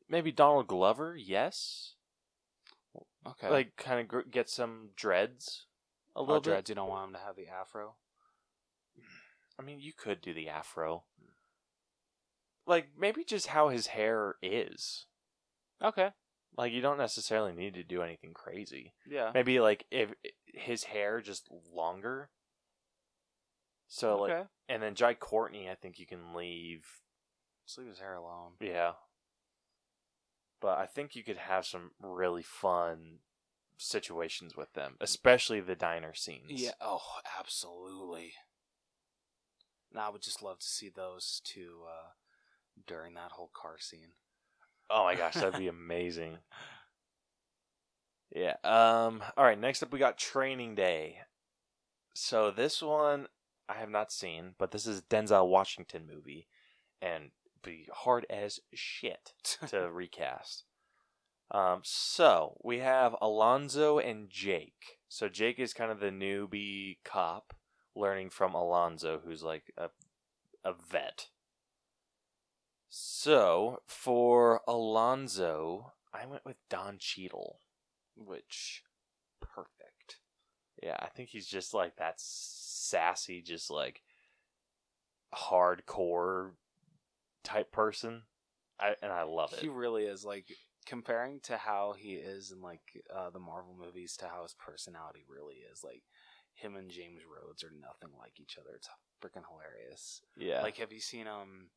maybe 0.10 0.32
Donald 0.32 0.68
Glover, 0.68 1.16
yes. 1.18 1.96
Okay, 3.28 3.50
Like 3.50 3.76
kind 3.76 4.00
of 4.00 4.08
gr- 4.08 4.22
get 4.30 4.50
some 4.50 4.90
dreads 4.96 5.66
a 6.16 6.22
little 6.22 6.36
bit. 6.42 6.44
dreads. 6.52 6.70
You 6.70 6.76
don't 6.76 6.90
want 6.90 7.08
him 7.10 7.14
to 7.16 7.20
have 7.20 7.36
the 7.36 7.48
afro. 7.48 7.96
I 9.58 9.62
mean, 9.62 9.80
you 9.80 9.92
could 9.94 10.22
do 10.22 10.34
the 10.34 10.48
afro. 10.50 11.04
Like 12.70 12.90
maybe 12.98 13.24
just 13.24 13.48
how 13.48 13.70
his 13.70 13.88
hair 13.88 14.36
is. 14.44 15.08
Okay, 15.84 16.10
Like 16.56 16.72
you 16.72 16.82
don't 16.82 16.98
necessarily 17.00 17.52
need 17.52 17.74
to 17.74 17.84
do 17.84 18.02
anything 18.04 18.34
crazy. 18.34 18.94
yeah. 19.10 19.32
Maybe 19.34 19.60
like 19.60 19.86
if 19.90 20.14
his 20.54 20.84
hair 20.86 21.20
just 21.20 21.50
longer. 21.74 22.30
So 23.88 24.18
like 24.22 24.32
okay, 24.32 24.44
and 24.70 24.84
then 24.84 24.94
Jai 24.94 25.16
Courtney, 25.16 25.68
I 25.68 25.74
think 25.76 25.98
you 26.00 26.06
can 26.06 26.36
leave 26.36 26.86
just 27.66 27.80
leave 27.80 27.88
his 27.90 28.00
hair 28.00 28.14
alone. 28.14 28.52
Yeah. 28.62 28.92
But 30.62 30.78
I 30.78 30.86
think 30.86 31.16
you 31.16 31.24
could 31.24 31.38
have 31.38 31.66
some 31.66 31.92
really 32.00 32.44
fun 32.44 33.20
situations 33.78 34.56
with 34.58 34.74
them, 34.74 34.96
especially 35.02 35.60
the 35.62 35.76
diner 35.76 36.14
scenes. 36.14 36.52
Yeah. 36.62 36.72
Oh, 36.82 37.02
absolutely. 37.40 38.34
And 39.92 40.00
I 40.00 40.10
would 40.10 40.22
just 40.22 40.44
love 40.44 40.60
to 40.60 40.68
see 40.68 40.90
those 40.90 41.42
two 41.44 41.84
uh, 41.88 42.10
during 42.88 43.14
that 43.16 43.32
whole 43.32 43.52
car 43.54 43.78
scene. 43.80 44.14
Oh 44.90 45.04
my 45.04 45.16
gosh, 45.16 45.36
that'd 45.36 45.60
be 45.60 45.68
amazing. 45.70 46.38
Yeah. 48.36 48.56
Um 48.64 49.24
all 49.38 49.46
right, 49.46 49.60
next 49.60 49.84
up 49.84 49.92
we 49.92 50.00
got 50.00 50.18
Training 50.18 50.76
Day. 50.76 51.20
So 52.14 52.52
this 52.52 52.82
one 52.82 53.28
I 53.68 53.76
have 53.76 53.90
not 53.90 54.12
seen, 54.12 54.56
but 54.58 54.72
this 54.72 54.88
is 54.88 55.02
Denzel 55.02 55.48
Washington 55.48 56.08
movie 56.12 56.48
and 57.02 57.32
be 57.64 57.88
hard 57.94 58.26
as 58.30 58.60
shit 58.74 59.34
to 59.68 59.92
recast. 59.92 60.66
Um, 61.52 61.82
so 61.84 62.58
we 62.64 62.80
have 62.80 63.16
Alonzo 63.22 64.00
and 64.00 64.30
Jake. 64.30 65.00
So 65.08 65.30
Jake 65.30 65.60
is 65.60 65.74
kind 65.74 65.92
of 65.92 66.00
the 66.00 66.12
newbie 66.12 66.98
cop 67.04 67.56
learning 67.96 68.30
from 68.30 68.54
Alonzo, 68.54 69.22
who's 69.24 69.44
like 69.44 69.72
a 69.78 69.90
a 70.64 70.74
vet. 70.74 71.28
So 72.90 73.82
for 73.88 74.62
Alonzo, 74.68 75.94
I 76.14 76.26
went 76.26 76.46
with 76.46 76.58
Don 76.70 76.98
Cheadle. 76.98 77.60
Which, 78.16 78.84
perfect. 79.40 80.18
Yeah, 80.82 80.98
I 81.00 81.08
think 81.08 81.30
he's 81.30 81.48
just 81.48 81.74
like 81.74 81.98
that 81.98 82.16
sassy, 82.18 83.42
just 83.42 83.70
like 83.70 84.02
hardcore 85.34 86.52
type 87.44 87.72
person. 87.72 88.24
I 88.80 88.96
and 89.02 89.12
I 89.12 89.24
love 89.24 89.54
it. 89.54 89.60
He 89.60 89.68
really 89.68 90.04
is 90.04 90.26
like 90.26 90.46
comparing 90.86 91.40
to 91.42 91.58
how 91.58 91.94
he 91.98 92.14
is 92.14 92.52
in 92.52 92.62
like 92.62 92.82
uh, 93.16 93.30
the 93.30 93.40
Marvel 93.40 93.76
movies 93.78 94.16
to 94.18 94.28
how 94.28 94.44
his 94.44 94.56
personality 94.56 95.24
really 95.30 95.58
is. 95.72 95.84
Like 95.84 96.04
him 96.54 96.76
and 96.76 96.90
James 96.90 97.22
Rhodes 97.24 97.64
are 97.64 97.72
nothing 97.80 98.18
like 98.18 98.40
each 98.40 98.58
other. 98.60 98.72
It's 98.76 98.90
freaking 99.22 99.44
hilarious. 99.50 100.22
yeah. 100.38 100.62
Like, 100.62 100.78
have 100.78 100.92
you 100.92 101.00
seen 101.00 101.28
um 101.28 101.68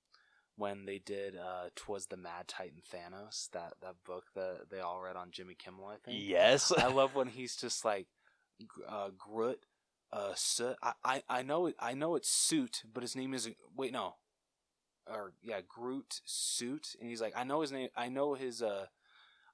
when 0.56 0.84
they 0.84 0.98
did 0.98 1.36
uh 1.36 1.70
"Twas 1.74 2.06
the 2.06 2.16
Mad 2.16 2.48
Titan 2.48 2.82
Thanos" 2.92 3.50
that 3.52 3.74
that 3.82 3.96
book 4.04 4.24
that 4.34 4.70
they 4.70 4.80
all 4.80 5.00
read 5.00 5.16
on 5.16 5.30
Jimmy 5.30 5.54
Kimmel? 5.54 5.86
I 5.86 5.96
think. 6.04 6.18
yes. 6.22 6.72
I 6.76 6.86
love 6.92 7.14
when 7.14 7.28
he's 7.28 7.56
just 7.56 7.84
like 7.84 8.06
uh, 8.88 9.08
Groot. 9.16 9.64
Uh, 10.12 10.32
Soot. 10.34 10.76
I, 10.82 10.92
I 11.04 11.22
I 11.28 11.42
know 11.42 11.66
it. 11.66 11.74
I 11.80 11.94
know 11.94 12.16
it's 12.16 12.28
Suit, 12.28 12.82
but 12.92 13.02
his 13.02 13.16
name 13.16 13.32
isn't. 13.34 13.56
Wait, 13.76 13.92
no. 13.92 14.16
Or 15.10 15.32
yeah, 15.42 15.60
Groot 15.66 16.20
Suit, 16.26 16.88
and 17.00 17.08
he's 17.08 17.20
like, 17.20 17.32
I 17.36 17.44
know 17.44 17.62
his 17.62 17.72
name. 17.72 17.88
I 17.96 18.08
know 18.08 18.34
his. 18.34 18.62
Uh, 18.62 18.86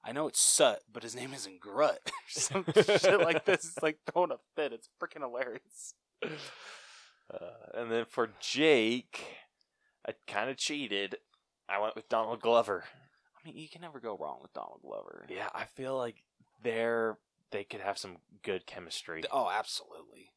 I 0.04 0.12
know 0.12 0.26
it's 0.26 0.40
Sut, 0.40 0.82
but 0.92 1.02
his 1.02 1.14
name 1.14 1.32
isn't 1.32 1.60
Grut. 1.60 1.98
Some 2.28 2.64
shit 2.74 3.20
like 3.20 3.44
this. 3.44 3.66
It's 3.66 3.82
like 3.82 3.98
throwing 4.12 4.32
a 4.32 4.36
fit. 4.56 4.72
It's 4.72 4.88
freaking 5.00 5.20
hilarious. 5.22 5.94
Uh, 6.22 7.38
and 7.74 7.90
then 7.90 8.04
for 8.06 8.30
Jake, 8.40 9.24
I 10.06 10.12
kind 10.26 10.50
of 10.50 10.56
cheated. 10.56 11.16
I 11.68 11.80
went 11.80 11.96
with 11.96 12.08
Donald 12.08 12.40
Glover. 12.40 12.84
I 13.36 13.46
mean, 13.46 13.56
you 13.56 13.68
can 13.68 13.82
never 13.82 14.00
go 14.00 14.16
wrong 14.16 14.38
with 14.42 14.52
Donald 14.52 14.80
Glover. 14.82 15.26
Yeah, 15.28 15.48
I 15.54 15.64
feel 15.64 15.96
like 15.96 16.22
they're 16.62 17.18
they 17.50 17.64
could 17.64 17.80
have 17.80 17.98
some 17.98 18.18
good 18.42 18.66
chemistry. 18.66 19.24
Oh, 19.32 19.50
absolutely. 19.50 20.32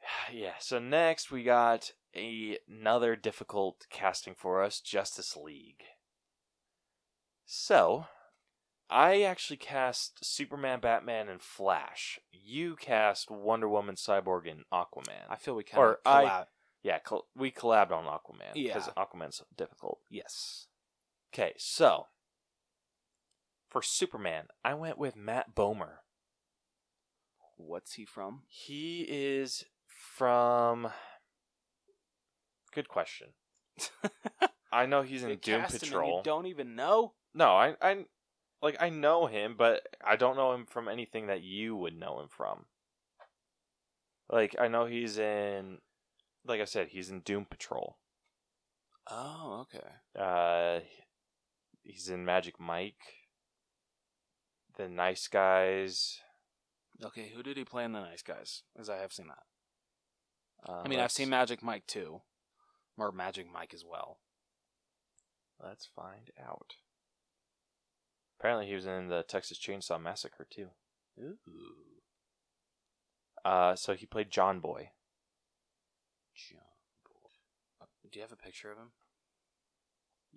Yeah. 0.32 0.54
So 0.60 0.78
next 0.78 1.30
we 1.30 1.42
got 1.44 1.92
a, 2.14 2.58
another 2.68 3.14
difficult 3.16 3.86
casting 3.90 4.34
for 4.34 4.62
us, 4.62 4.80
Justice 4.80 5.36
League. 5.36 5.82
So, 7.44 8.06
I 8.90 9.22
actually 9.22 9.56
cast 9.58 10.24
Superman, 10.24 10.80
Batman, 10.80 11.28
and 11.28 11.40
Flash. 11.42 12.18
You 12.32 12.76
cast 12.76 13.30
Wonder 13.30 13.68
Woman, 13.68 13.94
Cyborg, 13.96 14.50
and 14.50 14.64
Aquaman. 14.72 15.26
I 15.28 15.36
feel 15.36 15.54
we 15.54 15.64
kind 15.64 15.82
Or 15.82 15.92
of 15.94 15.98
I- 16.06 16.24
collab. 16.24 16.46
Yeah, 16.82 16.98
col- 16.98 17.26
we 17.36 17.50
collabed 17.50 17.92
on 17.92 18.04
Aquaman 18.04 18.52
Yeah. 18.54 18.74
because 18.74 18.88
Aquaman's 18.96 19.42
difficult. 19.56 20.00
Yes. 20.10 20.66
Okay, 21.32 21.54
so 21.56 22.06
for 23.68 23.82
Superman, 23.82 24.48
I 24.64 24.74
went 24.74 24.98
with 24.98 25.16
Matt 25.16 25.54
Bomer. 25.54 25.98
What's 27.56 27.94
he 27.94 28.04
from? 28.04 28.42
He 28.48 29.06
is 29.08 29.64
from. 29.86 30.90
Good 32.74 32.88
question. 32.88 33.28
I 34.72 34.86
know 34.86 35.02
he's 35.02 35.22
in 35.22 35.36
Doom 35.38 35.60
cast 35.62 35.74
him 35.74 35.80
and 35.80 35.80
Patrol. 35.82 36.16
You 36.18 36.22
don't 36.24 36.46
even 36.46 36.74
know. 36.74 37.12
No, 37.34 37.50
I, 37.56 37.74
I, 37.80 38.04
like 38.62 38.76
I 38.80 38.88
know 38.88 39.26
him, 39.26 39.54
but 39.56 39.86
I 40.04 40.16
don't 40.16 40.36
know 40.36 40.52
him 40.52 40.66
from 40.66 40.88
anything 40.88 41.26
that 41.28 41.42
you 41.42 41.76
would 41.76 41.98
know 41.98 42.20
him 42.20 42.28
from. 42.28 42.64
Like 44.30 44.56
I 44.58 44.68
know 44.68 44.86
he's 44.86 45.18
in, 45.18 45.78
like 46.46 46.60
I 46.60 46.64
said, 46.64 46.88
he's 46.88 47.10
in 47.10 47.20
Doom 47.20 47.46
Patrol. 47.48 47.98
Oh, 49.10 49.66
okay. 49.66 49.86
Uh, 50.18 50.80
he's 51.82 52.08
in 52.08 52.24
Magic 52.24 52.60
Mike. 52.60 52.94
The 54.76 54.88
Nice 54.88 55.28
Guys. 55.28 56.20
Okay, 57.04 57.32
who 57.34 57.42
did 57.42 57.56
he 57.56 57.64
play 57.64 57.84
in 57.84 57.92
The 57.92 58.00
Nice 58.00 58.22
Guys? 58.22 58.62
Because 58.72 58.88
I 58.88 58.98
have 58.98 59.12
seen 59.12 59.26
that. 59.28 59.42
Uh, 60.68 60.82
I 60.84 60.88
mean, 60.88 61.00
I've 61.00 61.12
seen 61.12 61.28
Magic 61.28 61.62
Mike 61.62 61.86
too, 61.86 62.22
or 62.96 63.10
Magic 63.10 63.46
Mike 63.52 63.74
as 63.74 63.84
well. 63.84 64.18
Let's 65.62 65.88
find 65.94 66.30
out. 66.40 66.74
Apparently, 68.38 68.66
he 68.66 68.74
was 68.74 68.86
in 68.86 69.08
the 69.08 69.24
Texas 69.26 69.58
Chainsaw 69.58 70.00
Massacre 70.00 70.46
too. 70.48 70.68
Ooh. 71.20 71.36
Uh, 73.44 73.74
so 73.74 73.94
he 73.94 74.06
played 74.06 74.30
John 74.30 74.60
Boy. 74.60 74.90
John 76.34 76.60
Boy. 77.04 77.86
Do 78.10 78.18
you 78.18 78.22
have 78.22 78.32
a 78.32 78.36
picture 78.36 78.70
of 78.70 78.78
him? 78.78 78.90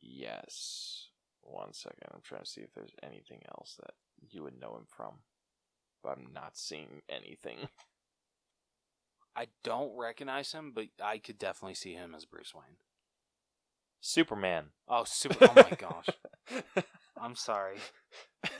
Yes. 0.01 1.07
One 1.41 1.73
second. 1.73 2.07
I'm 2.13 2.21
trying 2.23 2.43
to 2.43 2.49
see 2.49 2.61
if 2.61 2.73
there's 2.73 2.95
anything 3.03 3.41
else 3.49 3.77
that 3.79 3.93
you 4.29 4.43
would 4.43 4.59
know 4.59 4.75
him 4.75 4.85
from. 4.87 5.15
But 6.03 6.17
I'm 6.17 6.27
not 6.33 6.57
seeing 6.57 7.01
anything. 7.09 7.57
I 9.35 9.47
don't 9.63 9.97
recognize 9.97 10.53
him, 10.53 10.71
but 10.73 10.85
I 11.03 11.17
could 11.17 11.37
definitely 11.37 11.75
see 11.75 11.93
him 11.93 12.15
as 12.15 12.25
Bruce 12.25 12.53
Wayne. 12.55 12.77
Superman. 13.99 14.65
Oh, 14.87 15.03
super! 15.03 15.49
Oh 15.49 15.53
my 15.55 15.75
gosh! 15.77 16.07
I'm 17.19 17.35
sorry. 17.35 17.77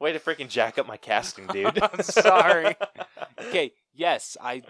Way 0.00 0.12
to 0.12 0.18
freaking 0.18 0.48
jack 0.48 0.78
up 0.78 0.86
my 0.86 0.98
casting, 0.98 1.46
dude. 1.46 1.82
I'm 1.82 2.02
sorry. 2.02 2.76
Okay, 3.40 3.72
yes, 3.94 4.36
I 4.40 4.62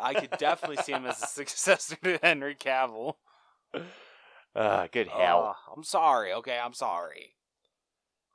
I 0.00 0.14
could 0.14 0.30
definitely 0.38 0.82
see 0.82 0.92
him 0.92 1.06
as 1.06 1.22
a 1.22 1.26
successor 1.26 1.96
to 1.96 2.18
Henry 2.22 2.54
Cavill. 2.54 3.14
Ah, 4.54 4.88
good 4.90 5.08
hell. 5.08 5.56
Oh, 5.56 5.72
I'm 5.76 5.84
sorry. 5.84 6.32
Okay, 6.32 6.58
I'm 6.58 6.72
sorry. 6.72 7.34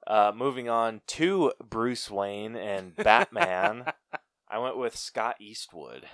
Uh, 0.05 0.31
moving 0.35 0.69
on 0.69 1.01
to 1.07 1.53
Bruce 1.63 2.09
Wayne 2.09 2.55
and 2.55 2.95
Batman, 3.03 3.85
I 4.49 4.57
went 4.59 4.77
with 4.77 4.95
Scott 4.95 5.35
Eastwood. 5.39 6.05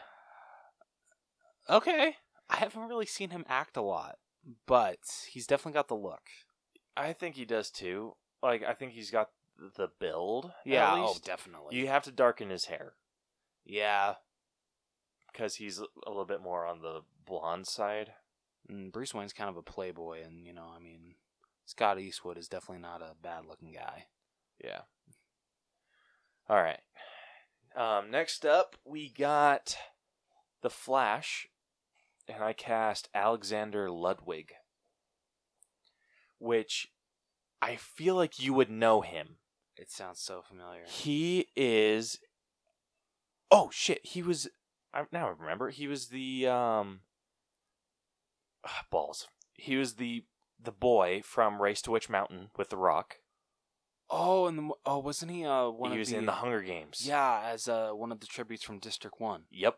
Okay, 1.70 2.16
I 2.50 2.56
haven't 2.58 2.88
really 2.88 3.06
seen 3.06 3.32
him 3.32 3.46
act 3.48 3.76
a 3.76 3.82
lot, 3.82 4.18
but 4.66 5.00
he's 5.30 5.48
definitely 5.48 5.74
got 5.74 5.88
the 5.88 5.96
look. 5.96 6.30
I 6.96 7.14
think 7.14 7.36
he 7.36 7.46
does 7.46 7.70
too. 7.70 8.16
Like, 8.42 8.64
I 8.64 8.74
think 8.74 8.94
he's 8.94 9.12
got 9.12 9.30
the 9.78 9.90
build. 10.00 10.52
Yeah, 10.66 10.94
oh, 10.94 11.18
definitely. 11.24 11.76
You 11.76 11.88
have 11.88 12.04
to 12.04 12.12
darken 12.12 12.50
his 12.50 12.66
hair 12.66 12.94
yeah, 13.68 14.16
because 15.38 15.56
he's 15.56 15.80
a 15.80 15.86
little 16.10 16.26
bit 16.26 16.42
more 16.42 16.66
on 16.66 16.82
the 16.82 17.02
blonde 17.26 17.68
side. 17.68 18.14
and 18.68 18.92
Bruce 18.92 19.14
Wayne's 19.14 19.34
kind 19.34 19.50
of 19.50 19.58
a 19.58 19.62
playboy, 19.62 20.24
and 20.26 20.46
you 20.46 20.54
know, 20.54 20.66
I 20.76 20.80
mean, 20.82 21.16
Scott 21.66 22.00
Eastwood 22.00 22.38
is 22.38 22.48
definitely 22.48 22.82
not 22.82 23.02
a 23.02 23.16
bad-looking 23.22 23.72
guy. 23.72 24.06
Yeah. 24.64 24.82
All 26.50 26.58
right. 26.58 26.80
Um, 27.76 28.10
next 28.10 28.46
up, 28.46 28.76
we 28.84 29.10
got 29.10 29.78
the 30.62 30.70
Flash, 30.70 31.48
and 32.28 32.44
I 32.44 32.54
cast 32.54 33.10
Alexander 33.14 33.92
Ludwig, 33.92 34.54
which 36.40 36.88
I 37.62 37.76
feel 37.76 38.16
like 38.16 38.42
you 38.42 38.54
would 38.54 38.72
know 38.72 39.02
him. 39.02 39.38
It 39.78 39.92
sounds 39.92 40.20
so 40.20 40.42
familiar. 40.42 40.82
He 40.88 41.48
is. 41.56 42.20
Oh 43.52 43.70
shit! 43.72 44.04
He 44.04 44.24
was. 44.24 44.50
I 44.98 45.06
now 45.12 45.28
I 45.28 45.34
remember. 45.40 45.70
He 45.70 45.88
was 45.88 46.08
the 46.08 46.48
um. 46.48 47.02
ah, 48.66 48.86
balls. 48.92 49.28
He 49.54 49.76
was 49.76 49.96
the 49.96 50.26
the 50.62 50.72
boy 50.72 51.22
from 51.24 51.62
Race 51.62 51.82
to 51.84 51.92
Witch 51.92 52.10
Mountain 52.10 52.50
with 52.58 52.70
the 52.70 52.78
Rock. 52.78 53.18
Oh, 54.10 54.48
and 54.48 54.58
the, 54.58 54.70
oh, 54.86 55.00
wasn't 55.00 55.32
he 55.32 55.46
uh 55.46 55.70
one 55.70 55.92
he 55.92 55.98
of 55.98 56.00
was 56.00 56.10
the 56.10 56.18
in 56.18 56.26
the 56.26 56.32
Hunger 56.32 56.62
Games. 56.62 57.04
Yeah, 57.06 57.42
as 57.46 57.68
uh 57.68 57.92
one 57.92 58.12
of 58.12 58.20
the 58.20 58.28
tributes 58.28 58.64
from 58.64 58.80
District 58.80 59.20
One. 59.20 59.44
Yep. 59.52 59.78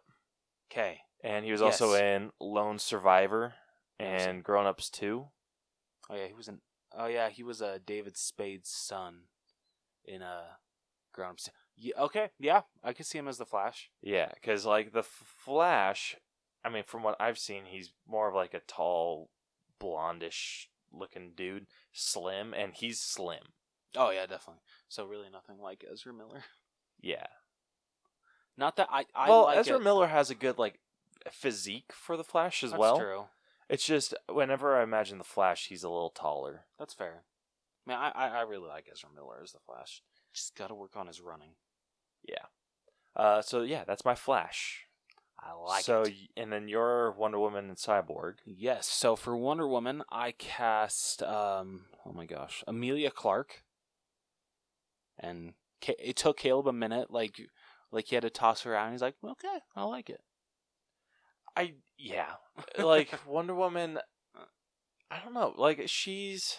Okay. 0.72 1.00
And 1.24 1.44
he 1.44 1.52
was 1.52 1.62
also 1.62 1.94
in 1.96 2.32
Lone 2.40 2.80
Survivor 2.80 3.56
and 4.00 4.42
Grown 4.44 4.66
Ups 4.66 4.90
2. 4.90 5.26
Oh 6.10 6.16
yeah, 6.16 6.28
he 6.28 6.34
was 6.34 6.48
in. 6.48 6.60
Oh 6.98 7.08
yeah, 7.08 7.30
he 7.30 7.44
was 7.44 7.62
uh 7.62 7.80
David 7.86 8.16
Spade's 8.16 8.70
son 8.70 9.24
in 10.06 10.22
uh 10.22 10.44
Grown 11.14 11.32
Ups. 11.32 11.50
Yeah. 11.80 11.94
Okay. 11.98 12.30
Yeah, 12.40 12.62
I 12.84 12.94
could 12.94 13.06
see 13.06 13.18
him 13.18 13.28
as 13.28 13.38
the 13.38 13.46
Flash. 13.46 13.90
Yeah, 14.02 14.32
because, 14.34 14.66
like, 14.66 14.92
the 14.92 15.00
F- 15.00 15.34
Flash, 15.38 16.18
I 16.64 16.70
mean, 16.70 16.84
from 16.86 17.04
what 17.04 17.16
I've 17.20 17.40
seen, 17.40 17.64
he's 17.66 17.94
more 18.08 18.28
of 18.28 18.36
like 18.36 18.54
a 18.54 18.60
tall, 18.60 19.30
blondish 19.82 20.68
looking 20.92 21.32
dude, 21.36 21.68
slim, 21.94 22.54
and 22.54 22.74
he's 22.74 23.00
slim. 23.00 23.54
Oh 23.96 24.12
yeah, 24.12 24.26
definitely. 24.26 24.62
So 24.88 25.06
really 25.06 25.30
nothing 25.32 25.58
like 25.62 25.86
Ezra 25.92 26.14
Miller. 26.14 26.44
Yeah. 27.02 27.28
Not 28.58 28.76
that 28.76 28.90
I. 28.92 29.06
I 29.16 29.30
well, 29.30 29.44
like 29.44 29.60
Ezra 29.60 29.78
it. 29.78 29.84
Miller 29.84 30.08
has 30.08 30.30
a 30.30 30.36
good, 30.36 30.58
like, 30.58 30.82
physique 31.32 31.94
for 31.94 32.18
the 32.18 32.26
Flash 32.26 32.62
as 32.62 32.72
That's 32.72 32.80
well. 32.80 32.98
true. 33.00 33.24
It's 33.70 33.86
just, 33.86 34.14
whenever 34.28 34.76
I 34.78 34.84
imagine 34.84 35.18
the 35.18 35.24
Flash, 35.24 35.68
he's 35.70 35.84
a 35.84 35.90
little 35.90 36.10
taller. 36.10 36.66
That's 36.78 36.94
fair. 36.94 37.24
Man, 37.86 37.98
I, 37.98 38.10
I 38.14 38.28
I 38.28 38.42
really 38.42 38.68
like 38.68 38.90
Ezra 38.92 39.10
Miller 39.16 39.40
as 39.42 39.54
the 39.54 39.60
Flash. 39.60 40.02
Just 40.34 40.58
got 40.58 40.68
to 40.68 40.76
work 40.76 40.98
on 40.98 41.08
his 41.08 41.22
running. 41.22 41.52
Yeah. 42.28 42.46
Uh, 43.16 43.42
so, 43.42 43.62
yeah, 43.62 43.84
that's 43.86 44.06
my 44.06 44.16
Flash. 44.16 44.86
I 45.42 45.54
like 45.54 45.84
so, 45.84 46.02
it. 46.02 46.10
y- 46.10 46.28
and 46.38 46.52
then 46.52 46.68
you're 46.68 47.12
Wonder 47.12 47.40
Woman 47.40 47.70
and 47.70 47.78
Cyborg. 47.78 48.36
Yes. 48.46 48.88
So 48.88 49.16
for 49.16 49.38
Wonder 49.38 49.68
Woman, 49.68 50.04
I 50.12 50.32
cast 50.34 51.24
um 51.24 51.86
oh 52.06 52.12
my 52.12 52.26
gosh, 52.26 52.64
Emilia 52.68 53.10
Clarke. 53.12 53.64
And 55.18 55.54
it 55.82 56.16
took 56.16 56.38
Caleb 56.38 56.68
a 56.68 56.74
minute, 56.74 57.10
like 57.12 57.40
like 57.92 58.08
he 58.08 58.16
had 58.16 58.24
to 58.24 58.30
toss 58.30 58.64
her 58.64 58.74
around. 58.74 58.92
He's 58.92 59.02
like, 59.02 59.16
okay, 59.24 59.60
I 59.76 59.84
like 59.84 60.10
it. 60.10 60.22
I 61.56 61.74
yeah, 61.98 62.34
like 62.78 63.10
Wonder 63.26 63.56
Woman. 63.56 64.00
I 65.12 65.20
don't 65.24 65.34
know. 65.34 65.54
Like 65.58 65.84
she's. 65.88 66.58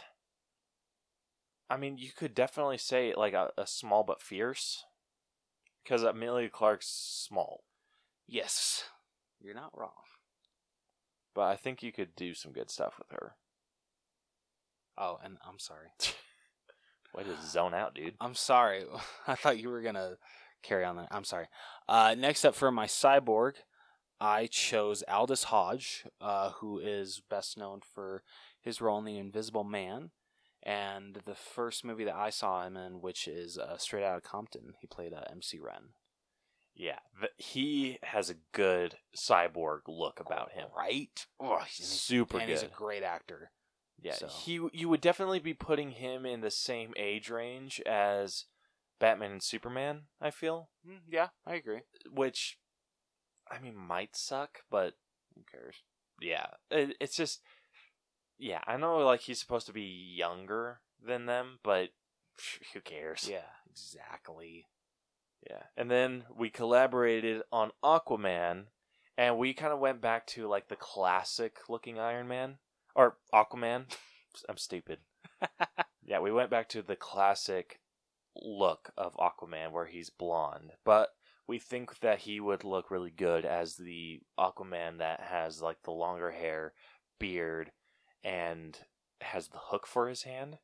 I 1.68 1.76
mean, 1.76 1.98
you 1.98 2.10
could 2.16 2.34
definitely 2.34 2.78
say 2.78 3.14
like 3.16 3.32
a, 3.32 3.50
a 3.56 3.66
small 3.66 4.02
but 4.02 4.20
fierce, 4.20 4.84
because 5.82 6.02
Emilia 6.02 6.48
Clarke's 6.48 6.88
small, 6.88 7.64
Yes, 8.26 8.84
you're 9.40 9.54
not 9.54 9.76
wrong. 9.76 9.90
but 11.34 11.42
I 11.42 11.56
think 11.56 11.82
you 11.82 11.92
could 11.92 12.14
do 12.14 12.32
some 12.34 12.52
good 12.52 12.70
stuff 12.70 12.94
with 12.98 13.10
her. 13.10 13.34
Oh, 14.96 15.18
and 15.24 15.38
I'm 15.46 15.58
sorry. 15.58 15.88
Way 17.14 17.24
to 17.24 17.36
zone 17.44 17.74
out, 17.74 17.94
dude. 17.94 18.14
I'm 18.20 18.34
sorry. 18.34 18.84
I 19.26 19.34
thought 19.34 19.58
you 19.58 19.68
were 19.70 19.82
gonna 19.82 20.16
carry 20.62 20.84
on 20.84 20.96
that. 20.96 21.08
I'm 21.10 21.24
sorry. 21.24 21.46
Uh, 21.88 22.14
next 22.16 22.44
up 22.44 22.54
for 22.54 22.70
my 22.70 22.86
cyborg, 22.86 23.54
I 24.20 24.46
chose 24.46 25.02
Aldis 25.08 25.44
Hodge, 25.44 26.04
uh, 26.20 26.50
who 26.60 26.78
is 26.78 27.22
best 27.30 27.56
known 27.58 27.80
for 27.94 28.22
his 28.60 28.80
role 28.80 28.98
in 28.98 29.04
The 29.06 29.18
Invisible 29.18 29.64
Man, 29.64 30.10
and 30.62 31.20
the 31.26 31.34
first 31.34 31.84
movie 31.84 32.04
that 32.04 32.14
I 32.16 32.30
saw 32.30 32.64
him 32.66 32.76
in, 32.76 33.00
which 33.00 33.26
is 33.28 33.58
uh, 33.58 33.76
Straight 33.78 34.04
Outta 34.04 34.20
Compton. 34.20 34.74
He 34.80 34.86
played 34.86 35.12
uh, 35.12 35.22
MC 35.30 35.58
Ren. 35.58 35.90
Yeah, 36.74 36.98
th- 37.18 37.32
he 37.36 37.98
has 38.02 38.30
a 38.30 38.36
good 38.52 38.96
cyborg 39.16 39.80
look 39.88 40.20
about 40.20 40.52
him. 40.52 40.68
right? 40.76 41.26
Oh, 41.40 41.58
he's 41.68 41.86
Super 41.86 42.38
and 42.38 42.48
he's 42.48 42.62
a 42.62 42.68
great 42.68 43.02
actor. 43.02 43.50
Yeah, 44.00 44.14
So- 44.14 44.28
he 44.28 44.60
you 44.72 44.88
would 44.88 45.00
definitely 45.00 45.40
be 45.40 45.52
putting 45.54 45.90
him 45.92 46.24
in 46.24 46.40
the 46.40 46.50
same 46.50 46.92
age 46.96 47.28
range 47.28 47.80
as 47.82 48.46
Batman 48.98 49.32
and 49.32 49.42
Superman. 49.42 50.02
I 50.20 50.30
feel. 50.30 50.70
Mm, 50.88 51.00
yeah, 51.10 51.28
I 51.46 51.54
agree. 51.54 51.80
which 52.10 52.58
I 53.50 53.58
mean 53.58 53.76
might 53.76 54.14
suck, 54.16 54.60
but 54.70 54.94
who 55.34 55.42
cares? 55.50 55.76
Yeah, 56.22 56.46
it, 56.70 56.96
it's 57.00 57.16
just 57.16 57.40
yeah. 58.40 58.60
I 58.66 58.76
know 58.76 58.98
like 58.98 59.20
he's 59.20 59.38
supposed 59.38 59.66
to 59.66 59.72
be 59.72 60.14
younger 60.16 60.80
than 61.04 61.26
them, 61.26 61.58
but 61.62 61.90
who 62.72 62.80
cares? 62.80 63.28
Yeah, 63.30 63.48
exactly. 63.70 64.66
yeah. 65.48 65.62
And 65.76 65.90
then 65.90 66.24
we 66.36 66.50
collaborated 66.50 67.42
on 67.52 67.70
Aquaman, 67.84 68.64
and 69.16 69.38
we 69.38 69.54
kind 69.54 69.72
of 69.72 69.78
went 69.78 70.00
back 70.00 70.26
to 70.28 70.48
like 70.48 70.68
the 70.68 70.76
classic 70.76 71.58
looking 71.68 71.98
Iron 71.98 72.28
Man 72.28 72.56
or 72.94 73.18
Aquaman. 73.32 73.84
I'm 74.48 74.56
stupid. 74.56 74.98
yeah, 76.04 76.20
we 76.20 76.32
went 76.32 76.50
back 76.50 76.68
to 76.70 76.82
the 76.82 76.96
classic 76.96 77.80
look 78.36 78.92
of 78.96 79.16
Aquaman 79.16 79.72
where 79.72 79.86
he's 79.86 80.10
blonde, 80.10 80.72
but 80.84 81.10
we 81.46 81.58
think 81.58 81.98
that 82.00 82.20
he 82.20 82.38
would 82.38 82.62
look 82.62 82.90
really 82.90 83.10
good 83.10 83.44
as 83.44 83.76
the 83.76 84.20
Aquaman 84.38 84.98
that 84.98 85.20
has 85.20 85.60
like 85.60 85.82
the 85.82 85.90
longer 85.90 86.30
hair, 86.30 86.72
beard, 87.18 87.72
and 88.24 88.78
has 89.20 89.48
the 89.48 89.58
hook 89.58 89.86
for 89.86 90.08
his 90.08 90.22
hand. 90.22 90.58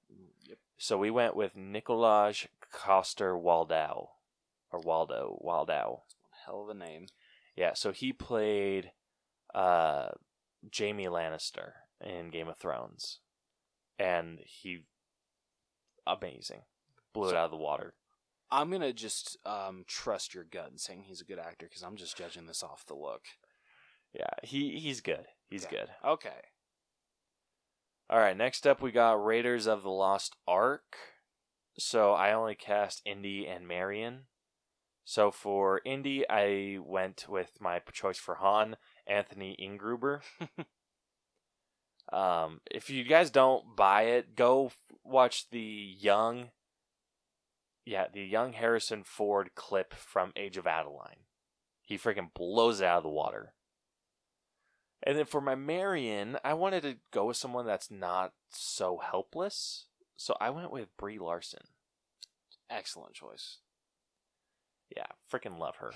Yep. 0.49 0.59
So 0.79 0.99
we 0.99 1.11
went 1.11 1.37
with 1.37 1.55
Nikolaj 1.57 2.47
Coster 2.73 3.35
Waldau, 3.35 4.09
or 4.71 4.81
Waldo 4.81 5.39
Waldau. 5.45 6.01
Hell 6.45 6.63
of 6.63 6.69
a 6.69 6.75
name. 6.75 7.07
Yeah, 7.57 7.73
so 7.75 7.93
he 7.93 8.13
played 8.13 8.93
uh, 9.55 10.09
Jaime 10.77 11.07
Lannister 11.07 11.73
in 12.05 12.31
Game 12.31 12.49
of 12.49 12.59
Thrones, 12.59 13.21
and 13.99 14.39
he 14.45 14.85
amazing, 16.07 16.63
blew 17.13 17.31
it 17.31 17.37
out 17.37 17.47
of 17.47 17.51
the 17.51 17.57
water. 17.57 17.95
I'm 18.51 18.71
gonna 18.71 18.93
just 18.93 19.39
um, 19.45 19.85
trust 19.89 20.35
your 20.35 20.45
gut 20.45 20.69
in 20.71 20.79
saying 20.79 21.03
he's 21.05 21.21
a 21.21 21.25
good 21.25 21.39
actor 21.39 21.67
because 21.67 21.83
I'm 21.83 21.97
just 21.97 22.17
judging 22.17 22.47
this 22.47 22.63
off 22.63 22.87
the 22.87 22.95
look. 22.95 23.23
Yeah, 24.13 24.29
he 24.43 24.79
he's 24.79 25.01
good. 25.01 25.27
He's 25.49 25.65
Okay. 25.67 25.77
good. 25.77 25.89
Okay. 26.05 26.41
All 28.09 28.21
right, 28.21 28.37
next 28.37 28.69
up 28.69 28.81
we 28.81 28.93
got 28.93 29.25
Raiders 29.25 29.67
of 29.67 29.83
the 29.83 29.91
Lost 29.91 30.37
Ark. 30.47 30.97
so 31.77 32.13
I 32.13 32.33
only 32.33 32.55
cast 32.55 33.03
Indy 33.05 33.49
and 33.49 33.67
Marion. 33.67 34.27
So 35.05 35.33
for 35.33 35.81
Indy, 35.85 36.25
I 36.31 36.79
went 36.81 37.27
with 37.29 37.61
my 37.61 37.81
choice 37.93 38.17
for 38.17 38.37
Han, 38.37 38.77
Anthony 39.09 39.57
Ingruber. 39.61 40.21
um, 42.13 42.61
if 42.71 42.91
you 42.91 43.03
guys 43.03 43.31
don't 43.31 43.75
buy 43.75 44.03
it, 44.03 44.37
go 44.37 44.71
watch 45.03 45.51
the 45.51 45.59
young, 45.99 46.51
yeah, 47.85 48.07
the 48.13 48.23
young 48.23 48.53
Harrison 48.53 49.03
Ford 49.03 49.51
clip 49.57 49.93
from 49.93 50.33
Age 50.37 50.57
of 50.57 50.67
Adaline. 50.69 51.25
He 51.83 51.99
freaking 51.99 52.33
blows 52.33 52.81
it 52.81 52.87
out 52.87 52.99
of 52.99 53.03
the 53.03 53.09
water. 53.09 53.55
And 55.03 55.19
then 55.19 55.27
for 55.27 55.41
my 55.41 55.55
Marion, 55.55 56.39
I 56.45 56.55
wanted 56.55 56.83
to 56.83 56.97
go 57.13 57.27
with 57.27 57.37
someone 57.37 57.67
that's 57.67 57.91
not 57.91 58.33
so 58.51 58.99
helpless. 58.99 59.87
So 60.17 60.37
I 60.41 60.51
went 60.51 60.73
with 60.73 60.97
Brie 60.97 61.19
Larson. 61.19 61.65
Excellent 62.71 63.15
choice. 63.15 63.59
Yeah, 64.95 65.07
freaking 65.31 65.59
love 65.59 65.77
her. 65.77 65.93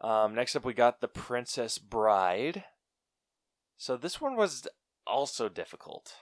um, 0.06 0.34
next 0.34 0.54
up, 0.54 0.64
we 0.64 0.74
got 0.74 1.00
the 1.00 1.08
Princess 1.08 1.78
Bride. 1.78 2.64
So 3.76 3.96
this 3.96 4.20
one 4.20 4.36
was 4.36 4.66
also 5.06 5.48
difficult, 5.48 6.14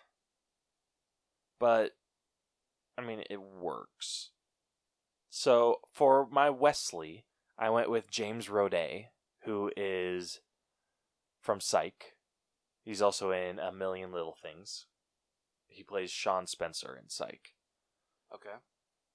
but 1.58 1.92
I 2.98 3.02
mean 3.02 3.24
it 3.28 3.40
works. 3.40 4.30
So 5.30 5.80
for 5.92 6.28
my 6.30 6.50
Wesley, 6.50 7.24
I 7.58 7.70
went 7.70 7.90
with 7.90 8.10
James 8.10 8.48
Roday, 8.48 9.06
who 9.44 9.70
is 9.76 10.40
from 11.46 11.60
Psych. 11.60 12.16
He's 12.82 13.00
also 13.00 13.30
in 13.30 13.58
A 13.58 13.72
Million 13.72 14.12
Little 14.12 14.36
Things. 14.40 14.86
He 15.68 15.82
plays 15.82 16.10
Sean 16.10 16.46
Spencer 16.46 16.98
in 17.00 17.08
Psych. 17.08 17.54
Okay. 18.34 18.56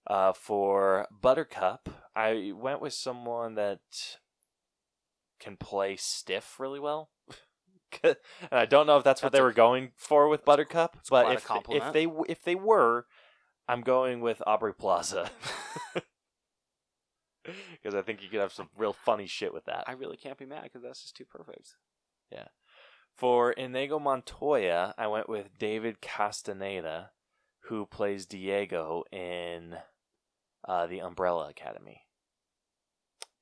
Uh, 0.08 0.34
for 0.34 1.08
Buttercup, 1.12 1.90
I 2.16 2.54
went 2.56 2.82
with 2.82 2.94
someone 2.94 3.56
that 3.56 3.82
can 5.40 5.58
play 5.58 5.96
stiff 5.98 6.60
really 6.60 6.80
well. 6.80 7.12
and 8.04 8.16
I 8.52 8.66
don't 8.66 8.88
know 8.88 8.98
if 8.98 9.04
that's 9.04 9.22
what 9.22 9.32
they 9.32 9.40
a- 9.40 9.44
were 9.44 9.54
going 9.54 9.92
for 9.96 10.28
with 10.28 10.46
Buttercup, 10.46 10.98
but 11.10 11.32
if 11.34 11.46
if 11.70 11.94
they 11.94 12.08
if 12.28 12.44
they 12.44 12.56
were, 12.56 13.06
I'm 13.68 13.82
going 13.82 14.22
with 14.22 14.42
Aubrey 14.48 14.74
Plaza 14.74 15.30
because 17.72 17.96
I 17.96 18.02
think 18.02 18.24
you 18.24 18.30
could 18.30 18.40
have 18.40 18.54
some 18.54 18.70
real 18.78 18.94
funny 18.94 19.28
shit 19.28 19.54
with 19.54 19.66
that. 19.66 19.84
I 19.88 19.94
really 19.94 20.18
can't 20.18 20.38
be 20.38 20.46
mad 20.46 20.64
because 20.64 20.84
that's 20.84 21.02
just 21.02 21.16
too 21.16 21.26
perfect. 21.26 21.76
For 23.22 23.52
Inigo 23.52 24.00
Montoya, 24.00 24.96
I 24.98 25.08
went 25.08 25.30
with 25.30 25.58
David 25.60 26.02
Castaneda, 26.02 27.12
who 27.66 27.86
plays 27.86 28.26
Diego 28.26 29.04
in 29.12 29.78
uh, 30.68 30.88
the 30.88 31.02
Umbrella 31.02 31.50
Academy. 31.50 32.02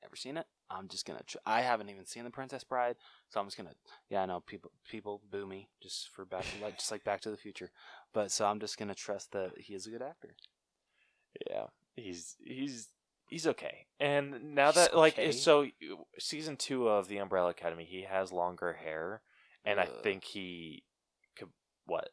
Ever 0.04 0.16
seen 0.16 0.38
it? 0.38 0.48
I'm 0.70 0.88
just 0.88 1.06
gonna. 1.06 1.24
Tr- 1.26 1.38
I 1.46 1.62
haven't 1.62 1.90
even 1.90 2.06
seen 2.06 2.24
The 2.24 2.30
Princess 2.30 2.64
Bride, 2.64 2.96
so 3.30 3.40
I'm 3.40 3.48
just 3.48 3.58
gonna. 3.58 3.74
Yeah, 4.10 4.24
I 4.24 4.26
know 4.26 4.42
people 4.42 4.72
people 4.86 5.22
boo 5.32 5.48
me 5.48 5.70
just 5.82 6.10
for 6.14 6.26
back 6.26 6.46
like 6.62 6.78
just 6.78 6.92
like 6.92 7.04
Back 7.04 7.22
to 7.22 7.32
the 7.32 7.38
Future, 7.38 7.72
but 8.14 8.32
so 8.32 8.46
I'm 8.46 8.60
just 8.60 8.78
gonna 8.78 8.96
trust 8.96 9.32
that 9.32 9.54
he 9.58 9.74
is 9.74 9.88
a 9.88 9.92
good 9.92 10.02
actor. 10.02 10.36
Yeah, 11.50 11.68
he's 11.96 12.36
he's 12.44 12.90
he's 13.30 13.48
okay. 13.48 13.86
And 14.00 14.56
now 14.56 14.68
He's 14.68 14.76
that 14.76 14.96
like 14.98 15.14
okay? 15.14 15.32
so 15.32 15.68
season 16.18 16.56
two 16.58 16.88
of 16.88 17.08
the 17.08 17.18
Umbrella 17.18 17.50
Academy, 17.52 17.86
he 17.86 18.04
has 18.04 18.32
longer 18.32 18.74
hair, 18.74 19.22
and 19.66 19.80
I 19.80 19.86
think 19.86 20.24
he 20.24 20.84
could 21.38 21.50
what? 21.86 22.10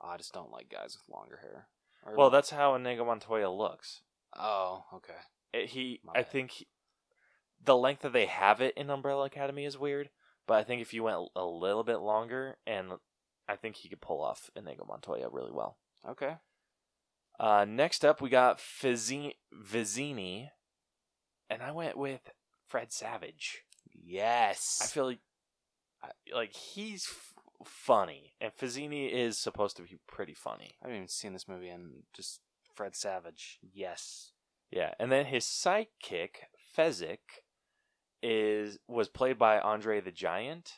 I 0.00 0.16
just 0.16 0.32
don't 0.32 0.50
like 0.50 0.68
guys 0.68 0.96
with 0.96 1.14
longer 1.14 1.38
hair. 1.42 1.68
Or- 2.04 2.16
Well, 2.16 2.30
that's 2.30 2.50
how 2.50 2.74
Inigo 2.74 3.04
Montoya 3.04 3.50
looks. 3.50 4.02
oh 4.36 4.84
okay. 4.94 5.14
It- 5.52 5.68
he, 5.70 6.00
My 6.04 6.12
I 6.12 6.22
bad. 6.22 6.28
think 6.32 6.50
he, 6.52 6.66
the 7.64 7.76
length 7.76 8.02
that 8.02 8.12
they 8.12 8.26
have 8.26 8.60
it 8.60 8.74
in 8.76 8.90
Umbrella 8.90 9.26
Academy 9.26 9.64
is 9.64 9.78
weird, 9.78 10.10
but 10.48 10.54
I 10.54 10.64
think 10.64 10.82
if 10.82 10.92
you 10.92 11.04
went 11.04 11.18
a 11.36 11.44
little 11.44 11.84
bit 11.84 11.98
longer, 11.98 12.56
and 12.66 12.92
I 13.48 13.54
think 13.56 13.76
he 13.76 13.88
could 13.88 14.00
pull 14.00 14.20
off 14.22 14.50
Inigo 14.56 14.84
Montoya 14.86 15.28
really 15.30 15.52
well. 15.52 15.76
Okay. 16.08 16.34
Uh, 17.38 17.64
next 17.68 18.04
up, 18.04 18.20
we 18.20 18.28
got 18.28 18.58
Fizzi- 18.58 19.36
Vizzini, 19.52 20.50
and 21.50 21.62
I 21.62 21.72
went 21.72 21.96
with 21.96 22.30
Fred 22.68 22.92
Savage. 22.92 23.62
Yes. 23.92 24.80
I 24.82 24.86
feel 24.86 25.06
like, 25.06 25.20
like 26.32 26.52
he's 26.52 27.06
f- 27.08 27.34
funny, 27.66 28.34
and 28.40 28.52
Fizzini 28.52 29.10
is 29.10 29.38
supposed 29.38 29.76
to 29.76 29.82
be 29.82 29.98
pretty 30.06 30.34
funny. 30.34 30.76
I 30.82 30.86
haven't 30.86 30.96
even 30.96 31.08
seen 31.08 31.32
this 31.32 31.48
movie, 31.48 31.68
and 31.68 32.04
just 32.14 32.40
Fred 32.74 32.94
Savage. 32.94 33.58
Yes. 33.72 34.32
Yeah, 34.70 34.94
and 34.98 35.12
then 35.12 35.26
his 35.26 35.44
sidekick 35.44 36.46
Fezzik 36.76 37.42
is 38.22 38.78
was 38.88 39.08
played 39.08 39.38
by 39.38 39.58
Andre 39.58 40.00
the 40.00 40.12
Giant. 40.12 40.74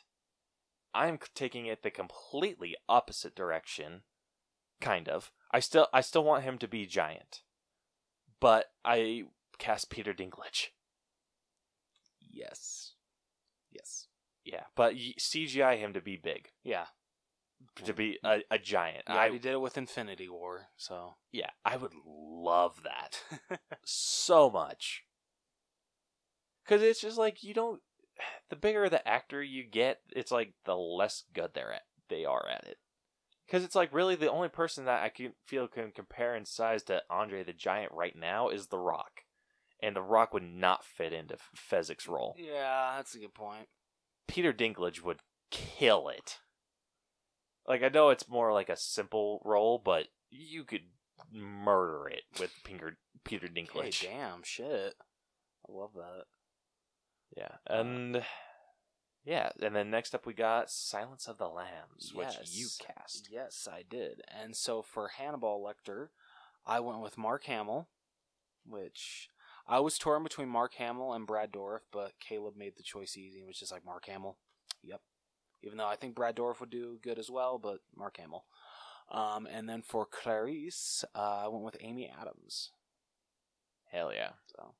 I'm 0.93 1.19
taking 1.33 1.65
it 1.65 1.83
the 1.83 1.91
completely 1.91 2.75
opposite 2.89 3.35
direction, 3.35 4.01
kind 4.81 5.07
of. 5.09 5.31
I 5.51 5.59
still 5.59 5.87
I 5.93 6.01
still 6.01 6.23
want 6.23 6.43
him 6.43 6.57
to 6.59 6.67
be 6.67 6.85
giant, 6.85 7.41
but 8.39 8.65
I 8.83 9.23
cast 9.57 9.89
Peter 9.89 10.13
Dinklage. 10.13 10.67
Yes. 12.19 12.93
Yes. 13.71 14.07
Yeah, 14.43 14.63
but 14.75 14.95
CGI 14.95 15.77
him 15.79 15.93
to 15.93 16.01
be 16.01 16.17
big, 16.17 16.49
Yeah. 16.63 16.85
to 17.83 17.93
be 17.93 18.19
a, 18.23 18.41
a 18.51 18.59
giant. 18.59 19.03
Yeah, 19.07 19.15
I 19.15 19.17
already 19.19 19.39
did 19.39 19.53
it 19.53 19.61
with 19.61 19.77
Infinity 19.77 20.29
War, 20.29 20.67
so. 20.77 21.15
yeah, 21.31 21.49
I 21.63 21.77
would 21.77 21.93
love 22.05 22.83
that. 22.83 23.59
so 23.85 24.49
much. 24.49 25.03
Because 26.63 26.81
it's 26.83 27.01
just 27.01 27.17
like 27.17 27.43
you 27.43 27.53
don't. 27.53 27.81
The 28.49 28.55
bigger 28.55 28.87
the 28.89 29.05
actor 29.07 29.41
you 29.41 29.63
get, 29.63 30.01
it's 30.15 30.31
like 30.31 30.53
the 30.65 30.75
less 30.77 31.23
good 31.33 31.51
they're 31.55 31.73
at. 31.73 31.81
They 32.09 32.25
are 32.25 32.47
at 32.47 32.63
it. 32.65 32.77
Because 33.45 33.63
it's 33.63 33.75
like 33.75 33.93
really 33.93 34.15
the 34.15 34.31
only 34.31 34.49
person 34.49 34.85
that 34.85 35.03
I 35.03 35.09
can 35.09 35.33
feel 35.45 35.67
can 35.67 35.91
compare 35.91 36.35
in 36.35 36.45
size 36.45 36.83
to 36.83 37.01
Andre 37.09 37.43
the 37.43 37.53
Giant 37.53 37.91
right 37.93 38.15
now 38.15 38.49
is 38.49 38.67
The 38.67 38.79
Rock, 38.79 39.21
and 39.83 39.95
The 39.95 40.01
Rock 40.01 40.33
would 40.33 40.43
not 40.43 40.83
fit 40.83 41.13
into 41.13 41.37
Fezzik's 41.55 42.07
role. 42.07 42.35
yeah, 42.39 42.93
that's 42.97 43.13
a 43.15 43.19
good 43.19 43.33
point. 43.33 43.67
Peter 44.27 44.51
Dinklage 44.51 45.01
would 45.03 45.19
kill 45.51 46.09
it. 46.09 46.39
Like 47.67 47.83
I 47.83 47.89
know 47.89 48.09
it's 48.09 48.27
more 48.29 48.51
like 48.53 48.69
a 48.69 48.75
simple 48.77 49.41
role, 49.45 49.79
but 49.83 50.07
you 50.31 50.63
could 50.63 50.83
murder 51.31 52.07
it 52.09 52.23
with 52.39 52.51
Peter 52.63 52.97
Peter 53.23 53.47
Hey, 53.47 53.61
Dinklage. 53.61 54.01
damn, 54.03 54.41
shit. 54.43 54.95
I 55.67 55.71
love 55.71 55.91
that. 55.95 56.23
Yeah, 57.37 57.55
and 57.67 58.17
uh, 58.17 58.21
yeah, 59.25 59.49
and 59.61 59.75
then 59.75 59.89
next 59.89 60.13
up 60.13 60.25
we 60.25 60.33
got 60.33 60.69
Silence 60.69 61.27
of 61.27 61.37
the 61.37 61.47
Lambs, 61.47 62.13
which 62.13 62.27
you 62.51 62.67
cast. 62.79 63.29
Yes, 63.31 63.67
I 63.71 63.83
did. 63.87 64.21
And 64.29 64.55
so 64.55 64.81
for 64.81 65.09
Hannibal 65.09 65.63
Lecter, 65.65 66.09
I 66.65 66.79
went 66.79 67.01
with 67.01 67.17
Mark 67.17 67.45
Hamill, 67.45 67.87
which 68.65 69.29
I 69.67 69.79
was 69.79 69.97
torn 69.97 70.23
between 70.23 70.47
Mark 70.47 70.75
Hamill 70.75 71.13
and 71.13 71.25
Brad 71.25 71.51
Dourif, 71.51 71.81
but 71.91 72.13
Caleb 72.19 72.55
made 72.55 72.77
the 72.77 72.83
choice 72.83 73.17
easy 73.17 73.39
and 73.39 73.47
was 73.47 73.59
just 73.59 73.71
like 73.71 73.83
Mark 73.83 74.05
Hamill. 74.05 74.37
Yep. 74.83 75.01
Even 75.63 75.79
though 75.79 75.87
I 75.87 75.95
think 75.95 76.13
Brad 76.13 76.35
Dourif 76.35 76.59
would 76.59 76.69
do 76.69 76.99
good 77.01 77.17
as 77.17 77.31
well, 77.31 77.57
but 77.57 77.79
Mark 77.95 78.17
Hamill. 78.17 78.45
Um, 79.11 79.47
and 79.51 79.67
then 79.67 79.81
for 79.81 80.05
Clarice, 80.05 81.03
uh, 81.15 81.45
I 81.45 81.47
went 81.47 81.65
with 81.65 81.77
Amy 81.79 82.11
Adams. 82.19 82.71
Hell 83.91 84.11
yeah! 84.13 84.31
So 84.47 84.73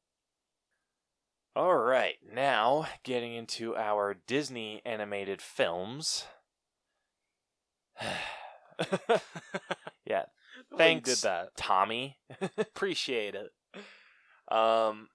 All 1.55 1.75
right, 1.77 2.15
now 2.33 2.85
getting 3.03 3.33
into 3.33 3.75
our 3.77 4.13
Disney 4.27 4.81
animated 4.85 5.41
films. 5.41 6.25
yeah, 10.05 10.23
thanks, 10.77 11.09
did 11.21 11.29
that. 11.29 11.55
Tommy. 11.55 12.17
Appreciate 12.57 13.35
it. 13.35 13.51
Um, 14.53 15.07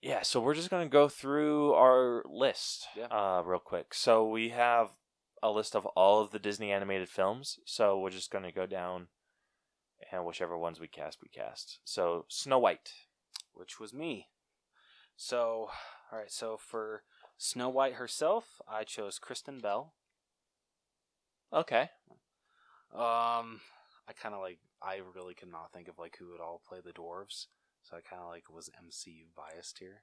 yeah, 0.00 0.22
so 0.22 0.40
we're 0.40 0.54
just 0.54 0.70
gonna 0.70 0.88
go 0.88 1.08
through 1.08 1.74
our 1.74 2.24
list, 2.26 2.86
Yeah. 2.96 3.06
uh, 3.10 3.42
real 3.44 3.58
quick. 3.60 3.92
So 3.92 4.26
we 4.26 4.48
have 4.50 4.88
a 5.42 5.50
list 5.50 5.76
of 5.76 5.84
all 5.86 6.22
of 6.22 6.30
the 6.30 6.38
Disney 6.38 6.72
animated 6.72 7.10
films. 7.10 7.58
So 7.66 7.98
we're 8.00 8.08
just 8.10 8.30
gonna 8.30 8.52
go 8.52 8.64
down, 8.64 9.08
and 10.10 10.24
whichever 10.24 10.56
ones 10.56 10.80
we 10.80 10.88
cast, 10.88 11.18
we 11.22 11.28
cast. 11.28 11.80
So 11.84 12.24
Snow 12.28 12.58
White. 12.58 12.92
which 13.54 13.78
was 13.78 13.92
me. 13.92 14.28
So, 15.22 15.68
all 16.10 16.18
right. 16.18 16.32
So 16.32 16.56
for 16.56 17.04
Snow 17.38 17.68
White 17.68 17.94
herself, 17.94 18.60
I 18.68 18.82
chose 18.82 19.20
Kristen 19.20 19.60
Bell. 19.60 19.94
Okay. 21.52 21.90
Um, 22.92 23.60
I 24.08 24.12
kind 24.20 24.34
of 24.34 24.40
like. 24.40 24.58
I 24.82 24.98
really 25.14 25.34
could 25.34 25.52
not 25.52 25.72
think 25.72 25.86
of 25.86 25.96
like 25.96 26.16
who 26.18 26.32
would 26.32 26.40
all 26.40 26.60
play 26.68 26.80
the 26.84 26.90
dwarves, 26.90 27.46
so 27.84 27.96
I 27.96 28.00
kind 28.00 28.20
of 28.20 28.30
like 28.30 28.52
was 28.52 28.68
MCU 28.68 29.26
biased 29.36 29.78
here. 29.78 30.02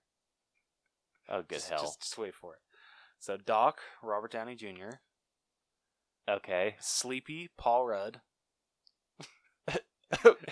Oh, 1.27 1.41
good 1.41 1.55
just, 1.55 1.69
hell. 1.69 1.81
Just, 1.81 1.99
just 1.99 2.17
wait 2.17 2.33
for 2.33 2.53
it. 2.53 2.61
So 3.19 3.35
Doc, 3.35 3.79
Robert 4.01 4.31
Downey 4.31 4.55
Jr., 4.55 4.99
Okay. 6.29 6.77
Sleepy, 6.79 7.49
Paul 7.57 7.87
Rudd, 7.87 8.21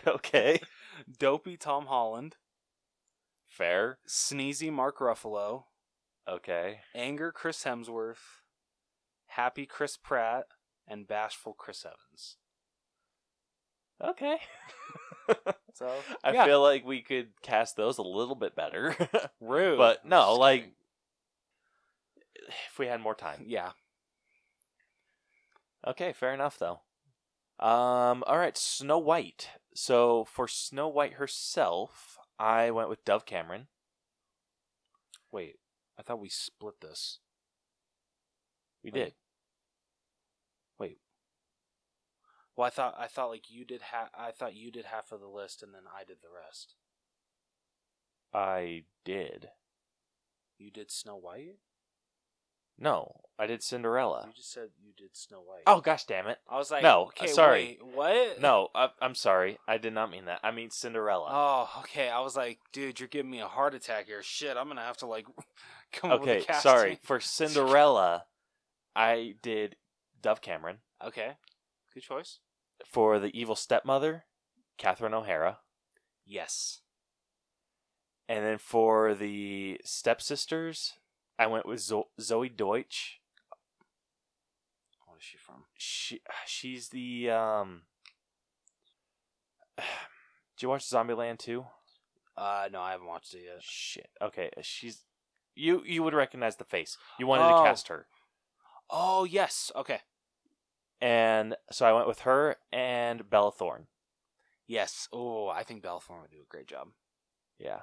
okay. 0.08 0.60
Dopey 1.20 1.56
Tom 1.56 1.86
Holland, 1.86 2.36
Fair. 3.58 3.98
Sneezy 4.08 4.72
Mark 4.72 5.00
Ruffalo, 5.00 5.64
Okay. 6.30 6.82
Anger 6.94 7.32
Chris 7.32 7.64
Hemsworth, 7.64 8.42
Happy 9.28 9.66
Chris 9.66 9.98
Pratt, 9.98 10.46
and 10.88 11.08
Bashful 11.08 11.54
Chris 11.54 11.86
Evans. 11.86 12.38
Okay. 14.04 14.38
So 15.74 15.92
I 16.24 16.32
yeah. 16.32 16.46
feel 16.46 16.62
like 16.62 16.86
we 16.86 17.02
could 17.02 17.28
cast 17.44 17.76
those 17.76 17.98
a 18.00 18.02
little 18.02 18.34
bit 18.34 18.56
better. 18.56 18.96
rude, 19.42 19.78
but 19.78 20.06
no, 20.06 20.34
like 20.36 20.62
kidding. 20.62 20.74
if 22.72 22.80
we 22.80 22.88
had 22.88 23.00
more 23.02 23.14
time. 23.14 23.44
yeah. 23.46 23.74
Okay, 25.86 26.14
fair 26.14 26.34
enough 26.34 26.58
though. 26.58 26.80
Um 27.60 28.24
all 28.26 28.38
right, 28.38 28.58
Snow 28.58 28.98
White. 28.98 29.50
So 29.76 30.26
for 30.26 30.48
Snow 30.48 30.88
White 30.88 31.14
herself, 31.14 32.17
I 32.40 32.72
went 32.72 32.90
with 32.90 33.04
Dove 33.06 33.26
Cameron. 33.26 33.68
Wait, 35.32 35.56
I 35.98 36.04
thought 36.04 36.20
we 36.20 36.30
split 36.30 36.82
this. 36.82 37.20
We 38.84 38.92
did. 38.92 39.14
Wait. 40.80 41.00
Well, 42.56 42.68
I 42.68 42.70
thought 42.70 42.96
I 42.98 43.08
thought 43.08 43.30
like 43.30 43.50
you 43.50 43.66
did 43.66 43.82
half. 43.82 44.10
I 44.18 44.32
thought 44.32 44.56
you 44.56 44.72
did 44.72 44.86
half 44.86 45.12
of 45.12 45.20
the 45.20 45.28
list, 45.28 45.62
and 45.62 45.74
then 45.74 45.84
I 45.94 46.04
did 46.04 46.18
the 46.22 46.30
rest. 46.30 46.76
I 48.34 48.84
did. 49.04 49.50
You 50.58 50.72
did 50.72 50.92
Snow 50.92 51.16
White. 51.16 51.58
No, 52.80 53.22
I 53.40 53.46
did 53.48 53.62
Cinderella. 53.62 54.24
You 54.28 54.34
just 54.34 54.52
said 54.52 54.70
you 54.84 54.92
did 54.98 55.16
Snow 55.16 55.38
White. 55.38 55.64
Oh 55.68 55.82
gosh, 55.82 56.06
damn 56.06 56.28
it. 56.28 56.38
I 56.50 56.58
was 56.58 56.72
like, 56.72 56.84
no, 56.84 57.04
uh, 57.04 57.06
okay, 57.08 57.28
sorry. 57.28 57.80
wait, 57.82 57.96
what? 57.96 58.42
No, 58.42 58.70
I, 58.74 58.90
I'm 59.02 59.16
sorry. 59.16 59.60
I 59.68 59.78
did 59.78 59.94
not 59.94 60.12
mean 60.12 60.26
that. 60.26 60.40
I 60.44 60.52
mean 60.52 60.70
Cinderella. 60.72 61.30
Oh, 61.30 61.80
okay. 61.82 62.10
I 62.10 62.20
was 62.22 62.36
like, 62.36 62.60
dude, 62.72 63.00
you're 63.00 63.10
giving 63.10 63.30
me 63.32 63.40
a 63.42 63.48
heart 63.48 63.76
attack 63.76 64.08
here. 64.08 64.24
Shit, 64.24 64.58
I'm 64.58 64.68
gonna 64.68 64.82
have 64.82 64.98
to 64.98 65.06
like 65.06 65.26
come 65.94 66.12
up 66.12 66.22
okay, 66.22 66.38
with 66.38 66.44
a 66.44 66.48
casting. 66.48 66.70
sorry. 66.72 67.00
For 67.04 67.20
Cinderella, 67.20 68.26
I 68.96 69.36
did 69.42 69.76
Dove 70.22 70.42
Cameron. 70.42 70.78
Okay, 71.06 71.34
good 71.94 72.04
choice. 72.04 72.40
For 72.86 73.20
the 73.20 73.40
evil 73.40 73.56
stepmother, 73.56 74.26
Catherine 74.78 75.14
O'Hara. 75.14 75.60
Yes. 76.26 76.82
And 78.30 78.46
then 78.46 78.58
for 78.58 79.14
the 79.14 79.80
stepsisters, 79.86 80.96
I 81.40 81.48
went 81.48 81.66
with 81.66 81.80
Zo- 81.80 82.08
Zoey 82.20 82.56
Deutch. 82.56 83.20
What 85.06 85.18
is 85.20 85.24
she 85.24 85.38
from? 85.38 85.66
She 85.78 86.22
she's 86.46 86.90
the 86.90 87.30
um. 87.32 87.82
Did 89.78 90.64
you 90.64 90.70
watch 90.70 90.86
Zombieland 90.86 91.38
2? 91.40 91.64
Uh, 92.36 92.68
no, 92.72 92.82
I 92.82 92.92
haven't 92.92 93.08
watched 93.08 93.34
it 93.34 93.44
yet. 93.46 93.62
Shit. 93.62 94.08
Okay, 94.22 94.50
she's 94.62 95.04
you. 95.56 95.84
You 95.86 96.04
would 96.04 96.14
recognize 96.14 96.56
the 96.56 96.64
face. 96.64 96.98
You 97.20 97.28
wanted 97.28 97.46
Oh. 97.46 97.58
to 97.64 97.70
cast 97.70 97.88
her, 97.88 98.08
Oh 98.90 99.24
yes. 99.24 99.72
Okay. 99.76 100.02
and 101.02 101.56
so 101.72 101.86
I 101.86 101.94
went 101.94 102.08
with 102.08 102.22
her 102.22 102.56
and 102.72 103.30
Bella 103.30 103.52
Thorne. 103.52 103.88
Yes. 104.68 105.08
Oh, 105.14 105.48
I 105.48 105.64
think 105.64 105.82
Bella 105.84 106.00
Thorne 106.02 106.22
would 106.22 106.32
do 106.32 106.42
a 106.42 106.50
great 106.50 106.68
job. 106.68 106.90
Yeah. 107.60 107.82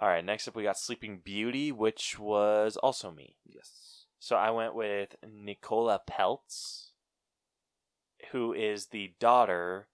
All 0.00 0.08
right. 0.08 0.24
Next 0.24 0.48
up, 0.48 0.56
we 0.56 0.62
got 0.62 0.78
Sleeping 0.78 1.20
Beauty, 1.22 1.70
which 1.70 2.18
was 2.18 2.76
also 2.76 3.10
me. 3.10 3.36
Yes. 3.44 4.06
So 4.18 4.36
I 4.36 4.50
went 4.50 4.74
with 4.74 5.14
Nicola 5.26 6.00
Peltz, 6.08 6.90
who 8.32 8.52
is 8.52 8.86
the 8.86 9.12
daughter 9.20 9.88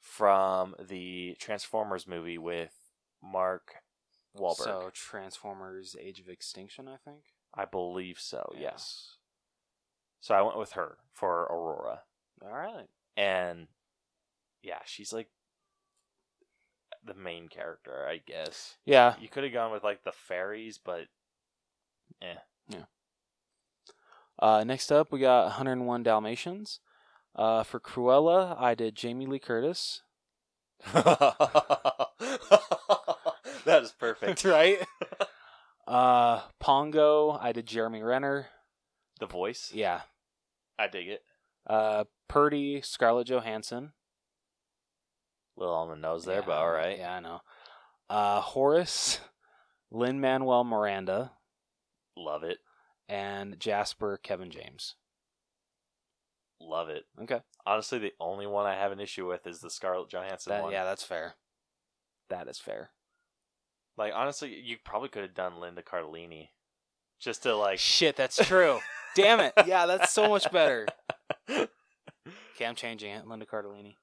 from 0.00 0.74
the 0.80 1.36
Transformers 1.40 2.06
movie 2.06 2.38
with 2.38 2.74
Mark 3.22 3.76
Wahlberg. 4.36 4.56
So 4.64 4.90
Transformers: 4.92 5.96
Age 6.00 6.20
of 6.20 6.28
Extinction, 6.28 6.88
I 6.88 6.96
think. 7.04 7.22
I 7.54 7.64
believe 7.64 8.18
so. 8.20 8.52
Yeah. 8.54 8.70
Yes. 8.72 9.16
So 10.20 10.34
I 10.34 10.42
went 10.42 10.58
with 10.58 10.72
her 10.72 10.98
for 11.12 11.42
Aurora, 11.44 12.02
All 12.44 12.52
right. 12.52 12.86
and 13.16 13.68
yeah, 14.62 14.80
she's 14.84 15.12
like 15.12 15.28
the 17.04 17.14
main 17.14 17.48
character, 17.48 18.06
I 18.08 18.20
guess. 18.26 18.76
Yeah. 18.84 19.14
You 19.20 19.28
could 19.28 19.44
have 19.44 19.52
gone 19.52 19.72
with 19.72 19.82
like 19.84 20.04
the 20.04 20.12
fairies, 20.12 20.78
but 20.78 21.06
eh. 22.22 22.34
Yeah. 22.68 22.84
Uh, 24.38 24.64
next 24.64 24.90
up, 24.90 25.12
we 25.12 25.20
got 25.20 25.44
101 25.46 26.02
Dalmatians. 26.02 26.80
Uh, 27.36 27.62
for 27.62 27.78
Cruella, 27.78 28.56
I 28.58 28.74
did 28.74 28.94
Jamie 28.96 29.26
Lee 29.26 29.38
Curtis. 29.38 30.02
that 30.92 32.08
is 33.66 33.92
perfect. 33.92 34.44
right? 34.46 34.78
uh, 35.86 36.40
Pongo, 36.58 37.38
I 37.40 37.52
did 37.52 37.66
Jeremy 37.66 38.02
Renner. 38.02 38.46
The 39.20 39.26
voice, 39.26 39.70
Yeah. 39.74 40.00
I 40.78 40.88
dig 40.88 41.08
it. 41.08 41.22
Uh, 41.66 42.04
Purdy, 42.26 42.80
Scarlett 42.80 43.26
Johansson. 43.28 43.92
Little 45.60 45.74
on 45.76 45.88
the 45.88 45.96
nose 45.96 46.24
there, 46.24 46.40
Yeah, 46.40 46.46
but 46.46 46.56
all 46.58 46.70
right. 46.70 46.98
Yeah, 46.98 47.14
I 47.16 47.20
know. 47.20 47.40
Uh, 48.08 48.40
Horace, 48.40 49.20
Lin 49.90 50.20
Manuel 50.20 50.64
Miranda, 50.64 51.32
Love 52.16 52.42
it. 52.42 52.58
and 53.08 53.58
Jasper 53.60 54.18
Kevin 54.22 54.50
James. 54.50 54.96
Love 56.60 56.88
it. 56.88 57.04
Okay. 57.22 57.40
Honestly, 57.64 57.98
the 57.98 58.12
only 58.20 58.46
one 58.46 58.66
I 58.66 58.74
have 58.74 58.92
an 58.92 59.00
issue 59.00 59.26
with 59.26 59.46
is 59.46 59.60
the 59.60 59.70
Scarlett 59.70 60.10
Johansson 60.10 60.50
That, 60.50 60.62
one. 60.64 60.72
yeah, 60.72 60.84
that's 60.84 61.04
fair. 61.04 61.34
That 62.28 62.48
is 62.48 62.58
fair. 62.58 62.90
Like 63.96 64.12
honestly, 64.14 64.54
you 64.60 64.76
probably 64.84 65.08
could 65.08 65.22
have 65.22 65.34
done 65.34 65.60
Linda 65.60 65.82
Cardellini, 65.82 66.48
just 67.18 67.42
to 67.44 67.54
like. 67.56 67.78
Shit, 67.78 68.16
that's 68.16 68.36
true. 68.46 68.78
Damn 69.14 69.40
it. 69.40 69.52
Yeah, 69.66 69.86
that's 69.86 70.12
so 70.12 70.28
much 70.28 70.50
better. 70.52 70.86
Okay, 72.54 72.66
I'm 72.66 72.74
changing 72.74 73.10
it. 73.12 73.26
Linda 73.26 73.46
Cardellini. 73.46 73.94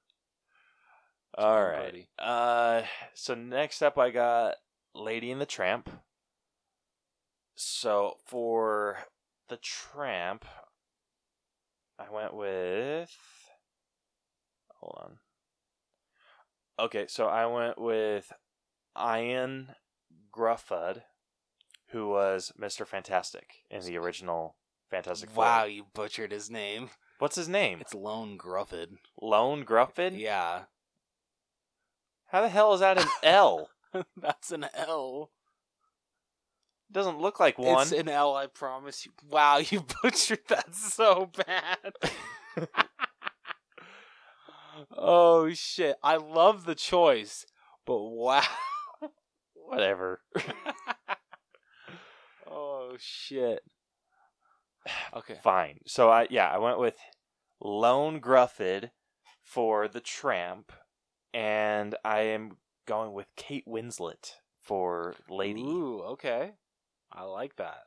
All 1.37 1.53
Sorry, 1.53 1.75
Uh, 2.17 2.81
so 3.13 3.35
next 3.35 3.83
up, 3.83 3.97
I 3.97 4.09
got 4.09 4.55
Lady 4.95 5.29
and 5.29 5.39
the 5.39 5.45
Tramp. 5.45 5.89
So 7.55 8.15
for 8.25 8.97
the 9.47 9.57
Tramp, 9.57 10.45
I 11.99 12.11
went 12.11 12.33
with. 12.33 13.15
Hold 14.79 14.97
on. 14.99 15.17
Okay, 16.79 17.05
so 17.07 17.27
I 17.27 17.45
went 17.45 17.79
with 17.79 18.31
Ian 18.97 19.69
Gruffud, 20.35 21.03
who 21.89 22.07
was 22.09 22.51
Mister 22.57 22.85
Fantastic 22.85 23.63
in 23.69 23.81
the 23.81 23.97
original 23.97 24.55
Fantastic 24.89 25.29
Four. 25.29 25.43
Wow, 25.43 25.63
you 25.65 25.85
butchered 25.93 26.31
his 26.31 26.49
name. 26.49 26.89
What's 27.19 27.35
his 27.35 27.49
name? 27.49 27.79
It's 27.81 27.93
Lone 27.95 28.37
Gruffid. 28.37 28.97
Lone 29.21 29.65
Gruffid. 29.65 30.19
Yeah. 30.19 30.63
How 32.27 32.41
the 32.41 32.49
hell 32.49 32.73
is 32.73 32.81
that 32.81 32.97
an 32.97 33.07
L? 33.23 33.69
That's 34.17 34.51
an 34.51 34.65
L. 34.73 35.31
Doesn't 36.91 37.19
look 37.19 37.39
like 37.39 37.57
one. 37.57 37.81
It's 37.81 37.91
an 37.91 38.09
L, 38.09 38.35
I 38.35 38.47
promise 38.47 39.05
you. 39.05 39.11
Wow, 39.29 39.57
you 39.57 39.85
butchered 40.03 40.47
that 40.47 40.73
so 40.75 41.29
bad. 41.35 41.93
oh 44.97 45.51
shit. 45.53 45.97
I 46.01 46.15
love 46.17 46.65
the 46.65 46.75
choice, 46.75 47.45
but 47.85 47.99
wow. 47.99 48.43
Whatever. 49.53 50.21
oh 52.49 52.95
shit. 52.97 53.59
Okay. 55.13 55.37
Fine. 55.43 55.79
So 55.85 56.09
I 56.09 56.27
yeah, 56.29 56.49
I 56.49 56.57
went 56.57 56.79
with 56.79 56.95
Lone 57.59 58.21
Gruffid 58.21 58.91
for 59.43 59.89
the 59.89 59.99
Tramp, 59.99 60.71
and 61.33 61.95
I 62.03 62.21
am 62.21 62.57
going 62.85 63.13
with 63.13 63.27
Kate 63.35 63.65
Winslet 63.67 64.33
for 64.61 65.15
Lady. 65.29 65.61
Ooh, 65.63 66.01
okay. 66.11 66.51
I 67.11 67.23
like 67.23 67.55
that. 67.57 67.83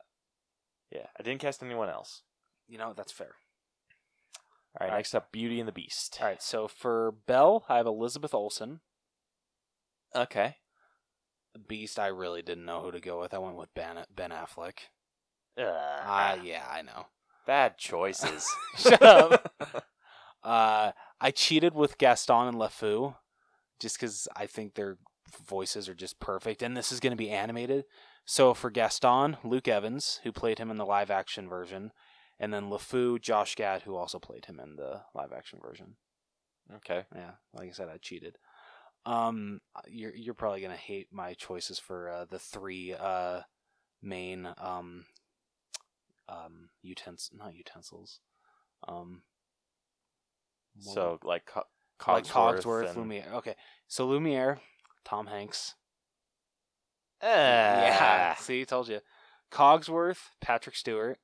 Yeah, 0.91 1.07
I 1.19 1.23
didn't 1.23 1.41
cast 1.41 1.63
anyone 1.63 1.89
else. 1.89 2.23
You 2.67 2.77
know, 2.77 2.93
that's 2.95 3.11
fair. 3.11 3.27
All 3.35 4.77
right, 4.79 4.85
All 4.85 4.91
right. 4.91 4.97
next 4.99 5.13
up, 5.15 5.31
Beauty 5.31 5.59
and 5.59 5.67
the 5.67 5.71
Beast. 5.73 6.17
All 6.21 6.27
right, 6.27 6.41
so 6.41 6.67
for 6.67 7.13
Belle, 7.27 7.65
I 7.69 7.77
have 7.77 7.85
Elizabeth 7.87 8.33
Olsen. 8.33 8.79
Okay. 10.15 10.57
Beast, 11.67 11.99
I 11.99 12.07
really 12.07 12.41
didn't 12.41 12.65
know 12.65 12.81
who 12.81 12.91
to 12.91 12.99
go 12.99 13.19
with. 13.19 13.33
I 13.33 13.37
went 13.37 13.57
with 13.57 13.73
Ben 13.73 13.97
Ben 14.15 14.31
Affleck. 14.31 14.79
Uh, 15.57 15.63
Ah, 15.67 16.35
yeah, 16.41 16.63
I 16.69 16.81
know. 16.81 17.07
bad 17.45 17.77
choices. 17.77 18.47
Shut 18.77 19.01
up. 19.01 19.53
Uh, 20.43 20.91
I 21.19 21.29
cheated 21.29 21.75
with 21.75 21.99
Gaston 21.99 22.47
and 22.47 22.57
LeFou 22.57 23.15
just 23.81 23.99
because 23.99 24.27
I 24.35 24.45
think 24.45 24.75
their 24.75 24.97
voices 25.45 25.89
are 25.89 25.95
just 25.95 26.19
perfect, 26.19 26.61
and 26.61 26.77
this 26.77 26.91
is 26.91 26.99
going 26.99 27.11
to 27.11 27.17
be 27.17 27.29
animated. 27.29 27.83
So 28.25 28.53
for 28.53 28.69
Gaston, 28.69 29.37
Luke 29.43 29.67
Evans, 29.67 30.19
who 30.23 30.31
played 30.31 30.59
him 30.59 30.71
in 30.71 30.77
the 30.77 30.85
live 30.85 31.11
action 31.11 31.49
version, 31.49 31.91
and 32.39 32.53
then 32.53 32.69
LeFou, 32.69 33.19
Josh 33.19 33.55
Gad, 33.55 33.81
who 33.81 33.95
also 33.95 34.19
played 34.19 34.45
him 34.45 34.59
in 34.59 34.75
the 34.75 35.01
live 35.13 35.33
action 35.35 35.59
version. 35.61 35.95
Okay. 36.77 37.05
Yeah, 37.13 37.31
like 37.53 37.69
I 37.69 37.73
said, 37.73 37.89
I 37.89 37.97
cheated. 37.97 38.37
Um, 39.05 39.61
you're 39.87 40.15
you're 40.15 40.35
probably 40.35 40.61
gonna 40.61 40.75
hate 40.75 41.07
my 41.11 41.33
choices 41.33 41.79
for 41.79 42.09
uh, 42.09 42.25
the 42.25 42.39
three 42.39 42.93
uh 42.93 43.41
main 44.01 44.47
um 44.57 45.05
um 46.27 46.69
utens 46.83 47.29
not 47.33 47.53
utensils 47.55 48.19
um 48.87 49.21
So 50.79 51.19
like 51.23 51.49
Co- 52.01 52.13
like 52.13 52.25
Cogsworth, 52.25 52.63
Cogsworth, 52.63 52.87
and- 52.89 52.97
Lumiere. 52.97 53.27
Okay, 53.35 53.55
so 53.87 54.05
Lumiere, 54.07 54.59
Tom 55.05 55.27
Hanks. 55.27 55.75
Eh, 57.21 57.27
Yeah, 57.27 58.33
see, 58.39 58.65
told 58.65 58.87
you. 58.87 58.99
Cogsworth, 59.51 60.29
Patrick 60.41 60.75
Stewart. 60.75 61.19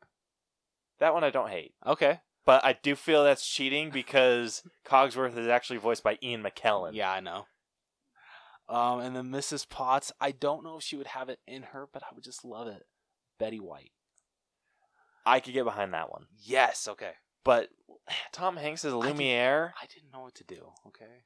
that 0.99 1.14
one 1.14 1.24
I 1.24 1.30
don't 1.30 1.49
hate, 1.49 1.74
Okay, 1.86 2.20
but 2.45 2.64
I 2.64 2.74
do 2.74 2.95
feel 2.95 3.24
that's 3.24 3.45
cheating 3.48 3.90
because 3.90 4.62
Cogsworth 4.86 5.38
is 5.38 5.48
actually 5.48 5.80
voiced 5.80 6.04
by 6.04 6.18
Ian 6.22 6.44
McKellen. 6.44 6.91
yeah, 6.94 7.12
I 7.12 7.20
know. 7.20 7.45
Um, 8.70 8.99
and 8.99 9.16
then 9.16 9.28
Mrs. 9.30 9.68
Potts. 9.68 10.12
I 10.20 10.32
don't 10.32 10.62
know 10.64 10.76
if 10.78 10.84
she 10.84 10.98
would 10.98 11.08
have 11.08 11.30
it 11.30 11.40
in 11.48 11.64
her, 11.64 11.88
but 11.91 12.04
I 12.04 12.08
would 12.14 12.24
just 12.26 12.44
love 12.44 12.68
it. 12.68 12.84
Betty 13.40 13.62
White. 13.62 13.91
I 15.26 15.40
could 15.40 15.54
get 15.54 15.64
behind 15.64 15.94
that 15.94 16.12
one, 16.12 16.28
Yes. 16.44 16.86
Okay. 16.88 17.14
But 17.48 17.69
Tom 18.34 18.57
Hanks 18.57 18.86
as 18.86 18.91
did- 18.94 18.98
Lumiere. 18.98 19.74
I 19.82 19.86
didn't 19.88 20.11
know 20.11 20.22
what 20.22 20.36
to 20.36 20.44
do. 20.44 20.74
Okay. 20.88 21.24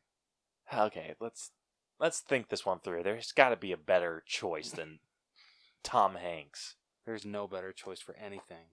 Okay, 0.74 1.16
let's 1.20 1.52
let's 2.00 2.20
think 2.20 2.48
this 2.48 2.66
one 2.66 2.80
through. 2.80 3.04
There's 3.04 3.34
got 3.34 3.50
to 3.50 3.58
be 3.58 3.74
a 3.74 3.78
better 3.78 4.24
choice 4.26 4.72
than 4.72 5.00
Tom 5.84 6.16
Hanks. 6.16 6.76
There's 7.06 7.26
no 7.26 7.48
better 7.48 7.74
choice 7.74 8.00
for 8.00 8.16
anything 8.16 8.68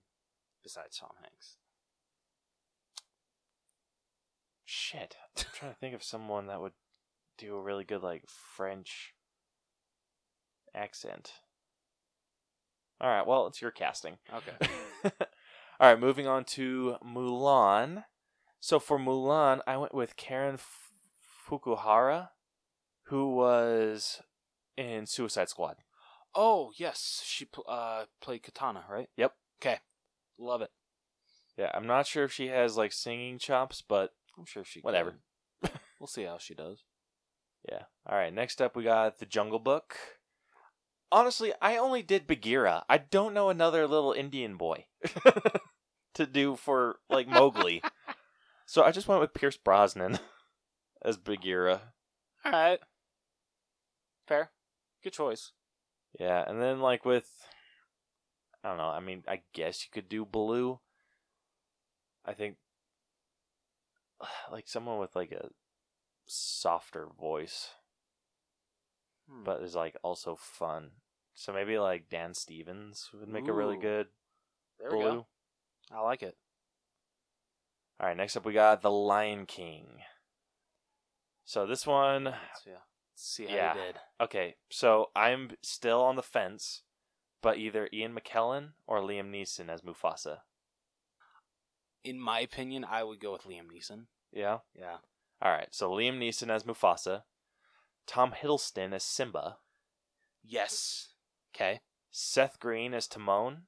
besides 0.63 0.99
Tom 0.99 1.11
Hanks. 1.21 1.57
Shit, 4.65 5.17
I'm 5.39 5.45
trying 5.55 5.73
to 5.73 5.79
think 5.79 5.95
of 5.95 6.05
someone 6.05 6.47
that 6.47 6.61
would 6.61 6.73
do 7.39 7.57
a 7.57 7.61
really 7.63 7.85
good 7.85 8.03
like 8.03 8.25
French 8.29 9.15
accent. 10.75 11.33
All 13.01 13.09
right, 13.09 13.27
well, 13.27 13.47
it's 13.47 13.63
your 13.63 13.71
casting. 13.71 14.19
Okay. 14.33 15.15
All 15.81 15.89
right, 15.91 16.01
moving 16.01 16.27
on 16.27 16.45
to 16.45 16.97
Mulan. 17.05 18.05
So 18.61 18.81
for 18.81 18.99
Mulan, 18.99 19.61
I 19.67 19.77
went 19.77 19.95
with 19.95 20.17
Karen 20.17 20.59
Fukuhara, 21.49 22.31
who 23.05 23.33
was 23.35 24.21
in 24.77 25.07
Suicide 25.07 25.49
Squad. 25.49 25.77
oh 26.35 26.73
yes, 26.77 27.23
she 27.25 27.45
pl- 27.45 27.65
uh 27.69 28.05
played 28.21 28.43
Katana, 28.43 28.85
right? 28.91 29.09
Yep. 29.17 29.33
Okay. 29.63 29.79
Love 30.39 30.63
it. 30.63 30.71
Yeah, 31.57 31.71
I'm 31.75 31.87
not 31.87 32.07
sure 32.07 32.25
if 32.25 32.33
she 32.33 32.49
has 32.49 32.77
like 32.77 32.93
singing 32.93 33.39
chops, 33.39 33.83
but 33.87 34.11
I'm 34.37 34.45
sure 34.47 34.65
she. 34.65 34.81
Whatever. 34.81 35.15
we'll 36.01 36.07
see 36.07 36.25
how 36.25 36.39
she 36.39 36.55
does. 36.55 36.83
yeah. 37.71 37.83
All 38.07 38.17
right, 38.17 38.33
next 38.35 38.61
up 38.61 38.75
we 38.77 38.83
got 38.85 39.19
The 39.19 39.27
Jungle 39.27 39.59
Book. 39.59 39.97
Honestly, 41.11 41.53
I 41.63 41.77
only 41.77 42.03
did 42.03 42.27
Bagheera. 42.27 42.85
I 42.89 42.99
don't 42.99 43.35
know 43.35 43.49
another 43.49 43.87
little 43.87 44.13
Indian 44.13 44.57
boy 44.57 44.87
to 46.15 46.27
do 46.27 46.57
for 46.57 46.99
like 47.09 47.27
Mowgli. 47.27 47.83
so 48.67 48.83
I 48.83 48.91
just 48.91 49.09
went 49.09 49.21
with 49.21 49.35
Pierce 49.35 49.57
Brosnan 49.57 50.19
as 51.03 51.17
Bagheera. 51.17 51.81
All 52.45 52.53
right. 52.53 52.81
Fair. 54.27 54.51
Good 55.03 55.15
choice. 55.15 55.53
Yeah, 56.19 56.45
and 56.47 56.61
then 56.61 56.81
like 56.81 57.05
with 57.05 57.31
I 58.63 58.69
don't 58.69 58.79
know, 58.79 58.89
I 58.89 59.01
mean, 59.01 59.23
I 59.27 59.43
guess 59.53 59.85
you 59.85 59.89
could 59.93 60.09
do 60.09 60.25
Baloo. 60.25 60.81
I 62.25 62.35
think 62.35 62.57
like 64.53 64.69
someone 64.69 64.99
with 64.99 65.17
like 65.17 65.33
a 65.33 65.49
softer 66.27 67.09
voice, 67.19 67.71
Hmm. 69.31 69.45
but 69.45 69.63
is 69.63 69.75
like 69.75 69.97
also 70.03 70.37
fun. 70.37 70.91
So 71.35 71.53
maybe 71.53 71.79
like 71.79 72.09
Dan 72.09 72.35
Stevens 72.35 73.11
would 73.13 73.29
make 73.29 73.47
a 73.49 73.53
really 73.53 73.77
Ooh. 73.77 73.81
good 73.81 74.07
there 74.81 74.91
we 74.91 74.97
Baloo. 74.97 75.11
go. 75.17 75.27
I 75.93 76.01
like 76.01 76.23
it. 76.23 76.37
All 78.01 78.07
right, 78.07 78.17
next 78.17 78.37
up 78.37 78.45
we 78.47 78.53
got 78.53 78.81
The 78.83 78.91
Lion 78.91 79.45
King. 79.47 79.87
So 81.45 81.67
this 81.67 81.87
one, 81.87 82.25
Let's 82.25 82.65
see, 82.65 82.71
see 83.15 83.47
how 83.47 83.55
Yeah. 83.55 83.75
you 83.75 83.81
did. 83.81 83.97
okay, 84.21 84.57
so 84.71 85.11
I'm 85.17 85.51
still 85.63 86.01
on 86.03 86.17
the 86.17 86.23
fence, 86.23 86.83
but 87.43 87.57
either 87.59 87.89
Ian 87.93 88.15
McKellen 88.15 88.73
or 88.87 89.01
Liam 89.01 89.31
Neeson 89.31 89.69
as 89.69 89.83
Mufasa. 89.83 90.39
In 92.05 92.21
my 92.21 92.41
opinion, 92.41 92.85
I 92.85 93.03
would 93.03 93.21
go 93.21 93.33
with 93.33 93.43
Liam 93.43 93.67
Neeson. 93.73 94.07
Yeah. 94.33 94.59
Yeah. 94.75 94.99
All 95.43 95.51
right, 95.53 95.69
so 95.73 95.91
Liam 95.91 96.19
Neeson 96.19 96.51
as 96.51 96.65
Mufasa, 96.65 97.23
Tom 98.09 98.33
Hiddleston 98.33 98.93
as 98.93 99.05
Simba, 99.05 99.59
Yes. 100.43 101.09
Okay. 101.55 101.81
Seth 102.11 102.59
Green 102.59 102.95
as 102.95 103.07
Timon, 103.07 103.67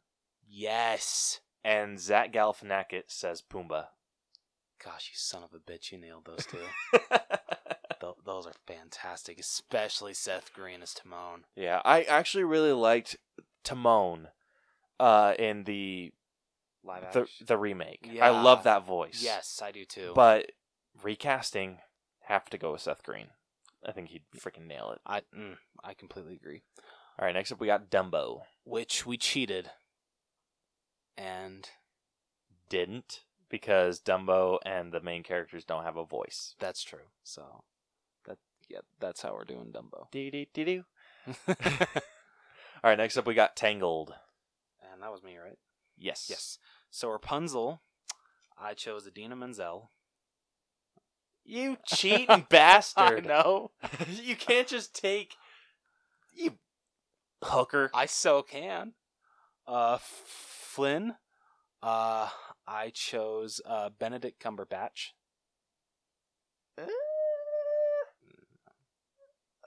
Yes. 0.48 1.40
and 1.62 2.00
Zach 2.00 2.32
Galifianakis 2.32 3.22
as 3.22 3.42
Pumbaa. 3.42 3.88
Gosh, 4.82 5.10
you 5.12 5.16
son 5.16 5.42
of 5.44 5.52
a 5.52 5.58
bitch! 5.58 5.92
You 5.92 5.98
nailed 5.98 6.24
those 6.24 6.46
two. 6.46 6.58
Th- 8.00 8.14
those 8.24 8.46
are 8.46 8.54
fantastic, 8.66 9.38
especially 9.38 10.14
Seth 10.14 10.54
Green 10.54 10.80
as 10.80 10.94
Timon. 10.94 11.44
yeah, 11.54 11.82
I 11.84 12.02
actually 12.04 12.44
really 12.44 12.72
liked 12.72 13.16
Timon 13.62 14.28
uh, 14.98 15.34
in 15.38 15.64
the 15.64 16.12
Live 16.82 17.12
the, 17.12 17.26
the 17.44 17.58
remake. 17.58 18.08
Yeah. 18.10 18.24
I 18.26 18.30
love 18.42 18.62
that 18.64 18.86
voice. 18.86 19.20
yes, 19.22 19.60
I 19.62 19.70
do 19.70 19.84
too. 19.84 20.12
But 20.14 20.52
recasting, 21.02 21.80
have 22.22 22.46
to 22.46 22.56
go 22.56 22.72
with 22.72 22.80
Seth 22.80 23.02
Green. 23.02 23.26
I 23.86 23.92
think 23.92 24.08
he'd 24.10 24.22
freaking 24.38 24.66
nail 24.66 24.90
it. 24.92 25.00
I 25.06 25.20
mm, 25.36 25.56
I 25.82 25.94
completely 25.94 26.34
agree. 26.34 26.62
All 27.18 27.26
right, 27.26 27.34
next 27.34 27.52
up 27.52 27.60
we 27.60 27.66
got 27.66 27.90
Dumbo. 27.90 28.42
Which 28.64 29.04
we 29.06 29.16
cheated, 29.16 29.70
and 31.16 31.68
Didn't 32.68 33.20
because 33.48 34.00
Dumbo 34.00 34.58
and 34.64 34.92
the 34.92 35.00
main 35.00 35.22
characters 35.22 35.64
don't 35.64 35.84
have 35.84 35.96
a 35.96 36.04
voice. 36.04 36.54
that's 36.58 36.82
true. 36.82 37.08
So 37.24 37.64
that 38.26 38.38
yeah, 38.68 38.80
that's 39.00 39.22
how 39.22 39.34
we're 39.34 39.44
doing 39.44 39.72
Dumbo. 39.72 40.08
Dee 40.12 40.30
dee 40.30 40.48
dee 40.52 40.64
doo. 40.64 40.84
All 41.48 42.88
right, 42.90 42.96
next 42.98 43.16
up 43.16 43.26
we 43.26 43.34
got 43.34 43.56
Tangled. 43.56 44.14
and 44.92 45.02
that 45.02 45.10
was 45.12 45.22
me, 45.22 45.36
right? 45.36 45.58
Yes. 45.98 46.26
Yes. 46.30 46.58
So 46.90 47.10
Rapunzel, 47.10 47.82
I 48.58 48.72
chose 48.74 49.06
Idina 49.06 49.36
Menzel. 49.36 49.90
You 51.44 51.76
cheating 51.86 52.46
bastard. 52.50 53.26
I 53.26 53.28
know. 53.28 53.70
you 54.22 54.36
can't 54.36 54.68
just 54.68 54.94
take 54.94 55.34
you 56.34 56.58
hooker. 57.42 57.90
I 57.94 58.06
so 58.06 58.42
can. 58.42 58.92
Uh, 59.66 59.98
Flynn. 60.00 61.14
Uh, 61.82 62.28
I 62.66 62.90
chose 62.90 63.60
uh 63.64 63.90
Benedict 63.98 64.42
Cumberbatch. 64.42 65.12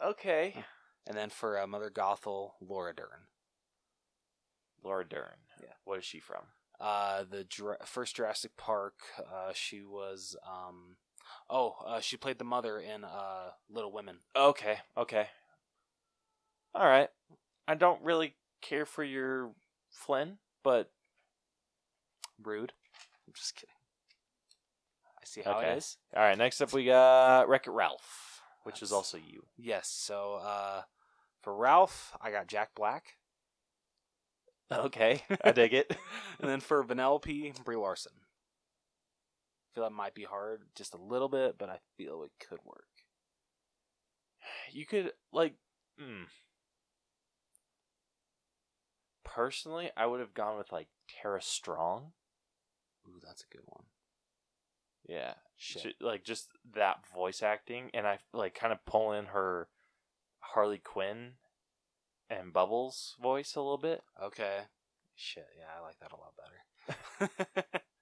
okay. 0.03 0.63
And 1.07 1.17
then 1.17 1.29
for 1.29 1.59
uh, 1.59 1.67
Mother 1.67 1.91
Gothel, 1.93 2.51
Laura 2.61 2.95
Dern. 2.95 3.27
Laura 4.83 5.07
Dern. 5.07 5.37
Yeah. 5.61 5.73
What 5.83 5.99
is 5.99 6.05
she 6.05 6.19
from? 6.19 6.43
Uh, 6.79 7.23
the 7.29 7.45
first 7.85 8.15
Jurassic 8.15 8.55
Park. 8.57 8.95
Uh, 9.19 9.51
she 9.53 9.81
was 9.83 10.35
um, 10.47 10.97
oh, 11.49 11.75
uh, 11.85 11.99
she 11.99 12.17
played 12.17 12.37
the 12.37 12.43
mother 12.45 12.79
in 12.79 13.03
uh 13.03 13.51
Little 13.69 13.91
Women. 13.91 14.17
Okay. 14.35 14.77
Okay. 14.97 15.27
All 16.75 16.85
right. 16.87 17.09
I 17.67 17.75
don't 17.75 18.01
really 18.03 18.35
care 18.61 18.85
for 18.85 19.03
your 19.03 19.51
Flynn, 19.91 20.37
but 20.63 20.91
Rude. 22.43 22.73
I'm 23.27 23.33
just 23.33 23.55
kidding. 23.55 23.69
I 25.21 25.25
see 25.25 25.41
how 25.41 25.59
Okay. 25.59 25.71
it 25.71 25.77
is. 25.77 25.97
all 26.15 26.21
right. 26.23 26.37
Next 26.37 26.61
up 26.61 26.73
we 26.73 26.85
got 26.85 27.47
Wreck 27.47 27.67
It 27.67 27.71
Ralph, 27.71 28.41
which 28.63 28.81
is 28.81 28.91
also 28.91 29.17
you. 29.17 29.45
Yes. 29.57 29.87
So 29.87 30.35
uh, 30.43 30.81
for 31.41 31.55
Ralph, 31.55 32.15
I 32.21 32.31
got 32.31 32.47
Jack 32.47 32.75
Black, 32.75 33.15
Okay, 34.71 35.21
I 35.43 35.51
dig 35.51 35.73
it. 35.73 35.95
and 36.39 36.49
then 36.49 36.59
for 36.59 36.83
Vanellope, 36.83 37.63
Brie 37.63 37.75
Larson. 37.75 38.13
I 39.73 39.75
feel 39.75 39.83
that 39.85 39.95
might 39.95 40.13
be 40.13 40.23
hard 40.23 40.61
just 40.75 40.93
a 40.93 41.01
little 41.01 41.29
bit, 41.29 41.57
but 41.57 41.69
I 41.69 41.79
feel 41.97 42.23
it 42.23 42.31
could 42.39 42.59
work. 42.63 42.85
You 44.71 44.85
could 44.85 45.11
like, 45.31 45.53
mm. 46.01 46.25
personally, 49.23 49.91
I 49.95 50.05
would 50.05 50.19
have 50.19 50.33
gone 50.33 50.57
with 50.57 50.71
like 50.71 50.87
Tara 51.07 51.41
Strong. 51.41 52.11
Ooh, 53.07 53.21
that's 53.23 53.43
a 53.43 53.55
good 53.55 53.63
one. 53.65 53.83
Yeah, 55.07 55.33
Shit. 55.57 55.83
Ju- 55.83 55.91
like 56.01 56.23
just 56.23 56.49
that 56.75 57.07
voice 57.13 57.43
acting, 57.43 57.89
and 57.93 58.07
I 58.07 58.19
like 58.33 58.55
kind 58.55 58.73
of 58.73 58.83
pull 58.85 59.11
in 59.11 59.25
her 59.27 59.69
Harley 60.39 60.79
Quinn 60.79 61.33
and 62.29 62.51
Bubbles 62.51 63.15
voice 63.21 63.55
a 63.55 63.61
little 63.61 63.77
bit. 63.77 64.01
Okay. 64.21 64.61
Shit. 65.15 65.47
Yeah, 65.57 65.65
I 65.77 65.85
like 65.85 65.99
that 65.99 66.11
a 66.11 66.15
lot 66.15 66.33
better. 67.29 67.79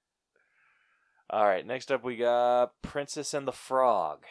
All 1.31 1.45
right, 1.45 1.65
next 1.65 1.89
up 1.93 2.03
we 2.03 2.17
got 2.17 2.73
Princess 2.81 3.33
and 3.33 3.47
the 3.47 3.53
Frog. 3.53 4.25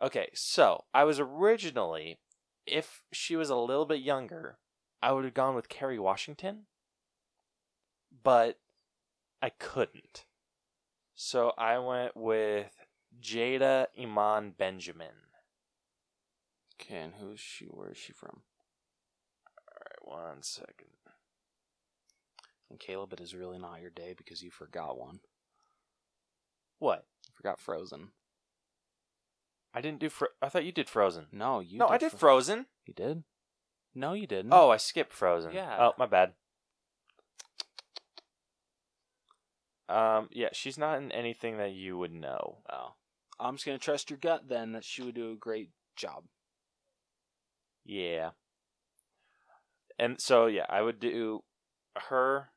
Okay, 0.00 0.30
so 0.32 0.84
I 0.94 1.04
was 1.04 1.20
originally, 1.20 2.20
if 2.66 3.02
she 3.12 3.36
was 3.36 3.50
a 3.50 3.56
little 3.56 3.84
bit 3.84 4.00
younger, 4.00 4.56
I 5.02 5.12
would 5.12 5.24
have 5.24 5.34
gone 5.34 5.54
with 5.54 5.68
Kerry 5.68 5.98
Washington, 5.98 6.62
but 8.24 8.58
I 9.42 9.50
couldn't. 9.50 10.24
So 11.14 11.52
I 11.58 11.78
went 11.80 12.16
with 12.16 12.72
Jada 13.20 13.88
Iman 14.00 14.54
Benjamin. 14.56 15.28
Okay, 16.80 16.96
and 16.96 17.14
who's 17.20 17.40
she? 17.40 17.66
Where 17.66 17.90
is 17.90 17.98
she 17.98 18.14
from? 18.14 18.40
All 19.68 20.14
right, 20.14 20.20
one 20.32 20.42
second. 20.42 20.95
And 22.70 22.80
Caleb, 22.80 23.12
it 23.12 23.20
is 23.20 23.34
really 23.34 23.58
not 23.58 23.80
your 23.80 23.90
day 23.90 24.14
because 24.16 24.42
you 24.42 24.50
forgot 24.50 24.98
one. 24.98 25.20
What? 26.78 27.04
You 27.28 27.32
forgot 27.34 27.60
Frozen. 27.60 28.08
I 29.72 29.80
didn't 29.80 30.00
do. 30.00 30.08
Fro- 30.08 30.28
I 30.42 30.48
thought 30.48 30.64
you 30.64 30.72
did 30.72 30.88
Frozen. 30.88 31.26
No, 31.32 31.60
you. 31.60 31.78
no, 31.78 31.88
I 31.88 31.98
did 31.98 32.10
Fro- 32.10 32.18
Frozen. 32.18 32.66
You 32.86 32.94
did? 32.94 33.24
No, 33.94 34.14
you 34.14 34.26
didn't. 34.26 34.52
Oh, 34.52 34.70
I 34.70 34.78
skipped 34.78 35.12
Frozen. 35.12 35.52
Yeah. 35.52 35.76
Oh, 35.78 35.92
my 35.98 36.06
bad. 36.06 36.32
Um, 39.88 40.28
yeah, 40.32 40.48
she's 40.52 40.76
not 40.76 40.98
in 40.98 41.12
anything 41.12 41.58
that 41.58 41.72
you 41.72 41.96
would 41.96 42.12
know. 42.12 42.58
Oh. 42.70 42.94
I'm 43.38 43.54
just 43.54 43.66
gonna 43.66 43.78
trust 43.78 44.10
your 44.10 44.18
gut 44.18 44.48
then 44.48 44.72
that 44.72 44.84
she 44.84 45.02
would 45.02 45.14
do 45.14 45.30
a 45.32 45.36
great 45.36 45.70
job. 45.94 46.24
Yeah. 47.84 48.30
And 49.98 50.20
so 50.20 50.46
yeah, 50.46 50.66
I 50.68 50.82
would 50.82 50.98
do 50.98 51.44
her 52.08 52.48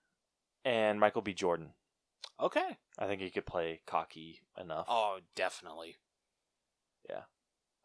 and 0.66 1.00
Michael 1.00 1.22
B. 1.22 1.34
Jordan. 1.34 1.74
Okay. 2.40 2.78
I 2.98 3.06
think 3.08 3.22
he 3.22 3.30
could 3.30 3.46
play 3.46 3.82
cocky 3.86 4.42
enough. 4.60 4.86
Oh, 4.88 5.20
definitely. 5.36 5.98
Yeah. 7.10 7.24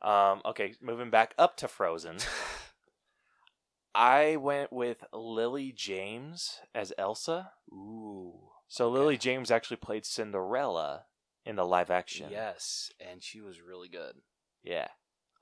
Um, 0.03 0.43
okay, 0.45 0.75
moving 0.83 1.11
back 1.11 1.35
up 1.39 1.57
to 1.59 1.69
Frozen. 1.69 2.19
I 3.95 4.37
went 4.37 4.73
with 4.73 5.05
Lily 5.13 5.73
James 5.75 6.61
as 6.75 6.93
Elsa. 6.99 7.53
Ooh. 7.73 8.35
So 8.69 8.87
Okay. 8.89 8.99
Lily 8.99 9.17
James 9.19 9.51
actually 9.51 9.77
played 9.77 10.05
Cinderella 10.05 11.05
in 11.47 11.57
the 11.57 11.65
live 11.65 11.91
action. 11.91 12.29
Yes, 12.31 12.91
and 12.99 13.23
she 13.23 13.41
was 13.41 13.61
really 13.61 13.89
good. 13.89 14.17
Yeah. 14.63 14.89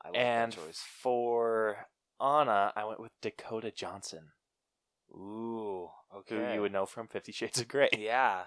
I 0.05 0.09
like 0.09 0.19
and 0.19 0.53
that 0.53 0.57
choice. 0.59 0.83
for 1.01 1.87
Anna, 2.21 2.73
I 2.77 2.85
went 2.85 3.01
with 3.01 3.13
Dakota 3.23 3.71
Johnson, 3.71 4.33
Ooh. 5.15 5.89
Okay. 6.17 6.37
who 6.37 6.55
you 6.55 6.61
would 6.63 6.73
know 6.73 6.87
from 6.87 7.09
Fifty 7.09 7.33
Shades 7.33 7.61
of 7.61 7.69
Grey. 7.69 7.89
Yeah. 7.99 8.43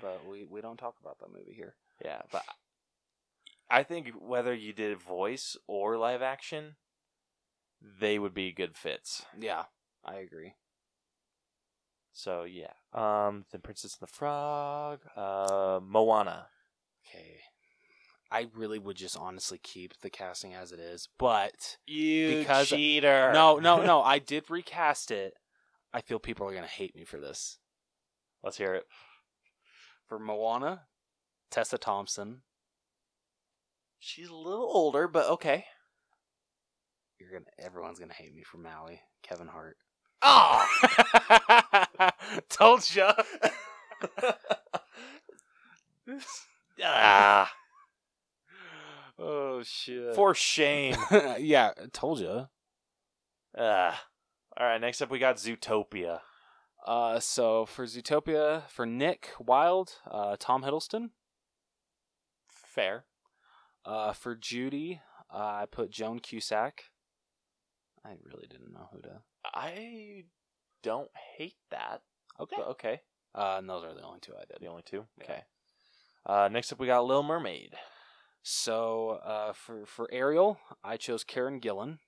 But 0.00 0.22
we 0.30 0.44
we 0.44 0.60
don't 0.60 0.76
talk 0.76 0.94
about 1.00 1.18
that 1.20 1.30
movie 1.32 1.54
here. 1.54 1.74
Yeah, 2.04 2.22
but 2.30 2.42
I 3.70 3.82
think 3.82 4.08
whether 4.18 4.52
you 4.54 4.72
did 4.72 5.00
voice 5.00 5.56
or 5.66 5.96
live 5.96 6.20
action, 6.22 6.76
they 8.00 8.18
would 8.18 8.34
be 8.34 8.52
good 8.52 8.76
fits. 8.76 9.24
Yeah, 9.38 9.64
I 10.04 10.16
agree. 10.16 10.54
So 12.12 12.44
yeah, 12.44 12.72
um, 12.92 13.44
the 13.52 13.58
Princess 13.58 13.96
and 14.00 14.06
the 14.08 14.12
Frog, 14.12 15.00
uh, 15.16 15.80
Moana. 15.82 16.48
Okay. 17.08 17.38
I 18.30 18.48
really 18.54 18.78
would 18.80 18.96
just 18.96 19.16
honestly 19.16 19.58
keep 19.62 20.00
the 20.00 20.10
casting 20.10 20.52
as 20.52 20.72
it 20.72 20.80
is, 20.80 21.08
but 21.18 21.76
You 21.86 22.38
Because- 22.40 22.68
cheater! 22.68 23.32
no, 23.32 23.58
no, 23.58 23.82
no. 23.82 24.02
I 24.04 24.18
did 24.18 24.50
recast 24.50 25.10
it. 25.10 25.34
I 25.96 26.02
feel 26.02 26.18
people 26.18 26.46
are 26.46 26.52
gonna 26.54 26.66
hate 26.66 26.94
me 26.94 27.04
for 27.06 27.18
this. 27.18 27.56
Let's 28.44 28.58
hear 28.58 28.74
it. 28.74 28.84
For 30.06 30.18
Moana, 30.18 30.82
Tessa 31.50 31.78
Thompson. 31.78 32.42
She's 33.98 34.28
a 34.28 34.34
little 34.34 34.68
older, 34.70 35.08
but 35.08 35.26
okay. 35.30 35.64
You're 37.18 37.30
gonna. 37.30 37.46
Everyone's 37.58 37.98
gonna 37.98 38.12
hate 38.12 38.34
me 38.34 38.42
for 38.42 38.58
Maui. 38.58 39.00
Kevin 39.22 39.48
Hart. 39.48 39.78
Oh, 40.20 40.66
Told 42.50 42.94
ya. 42.94 43.14
ah, 46.84 47.50
oh 49.18 49.62
shit. 49.62 50.14
for 50.14 50.34
shame. 50.34 50.94
yeah, 51.38 51.70
told 51.94 52.20
ya. 52.20 52.44
Ah. 53.56 53.98
All 54.58 54.66
right, 54.66 54.80
next 54.80 55.02
up 55.02 55.10
we 55.10 55.18
got 55.18 55.36
Zootopia. 55.36 56.20
Uh, 56.86 57.20
so 57.20 57.66
for 57.66 57.84
Zootopia, 57.84 58.62
for 58.68 58.86
Nick 58.86 59.30
Wilde, 59.38 59.92
uh, 60.10 60.36
Tom 60.38 60.62
Hiddleston. 60.62 61.10
Fair. 62.48 63.04
Uh, 63.84 64.14
for 64.14 64.34
Judy, 64.34 65.00
uh, 65.32 65.36
I 65.36 65.66
put 65.70 65.90
Joan 65.90 66.20
Cusack. 66.20 66.84
I 68.02 68.14
really 68.24 68.46
didn't 68.48 68.72
know 68.72 68.88
who 68.92 69.02
to. 69.02 69.20
I 69.44 70.24
don't 70.82 71.10
hate 71.36 71.56
that. 71.70 72.00
Okay. 72.40 72.56
But 72.56 72.68
okay. 72.68 73.00
Uh, 73.34 73.56
and 73.58 73.68
those 73.68 73.84
are 73.84 73.92
the 73.92 74.02
only 74.02 74.20
two 74.20 74.32
I 74.34 74.44
did. 74.48 74.58
The 74.60 74.68
only 74.68 74.84
two. 74.86 75.04
Yeah. 75.18 75.24
Okay. 75.24 75.42
Uh, 76.24 76.48
next 76.50 76.72
up 76.72 76.80
we 76.80 76.86
got 76.86 77.04
Little 77.04 77.22
Mermaid. 77.22 77.74
So 78.42 79.20
uh, 79.22 79.52
for 79.52 79.84
for 79.84 80.08
Ariel, 80.10 80.58
I 80.82 80.96
chose 80.96 81.24
Karen 81.24 81.60
Gillan. 81.60 81.98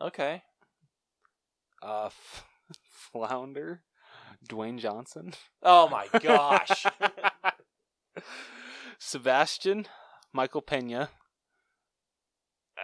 Okay. 0.00 0.42
Uh, 1.82 2.06
F- 2.06 2.44
Flounder, 3.12 3.82
Dwayne 4.48 4.78
Johnson. 4.78 5.32
Oh 5.62 5.88
my 5.88 6.06
gosh. 6.20 6.86
Sebastian, 8.98 9.86
Michael 10.32 10.62
Pena. 10.62 11.08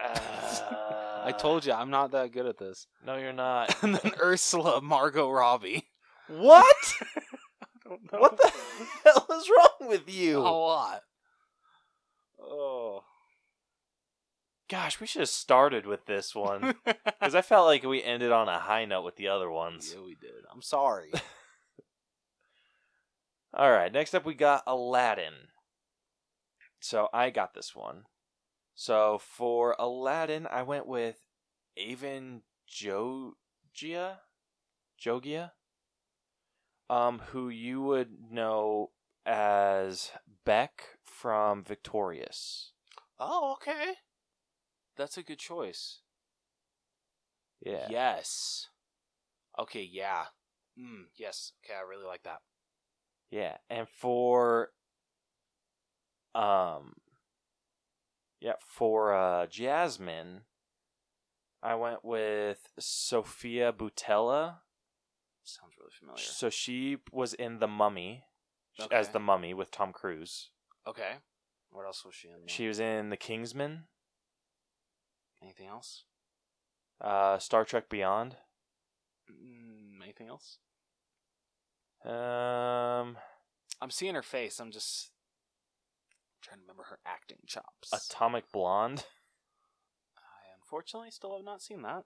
Uh, 0.02 1.22
I 1.24 1.32
told 1.32 1.66
you 1.66 1.72
I'm 1.72 1.90
not 1.90 2.12
that 2.12 2.32
good 2.32 2.46
at 2.46 2.58
this. 2.58 2.86
No, 3.04 3.16
you're 3.16 3.32
not. 3.32 3.74
and 3.82 3.94
then 3.96 4.12
Ursula, 4.20 4.80
Margot 4.80 5.30
Robbie. 5.30 5.88
What? 6.28 6.76
I 7.02 7.06
don't 7.84 8.12
know. 8.12 8.18
what 8.18 8.36
the 8.36 8.52
hell 9.04 9.26
is 9.38 9.48
wrong 9.50 9.88
with 9.88 10.12
you? 10.12 10.38
A 10.38 10.40
lot. 10.40 11.02
Oh. 12.40 13.02
Gosh, 14.68 15.00
we 15.00 15.06
should 15.06 15.20
have 15.20 15.28
started 15.28 15.86
with 15.86 16.06
this 16.06 16.34
one 16.34 16.74
because 16.84 17.34
I 17.36 17.42
felt 17.42 17.66
like 17.66 17.84
we 17.84 18.02
ended 18.02 18.32
on 18.32 18.48
a 18.48 18.58
high 18.58 18.84
note 18.84 19.04
with 19.04 19.16
the 19.16 19.28
other 19.28 19.50
ones. 19.50 19.94
yeah, 19.94 20.02
we 20.04 20.16
did. 20.16 20.44
I'm 20.52 20.62
sorry. 20.62 21.12
All 23.54 23.70
right, 23.70 23.92
next 23.92 24.14
up 24.14 24.24
we 24.26 24.34
got 24.34 24.64
Aladdin. 24.66 25.32
So 26.80 27.08
I 27.12 27.30
got 27.30 27.54
this 27.54 27.74
one. 27.76 28.02
So 28.74 29.18
for 29.18 29.76
Aladdin, 29.78 30.46
I 30.50 30.62
went 30.62 30.86
with 30.86 31.16
Avan 31.78 32.40
Jogia, 32.70 34.18
Jogia, 35.00 35.52
um, 36.90 37.20
who 37.30 37.48
you 37.48 37.80
would 37.82 38.30
know 38.30 38.90
as 39.24 40.10
Beck 40.44 40.82
from 41.04 41.64
Victorious. 41.64 42.72
oh, 43.18 43.52
okay. 43.54 43.94
That's 44.96 45.16
a 45.18 45.22
good 45.22 45.38
choice. 45.38 46.00
Yeah. 47.64 47.86
Yes. 47.90 48.68
Okay, 49.58 49.82
yeah. 49.90 50.24
Mm, 50.78 51.04
yes. 51.16 51.52
Okay, 51.64 51.74
I 51.78 51.88
really 51.88 52.06
like 52.06 52.22
that. 52.24 52.40
Yeah, 53.30 53.56
and 53.68 53.88
for 53.88 54.70
um 56.34 56.94
yeah, 58.40 58.52
for 58.60 59.14
uh 59.14 59.46
Jasmine 59.46 60.42
I 61.62 61.74
went 61.74 62.04
with 62.04 62.68
Sofia 62.78 63.72
Boutella. 63.72 64.56
Sounds 65.42 65.72
really 65.78 65.90
familiar. 65.98 66.18
So 66.22 66.50
she 66.50 66.98
was 67.10 67.34
in 67.34 67.58
The 67.58 67.66
Mummy 67.66 68.24
sh- 68.78 68.86
as 68.92 69.08
the 69.08 69.18
Mummy 69.20 69.54
with 69.54 69.70
Tom 69.70 69.92
Cruise. 69.92 70.50
Okay. 70.86 71.14
What 71.70 71.86
else 71.86 72.04
was 72.04 72.14
she 72.14 72.28
in? 72.28 72.34
there? 72.34 72.48
She 72.48 72.68
was 72.68 72.78
in 72.78 73.08
The 73.10 73.16
Kingsman, 73.16 73.84
Anything 75.46 75.68
else? 75.68 76.02
uh 77.00 77.38
Star 77.38 77.64
Trek 77.64 77.88
Beyond. 77.88 78.34
Mm, 79.30 80.02
anything 80.02 80.26
else? 80.26 80.58
Um 82.04 83.16
I'm 83.80 83.90
seeing 83.90 84.16
her 84.16 84.22
face. 84.22 84.58
I'm 84.58 84.72
just 84.72 85.12
trying 86.42 86.58
to 86.58 86.62
remember 86.62 86.84
her 86.84 86.98
acting 87.06 87.38
chops. 87.46 87.92
Atomic 87.92 88.50
Blonde. 88.50 89.04
I 90.18 90.54
unfortunately 90.58 91.12
still 91.12 91.36
have 91.36 91.44
not 91.44 91.62
seen 91.62 91.82
that. 91.82 92.04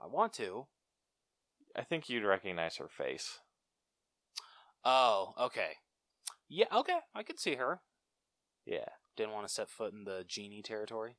I 0.00 0.06
want 0.06 0.32
to. 0.34 0.66
I 1.76 1.82
think 1.82 2.08
you'd 2.08 2.24
recognize 2.24 2.76
her 2.76 2.88
face. 2.88 3.40
Oh, 4.82 5.34
okay. 5.38 5.72
Yeah, 6.48 6.66
okay. 6.74 6.98
I 7.14 7.22
could 7.22 7.38
see 7.38 7.56
her. 7.56 7.80
Yeah. 8.64 8.88
Didn't 9.16 9.32
want 9.32 9.46
to 9.48 9.52
set 9.52 9.68
foot 9.70 9.92
in 9.92 10.04
the 10.04 10.24
genie 10.28 10.62
territory. 10.62 11.16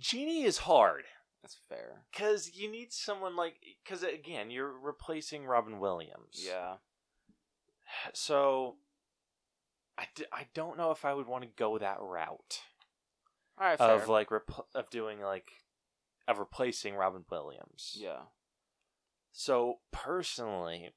Genie 0.00 0.42
is 0.42 0.58
hard. 0.58 1.04
That's 1.42 1.58
fair. 1.68 2.02
Because 2.10 2.54
you 2.54 2.70
need 2.70 2.92
someone 2.92 3.36
like, 3.36 3.54
because 3.84 4.02
again, 4.02 4.50
you're 4.50 4.72
replacing 4.72 5.44
Robin 5.46 5.78
Williams. 5.78 6.42
Yeah. 6.44 6.74
So, 8.14 8.76
I, 9.98 10.04
d- 10.14 10.24
I 10.32 10.46
don't 10.54 10.76
know 10.78 10.90
if 10.90 11.04
I 11.04 11.12
would 11.14 11.26
want 11.26 11.44
to 11.44 11.50
go 11.56 11.76
that 11.78 11.98
route 12.00 12.60
All 13.58 13.66
right, 13.66 13.78
fair. 13.78 13.90
of 13.90 14.08
like 14.08 14.30
repl- 14.30 14.64
of 14.74 14.88
doing 14.90 15.20
like 15.20 15.50
of 16.28 16.38
replacing 16.38 16.94
Robin 16.94 17.24
Williams. 17.30 17.96
yeah. 17.98 18.20
So 19.32 19.78
personally, 19.92 20.90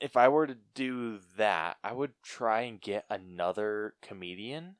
if 0.00 0.16
I 0.16 0.28
were 0.28 0.46
to 0.46 0.56
do 0.74 1.18
that, 1.36 1.76
I 1.82 1.92
would 1.92 2.12
try 2.22 2.62
and 2.62 2.80
get 2.80 3.04
another 3.10 3.94
comedian. 4.02 4.76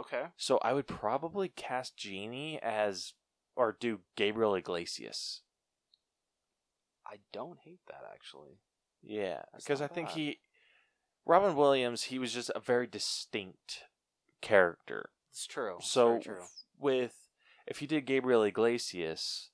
Okay. 0.00 0.24
So 0.36 0.58
I 0.62 0.72
would 0.72 0.86
probably 0.86 1.48
cast 1.48 1.96
Genie 1.96 2.58
as 2.62 3.12
or 3.56 3.76
do 3.78 4.00
Gabriel 4.16 4.54
Iglesias. 4.54 5.42
I 7.06 7.16
don't 7.32 7.58
hate 7.64 7.80
that 7.88 8.02
actually. 8.12 8.60
Yeah, 9.02 9.42
because 9.56 9.80
I 9.80 9.84
not 9.84 9.94
think 9.94 10.10
he 10.10 10.38
Robin 11.26 11.54
Williams, 11.54 12.04
he 12.04 12.18
was 12.18 12.32
just 12.32 12.50
a 12.54 12.60
very 12.60 12.86
distinct 12.86 13.84
character. 14.40 15.10
It's 15.30 15.46
true. 15.46 15.76
So 15.80 16.08
very 16.08 16.22
true. 16.22 16.42
with 16.78 17.14
if 17.66 17.82
you 17.82 17.88
did 17.88 18.06
Gabriel 18.06 18.42
Iglesias, 18.42 19.50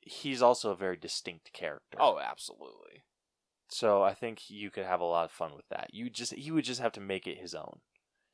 he's 0.00 0.42
also 0.42 0.70
a 0.70 0.76
very 0.76 0.96
distinct 0.96 1.52
character. 1.52 1.98
Oh, 2.00 2.18
absolutely. 2.18 3.02
So 3.68 4.02
I 4.02 4.14
think 4.14 4.48
you 4.48 4.70
could 4.70 4.84
have 4.84 5.00
a 5.00 5.04
lot 5.04 5.24
of 5.24 5.32
fun 5.32 5.54
with 5.54 5.68
that. 5.68 5.90
You 5.92 6.08
just 6.08 6.34
he 6.34 6.50
would 6.50 6.64
just 6.64 6.80
have 6.80 6.92
to 6.92 7.00
make 7.00 7.26
it 7.26 7.38
his 7.38 7.54
own. 7.54 7.80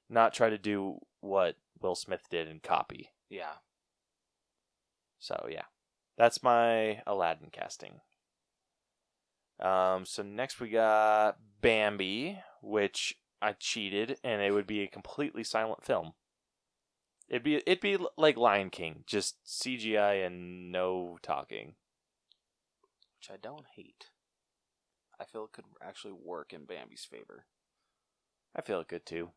Not 0.08 0.34
try 0.34 0.50
to 0.50 0.58
do 0.58 0.98
what 1.22 1.56
Will 1.80 1.94
Smith 1.94 2.26
did 2.30 2.48
and 2.48 2.62
copy. 2.62 3.10
Yeah. 3.30 3.54
So 5.18 5.46
yeah. 5.50 5.64
That's 6.18 6.42
my 6.42 7.00
Aladdin 7.06 7.48
casting. 7.50 8.00
Um 9.58 10.04
so 10.04 10.22
next 10.22 10.60
we 10.60 10.68
got 10.68 11.38
Bambi, 11.62 12.40
which 12.60 13.16
I 13.40 13.52
cheated 13.52 14.18
and 14.22 14.42
it 14.42 14.52
would 14.52 14.66
be 14.66 14.82
a 14.82 14.88
completely 14.88 15.44
silent 15.44 15.84
film. 15.84 16.12
It'd 17.28 17.42
be 17.42 17.56
it'd 17.56 17.80
be 17.80 17.96
like 18.18 18.36
Lion 18.36 18.68
King, 18.68 19.04
just 19.06 19.36
CGI 19.46 20.26
and 20.26 20.70
no 20.70 21.18
talking. 21.22 21.76
Which 23.18 23.30
I 23.32 23.38
don't 23.40 23.66
hate. 23.76 24.10
I 25.20 25.24
feel 25.24 25.44
it 25.44 25.52
could 25.52 25.66
actually 25.80 26.14
work 26.14 26.52
in 26.52 26.64
Bambi's 26.64 27.06
favor. 27.08 27.44
I 28.56 28.60
feel 28.60 28.80
it 28.80 28.88
good 28.88 29.06
too. 29.06 29.30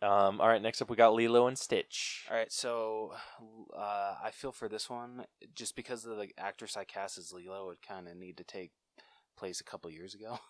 Um, 0.00 0.40
all 0.40 0.46
right, 0.48 0.62
next 0.62 0.80
up 0.80 0.90
we 0.90 0.96
got 0.96 1.14
Lilo 1.14 1.48
and 1.48 1.58
Stitch. 1.58 2.24
All 2.30 2.36
right, 2.36 2.52
so 2.52 3.14
uh, 3.76 4.14
I 4.22 4.30
feel 4.32 4.52
for 4.52 4.68
this 4.68 4.88
one, 4.88 5.24
just 5.54 5.74
because 5.74 6.04
of 6.04 6.16
the 6.16 6.28
actress 6.38 6.76
I 6.76 6.84
cast 6.84 7.18
as 7.18 7.32
Lilo, 7.32 7.66
would 7.66 7.82
kind 7.82 8.06
of 8.06 8.16
need 8.16 8.36
to 8.36 8.44
take 8.44 8.70
place 9.36 9.60
a 9.60 9.64
couple 9.64 9.90
years 9.90 10.14
ago. 10.14 10.38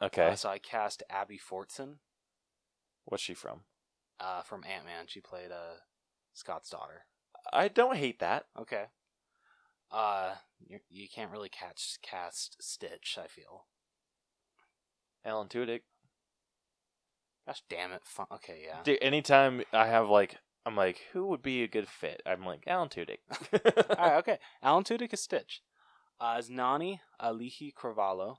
Okay, 0.00 0.28
Uh, 0.28 0.34
so 0.36 0.48
I 0.48 0.58
cast 0.58 1.02
Abby 1.10 1.40
Fortson 1.40 1.96
what's 3.06 3.20
she 3.20 3.34
from? 3.34 3.62
uh, 4.20 4.42
from 4.42 4.62
Ant 4.62 4.84
Man. 4.84 5.06
She 5.08 5.20
played 5.20 5.50
uh, 5.50 5.78
Scott's 6.34 6.70
daughter. 6.70 7.02
I 7.52 7.66
don't 7.66 7.96
hate 7.96 8.20
that. 8.20 8.44
Okay. 8.56 8.84
Uh, 9.90 10.34
you 10.64 10.78
you 10.88 11.08
can't 11.12 11.32
really 11.32 11.48
catch 11.48 11.96
cast 12.00 12.62
Stitch. 12.62 13.18
I 13.20 13.26
feel. 13.26 13.66
Alan 15.24 15.48
Tudyk. 15.48 15.80
Gosh 17.48 17.62
damn 17.70 17.92
it! 17.92 18.02
Fun- 18.04 18.26
okay, 18.30 18.60
yeah. 18.66 18.80
Dude, 18.84 18.98
anytime 19.00 19.62
I 19.72 19.86
have 19.86 20.10
like, 20.10 20.36
I'm 20.66 20.76
like, 20.76 21.00
who 21.14 21.28
would 21.28 21.40
be 21.40 21.62
a 21.62 21.66
good 21.68 21.88
fit? 21.88 22.20
I'm 22.26 22.44
like 22.44 22.64
Alan 22.66 22.90
Tudyk. 22.90 23.20
All 23.98 24.06
right, 24.06 24.16
okay. 24.18 24.38
Alan 24.62 24.84
Tudyk 24.84 25.14
is 25.14 25.22
Stitch. 25.22 25.62
Uh, 26.20 26.34
as 26.36 26.50
Nani 26.50 27.00
Auli'i 27.18 27.72
Cravalho. 27.72 28.36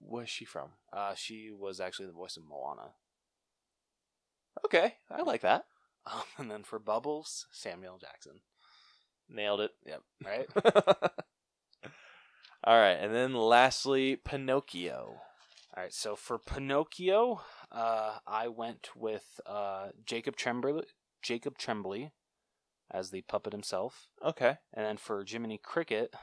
Where's 0.00 0.30
she 0.30 0.44
from? 0.44 0.70
Uh, 0.92 1.14
she 1.14 1.52
was 1.56 1.78
actually 1.78 2.06
the 2.06 2.12
voice 2.12 2.36
of 2.36 2.42
Moana. 2.42 2.94
Okay, 4.64 4.94
I 5.08 5.22
like 5.22 5.42
that. 5.42 5.64
Um, 6.06 6.20
and 6.36 6.50
then 6.50 6.64
for 6.64 6.78
Bubbles, 6.78 7.46
Samuel 7.50 7.96
Jackson. 7.96 8.40
Nailed 9.26 9.62
it. 9.62 9.70
Yep. 9.86 10.02
Right. 10.22 10.46
All 12.62 12.78
right, 12.78 12.98
and 13.00 13.14
then 13.14 13.32
lastly, 13.32 14.14
Pinocchio. 14.14 15.22
All 15.76 15.82
right. 15.82 15.92
So 15.92 16.14
for 16.16 16.38
Pinocchio, 16.38 17.40
uh, 17.72 18.18
I 18.26 18.48
went 18.48 18.90
with 18.94 19.40
uh, 19.46 19.88
Jacob 20.04 20.36
Tremblay, 20.36 20.82
Jacob 21.22 21.58
Tremblay, 21.58 22.12
as 22.90 23.10
the 23.10 23.22
puppet 23.22 23.52
himself, 23.52 24.08
Okay. 24.24 24.58
and 24.72 24.84
then 24.86 24.96
for 24.96 25.24
Jiminy 25.26 25.58
Cricket, 25.62 26.14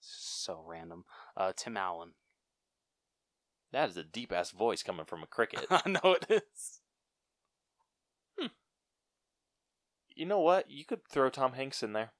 so 0.00 0.62
random, 0.66 1.04
uh, 1.36 1.52
Tim 1.56 1.76
Allen. 1.76 2.12
That 3.72 3.88
is 3.90 3.96
a 3.96 4.04
deep 4.04 4.30
ass 4.30 4.50
voice 4.50 4.84
coming 4.84 5.06
from 5.06 5.22
a 5.24 5.26
cricket. 5.26 5.66
I 5.70 5.82
know 5.88 6.16
it 6.20 6.26
is. 6.30 6.80
you 10.14 10.26
know 10.26 10.38
what? 10.40 10.70
You 10.70 10.84
could 10.84 11.00
throw 11.08 11.28
Tom 11.30 11.54
Hanks 11.54 11.82
in 11.82 11.92
there 11.92 12.12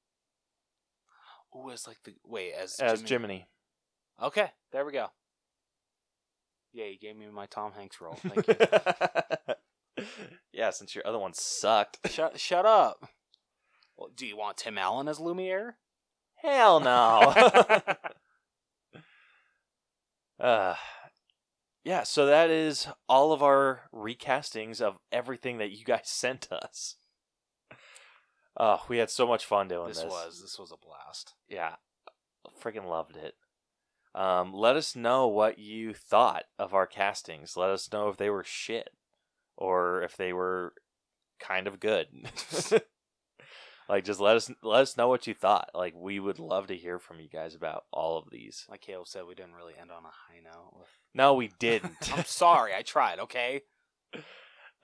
Ooh, 1.57 1.71
it's 1.71 1.87
like 1.87 1.99
the 2.05 2.15
wait 2.27 2.53
as 2.53 2.81
as 2.81 3.03
Jiminy. 3.03 3.47
Okay, 4.21 4.51
there 4.73 4.85
we 4.85 4.93
go. 4.93 5.09
Yeah, 6.75 6.87
you 6.87 6.99
gave 6.99 7.17
me 7.17 7.27
my 7.33 7.47
Tom 7.47 7.73
Hanks 7.73 8.01
role. 8.01 8.15
Thank 8.21 8.49
you. 8.49 10.05
yeah, 10.53 10.71
since 10.71 10.93
your 10.95 11.07
other 11.07 11.21
one 11.21 11.33
sucked. 11.33 12.11
shut 12.11 12.39
shut 12.39 12.67
up. 12.67 13.09
Well, 13.97 14.11
do 14.13 14.27
you 14.27 14.37
want 14.37 14.57
Tim 14.57 14.77
Allen 14.77 15.07
as 15.07 15.21
Lumiere? 15.21 15.77
Hell 16.35 16.81
no. 16.81 17.33
uh, 20.41 20.75
yeah, 21.85 22.03
so 22.03 22.27
that 22.27 22.51
is 22.51 22.89
all 23.09 23.33
of 23.33 23.41
our 23.41 23.83
recastings 23.95 24.81
of 24.81 24.99
everything 25.13 25.59
that 25.59 25.71
you 25.71 25.85
guys 25.85 26.09
sent 26.09 26.51
us. 26.51 26.97
Oh, 28.57 28.83
we 28.89 28.99
had 28.99 29.11
so 29.11 29.29
much 29.29 29.45
fun 29.45 29.69
doing 29.69 29.87
this 29.87 30.01
this. 30.01 30.11
was 30.11 30.41
this 30.43 30.59
was 30.59 30.73
a 30.73 30.77
blast. 30.77 31.35
yeah, 31.49 31.77
freaking 32.61 32.89
loved 32.89 33.17
it. 33.17 33.37
Um, 34.15 34.53
let 34.53 34.77
us 34.77 34.95
know 34.95 35.27
what 35.27 35.59
you 35.59 35.93
thought 35.93 36.45
of 36.59 36.73
our 36.73 36.87
castings. 36.87 37.57
Let 37.57 37.71
us 37.71 37.93
know 37.93 38.09
if 38.09 38.17
they 38.17 38.31
were 38.31 38.45
shit 38.45 38.91
or 39.57 40.03
if 40.03 40.17
they 40.17 40.33
were 40.33 40.75
kind 41.41 41.67
of 41.67 41.81
good. 41.81 42.07
like, 43.89 44.05
just 44.05 44.21
let 44.21 44.37
us 44.37 44.51
let 44.63 44.83
us 44.83 44.97
know 44.97 45.09
what 45.09 45.27
you 45.27 45.35
thought. 45.35 45.71
Like, 45.75 45.95
we 45.97 46.21
would 46.21 46.39
love 46.39 46.69
to 46.69 46.77
hear 46.77 47.01
from 47.01 47.19
you 47.19 47.29
guys 47.29 47.57
about 47.57 47.85
all 47.93 48.17
of 48.19 48.31
these. 48.31 48.67
Like 48.71 48.83
Caleb 48.83 49.09
said, 49.09 49.25
we 49.27 49.35
didn't 49.35 49.55
really 49.55 49.75
end 49.81 49.91
on 49.91 50.05
a 50.05 50.09
high 50.09 50.41
note. 50.45 50.75
With... 50.79 50.89
No, 51.13 51.35
we 51.35 51.51
didn't. 51.59 52.13
I'm 52.17 52.25
sorry, 52.25 52.73
I 52.75 52.83
tried. 52.83 53.19
Okay. 53.19 53.63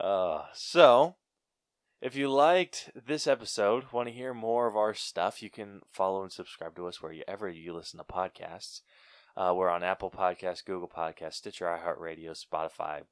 Uh, 0.00 0.44
so, 0.54 1.16
if 2.00 2.16
you 2.16 2.26
liked 2.30 2.90
this 3.06 3.26
episode, 3.26 3.92
want 3.92 4.08
to 4.08 4.14
hear 4.14 4.32
more 4.32 4.66
of 4.66 4.74
our 4.74 4.94
stuff, 4.94 5.42
you 5.42 5.50
can 5.50 5.82
follow 5.92 6.22
and 6.22 6.32
subscribe 6.32 6.74
to 6.76 6.86
us 6.86 7.02
wherever 7.02 7.50
you 7.50 7.74
listen 7.74 7.98
to 7.98 8.04
podcasts. 8.04 8.80
Uh, 9.36 9.52
we're 9.54 9.70
on 9.70 9.82
Apple 9.82 10.10
Podcasts, 10.10 10.64
Google 10.64 10.88
Podcasts, 10.88 11.34
Stitcher, 11.34 11.66
iHeartRadio, 11.66 12.36
Spotify, 12.36 13.02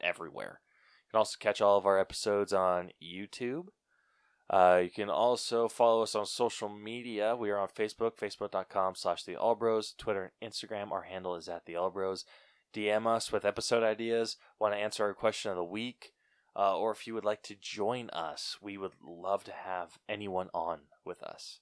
everywhere. 0.00 0.60
You 1.06 1.10
can 1.12 1.18
also 1.18 1.36
catch 1.38 1.60
all 1.60 1.78
of 1.78 1.86
our 1.86 1.98
episodes 1.98 2.52
on 2.52 2.90
YouTube. 3.02 3.68
Uh, 4.48 4.80
you 4.84 4.90
can 4.90 5.10
also 5.10 5.68
follow 5.68 6.02
us 6.02 6.14
on 6.14 6.26
social 6.26 6.68
media. 6.68 7.34
We 7.34 7.50
are 7.50 7.58
on 7.58 7.68
Facebook, 7.68 8.16
facebook.com 8.16 8.94
slash 8.94 9.24
the 9.24 9.36
Twitter 9.98 10.32
and 10.40 10.52
Instagram. 10.52 10.92
Our 10.92 11.02
handle 11.02 11.34
is 11.34 11.48
at 11.48 11.66
the 11.66 11.74
Allbros. 11.74 12.24
DM 12.72 13.06
us 13.06 13.32
with 13.32 13.44
episode 13.44 13.82
ideas, 13.82 14.36
want 14.60 14.74
to 14.74 14.78
answer 14.78 15.04
our 15.04 15.14
question 15.14 15.50
of 15.50 15.56
the 15.56 15.64
week, 15.64 16.12
uh, 16.54 16.76
or 16.76 16.90
if 16.90 17.06
you 17.06 17.14
would 17.14 17.24
like 17.24 17.42
to 17.44 17.54
join 17.54 18.10
us, 18.10 18.58
we 18.60 18.76
would 18.76 18.92
love 19.02 19.44
to 19.44 19.52
have 19.52 19.98
anyone 20.08 20.50
on 20.52 20.80
with 21.04 21.22
us. 21.22 21.60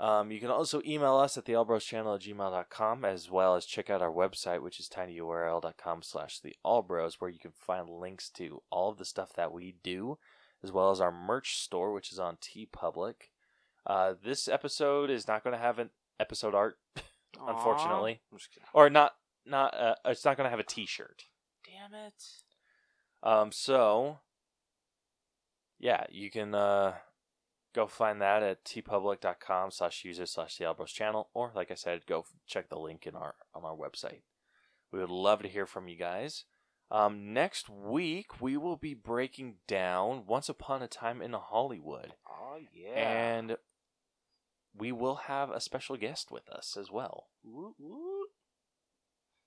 Um, 0.00 0.30
you 0.30 0.40
can 0.40 0.50
also 0.50 0.80
email 0.86 1.16
us 1.16 1.36
at 1.36 1.44
theallbroschannel 1.44 2.14
at 2.14 2.22
gmail.com 2.22 3.04
as 3.04 3.30
well 3.30 3.54
as 3.54 3.66
check 3.66 3.90
out 3.90 4.00
our 4.00 4.10
website, 4.10 4.62
which 4.62 4.80
is 4.80 4.88
tinyurl.com 4.88 6.02
slash 6.02 6.40
theallbros, 6.40 7.16
where 7.18 7.30
you 7.30 7.38
can 7.38 7.52
find 7.52 7.88
links 7.88 8.30
to 8.30 8.62
all 8.70 8.90
of 8.90 8.96
the 8.96 9.04
stuff 9.04 9.34
that 9.34 9.52
we 9.52 9.74
do, 9.82 10.16
as 10.64 10.72
well 10.72 10.90
as 10.90 11.02
our 11.02 11.12
merch 11.12 11.58
store, 11.58 11.92
which 11.92 12.10
is 12.12 12.18
on 12.18 12.38
TeePublic. 12.38 13.14
Uh, 13.86 14.14
this 14.24 14.48
episode 14.48 15.10
is 15.10 15.28
not 15.28 15.44
going 15.44 15.54
to 15.54 15.62
have 15.62 15.78
an 15.78 15.90
episode 16.18 16.54
art, 16.54 16.78
Unfortunately. 17.46 18.20
Aw. 18.22 18.28
I'm 18.32 18.38
just 18.38 18.50
kidding. 18.52 18.68
or 18.72 18.90
not. 18.90 19.14
Not. 19.46 19.74
Uh, 19.74 19.94
it's 20.06 20.24
not 20.24 20.36
going 20.36 20.46
to 20.46 20.50
have 20.50 20.58
a 20.60 20.64
T-shirt. 20.64 21.24
Damn 21.64 21.94
it. 21.94 22.24
Um, 23.22 23.52
so 23.52 24.18
yeah, 25.78 26.04
you 26.10 26.30
can 26.30 26.54
uh, 26.54 26.94
go 27.74 27.86
find 27.86 28.20
that 28.20 28.42
at 28.42 28.64
teepublic.com 28.64 29.70
slash 29.70 30.04
user 30.04 30.26
slash 30.26 30.56
the 30.56 30.64
Albros 30.64 30.88
channel, 30.88 31.28
or 31.34 31.52
like 31.54 31.70
I 31.70 31.74
said, 31.74 32.06
go 32.06 32.24
check 32.46 32.68
the 32.68 32.78
link 32.78 33.06
in 33.06 33.14
our 33.14 33.34
on 33.54 33.64
our 33.64 33.76
website. 33.76 34.22
We 34.92 34.98
would 34.98 35.10
love 35.10 35.42
to 35.42 35.48
hear 35.48 35.66
from 35.66 35.88
you 35.88 35.96
guys. 35.96 36.44
Um, 36.90 37.32
next 37.32 37.68
week 37.68 38.40
we 38.40 38.56
will 38.56 38.76
be 38.76 38.94
breaking 38.94 39.56
down 39.68 40.24
Once 40.26 40.48
Upon 40.48 40.82
a 40.82 40.88
Time 40.88 41.22
in 41.22 41.32
Hollywood, 41.32 42.14
Oh 42.28 42.58
yeah. 42.72 42.94
and 42.98 43.56
we 44.76 44.90
will 44.90 45.16
have 45.26 45.50
a 45.50 45.60
special 45.60 45.96
guest 45.96 46.32
with 46.32 46.48
us 46.48 46.76
as 46.76 46.90
well. 46.90 47.28
Woot, 47.44 47.74
woot. 47.78 48.28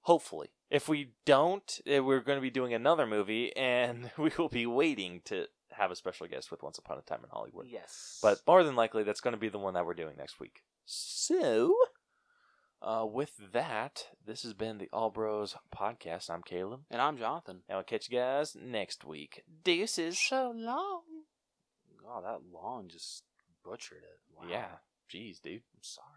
Hopefully. 0.02 0.50
If 0.70 0.88
we 0.90 1.14
don't, 1.26 1.80
eh, 1.86 2.00
we're 2.00 2.20
going 2.20 2.38
to 2.38 2.42
be 2.42 2.50
doing 2.50 2.74
another 2.74 3.06
movie, 3.06 3.56
and 3.56 4.12
we 4.18 4.32
will 4.38 4.50
be 4.50 4.66
waiting 4.66 5.22
to 5.26 5.48
have 5.72 5.92
a 5.92 5.96
special 5.96 6.28
guest 6.28 6.52
with 6.52 6.64
Once 6.64 6.78
Upon 6.78 6.98
a 6.98 7.02
Time 7.02 7.22
in 7.24 7.30
Hollywood. 7.32 7.68
Yes. 7.70 8.20
But 8.22 8.40
more 8.48 8.64
than 8.64 8.76
likely, 8.76 9.04
that's 9.04 9.22
going 9.22 9.34
to 9.34 9.40
be 9.40 9.50
the 9.50 9.58
one 9.60 9.74
that 9.74 9.86
we're 9.86 9.94
doing 9.94 10.16
next 10.18 10.40
week. 10.40 10.62
So, 10.86 11.74
uh, 12.82 13.06
with 13.10 13.32
that, 13.54 14.08
this 14.26 14.44
has 14.44 14.54
been 14.54 14.78
the 14.78 14.90
All 14.94 15.10
Bros 15.10 15.56
podcast. 15.76 16.30
I'm 16.30 16.44
Caleb, 16.44 16.82
and 16.92 17.02
I'm 17.02 17.18
Jonathan. 17.18 17.62
and 17.70 17.78
we'll 17.78 17.84
catch 17.84 18.10
you 18.10 18.18
guys 18.18 18.56
next 18.60 19.06
week. 19.06 19.44
Deuces. 19.64 20.20
So 20.20 20.52
long. 20.56 21.04
Oh, 22.08 22.22
that 22.22 22.40
long 22.54 22.90
just 22.90 23.24
butchered 23.64 24.00
it. 24.04 24.20
Wow. 24.36 24.44
Yeah. 24.50 24.66
Jeez, 25.12 25.42
dude. 25.42 25.62
I'm 25.74 25.82
sorry. 25.82 26.08